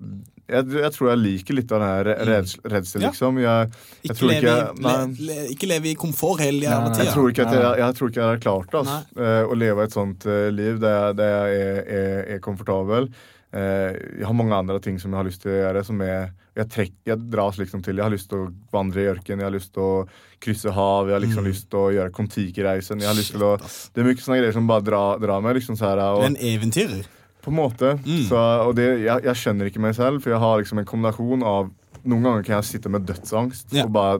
jeg, 0.49 0.67
jeg 0.77 0.93
tror 0.93 1.09
jeg 1.11 1.19
liker 1.23 1.55
litt 1.59 1.73
av 1.73 1.81
den 1.81 1.89
her 1.89 2.11
reds, 2.29 2.57
redsel, 2.65 3.03
Ja. 3.03 3.11
liksom. 3.11 3.39
Jeg, 3.41 3.71
jeg 4.05 4.11
Ikke, 4.17 4.29
leve, 4.29 4.57
ikke 4.75 5.65
i- 5.65 5.77
le, 5.77 5.79
le, 5.81 5.91
i 5.91 5.95
komfort 5.95 6.41
hele 6.45 6.61
jævla 6.67 6.91
tida. 6.95 7.05
Jeg 7.05 7.15
tror 7.15 7.31
ikke 7.33 7.47
at 7.47 7.55
jeg, 7.55 7.79
jeg, 7.85 7.95
tror 7.95 8.09
ikke 8.11 8.21
jeg 8.23 8.31
har 8.33 8.43
klart 8.45 8.75
altså. 8.83 8.99
Eh, 9.17 9.45
å 9.49 9.55
leve 9.57 9.85
et 9.85 9.93
sånt 9.97 10.27
eh, 10.27 10.51
liv 10.53 10.79
der 10.81 11.15
der 11.15 11.33
jeg 11.33 11.63
er, 11.63 11.81
er, 11.87 12.35
er 12.37 12.39
komfortabel. 12.45 13.09
Eh, 13.55 13.93
jeg 14.19 14.27
har 14.27 14.35
mange 14.35 14.53
andre 14.59 14.81
ting 14.83 14.99
som 14.99 15.13
jeg 15.13 15.17
har 15.21 15.29
lyst 15.29 15.43
til 15.43 15.53
å 15.53 15.59
gjøre. 15.63 15.85
Som 15.87 16.01
er, 16.03 16.33
jeg, 16.59 16.69
trekk, 16.75 16.93
jeg 17.07 17.31
dras 17.31 17.57
liksom 17.61 17.83
til. 17.87 17.97
Jeg 17.97 18.03
har 18.05 18.11
lyst 18.11 18.29
til 18.29 18.39
å 18.45 18.53
vandre 18.75 19.01
i 19.05 19.09
ørken, 19.15 19.39
jeg 19.39 19.47
har 19.47 19.55
lyst 19.55 19.73
til 19.77 19.83
å 19.87 20.09
krysse 20.45 20.73
hav, 20.75 21.07
jeg 21.09 21.15
har 21.15 21.23
liksom 21.25 21.47
lyst 21.47 21.71
til 21.71 21.79
å 21.79 21.93
gjøre 21.95 22.11
Kon-Tiki-reisen. 22.13 23.01
Jeg 23.01 23.09
har 23.09 23.15
lyst 23.17 23.33
til 23.33 23.45
å 23.47 23.57
Det 23.57 24.03
er 24.03 24.09
mye 24.11 24.19
sånne 24.21 24.41
greier 24.43 24.53
som 24.53 24.67
bare 24.67 24.83
drar, 24.85 25.19
dra 25.23 25.41
meg. 25.41 25.55
liksom 25.57 25.79
så 25.79 25.87
her, 25.95 26.03
og, 26.03 26.25
en 26.27 26.37
eventyrer. 26.37 27.07
På 27.45 27.53
en 27.53 27.59
måte. 27.61 27.95
Så, 28.29 28.37
og 28.67 28.75
det, 28.79 28.87
jeg, 29.05 29.25
jeg 29.29 29.39
skjønner 29.41 29.69
ikke 29.71 29.83
meg 29.85 29.95
selv, 29.97 30.23
for 30.25 30.33
jeg 30.35 30.41
har 30.43 30.61
liksom 30.63 30.81
en 30.83 30.89
kombinasjon 30.93 31.45
av 31.55 31.73
Noen 32.05 32.21
ganger 32.27 32.43
kan 32.45 32.59
jeg 32.59 32.67
sitte 32.69 32.91
med 32.93 33.07
dødsangst 33.09 33.73
Ja. 33.73 33.87
og 33.87 33.93
bare 33.97 34.19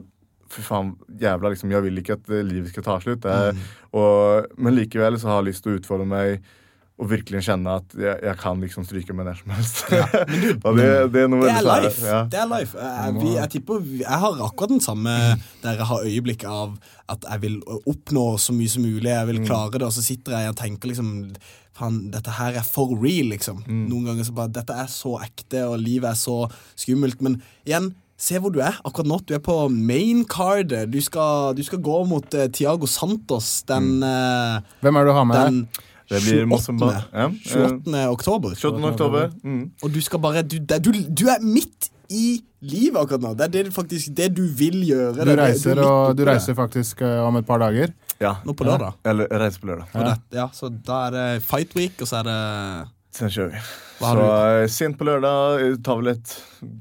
Fy 0.49 0.61
faen, 0.61 0.91
jævla, 1.21 1.49
liksom, 1.51 1.71
jeg 1.73 1.81
vil 1.83 1.97
ikke 1.99 2.15
at 2.19 2.27
livet 2.45 2.69
skal 2.69 2.83
ta 2.85 2.99
slutt. 3.01 3.25
Er- 3.25 3.51
Mm. 3.53 3.63
og, 3.97 4.45
men 4.61 4.75
likevel 4.77 5.17
så 5.19 5.27
har 5.31 5.41
jeg 5.41 5.47
lyst 5.51 5.63
til 5.65 5.73
å 5.73 5.79
utfordre 5.79 6.05
meg 6.07 6.41
og 7.01 7.09
virkelig 7.11 7.41
kjenne 7.43 7.73
at 7.81 7.91
jeg, 7.99 8.19
jeg 8.23 8.37
kan 8.39 8.61
liksom 8.61 8.85
stryke 8.87 9.11
med 9.17 9.25
når 9.27 9.39
som 9.41 9.51
helst. 9.51 9.81
og 10.65 10.77
det, 10.77 10.85
det 11.11 11.23
er 11.25 11.33
Det 11.33 11.49
er 11.51 11.65
life. 11.67 12.05
Ja. 12.07 12.21
Det 12.31 12.39
er 12.39 12.47
life. 12.53 12.77
Jeg, 12.77 13.15
vi, 13.19 13.33
jeg 13.35 13.49
tipper 13.57 13.81
Jeg 13.99 14.19
har 14.21 14.37
akkurat 14.47 14.69
den 14.77 14.79
samme 14.85 15.11
der 15.65 15.75
jeg 15.81 15.89
har 15.89 16.05
øyeblikk 16.07 16.45
av 16.47 16.77
at 17.11 17.25
jeg 17.29 17.41
vil 17.41 17.57
oppnå 17.89 18.27
så 18.39 18.53
mye 18.55 18.69
som 18.71 18.85
mulig. 18.85 19.11
Jeg 19.11 19.27
vil 19.33 19.41
klare 19.49 19.75
det, 19.81 19.89
og 19.89 19.91
så 19.97 20.05
sitter 20.05 20.37
jeg 20.39 20.53
og 20.53 20.55
tenker 20.61 20.93
liksom 20.93 21.11
Faen, 21.75 22.05
dette 22.13 22.31
her 22.37 22.55
er 22.61 22.63
for 22.63 22.95
real, 22.95 23.33
liksom. 23.33 23.63
Noen 23.67 24.07
ganger 24.07 24.27
så 24.27 24.35
bare 24.37 24.53
Dette 24.55 24.75
er 24.79 24.87
så 24.91 25.17
ekte, 25.25 25.65
og 25.67 25.79
livet 25.83 26.13
er 26.13 26.19
så 26.19 26.45
skummelt. 26.79 27.19
Men 27.25 27.41
igjen, 27.67 27.89
se 28.15 28.39
hvor 28.39 28.53
du 28.55 28.61
er 28.63 28.77
akkurat 28.87 29.09
nå. 29.11 29.19
Du 29.27 29.33
er 29.35 29.43
på 29.43 29.57
main 29.69 30.23
card. 30.29 30.71
Du 30.91 31.01
skal, 31.03 31.51
du 31.57 31.63
skal 31.67 31.81
gå 31.83 31.97
mot 32.07 32.37
uh, 32.37 32.45
Tiago 32.47 32.87
Santos 32.87 33.65
den, 33.67 33.99
uh, 34.03 34.63
Hvem 34.85 34.95
er 34.95 35.03
det 35.03 35.11
du 35.11 35.19
har 35.19 35.27
med 35.27 35.41
den? 35.41 35.59
Det 36.05 36.21
blir 36.21 36.45
28. 36.45 36.87
Ja, 37.17 37.25
eh, 37.25 37.35
28. 37.49 38.09
oktober. 38.13 38.49
28. 38.53 38.89
oktober. 38.91 39.29
Mm. 39.43 39.71
Og 39.81 39.93
du 39.93 40.01
skal 40.05 40.21
bare 40.21 40.43
Du, 40.45 40.59
du, 40.61 40.91
du 40.93 41.25
er 41.33 41.41
midt 41.41 41.89
i 42.13 42.43
livet 42.61 42.99
akkurat 43.01 43.23
nå. 43.23 43.33
Det 43.33 43.47
er 43.47 43.53
det, 43.55 43.73
faktisk 43.73 44.13
det 44.17 44.29
du 44.37 44.43
vil 44.45 44.83
gjøre. 44.85 45.25
Du 45.25 45.31
er 45.33 45.41
reiser, 45.41 45.73
er 45.73 45.85
og, 45.85 46.17
du 46.17 46.23
reiser 46.27 46.53
faktisk 46.53 47.01
uh, 47.01 47.25
om 47.25 47.41
et 47.41 47.47
par 47.47 47.57
dager. 47.63 47.93
Ja. 48.23 48.37
Nå 48.47 48.53
på 48.55 48.63
lørdag. 48.67 48.93
Eller 49.03 49.27
reise 49.41 49.59
på 49.59 49.67
lørdag. 49.67 49.89
Ja. 49.93 50.03
det, 50.13 50.37
ja, 50.39 50.45
så 50.55 50.69
da 50.71 51.01
er 51.09 51.15
det 51.15 51.25
fight 51.43 51.75
week, 51.75 51.97
og 52.01 52.07
så 52.07 52.21
er 52.21 52.29
det 52.29 52.39
Sen 53.15 53.29
kjører 53.31 53.53
vi. 53.53 53.59
Så 53.99 54.09
du 54.17 54.23
eh, 54.25 54.65
sent 54.71 54.97
på 54.99 55.05
lørdag 55.07 55.61
det 55.61 55.77
tar 55.87 56.01
vel 56.01 56.09
et 56.11 56.33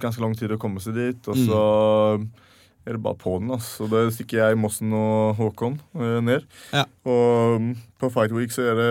ganske 0.02 0.22
lang 0.22 0.32
tid 0.34 0.50
å 0.50 0.58
komme 0.58 0.80
seg 0.82 0.96
dit. 0.98 1.28
Og 1.30 1.38
så 1.38 1.60
er 2.84 2.96
det 2.96 3.02
bare 3.04 3.18
på 3.20 3.36
den. 3.38 3.52
Altså. 3.54 3.86
Da 3.90 4.02
stikker 4.10 4.40
jeg, 4.42 4.58
Mossen 4.58 4.90
og 4.98 5.36
Håkon 5.38 5.76
eh, 5.94 6.18
ned. 6.26 6.46
Ja. 6.74 6.82
Og 7.06 7.60
mm, 7.62 7.70
på 8.02 8.10
Fight 8.14 8.34
Week 8.34 8.50
så 8.54 8.66
er 8.72 8.80
det 8.82 8.90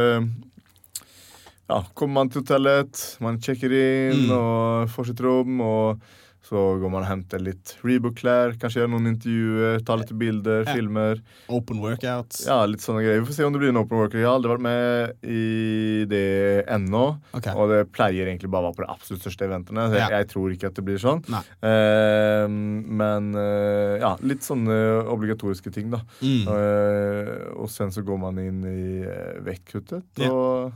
Ja, 1.70 1.82
kommer 1.96 2.22
man 2.22 2.30
til 2.32 2.44
hotellet, 2.44 3.04
man 3.24 3.40
sjekker 3.44 3.72
inn 3.76 4.26
Mm. 4.28 4.32
og 4.36 4.90
får 4.96 5.12
sitt 5.12 5.22
rom. 5.24 5.62
Og 5.64 6.00
så 6.44 6.60
går 6.82 6.92
man 6.92 7.04
og 7.06 7.08
henter 7.08 7.40
litt 7.40 7.78
Rebook-klær, 7.88 8.58
kanskje 8.60 8.82
gjør 8.84 8.90
noen 8.92 9.08
intervjuer, 9.14 9.78
tar 9.88 9.98
litt 10.02 10.12
bilder, 10.20 10.66
Ja. 10.68 10.74
filmer. 10.76 11.22
open 11.48 11.80
workouts. 11.80 12.42
Ja, 12.46 12.66
litt 12.66 12.82
sånne 12.84 13.00
greier. 13.02 13.22
Vi 13.24 13.28
får 13.32 13.38
se 13.38 13.44
om 13.48 13.54
det 13.54 13.62
blir 13.62 13.70
en 13.70 13.78
open 13.80 13.98
workout. 13.98 14.20
Jeg 14.20 14.28
har 14.28 14.36
aldri 14.36 14.52
vært 14.52 14.66
med 14.68 15.16
i 15.24 16.06
det 16.06 16.66
ennå. 16.68 17.18
Okay. 17.34 17.54
Og 17.56 17.70
det 17.72 17.80
pleier 17.96 18.28
egentlig 18.28 18.52
bare 18.52 18.68
å 18.68 18.74
være 18.74 18.76
på 18.76 18.86
de 18.86 18.92
absolutt 18.92 19.24
største 19.24 19.48
eventene. 19.48 19.88
Så 19.90 19.96
jeg, 19.96 20.10
Ja. 20.10 20.18
jeg 20.20 20.28
tror 20.34 20.52
ikke 20.52 20.68
at 20.68 20.74
det 20.76 20.86
blir 20.86 21.00
sånn. 21.00 21.24
Eh, 21.64 22.48
men 22.48 23.34
eh, 23.36 24.00
ja, 24.04 24.16
litt 24.22 24.42
sånne 24.44 25.08
obligatoriske 25.08 25.72
ting, 25.72 25.90
da. 25.92 26.02
Mm. 26.22 26.48
Eh, 26.48 27.54
og 27.56 27.70
sen 27.70 27.90
så 27.90 28.04
går 28.04 28.20
man 28.20 28.38
inn 28.38 28.64
i 28.66 29.06
vekkhuttet, 29.42 29.64
vektkuttet. 29.64 30.18
Ja. 30.18 30.30
Og 30.32 30.74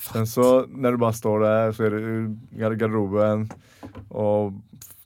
sen 0.00 0.24
så, 0.26 0.66
når 0.72 0.92
du 0.96 0.98
bare 0.98 1.12
står 1.18 1.40
der, 1.44 1.72
så 1.76 1.86
er 1.86 1.90
det 1.96 2.78
garderoben 2.78 3.48
og 4.10 4.54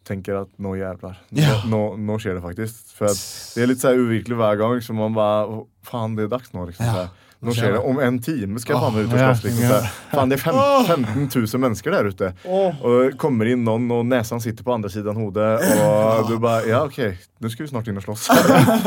tenker 0.06 0.42
at 0.44 0.50
nå 0.62 0.76
jævlar. 0.78 1.18
Nå, 1.34 1.42
Ja. 1.42 1.58
nå, 1.66 1.82
nå 1.98 2.16
skjer 2.22 2.38
det 2.38 2.46
faktisk. 2.46 2.80
For 2.96 3.10
det 3.12 3.62
er 3.62 3.70
litt 3.74 3.82
så 3.84 3.92
uvirkelig 3.98 4.38
hver 4.38 4.58
gang, 4.62 4.80
så 4.82 4.94
man 4.96 5.14
bare 5.16 5.64
Faen, 5.86 6.16
det 6.18 6.24
er 6.26 6.32
dags 6.38 6.50
nå, 6.54 6.64
liksom. 6.66 6.86
Ja. 6.86 7.06
Nå 7.46 7.52
skjer 7.52 7.74
det. 7.76 7.80
Om 7.84 7.98
en 8.00 8.16
time 8.24 8.58
skal 8.58 8.74
jeg 8.74 8.80
faen 8.82 8.94
meg 8.96 9.04
ut 9.06 9.12
og 9.12 9.20
slåss. 9.20 9.42
Liksom. 9.44 9.88
Faen, 10.10 10.30
det 10.32 10.38
er 10.38 10.42
15 10.42 11.26
000 11.28 11.60
mennesker 11.62 11.92
der 11.94 12.08
ute. 12.08 12.30
Og 12.48 13.12
kommer 13.20 13.50
inn 13.52 13.62
noen, 13.62 13.84
og 13.92 14.06
nesen 14.08 14.40
sitter 14.42 14.64
på 14.66 14.72
andre 14.74 14.88
siden 14.90 15.12
av 15.12 15.20
hodet, 15.20 15.50
og 15.84 16.30
du 16.32 16.38
bare 16.42 16.64
Ja, 16.66 16.80
OK, 16.88 16.96
nå 17.44 17.50
skal 17.52 17.66
vi 17.66 17.70
snart 17.70 17.90
inn 17.92 18.00
og 18.00 18.06
slåss. 18.08 18.24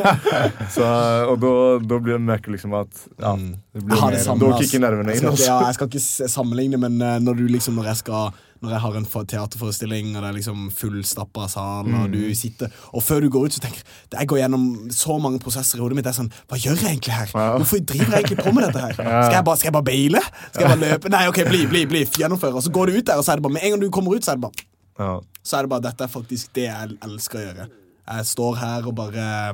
så, 0.75 0.89
og 1.29 1.39
da, 1.43 1.53
da 1.93 1.99
blir 2.01 2.17
det 2.17 2.21
merker 2.25 2.51
liksom 2.57 2.73
at 2.79 3.03
ja, 3.21 3.35
det 3.37 3.83
blir 3.85 3.95
mer- 3.95 4.17
Da 4.17 4.35
kikker 4.35 4.59
kicker 4.65 4.83
nervene 4.83 5.15
inn. 5.15 5.29
Altså. 5.29 5.45
ja, 5.47 5.59
jeg 5.69 5.77
skal 5.77 5.91
ikke 5.93 6.29
sammenligne, 6.35 6.79
men 6.81 6.99
eh, 7.01 7.19
når 7.23 7.39
du 7.39 7.45
liksom 7.53 7.77
Når 7.79 7.91
jeg 7.93 8.01
skal 8.03 8.33
Når 8.61 8.69
jeg 8.73 8.79
har 8.83 8.95
en 8.99 9.05
teaterforestilling, 9.05 10.15
og 10.15 10.21
det 10.23 10.29
er 10.29 10.33
liksom 10.35 10.65
fullstappa 10.75 11.45
sal, 11.49 11.85
og 11.87 12.09
Mm. 12.09 12.11
du 12.11 12.35
sitter 12.35 12.67
Og 12.93 13.01
før 13.03 13.21
du 13.21 13.29
går 13.29 13.45
ut, 13.45 13.53
så 13.53 13.59
tenker 13.63 13.79
jeg 13.79 14.19
Jeg 14.19 14.27
går 14.27 14.37
gjennom 14.41 14.65
så 14.91 15.17
mange 15.21 15.39
prosesser 15.39 15.77
i 15.77 15.81
hodet 15.81 15.95
mitt. 15.95 16.03
Det 16.05 16.11
er 16.11 16.21
sånn 16.23 16.31
Hva 16.49 16.57
gjør 16.59 16.75
jeg 16.75 16.89
egentlig 16.97 17.13
her? 17.13 17.27
Hvorfor 17.57 17.79
driver 17.85 18.11
jeg 18.17 18.23
egentlig 18.25 18.43
på 18.43 18.51
med 18.53 18.63
dette 18.67 18.79
her? 18.79 18.93
Skal 19.25 19.33
jeg 19.39 19.45
bare, 19.45 19.57
skal 19.57 19.67
jeg 19.67 19.73
bare 19.73 19.83
baile? 19.91 20.21
Skal 20.51 20.61
jeg 20.67 20.69
bare 20.79 20.89
løpe? 20.91 21.09
Nei, 21.09 21.27
OK, 21.27 21.39
bli, 21.47 21.65
bli, 21.67 21.85
bli. 21.85 22.03
Gjennomføre. 22.05 22.53
Og 22.55 22.63
så 22.63 22.71
går 22.71 22.85
du 22.91 22.97
ut 22.99 23.05
der, 23.07 23.15
og 23.15 23.23
så 23.23 23.31
er 23.31 23.35
det 23.39 23.43
bare 23.43 23.53
Med 23.53 23.63
en 23.63 23.71
gang 23.71 23.81
du 23.81 23.89
kommer 23.89 24.15
ut, 24.15 24.23
så 24.27 24.31
er 24.31 24.35
det 24.35 24.41
bare 24.41 24.65
Ja. 24.99 25.19
så 25.43 25.57
er 25.57 25.61
det 25.63 25.69
bare 25.69 25.81
dette 25.87 26.03
er 26.03 26.07
faktisk 26.11 26.51
det 26.53 26.65
jeg 26.67 26.97
elsker 27.01 27.39
å 27.39 27.45
gjøre. 27.47 27.67
Jeg 28.09 28.25
står 28.25 28.55
her 28.59 28.87
og 28.87 28.95
bare 28.95 29.53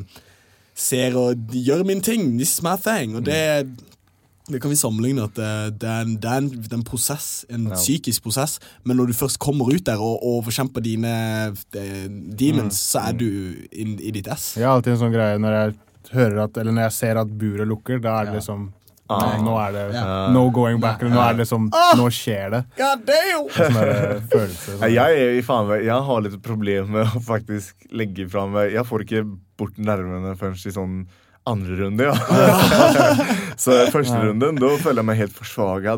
ser 0.76 1.16
og 1.20 1.36
gjør 1.54 1.86
min 1.86 2.02
ting. 2.02 2.38
This 2.38 2.58
is 2.58 2.64
my 2.64 2.76
thing. 2.78 3.16
Og 3.16 3.24
det, 3.26 3.68
det 4.48 4.60
kan 4.62 4.70
vi 4.70 4.78
sammenligne 4.78 5.24
at 5.26 5.34
det, 5.40 5.50
det, 5.82 5.90
er, 5.90 6.02
en, 6.06 6.16
det 6.22 6.30
er 6.30 6.38
en, 6.44 6.50
det 6.54 6.70
er 6.72 6.78
en 6.78 6.84
prosess, 6.86 7.46
en 7.50 7.66
psykisk 7.74 8.24
prosess, 8.28 8.60
men 8.86 8.98
når 9.00 9.10
du 9.10 9.14
først 9.18 9.40
kommer 9.42 9.72
ut 9.74 9.84
der 9.88 9.98
og 9.98 10.22
overkjemper 10.22 10.84
dine 10.86 11.14
de, 11.74 11.86
demons, 12.38 12.78
så 12.94 13.08
er 13.10 13.18
du 13.18 13.28
in, 13.74 13.96
i 14.00 14.12
ditt 14.14 14.28
ess. 14.30 14.52
Jeg 14.60 14.68
har 14.70 14.78
alltid 14.78 14.94
en 14.94 15.02
sånn 15.08 15.16
greie 15.16 15.40
når 15.42 15.58
jeg 15.60 15.76
hører 16.14 16.44
at, 16.46 16.58
eller 16.62 16.76
når 16.78 16.86
jeg 16.92 16.98
ser 17.00 17.18
at 17.24 17.32
buret 17.42 17.66
lukker, 17.68 17.98
da 18.06 18.20
er 18.22 18.30
det 18.34 18.42
liksom 18.42 18.72
Ah. 19.06 19.36
Nå 19.38 19.52
er 19.62 19.70
det 19.70 19.82
Ja. 19.94 20.32
no 20.34 20.48
going 20.50 20.80
back. 20.82 20.98
Eller 21.04 21.14
nå 21.14 21.20
er 21.22 21.34
det 21.36 21.44
liksom 21.44 21.68
Nå 21.70 22.06
skjer 22.10 22.50
det. 22.56 22.62
God 22.76 23.04
damn! 23.06 23.44
Sånn 23.54 23.76
eh, 23.78 24.22
følelse. 24.32 24.78
Nei, 24.82 24.90
Jeg, 24.96 25.20
er 25.28 25.36
i 25.38 25.44
faen 25.46 25.68
meg- 25.70 25.84
jeg 25.86 26.08
har 26.08 26.24
litt 26.26 26.40
problem 26.42 26.90
med 26.96 27.06
å 27.14 27.22
faktisk 27.22 27.86
legge 27.94 28.26
fram 28.34 28.58
Jeg 28.66 28.82
får 28.90 29.04
ikke 29.06 29.22
bort 29.62 29.78
nervene 29.78 30.34
først 30.42 30.66
i 30.66 30.74
sånn 30.74 31.04
andre 31.48 31.76
runde, 31.84 32.04
ja. 32.10 32.16
så 33.64 33.86
første 33.94 34.18
runden, 34.24 34.58
da 34.62 34.74
føler 34.82 35.02
jeg 35.04 35.10
meg 35.12 35.20
helt 35.24 35.36
forsvaga. 35.38 35.98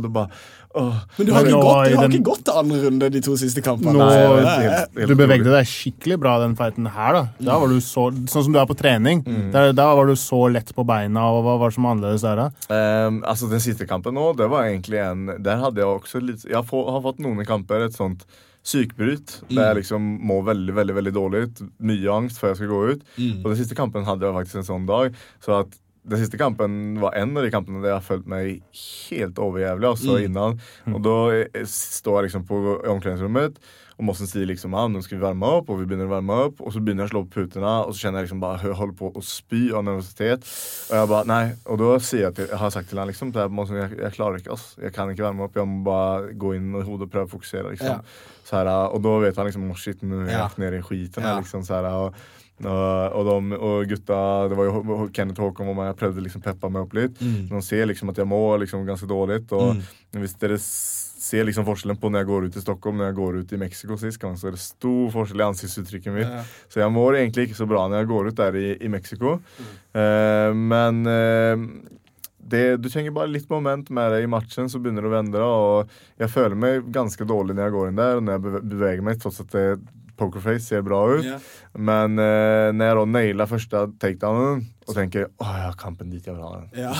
Men 0.77 1.25
du 1.25 1.31
har 1.33 1.47
ikke 1.47 1.57
gått, 1.57 1.87
du 1.89 1.95
har 1.97 2.03
den- 2.03 2.11
ikke 2.19 2.25
gått 2.27 2.41
til 2.45 2.57
andre 2.59 2.79
runde 2.83 3.07
de 3.15 3.21
to 3.25 3.33
siste 3.39 3.63
kampene. 3.65 3.93
Nå- 3.97 4.09
helt- 4.11 4.47
helt- 4.61 4.97
helt 4.99 5.07
Du 5.09 5.15
bevegde 5.15 5.49
deg 5.49 5.65
skikkelig 5.65 6.19
bra 6.21 6.35
den 6.43 6.55
fighten 6.59 6.85
her, 6.93 7.13
da. 7.13 7.23
Da 7.41 7.57
var 7.57 7.67
du 7.71 7.79
så, 7.81 8.11
sånn 8.29 8.43
som 8.45 8.53
du 8.53 8.59
er 8.59 8.67
på 8.69 8.77
trening. 8.77 9.23
Mm. 9.25 9.51
Der, 9.55 9.71
da 9.73 9.87
var 9.95 10.05
du 10.05 10.13
så 10.15 10.43
lett 10.51 10.73
på 10.75 10.85
beina, 10.85 11.23
og 11.31 11.43
hva 11.47 11.57
var 11.63 11.69
det 11.71 11.75
som 11.79 11.83
var 11.87 11.95
annerledes 11.95 12.21
der, 12.27 12.35
da? 12.35 13.07
Um, 13.07 13.23
altså 13.25 13.49
Den 13.49 13.59
siste 13.63 13.87
kampen 13.87 14.13
nå, 14.13 14.35
det 14.37 14.49
var 14.49 14.67
egentlig 14.67 14.99
en 15.01 15.25
Der 15.41 15.57
hadde 15.57 15.77
jeg 15.81 15.87
også 15.87 16.21
litt 16.21 16.43
Jeg 16.45 16.55
har, 16.55 16.63
få, 16.67 16.83
har 16.91 17.01
fått 17.01 17.19
noen 17.23 17.43
kamper 17.47 17.85
et 17.87 17.93
sånt 17.97 18.25
sykebryt. 18.67 19.37
Der 19.49 19.71
jeg 19.71 19.79
liksom 19.81 20.07
må 20.27 20.41
veldig 20.47 20.75
veldig, 20.75 20.95
veldig 20.99 21.13
dårlig. 21.15 21.41
Mye 21.79 22.13
angst 22.19 22.39
før 22.41 22.51
jeg 22.53 22.59
skal 22.61 22.71
gå 22.73 22.79
ut. 22.93 23.03
Og 23.41 23.51
den 23.51 23.59
siste 23.63 23.77
kampen 23.79 24.07
hadde 24.07 24.27
jeg 24.27 24.35
faktisk 24.41 24.61
en 24.61 24.67
sånn 24.73 24.87
dag. 24.89 25.15
Så 25.43 25.61
at 25.61 25.77
den 26.07 26.21
siste 26.21 26.37
kampen 26.39 26.99
var 27.03 27.17
en 27.19 27.33
av 27.35 27.43
de 27.43 27.51
kampene 27.51 27.81
der 27.83 27.91
jeg 27.91 27.97
har 27.99 28.05
følt 28.07 28.27
meg 28.31 28.61
helt 29.09 29.39
overjævlig. 29.43 29.89
Altså 29.89 30.13
innan 30.23 30.59
Og 30.93 31.01
da 31.03 31.15
eh, 31.35 31.65
står 31.67 32.21
jeg 32.21 32.27
liksom 32.29 32.45
på 32.47 32.61
i 32.77 32.87
omkledningsrommet, 32.93 33.57
og 33.97 34.05
Mossen 34.05 34.29
sier 34.29 34.45
liksom 34.45 34.75
ja, 34.77 34.83
nå 34.93 34.99
skal 35.01 35.17
vi 35.17 35.23
varme 35.23 35.47
opp, 35.57 35.71
og 35.73 35.79
vi 35.79 35.87
begynner 35.89 36.05
å 36.05 36.11
varme 36.11 36.35
opp. 36.47 36.59
Og 36.61 36.69
så 36.75 36.81
begynner 36.85 37.07
jeg 37.07 37.09
å 37.09 37.13
slå 37.15 37.21
opp 37.23 37.31
putene, 37.33 37.71
og 37.87 37.95
så 37.95 38.03
kjenner 38.05 38.21
jeg 38.21 38.27
liksom 38.27 38.41
bare 38.43 38.59
jeg 38.61 38.77
holder 38.77 38.97
på 38.99 39.09
å 39.09 39.23
spy 39.25 39.61
av 39.73 39.85
nervøsitet. 39.87 40.45
Og 40.91 40.93
jeg 40.99 41.09
bare, 41.09 41.27
nei, 41.31 41.39
og 41.65 41.79
da 41.81 41.87
sier 42.05 42.27
jeg 42.27 42.35
til, 42.37 42.49
jeg 42.51 42.61
har 42.61 42.73
sagt 42.75 42.91
til 42.91 43.01
han 43.01 43.09
liksom 43.09 43.33
Mossen, 43.57 43.79
jeg, 43.81 43.97
jeg 43.97 44.13
klarer 44.19 44.37
ikke, 44.37 44.53
ass. 44.53 44.67
Jeg 44.77 44.93
kan 44.93 45.09
ikke 45.09 45.25
varme 45.25 45.47
opp. 45.47 45.57
Jeg 45.57 45.65
må 45.71 45.81
bare 45.87 46.33
gå 46.37 46.53
inn 46.59 46.69
i 46.77 46.83
hodet 46.85 47.07
og 47.09 47.13
prøve 47.15 47.25
å 47.25 47.33
fokusere. 47.33 47.73
liksom. 47.73 47.97
Ja. 47.97 48.37
Så 48.47 48.59
her, 48.59 48.69
og 48.93 49.01
da 49.03 49.15
vet 49.25 49.41
han 49.41 49.49
liksom 49.49 49.65
oh, 49.71 49.75
shit, 49.81 50.05
nå 50.05 50.21
er 50.27 50.29
jeg 50.29 50.37
Ja. 50.37 50.49
nede 50.61 50.77
i 50.77 50.85
skiten. 50.85 51.25
Her, 51.25 51.41
liksom, 51.41 51.65
så 51.65 51.81
her, 51.81 51.89
og, 51.97 52.21
og, 52.63 53.27
de, 53.27 53.57
og 53.57 53.89
gutta 53.91 54.19
Det 54.49 54.55
var 54.57 54.69
jo 54.69 55.09
Kenneth 55.13 55.41
Håkon 55.41 55.67
og 55.69 55.75
meg, 55.77 55.91
jeg 55.91 55.99
prøvde 55.99 56.23
liksom 56.25 56.45
peppa 56.45 56.69
meg 56.69 56.85
opp 56.85 56.93
litt. 56.97 57.17
Mm. 57.21 57.49
De 57.49 57.61
ser 57.65 57.89
liksom 57.89 58.13
at 58.13 58.21
jeg 58.21 58.29
må 58.29 58.39
liksom 58.61 58.85
ganske 58.87 59.09
dårlig. 59.09 59.41
Og 59.57 59.81
hvis 60.21 60.37
dere 60.41 60.61
ser 61.27 61.47
liksom 61.47 61.67
forskjellen 61.67 61.99
på 61.99 62.11
når 62.11 62.23
jeg 62.23 62.29
går 62.31 62.47
ut 62.47 62.57
i 62.57 62.63
Stockholm 62.63 63.01
når 63.01 63.11
jeg 63.11 63.17
går 63.19 63.37
ut 63.41 63.53
i 63.53 63.61
Mexico 63.61 63.99
sist 63.99 64.21
gang, 64.21 64.37
så 64.39 64.49
er 64.49 64.55
det 64.55 64.63
stor 64.63 65.11
forskjell 65.13 65.43
i 65.43 65.47
ansiktsuttrykket 65.47 66.15
mitt. 66.15 66.31
Ja. 66.31 66.45
Så 66.71 66.81
jeg 66.81 66.95
mår 66.95 67.19
egentlig 67.19 67.47
ikke 67.47 67.59
så 67.59 67.69
bra 67.69 67.85
når 67.87 68.01
jeg 68.01 68.11
går 68.13 68.31
ut 68.31 68.41
der 68.41 68.59
i, 68.59 68.67
i 68.79 68.91
Mexico. 68.91 69.37
Eh, 69.97 70.51
men 70.55 71.03
uh, 71.05 71.67
det, 72.47 72.63
du 72.79 72.87
trenger 72.89 73.15
bare 73.15 73.31
litt 73.31 73.49
moment 73.51 73.89
med 73.93 74.13
deg 74.13 74.25
i 74.25 74.31
matchen, 74.31 74.69
så 74.71 74.79
begynner 74.79 75.03
det 75.03 75.11
å 75.11 75.15
vende. 75.15 75.43
Og 75.43 76.21
jeg 76.21 76.31
føler 76.31 76.59
meg 76.59 76.89
ganske 76.95 77.27
dårlig 77.27 77.57
når 77.57 77.67
jeg 77.67 77.75
går 77.75 77.91
inn 77.91 77.99
der, 77.99 78.19
og 78.19 78.27
når 78.27 78.37
jeg 78.37 78.67
beveger 78.71 79.07
meg, 79.07 79.19
tross 79.21 79.41
at 79.43 79.51
det 79.55 79.65
pokerface 80.17 80.65
ser 80.65 80.83
bra 80.85 80.99
ut. 81.13 81.25
Yeah. 81.25 81.45
Men 81.77 82.17
uh, 82.19 82.73
når 82.73 82.89
jeg 82.89 82.97
da 82.99 83.05
naila 83.13 83.47
første 83.49 83.83
takedownen 84.01 84.65
og 84.87 84.95
tenker 84.95 85.27
å 85.43 85.47
ja, 85.51 85.71
kampen 85.75 86.11
dit 86.13 86.23
jeg 86.23 86.35
vil 86.37 86.43
ha 86.45 86.51
den. 86.55 86.67
Ja. 86.79 86.93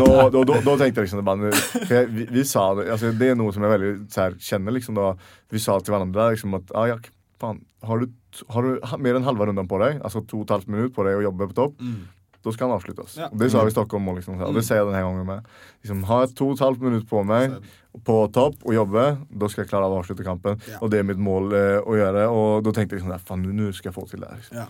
Da, 0.00 0.74
tenkte 0.74 0.88
jeg 0.88 1.06
liksom 1.06 1.20
det 1.20 1.26
bare, 1.26 1.52
jeg, 1.86 2.10
vi, 2.10 2.26
vi 2.34 2.44
sa 2.48 2.64
det, 2.78 2.88
altså, 2.90 3.12
Det 3.14 3.30
er 3.30 3.38
noe 3.38 3.54
som 3.54 3.62
jeg 3.62 3.74
veldig 3.76 3.92
så 4.10 4.24
her, 4.24 4.38
kjenner 4.42 4.74
liksom 4.74 4.98
da 4.98 5.12
Vi 5.52 5.62
sa 5.62 5.78
til 5.78 5.94
hverandre 5.94 6.32
liksom 6.34 6.56
at 6.58 6.72
ah, 6.74 6.88
Jack, 6.90 7.12
faen, 7.42 7.60
har 7.86 8.02
du, 8.02 8.16
har 8.50 8.66
du 8.66 8.96
mer 9.04 9.18
enn 9.18 9.28
halve 9.28 9.46
runden 9.50 9.70
på 9.70 9.78
deg, 9.82 10.00
altså 10.02 10.24
to 10.26 10.42
og 10.42 10.48
et 10.48 10.56
halvt 10.56 10.72
minutt 10.72 10.96
på 10.96 11.06
deg 11.06 11.20
å 11.20 11.28
jobbe 11.28 11.50
på 11.52 11.56
topp, 11.60 11.86
da 12.40 12.52
skal 12.54 12.68
han 12.68 12.78
avsluttes. 12.78 13.16
Ja. 13.20 13.28
Og 13.30 13.40
Det 13.40 13.50
sa 13.52 13.62
vi 13.64 13.72
i 13.72 13.74
Stockholm 13.74 14.08
òg, 14.10 14.20
liksom, 14.20 14.40
og 14.40 14.56
det 14.56 14.64
sier 14.66 14.80
jeg 14.80 14.88
denne 14.88 15.02
gangen 15.04 15.26
med. 15.28 15.48
Liksom, 15.84 16.04
har 16.08 16.24
jeg 16.24 16.34
to 16.38 16.50
og 16.50 16.56
et 16.56 16.64
halvt 16.64 16.84
minutt 16.86 17.08
på 17.08 17.22
meg 17.28 17.56
på 18.06 18.16
topp 18.34 18.62
og 18.64 18.74
jobbe, 18.74 19.04
da 19.28 19.48
skal 19.50 19.64
jeg 19.64 19.70
klare 19.72 19.88
å 19.90 19.98
avslutte 20.00 20.26
kampen. 20.26 20.60
Ja. 20.70 20.78
Og 20.84 20.92
det 20.92 21.00
er 21.00 21.08
mitt 21.08 21.20
mål 21.20 21.50
eh, 21.56 21.78
å 21.82 21.96
gjøre. 21.98 22.26
Og 22.30 22.64
da 22.66 22.74
tenkte 22.76 22.96
jeg 22.96 23.04
sånn 23.04 23.16
faen, 23.26 23.42
nå 23.56 23.72
skal 23.76 23.90
jeg 23.90 23.96
få 23.96 24.06
til 24.10 24.22
det. 24.24 24.30
Liksom. 24.38 24.60
Ja. 24.62 24.68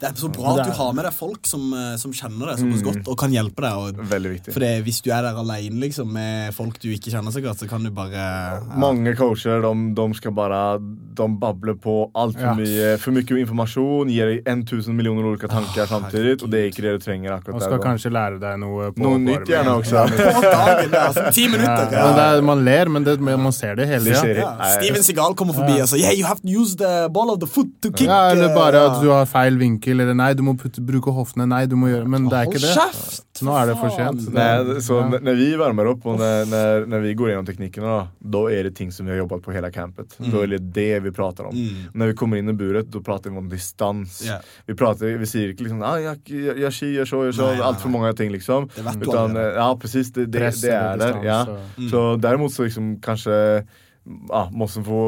Det 0.00 0.08
er 0.08 0.14
så 0.16 0.30
bra 0.32 0.54
at 0.56 0.64
du 0.64 0.72
har 0.72 0.92
med 0.96 1.04
deg 1.04 1.12
folk 1.12 1.44
som, 1.44 1.66
eh, 1.76 1.96
som 2.00 2.12
kjenner 2.16 2.48
deg 2.54 2.60
såpass 2.62 2.82
godt 2.86 3.08
og 3.12 3.18
kan 3.20 3.32
hjelpe 3.34 3.60
deg. 3.60 3.76
Og, 3.76 3.98
Veldig 4.10 4.30
viktig. 4.32 4.52
for 4.54 4.60
det, 4.64 4.70
hvis 4.86 5.00
du 5.04 5.10
er 5.12 5.26
der 5.26 5.36
alene 5.42 5.76
liksom, 5.82 6.08
med 6.16 6.54
folk 6.56 6.78
du 6.80 6.88
ikke 6.94 7.12
kjenner 7.12 7.34
så 7.34 7.42
godt, 7.44 7.60
så 7.60 7.68
kan 7.68 7.84
du 7.84 7.90
bare 7.92 8.10
ja. 8.16 8.60
Mange 8.80 9.12
coacher 9.18 9.60
de, 9.60 9.72
de 9.98 10.06
skal 10.16 10.32
bare 10.32 10.60
De 10.80 11.26
babler 11.42 11.74
på 11.76 12.10
altfor 12.16 12.40
Ja. 12.40 12.54
mye 12.56 12.94
For 13.02 13.12
mye 13.12 13.40
informasjon, 13.42 14.08
gir 14.08 14.30
deg 14.40 14.48
1000 14.48 14.96
millioner 14.96 15.28
ulike 15.34 15.50
tanker 15.52 15.86
samtidig, 15.90 16.38
og 16.42 16.48
det 16.50 16.62
er 16.64 16.70
ikke 16.72 16.82
det 16.86 16.94
du 16.96 17.04
trenger 17.04 17.36
Og 17.36 17.60
skal 17.60 17.76
der. 17.76 17.84
kanskje 17.84 18.10
lære 18.14 18.40
deg 18.40 18.58
noe 18.62 18.90
på 18.96 19.04
Noe 19.04 19.18
nytt 19.20 19.44
gjerne 19.52 19.76
også. 19.76 20.06
På 20.40 20.40
dagen, 20.46 20.90
ja, 20.94 21.04
altså, 21.10 21.26
ti 21.34 21.44
Ja, 21.44 21.50
minutter. 21.52 21.90
det 21.90 22.24
er, 22.24 22.40
man 22.42 22.64
ler, 22.64 22.88
men 22.88 23.04
det, 23.04 23.18
man 23.20 23.52
ser 23.52 23.74
det 23.76 23.86
hele 23.90 24.04
tida. 24.16 24.40
Ja. 24.40 24.70
Steven 24.78 25.02
Segal 25.04 25.34
kommer 25.36 25.52
forbi 25.56 25.76
og 25.82 25.88
sier 25.90 26.00
Yeah, 26.00 26.16
you 26.16 26.24
have 26.24 26.40
to 26.40 26.48
use 26.48 26.76
the 26.80 27.08
ball 27.12 27.30
of 27.30 27.40
the 27.40 27.46
foot 27.50 27.68
to 27.82 27.90
kick. 27.92 28.08
Ja, 28.08 28.30
eller 28.32 28.54
bare 28.56 28.80
at 28.88 29.02
du 29.02 29.10
har 29.12 29.26
feil 29.28 29.58
vinkel, 29.60 29.89
eller 29.90 30.14
nei, 30.14 30.32
du 30.34 30.42
må 30.42 30.54
putte, 30.58 30.80
bruke 30.84 31.12
hoftene. 31.12 31.46
Nei, 31.48 31.66
du 31.66 31.76
må 31.76 31.88
gjøre 31.90 32.08
Men 32.08 32.28
det 32.28 32.38
er 32.38 32.46
ikke 32.50 32.60
det. 32.62 32.74
kjeft! 32.76 33.26
Nå 33.42 33.54
er 33.56 33.66
det 33.70 33.76
for 33.80 33.88
sent. 33.94 34.20
Så, 34.20 34.30
Nej, 34.34 34.64
det- 34.68 34.82
så 34.84 34.98
Ja. 35.00 35.18
når 35.18 35.36
vi 35.36 35.56
varmer 35.56 35.86
opp, 35.88 36.04
og 36.06 36.18
når, 36.18 36.44
når, 36.50 36.86
når 36.92 37.00
vi 37.06 37.14
går 37.14 37.28
gjennom 37.30 37.46
teknikkene, 37.46 38.08
da 38.20 38.38
er 38.50 38.60
är 38.60 38.62
det 38.64 38.74
ting 38.76 38.90
som 38.92 39.06
vi 39.06 39.12
har 39.12 39.18
jobbet 39.26 39.42
på 39.42 39.52
hele 39.52 39.70
campet. 39.72 40.14
Mm. 40.20 40.30
Da 40.30 40.42
er 40.42 40.46
det 40.46 40.72
det 40.74 41.02
vi 41.02 41.10
prater 41.10 41.46
om. 41.46 41.54
Mm. 41.54 41.88
Når 41.94 42.06
vi 42.06 42.12
kommer 42.14 42.36
inn 42.36 42.48
i 42.50 42.52
buret 42.52 42.90
da 42.90 43.00
prater 43.00 43.30
vi 43.30 43.38
om 43.38 43.48
distans. 43.48 44.20
Yeah. 44.26 44.40
Vi, 44.66 44.74
pratar, 44.74 45.16
vi 45.18 45.24
sier 45.26 45.54
ikke 45.54 45.64
liksom 45.64 45.82
ah, 45.82 45.96
jeg, 45.96 46.18
jeg, 46.26 46.56
jeg, 46.58 46.72
jeg, 46.72 46.94
jeg, 46.94 47.06
så, 47.06 47.24
jeg, 47.24 47.34
så, 47.34 47.48
altfor 47.48 47.56
mange 47.56 47.64
allt 47.64 47.80
för 47.80 47.88
nej. 47.88 47.92
många 48.00 48.12
ting 48.16 48.30
liksom. 48.32 48.68
Det 48.76 48.84
vet 48.84 49.00
du 49.00 49.08
Utan, 49.08 49.36
eh, 49.36 49.54
ja 49.56 49.76
precis, 49.76 50.12
det, 50.12 50.26
det, 50.32 50.52
det 50.60 50.70
er 50.70 50.96
der. 50.98 51.24
Ja. 51.24 51.40
och- 51.46 51.90
Så 51.90 52.16
derimot 52.20 52.52
så 52.52 52.62
liksom 52.64 53.00
kanske 53.00 53.64
ja, 54.30 54.48
måste 54.52 54.82
få 54.84 55.00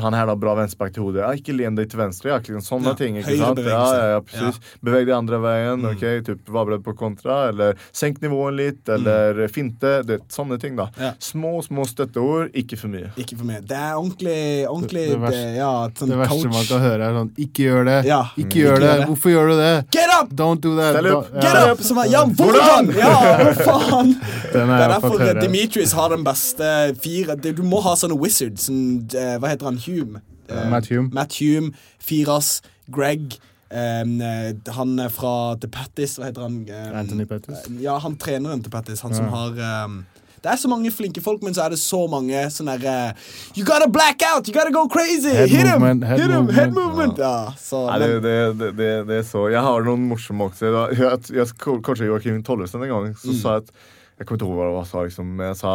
Han 0.00 0.14
her 0.14 0.26
har 0.26 0.36
bra 0.36 0.54
venstreback 0.58 0.92
til 0.94 1.02
hodet. 1.06 1.22
Ah, 1.24 1.32
ikke 1.38 1.54
len 1.56 1.74
deg 1.78 1.88
til 1.90 1.98
venstre. 2.00 2.28
Ja, 2.32 2.38
liksom, 2.38 2.60
sånne 2.64 2.92
Ja, 2.92 2.94
ting. 2.98 3.16
ikke 3.20 3.36
sant? 3.38 3.58
Ja, 3.64 3.82
ja, 3.94 4.08
ja, 4.14 4.20
precis. 4.20 4.58
Beveg 4.84 5.06
deg 5.08 5.14
andre 5.16 5.38
veien. 5.42 5.80
Mm. 5.82 5.90
ok, 5.94 6.04
typ, 6.26 6.48
Var 6.48 6.64
beredd 6.68 6.84
på 6.84 6.94
kontra, 6.96 7.48
eller 7.48 7.74
senk 7.92 8.20
nivåen 8.22 8.56
litt, 8.56 8.88
eller 8.88 9.46
finte. 9.48 10.02
Det, 10.06 10.20
sånne 10.28 10.58
ting, 10.60 10.76
da. 10.76 10.88
Mm. 10.96 11.02
Ja. 11.06 11.12
Små, 11.18 11.54
små 11.64 11.86
støtteord, 11.88 12.50
ikke 12.54 12.78
for 12.78 12.88
mye. 12.92 13.10
Ikke 13.16 13.36
for 13.38 13.44
mye. 13.48 13.60
Det 13.66 13.76
er 13.76 13.94
ordentlig, 13.96 14.38
ordentlig 14.68 15.06
Det- 15.08 15.14
det 15.16 15.20
verste- 15.20 15.44
det, 15.48 15.56
ja, 15.56 15.88
sånn 15.88 16.08
Det 16.08 16.18
verste 16.18 16.48
man 16.52 16.64
kan 16.64 16.80
høre, 16.80 17.00
er 17.08 17.12
sånn 17.18 17.30
Ikke 17.38 17.62
gjør 17.68 17.84
det! 17.84 18.04
Ja. 18.06 18.22
Ikke 18.36 18.58
Mm. 18.58 18.62
gjør 18.62 18.76
Ikke 18.76 18.80
det! 18.80 18.88
gjør 18.88 18.98
det. 18.98 19.08
Hvorfor 19.08 19.30
gjør 19.30 19.48
du 19.48 19.56
det? 19.56 19.90
Get 19.90 20.10
up! 20.20 20.28
Don't 20.34 20.60
do 20.60 20.76
that! 20.76 20.94
Stell 20.98 21.12
opp. 21.16 21.32
Get 21.34 21.44
ja. 21.54 21.72
up! 21.72 21.78
Som 21.80 21.98
er, 21.98 22.04
ja, 22.10 22.24
hvordan? 22.24 22.92
Ja, 22.98 23.14
hva 23.38 23.54
faen? 23.54 24.12
Den 24.52 24.68
Det 24.68 24.80
er 24.80 24.92
derfor 25.00 25.40
Dimitris 25.40 25.92
har 25.92 26.08
den 26.10 26.24
beste 26.24 26.94
fire 27.00 27.36
Du 27.36 27.62
må 27.62 27.80
ha 27.82 27.94
sånne 27.94 28.17
wizards. 28.20 28.68
Sånn, 28.68 29.06
eh, 29.14 29.36
hva 29.38 29.52
heter 29.52 29.70
han? 29.70 29.80
Hume? 29.86 30.22
Eh, 30.48 30.66
Matt 30.72 30.90
Hume. 30.92 31.10
Matt 31.12 31.38
Hume. 31.40 31.72
Firas. 32.02 32.58
Greg. 32.90 33.38
Um, 33.68 34.20
eh, 34.24 34.54
han 34.72 34.98
er 34.98 35.10
fra 35.12 35.54
The 35.60 35.68
Pattis. 35.68 36.16
Hva 36.18 36.30
heter 36.30 36.46
han? 36.46 36.62
Um, 36.68 36.94
Anthony 37.02 37.26
Pettis. 37.28 37.66
Ja, 37.82 37.98
han 38.00 38.16
treneren 38.20 38.62
til 38.64 38.72
Pattis. 38.72 39.04
Han 39.04 39.14
som 39.16 39.28
har 39.32 39.58
um, 39.84 40.00
det 40.38 40.52
er 40.52 40.56
så 40.60 40.68
mange 40.70 40.90
flinke 40.94 41.20
folk, 41.20 41.42
men 41.42 41.54
så 41.54 41.64
er 41.64 41.74
det 41.74 41.80
så 41.82 42.04
mange 42.10 42.44
sånne 42.54 42.76
derre 42.78 43.14
You 43.58 43.64
gotta 43.66 43.88
black 43.90 44.22
out! 44.22 44.46
You 44.46 44.54
gotta 44.54 44.70
go 44.70 44.86
crazy! 44.86 45.32
Head 45.34 45.50
hit 45.50 45.66
him! 45.66 45.82
head 45.82 46.20
hit 46.20 46.30
him! 46.30 46.48
Head 46.54 46.74
movement. 46.76 47.18
Ja. 47.18 47.32
Ja, 47.48 47.54
så, 47.58 47.82
men, 47.90 48.22
det, 48.22 48.34
det, 48.60 48.68
det, 48.78 48.90
det 49.08 49.16
er 49.18 49.26
så 49.26 49.48
Jeg 49.50 49.62
har 49.66 49.86
noen 49.86 50.06
morsomme 50.12 50.46
også. 50.48 50.70
Jeg, 50.70 50.98
Jeg, 51.02 51.30
jeg 51.40 51.80
kanskje 51.84 52.06
Joakim 52.06 52.42
Tollesen 52.46 52.86
en 52.86 52.92
gang. 52.92 53.10
Så 53.18 53.34
sa 53.40 53.58
jeg 53.58 53.66
at 53.66 53.72
Jeg 54.18 54.26
kommer 54.28 54.38
ikke 54.38 54.52
ihåg 54.52 54.62
hva 54.62 54.82
han 54.82 54.88
sa. 54.92 55.02
Liksom, 55.08 55.34
jeg 55.42 55.58
sa 55.58 55.74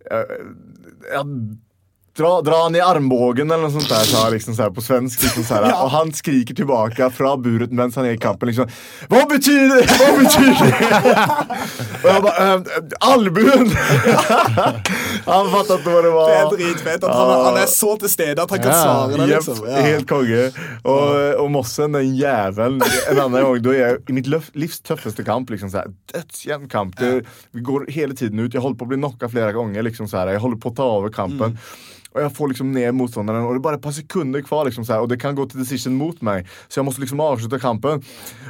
typ 0.00 0.10
jeg, 0.10 0.26
jeg, 1.12 1.24
Dra, 2.20 2.30
dra 2.44 2.58
han 2.66 2.74
i 2.76 2.82
armbågen 2.84 3.48
eller 3.48 3.64
noe 3.64 3.72
sånt 3.72 3.88
der, 3.88 4.04
sa 4.04 4.26
liksom 4.32 4.52
så 4.58 4.66
på 4.76 4.82
svensk. 4.84 5.22
Liksom 5.24 5.46
så 5.48 5.60
Ja. 5.64 5.72
Og 5.86 5.90
han 5.94 6.10
skriker 6.12 6.54
tilbake 6.58 7.06
fra 7.16 7.32
buret 7.40 7.72
mens 7.72 7.96
han 7.96 8.04
er 8.10 8.18
i 8.18 8.20
kampen. 8.20 8.50
Liksom, 8.50 8.68
Hva 9.08 9.22
betyr 9.30 9.70
det?! 9.72 9.84
Hva 9.88 10.08
betyr 10.18 10.52
det?! 10.60 10.72
og 12.02 12.08
jeg 12.10 12.24
bare 12.26 12.48
«Eh, 12.50 12.96
Albuen! 13.08 13.70
han 15.26 15.50
fattet 15.52 15.84
hva 15.86 16.00
det 16.04 16.12
var. 16.14 16.30
det 16.30 16.38
er 16.40 16.50
dritfett. 16.56 17.04
At 17.06 17.14
han, 17.14 17.32
han 17.46 17.58
er 17.62 17.70
så 17.72 17.94
til 18.00 18.12
stede 18.12 18.44
at 18.44 18.52
han 18.54 18.62
kan 18.64 18.72
Ja, 18.72 18.80
svare 18.84 19.20
det. 19.20 19.28
Liksom. 19.32 19.62
Ja. 19.68 19.84
helt 19.86 20.08
konge. 20.10 20.42
Og, 20.84 21.14
og 21.44 21.50
Mossen, 21.54 21.96
den 21.96 22.12
jævelen 22.18 22.80
En 22.84 23.18
annen 23.24 23.40
gang, 23.44 23.62
da 23.64 23.74
er 23.74 23.80
jeg 23.80 24.00
i 24.12 24.16
mitt 24.20 24.28
livs 24.60 24.80
tøffeste 24.86 25.24
kamp. 25.26 25.50
Liksom, 25.52 25.72
så 25.72 25.86
Dødsjevn 26.12 26.68
kamp. 26.72 26.96
Det, 27.00 27.22
vi 27.56 27.64
går 27.66 27.88
hele 27.94 28.16
tiden 28.18 28.40
ut. 28.44 28.52
Jeg 28.54 28.62
holder 28.64 28.78
på 28.80 28.88
å 28.88 28.92
bli 28.92 29.00
knocka 29.00 29.30
flere 29.32 29.54
ganger. 29.56 29.84
Liksom, 29.88 30.08
så 30.10 30.26
jeg 30.28 30.42
holder 30.42 30.60
på 30.62 30.72
å 30.72 30.76
ta 30.80 30.90
over 30.98 31.12
kampen. 31.14 31.56
Og 32.10 32.22
jeg 32.24 32.32
får 32.34 32.50
liksom 32.52 32.72
ned 32.74 32.96
motstanderen, 32.98 33.44
og 33.46 33.54
det 33.54 33.60
er 33.60 33.66
bare 33.68 33.78
et 33.78 33.84
par 33.84 33.94
sekunder 33.94 34.42
kvar. 34.42 34.64
Liksom, 34.66 34.86
så 34.86 34.96
her, 34.96 35.04
og 35.04 35.12
det 35.12 35.20
kan 35.22 35.36
gå 35.38 35.46
til 35.50 35.62
decision 35.62 35.94
mot 35.98 36.18
meg, 36.26 36.48
så 36.66 36.80
jeg 36.80 36.88
må 36.88 36.94
liksom 36.98 37.22
avslutte 37.22 37.62
kampen. 37.62 38.02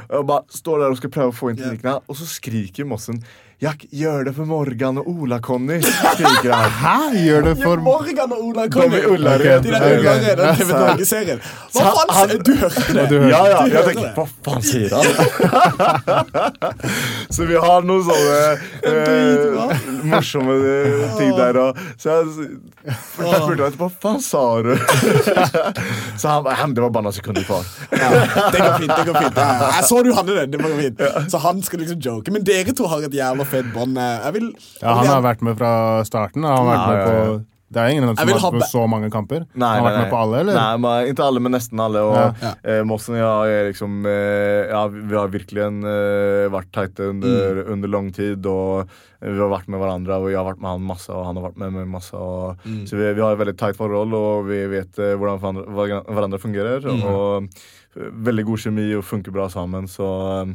Og 0.09 0.25
bare 0.27 0.57
står 0.61 0.81
der 0.81 0.95
og 0.95 0.99
skal 1.01 1.13
prøve 1.13 1.33
å 1.33 1.37
få 1.37 1.51
inn 1.51 1.61
teknikkene, 1.61 1.99
og 2.07 2.17
så 2.17 2.29
skriker 2.29 2.89
Mossen 2.89 3.21
Jack, 3.61 3.83
gjør 3.93 4.23
det 4.25 4.31
for 4.33 4.47
Morgan 4.49 4.97
og 4.97 5.05
Ola-Conny! 5.11 5.75
skriker 5.85 6.49
han. 6.49 6.71
Hæ? 6.81 6.93
Gjør 7.21 7.43
det 7.45 7.51
for 7.59 7.77
Morgan 7.85 8.31
og 8.33 8.39
Ola 8.47 8.63
De 8.65 8.79
er 8.81 8.89
der. 8.89 9.03
Ullared, 9.11 9.61
den 9.67 10.55
TV 10.57 10.71
Norge-serien. 10.71 11.43
Hva 11.75 11.83
faen? 11.93 12.09
han- 12.09 12.41
Du 12.41 12.55
hørte 12.57 12.93
det? 12.95 13.03
Du 13.11 13.19
hørte 13.19 13.29
Ja, 13.29 13.41
ja. 13.51 13.59
Du 13.61 13.69
Jeg 13.75 13.83
tenker, 13.85 14.09
hva 14.15 14.25
faen 14.47 14.61
sier 14.65 14.89
han? 14.97 15.05
så 17.37 17.45
vi 17.51 17.59
har 17.67 17.85
noen 17.85 18.01
sånne 18.07 18.39
eh, 18.81 19.77
morsomme 20.09 20.57
eh, 20.71 21.05
ting 21.19 21.31
der. 21.37 21.61
Og, 21.67 21.77
så 22.01 22.17
jeg, 22.17 22.49
jeg 22.89 22.97
spurte 22.97 23.61
han 23.67 23.77
hva 23.77 23.91
faen 24.07 24.25
sa 24.25 24.43
du? 24.65 24.73
så 26.23 26.33
han 26.33 26.49
bare 26.49 26.65
det 26.73 26.81
var 26.87 26.89
bare 26.97 27.05
noen 27.11 27.19
sekunder 27.19 27.45
kvar. 27.45 27.61
Ja, 27.93 28.09
det 28.49 28.57
går 28.57 28.73
fint. 28.81 28.97
det 28.97 29.05
går 29.11 29.21
fint. 29.21 29.37
Jeg 29.45 29.85
så 29.93 30.01
du 30.01 30.11
hadde 30.17 30.41
den. 30.41 30.57
det 30.57 30.65
var 30.65 30.75
fint 30.81 31.29
Så 31.29 31.45
han 31.45 31.61
skal 31.61 31.85
liksom 31.85 32.01
joke. 32.01 32.33
Men 32.33 32.41
dere 32.49 32.73
to 32.73 32.89
har 32.89 33.05
et 33.05 33.13
jævla 33.21 33.50
fett 33.51 33.71
bånd. 33.75 33.97
eh, 33.97 34.17
Jeg 34.25 34.33
vil 34.39 34.49
Ja, 34.81 34.97
han 35.01 35.07
har 35.11 35.21
vært 35.29 35.41
med 35.45 35.57
fra 35.61 35.71
starten. 36.07 36.43
Han 36.47 36.57
har 36.65 36.69
vært 36.73 36.87
med 36.87 36.99
ja, 36.99 37.07
ja. 37.07 37.31
på 37.39 37.45
Det 37.71 37.79
er 37.79 37.87
ingen 37.93 38.03
som 38.03 38.17
har 38.19 38.25
vært 38.27 38.41
ha 38.43 38.49
med 38.51 38.61
på 38.61 38.67
så 38.67 38.81
mange 38.91 39.07
kamper. 39.13 39.45
Nei, 39.55 39.67
han 39.77 39.85
har 39.85 39.85
vært 39.93 40.01
med 40.01 40.09
på 40.11 40.17
alle, 40.19 40.39
eller? 40.43 40.57
Nei, 40.59 40.77
men, 40.83 41.05
ikke 41.13 41.23
alle, 41.23 41.39
men 41.39 41.53
nesten 41.55 41.79
alle. 41.79 42.01
Og 42.03 42.17
Ja. 42.17 42.25
Ja. 42.41 42.49
eh, 42.67 42.81
Mossen 42.83 43.15
og 43.15 43.21
jeg 43.47 43.53
er 43.61 43.69
liksom 43.71 43.93
eh, 44.11 44.67
Ja, 44.73 44.81
vi 44.91 45.15
har 45.15 45.31
virkelig 45.31 45.63
eh, 45.69 46.49
vært 46.51 46.71
teite 46.75 47.07
under, 47.13 47.61
Mm. 47.63 47.71
under 47.71 47.87
lang 47.87 48.11
tid. 48.11 48.45
Og 48.45 48.89
vi 49.21 49.37
har 49.39 49.53
vært 49.53 49.69
med 49.69 49.79
hverandre, 49.79 50.17
og 50.19 50.27
jeg 50.33 50.35
har 50.41 50.49
vært 50.51 50.59
med 50.59 50.71
han 50.71 50.81
masse, 50.83 51.09
og 51.15 51.23
han 51.29 51.37
har 51.39 51.45
vært 51.47 51.57
med 51.63 51.71
meg 51.77 51.87
masse. 51.87 52.11
Og, 52.13 52.57
Mm. 52.67 52.83
Så 52.89 52.97
vi, 52.99 53.13
vi 53.13 53.21
har 53.21 53.31
et 53.37 53.39
veldig 53.39 53.55
teit 53.57 53.77
forhold, 53.77 54.13
og 54.19 54.47
vi 54.51 54.65
vet 54.67 54.99
eh, 54.99 55.15
hvordan 55.15 55.39
hverandre, 55.39 56.39
fungerer. 56.43 56.81
Mm. 56.83 57.03
Og 57.07 57.43
eh, 57.43 57.47
veldig 57.95 58.45
god 58.47 58.61
kjemi 58.63 58.85
og 58.95 59.03
funker 59.03 59.33
bra 59.35 59.49
sammen, 59.51 59.87
så 59.91 60.05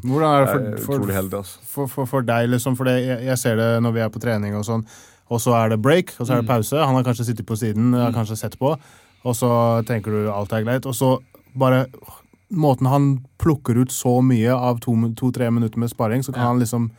Hvordan 0.01 0.29
er 0.31 0.45
det 0.47 0.47
jeg 0.47 0.57
er 0.57 0.77
for, 0.79 0.85
for, 0.87 0.95
utrolig 1.01 1.15
heldig. 1.19 1.41
Altså. 1.43 1.59
for, 1.75 1.87
for, 1.93 2.07
for 2.07 2.23
deg, 2.23 2.49
liksom? 2.49 2.77
For 2.79 2.89
det, 2.89 2.95
jeg, 3.05 3.25
jeg 3.29 3.39
ser 3.39 3.57
det 3.61 3.71
når 3.85 3.93
vi 3.93 4.01
er 4.01 4.13
på 4.15 4.23
trening 4.23 4.57
og 4.57 4.65
sånn, 4.65 4.87
og 5.29 5.41
så 5.43 5.57
er 5.59 5.75
det 5.75 5.81
break, 5.83 6.15
og 6.21 6.27
så 6.27 6.37
er 6.37 6.41
det 6.43 6.49
pause. 6.49 6.79
Han 6.81 6.95
har 6.97 7.05
kanskje 7.05 7.27
sittet 7.29 7.47
på 7.49 7.57
siden, 7.59 7.93
har 7.99 8.15
kanskje 8.15 8.39
sett 8.41 8.57
på, 8.61 8.73
og 9.27 9.35
så 9.37 9.51
tenker 9.89 10.15
du 10.15 10.31
alt 10.33 10.53
er 10.55 10.65
greit, 10.65 10.87
og 10.87 10.95
så 10.97 11.17
bare 11.57 11.87
Måten 12.47 12.87
han 12.87 13.07
plukker 13.43 13.75
ut 13.75 13.91
så 13.91 14.21
mye 14.23 14.55
av 14.55 14.77
to-tre 14.79 15.49
to, 15.49 15.51
minutter 15.51 15.81
med 15.83 15.91
sparring, 15.91 16.23
så 16.23 16.31
kan 16.33 16.43
Ja. 16.45 16.49
han 16.53 16.61
liksom 16.61 16.91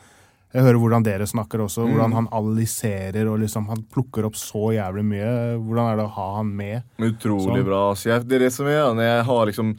jeg 0.54 0.64
hører 0.64 0.80
hvordan 0.80 1.04
dere 1.04 1.24
snakker 1.28 1.60
også, 1.64 1.86
Mm. 1.86 1.94
hvordan 1.94 2.14
han 2.14 2.28
analyserer 2.32 3.28
og 3.32 3.40
liksom 3.40 3.68
han 3.70 3.84
plukker 3.94 4.26
opp 4.26 4.36
så 4.36 4.74
jævlig 4.76 5.06
mye. 5.06 5.58
Hvordan 5.60 5.92
er 5.92 5.96
det 5.96 6.06
å 6.06 6.14
ha 6.16 6.36
han 6.38 6.56
med? 6.56 6.84
Utrolig 7.00 7.64
Sånn. 7.64 7.66
bra. 7.66 7.94
Så 7.96 8.04
jeg, 8.12 8.28
det 8.28 8.36
er 8.36 8.40
det 8.40 8.54
som 8.54 8.66
er 8.68 8.94
når 8.94 9.04
jeg 9.08 9.26
har 9.26 9.46
liksom 9.46 9.78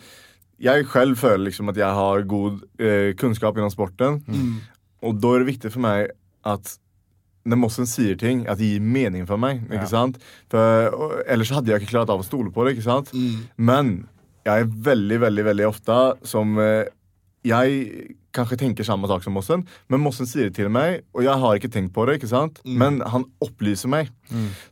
Jeg 0.58 0.88
selv 0.90 1.18
føler 1.20 1.44
liksom 1.48 1.70
at 1.70 1.78
jeg 1.78 1.94
har 2.00 2.26
god 2.26 2.60
eh, 2.82 3.14
kunnskap 3.18 3.56
innom 3.58 3.70
sporten. 3.70 4.20
Mm. 4.26 4.58
Og 5.06 5.18
da 5.22 5.34
er 5.34 5.44
det 5.44 5.52
viktig 5.52 5.72
for 5.74 5.84
meg 5.84 6.10
at 6.48 6.74
når 7.48 7.60
Mossen 7.62 7.88
sier 7.88 8.18
ting, 8.18 8.42
at 8.50 8.58
det 8.60 8.74
gir 8.74 8.84
mening 8.84 9.24
for 9.28 9.40
meg. 9.40 9.62
Ja. 9.72 9.86
sant? 9.88 10.18
For, 10.52 11.22
ellers 11.30 11.52
hadde 11.54 11.72
jeg 11.72 11.82
ikke 11.82 11.94
klart 11.94 12.12
av 12.12 12.20
å 12.20 12.26
stole 12.26 12.52
på 12.52 12.66
det. 12.66 12.76
ikke 12.76 12.88
sant? 12.88 13.12
Mm. 13.14 13.46
Men 13.56 13.92
jeg 14.44 14.64
er 14.64 14.70
veldig, 14.88 15.20
veldig 15.24 15.44
veldig 15.50 15.66
ofte 15.68 15.98
som 16.28 16.58
eh, 16.62 16.88
Jeg 17.46 18.16
kanskje 18.34 18.58
tenker 18.60 18.84
samme 18.84 19.08
sak 19.08 19.22
som 19.24 19.32
Mossen, 19.34 19.62
men 19.88 20.02
Mossen 20.02 20.28
sier 20.28 20.50
det 20.50 20.58
til 20.58 20.68
meg, 20.70 21.00
og 21.16 21.22
jeg 21.24 21.40
har 21.42 21.56
ikke 21.56 21.70
tenkt 21.72 21.94
på 21.94 22.04
det. 22.06 22.18
ikke 22.18 22.30
sant? 22.30 22.58
Mm. 22.66 22.74
Men 22.82 22.98
han 23.14 23.24
opplyser 23.44 23.90
meg. 23.90 24.10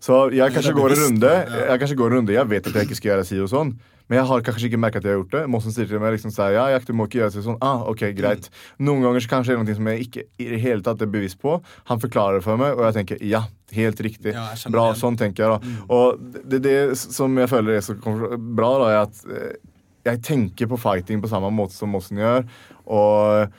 Så 0.02 0.26
jeg 0.34 0.52
kanskje 0.52 0.74
bevisst, 0.76 1.06
runde. 1.06 1.30
ja. 1.30 1.62
Jeg 1.70 1.82
kanskje 1.82 1.98
går 1.98 2.10
en 2.10 2.18
runde, 2.20 2.34
jeg 2.36 2.50
vet 2.50 2.66
at 2.68 2.76
jeg 2.76 2.88
ikke 2.88 2.98
skal 2.98 3.12
gjøre 3.14 3.28
si 3.30 3.40
og 3.40 3.50
sånn. 3.50 3.72
Men 4.06 4.20
jeg 4.20 4.28
har 4.30 4.42
kanskje 4.46 4.68
ikke 4.68 4.78
merket 4.78 5.02
at 5.02 5.08
jeg 5.08 5.16
har 5.16 5.20
gjort 5.22 5.34
det. 5.34 5.42
Mossen 5.50 5.74
sier 5.74 5.88
til 5.90 6.02
meg 6.02 6.14
liksom 6.14 6.32
sier, 6.34 6.54
ja, 6.54 6.66
Jack, 6.70 6.86
du 6.86 6.92
må 6.94 7.08
ikke 7.08 7.20
gjøre 7.20 7.34
det 7.34 7.42
sånn. 7.46 7.58
Ah, 7.64 7.82
ok, 7.90 8.04
greit. 8.14 8.48
Noen 8.78 9.02
ganger 9.02 9.24
så 9.24 9.32
kanskje 9.32 9.52
det 9.52 9.56
er 9.56 9.62
noe 9.64 9.78
som 9.80 9.90
jeg 9.90 10.06
ikke 10.06 10.26
i 10.42 10.48
det 10.52 10.60
hele 10.62 10.86
tatt 10.86 11.02
er 11.02 11.10
bevisst 11.10 11.40
på. 11.42 11.56
Han 11.90 12.02
forklarer 12.02 12.38
det 12.38 12.46
for 12.46 12.60
meg, 12.60 12.78
og 12.78 12.86
jeg 12.86 12.98
tenker 13.00 13.24
ja, 13.26 13.42
helt 13.74 14.02
riktig. 14.06 14.34
Ja, 14.36 14.48
bra, 14.70 14.88
det 14.92 15.02
sånn 15.02 15.18
tenker 15.18 15.46
jeg 15.46 15.56
da. 15.56 15.76
Og 15.96 16.22
det, 16.38 16.62
det 16.68 16.76
som 17.02 17.34
jeg 17.42 17.50
føler 17.50 17.80
er 17.80 17.86
så 17.86 17.96
bra, 17.98 18.70
da, 18.82 18.92
er 18.92 19.00
at 19.02 19.24
eh, 19.26 19.56
jeg 20.06 20.22
tenker 20.26 20.70
på 20.70 20.78
fighting 20.78 21.22
på 21.22 21.30
samme 21.30 21.50
måte 21.54 21.74
som 21.74 21.90
Mossen 21.90 22.22
gjør. 22.22 22.46
Og, 22.86 23.56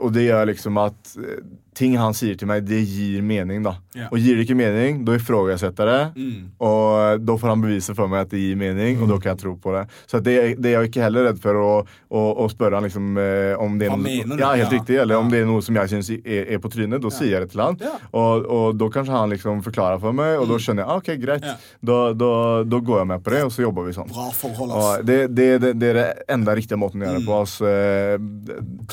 og 0.00 0.14
det 0.16 0.24
gjør 0.30 0.48
liksom 0.54 0.80
at 0.80 1.18
eh, 1.20 1.44
ting 1.76 1.94
han 1.98 2.14
sier 2.16 2.36
til 2.36 2.48
meg, 2.50 2.64
det 2.66 2.82
gir 2.86 3.22
mening. 3.22 3.62
da 3.66 3.76
Yeah. 3.90 4.06
Og 4.14 4.22
gir 4.22 4.36
det 4.38 4.44
ikke 4.44 4.54
mening, 4.54 5.00
da 5.02 5.16
ifrågasetter 5.18 5.88
jeg 5.90 6.10
det. 6.14 6.22
Mm. 6.22 6.42
Og 6.62 7.22
da 7.26 7.34
får 7.40 7.50
han 7.50 7.62
bevise 7.64 7.94
for 7.98 8.06
meg 8.12 8.20
at 8.22 8.30
det 8.30 8.38
gir 8.38 8.58
mening, 8.60 9.00
og 9.02 9.08
da 9.10 9.16
kan 9.18 9.32
jeg 9.32 9.40
tro 9.40 9.54
på 9.58 9.72
det. 9.74 9.80
Så 10.06 10.20
det, 10.22 10.34
det 10.62 10.70
er 10.70 10.76
jeg 10.84 10.90
ikke 10.92 11.02
heller 11.02 11.24
redd 11.26 11.40
for 11.42 11.58
å, 11.58 11.70
å, 12.06 12.20
å 12.38 12.46
spørre 12.52 12.78
han 12.78 12.86
liksom, 12.86 13.08
eh, 13.18 13.56
om 13.58 13.74
det 13.80 13.88
er 13.88 13.96
noe, 13.96 14.04
mener 14.04 14.38
ja, 14.38 14.52
helt 14.54 14.62
Ja. 14.62 14.76
riktig, 14.76 14.98
eller 15.02 15.18
om 15.18 15.26
det 15.32 15.40
er 15.42 15.48
noe 15.48 15.64
som 15.66 15.74
jeg 15.74 15.90
syns 15.90 16.10
er, 16.14 16.44
er 16.54 16.60
på 16.62 16.70
trynet. 16.70 17.02
Da 17.02 17.10
sier 17.16 17.32
jeg 17.34 17.42
det 17.48 17.50
til 17.56 17.64
han. 17.64 17.78
Ja. 17.82 17.96
Og, 18.14 18.46
og 18.46 18.78
da 18.78 18.90
kanskje 18.94 19.16
han 19.16 19.34
liksom 19.34 19.64
forklarer 19.66 19.98
for 20.06 20.14
meg, 20.14 20.36
og 20.38 20.46
da 20.52 20.60
skjønner 20.62 20.84
jeg 20.84 20.90
ah, 20.94 21.02
ok, 21.02 21.10
greit. 21.26 21.48
Ja. 21.50 21.56
Da, 21.90 21.98
da, 22.14 22.30
da 22.70 22.80
går 22.92 23.02
jeg 23.02 23.10
med 23.10 23.26
på 23.26 23.34
det, 23.34 23.42
og 23.48 23.52
så 23.56 23.66
jobber 23.66 23.90
vi 23.90 23.96
sånn. 23.98 24.14
Bra 24.14 24.28
forhold, 24.38 24.76
ass. 24.78 25.02
Det, 25.10 25.18
det, 25.34 25.48
det, 25.66 25.74
det 25.82 25.90
er 25.90 25.98
det 25.98 26.06
enda 26.36 26.54
riktige 26.54 26.78
måten 26.78 27.02
å 27.02 27.10
gjøre 27.10 27.24
det 27.24 27.26
på. 27.26 27.42
ass, 27.42 27.58
eh, 27.66 28.14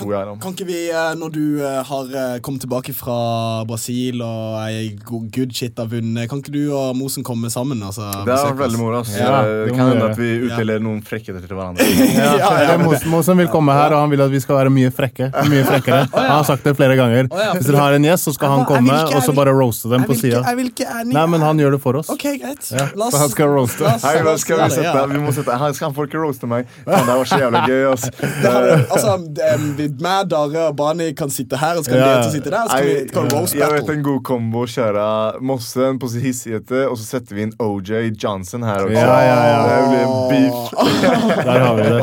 tror 0.01 0.17
jeg. 0.17 0.25
da. 0.31 0.35
Kan 0.47 0.57
ikke 0.57 0.69
vi, 0.73 0.81
eh, 0.89 1.13
når 1.21 1.37
du 1.37 1.45
har 1.61 2.11
kommet 2.41 2.65
tilbake 2.65 2.66
fra 2.68 3.64
Brasil 3.68 4.22
og 4.22 4.57
ei 4.68 4.89
good 5.06 5.52
shit 5.53 5.77
har 5.80 5.88
vunnet, 5.88 6.27
kan 6.30 6.39
ikke 6.41 6.52
du 6.53 6.72
og 6.76 6.95
Mosen 6.98 7.23
komme 7.23 7.49
sammen? 7.49 7.80
Altså, 7.84 8.07
Det 8.26 8.35
har 8.35 8.52
vært 8.53 8.60
veldig 8.65 8.80
moro. 8.80 9.03
Ja, 9.07 9.27
Eh, 9.38 9.44
det 9.48 9.65
det 9.68 9.76
kan 9.77 9.89
hende 9.91 10.10
at 10.11 10.18
vi 10.18 10.30
utdeler 10.48 10.80
noen 10.81 11.02
frekkheter 11.06 11.41
til 11.48 11.56
hverandre. 11.56 11.84
Ja, 11.84 12.34
Ja, 12.38 12.49
ja. 12.64 12.77
det 12.77 12.98
er 13.03 13.10
Mosen 13.10 13.38
vil 13.38 13.48
komme 13.48 13.72
her, 13.73 13.94
og 13.94 14.02
han 14.02 14.10
vil 14.10 14.22
at 14.22 14.31
vi 14.31 14.39
skal 14.39 14.56
være 14.57 14.69
mye 14.73 14.91
frekke. 14.91 15.30
Mye 15.49 15.64
frekkere. 15.68 16.07
Han 16.14 16.31
har 16.31 16.44
sagt 16.44 16.64
det 16.64 16.76
flere 16.77 16.95
ganger. 16.99 17.27
Hvis 17.27 17.68
dere 17.69 17.77
har 17.81 17.94
en 17.94 18.03
gjest, 18.03 18.27
så 18.27 18.34
skal 18.34 18.49
han 18.49 18.65
komme, 18.65 18.91
ikke- 18.94 19.15
og 19.18 19.23
så 19.23 19.34
bare 19.35 19.52
roaste 19.56 19.89
dem 19.89 20.03
på 20.03 20.15
sida. 20.18 20.41
ikke. 20.44 21.06
Nei, 21.06 21.26
men 21.26 21.41
han 21.41 21.57
gjør 21.57 21.72
det 21.77 21.81
for 21.81 21.95
oss. 21.95 22.10
Ok, 22.10 22.23
greit. 22.41 22.72
Ja, 22.72 22.88
La 22.95 23.10
så 23.11 23.18
han 23.18 23.30
skal 23.30 23.48
roaste. 23.48 23.84
Hei, 24.03 24.15
la 24.23 24.31
hva 24.34 24.38
skal 24.39 24.57
vi 24.64 24.69
sette? 24.76 25.07
Vi 25.14 25.19
må 25.19 25.34
sette 25.34 25.57
Han 25.57 25.73
skal 25.73 25.94
folk 25.94 26.14
roaste 26.14 26.48
meg. 26.48 26.65
Men 26.88 27.06
det 27.06 27.15
var 27.18 27.26
så 27.26 27.39
jævla 27.39 27.61
gøy. 27.68 28.11
Det 28.41 28.52
altså, 28.91 29.14
um, 29.18 29.68
meg, 30.02 30.27
Dare 30.30 30.68
og 30.69 30.76
Bani 30.76 31.14
kan 31.14 31.30
sitte 31.30 31.57
her, 31.57 31.77
og 31.77 31.84
så 31.85 31.91
kan 31.91 31.99
Ja. 31.99 32.06
dere 32.22 32.31
sitte 32.31 32.49
der. 32.49 32.56
Og 32.63 32.71
Skal 32.71 32.85
vi 32.88 33.09
kan 33.13 33.27
vi 33.27 33.35
roast 33.35 33.55
jeg 33.57 33.73
vet 33.73 33.91
en 33.93 34.03
god 34.05 34.21
kombo 34.27 34.63
å 34.65 34.69
kjøre 34.71 35.03
Mossen 35.45 35.99
på 36.01 36.09
sin 36.11 36.23
hissighet, 36.25 36.71
og 36.88 36.95
så 36.99 37.05
setter 37.05 37.38
vi 37.38 37.45
inn 37.47 37.53
OJ 37.61 37.91
Johnson 38.23 38.65
her 38.67 38.85
også. 38.88 38.95
Ja, 38.97 39.19
ja, 39.27 39.38
ja. 39.51 39.59
Det 39.67 39.79
blir 39.91 40.03
en 40.05 40.15
beef. 40.31 40.57
Der 41.47 41.59
har 41.65 41.75
vi 41.77 41.88
det. 41.93 42.01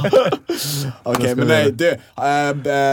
Ok, 1.04 1.24
men 1.36 1.50
nei, 1.50 1.60
du, 1.74 1.86
uh, 2.20 2.50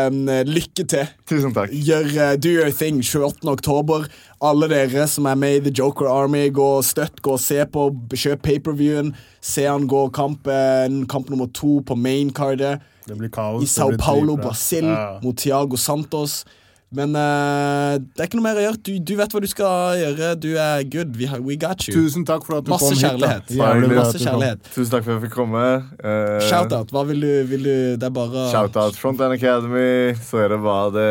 um, 0.10 0.20
lykke 0.50 0.86
til. 0.96 1.12
Tusen 1.30 1.54
takk. 1.56 1.74
Gjør, 1.74 2.10
uh, 2.18 2.34
do 2.42 2.52
your 2.52 2.72
thing 2.74 3.02
28. 3.06 3.46
oktober. 3.52 4.08
Alle 4.42 4.70
dere 4.72 5.06
som 5.08 5.28
er 5.30 5.38
med 5.38 5.60
i 5.60 5.66
The 5.68 5.74
Joker 5.78 6.10
Army, 6.10 6.48
gå 6.54 6.68
og 6.80 6.86
støtt, 6.88 7.22
gå 7.22 7.36
og 7.38 7.44
se 7.44 7.62
på, 7.70 7.92
kjøp 8.18 8.42
paperviewen. 8.48 9.14
Se 9.42 9.68
han 9.70 9.86
gå 9.90 10.08
kamp, 10.14 10.48
eh, 10.50 10.88
kamp 11.10 11.30
nummer 11.30 11.50
to 11.54 11.80
på 11.86 11.96
maincardet 11.98 12.82
Det 13.06 13.18
blir 13.18 13.30
kaos. 13.30 13.64
i 13.64 13.68
Sao 13.68 13.92
Paulo. 13.98 14.36
Brasil, 14.38 14.86
Ja. 14.86 15.20
mot 15.24 15.38
Tiago 15.38 15.78
Santos. 15.78 16.46
Men 16.92 17.16
uh, 17.16 17.96
det 18.04 18.20
er 18.20 18.28
ikke 18.28 18.36
noe 18.40 18.46
mer 18.50 18.58
å 18.60 18.64
gjøre. 18.66 18.80
Du, 18.84 18.92
du 19.00 19.14
vet 19.16 19.32
hva 19.32 19.42
du 19.44 19.48
skal 19.48 20.00
gjøre. 20.02 20.32
Du 20.44 20.50
er 20.60 20.84
good. 20.92 21.14
We, 21.16 21.30
we 21.46 21.56
got 21.60 21.86
you. 21.88 21.96
Tusen 21.96 22.26
takk 22.28 22.44
for 22.48 22.58
at 22.60 22.68
du 22.68 22.74
Masse 22.74 22.90
kom 22.90 22.98
hit. 22.98 23.04
da. 23.04 23.12
kjærlighet. 23.12 23.54
Jævlig 23.56 23.92
Masse 23.96 24.20
kjærlighet. 24.20 24.66
Tusen 24.74 24.92
takk 24.92 25.06
for 25.06 25.14
at 25.14 25.18
jeg 25.18 25.26
fikk 25.30 25.38
komme. 25.38 25.64
Uh, 26.04 26.42
Shout-out. 26.50 26.92
Hva 26.92 27.06
vil 27.08 27.24
du, 27.24 27.32
vil 27.48 27.64
du 27.64 27.76
Det 28.02 28.10
er 28.10 28.16
bare 28.18 28.50
Shout-out 28.52 29.00
Frontline 29.00 29.40
Academy. 29.40 30.18
Så 30.20 30.44
er 30.44 30.52
det 30.52 30.60
bare 30.66 30.92
det, 30.98 31.10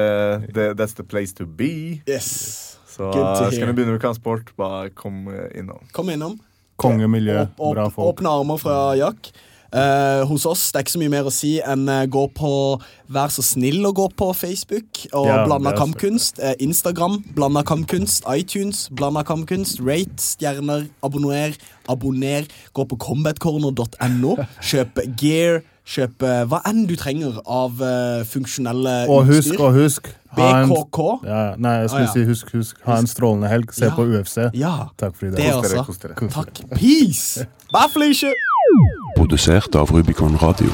det 0.59 0.69
That's 0.77 0.99
the 1.01 1.07
place 1.07 1.33
to 1.41 1.49
be. 1.49 2.03
Yes. 2.05 2.29
Så 2.91 3.09
to 3.15 3.51
skal 3.55 3.71
vi 3.71 3.79
begynne 3.79 3.95
med 3.95 4.03
kampsport, 4.03 4.51
bare 4.61 4.91
kom 4.93 5.29
eh, 5.33 5.47
innom. 5.57 5.81
Kom 5.97 6.11
innom. 6.13 6.35
Kongemiljø. 6.81 7.47
Åpne 7.57 8.29
armer 8.29 8.61
fra 8.61 8.77
Jack. 8.99 9.31
Eh, 9.73 10.25
hos 10.27 10.45
oss 10.51 10.73
det 10.73 10.81
er 10.81 10.83
ikke 10.83 10.93
så 10.97 10.99
mye 10.99 11.13
mer 11.13 11.29
å 11.29 11.31
si 11.31 11.61
enn 11.63 11.85
uh, 11.89 12.03
gå 12.11 12.25
på 12.35 12.49
Vær 13.15 13.31
så 13.31 13.43
snill 13.43 13.85
å 13.87 13.93
gå 13.95 14.09
på 14.19 14.33
Facebook 14.35 15.05
og 15.15 15.27
Ja, 15.31 15.45
Blanda 15.47 15.71
kampkunst. 15.79 16.41
Uh, 16.43 16.55
Instagram 16.59 17.21
Blanda 17.37 17.63
kampkunst. 17.63 18.25
iTunes 18.35 18.89
Blanda 18.91 19.23
kampkunst. 19.23 19.79
Rate, 19.87 20.19
stjerner, 20.19 20.89
abonner. 21.07 21.55
Abonner. 21.91 22.47
Gå 22.75 22.85
på 22.91 22.99
combatcorner.no. 22.99 24.37
Kjøp 24.61 25.05
gear. 25.19 25.63
Kjøp 25.91 26.23
hva 26.47 26.61
enn 26.69 26.85
du 26.87 26.93
trenger 26.95 27.41
av 27.51 27.81
funksjonelle 28.31 29.09
Og 29.11 29.25
husk, 29.27 29.49
utstyr. 29.55 29.63
og 29.65 29.75
husk 29.75 30.11
en- 30.39 30.69
BKK. 30.71 31.01
Ja, 31.27 31.41
nei, 31.59 31.73
jeg 31.81 31.89
skulle 31.91 32.05
Ah, 32.05 32.07
ja. 32.07 32.13
si 32.13 32.25
husk, 32.29 32.53
husk. 32.55 32.77
Ha 32.87 32.99
en 32.99 33.07
strålende 33.11 33.49
helg. 33.51 33.73
Se 33.75 33.87
Ja. 33.87 33.91
på 33.97 34.05
UFC. 34.07 34.51
Ja. 34.55 34.89
Takk 34.97 35.17
for 35.17 35.27
i 35.27 35.31
Det 35.31 35.39
dag. 35.39 35.65
Altså. 35.65 36.29
Takk. 36.31 36.61
Peace! 36.79 37.47
Bye, 37.73 37.89
Felicia! 37.91 38.31
Produsert 39.17 39.75
av 39.75 39.91
Rubicon 39.91 40.37
Radio. 40.37 40.71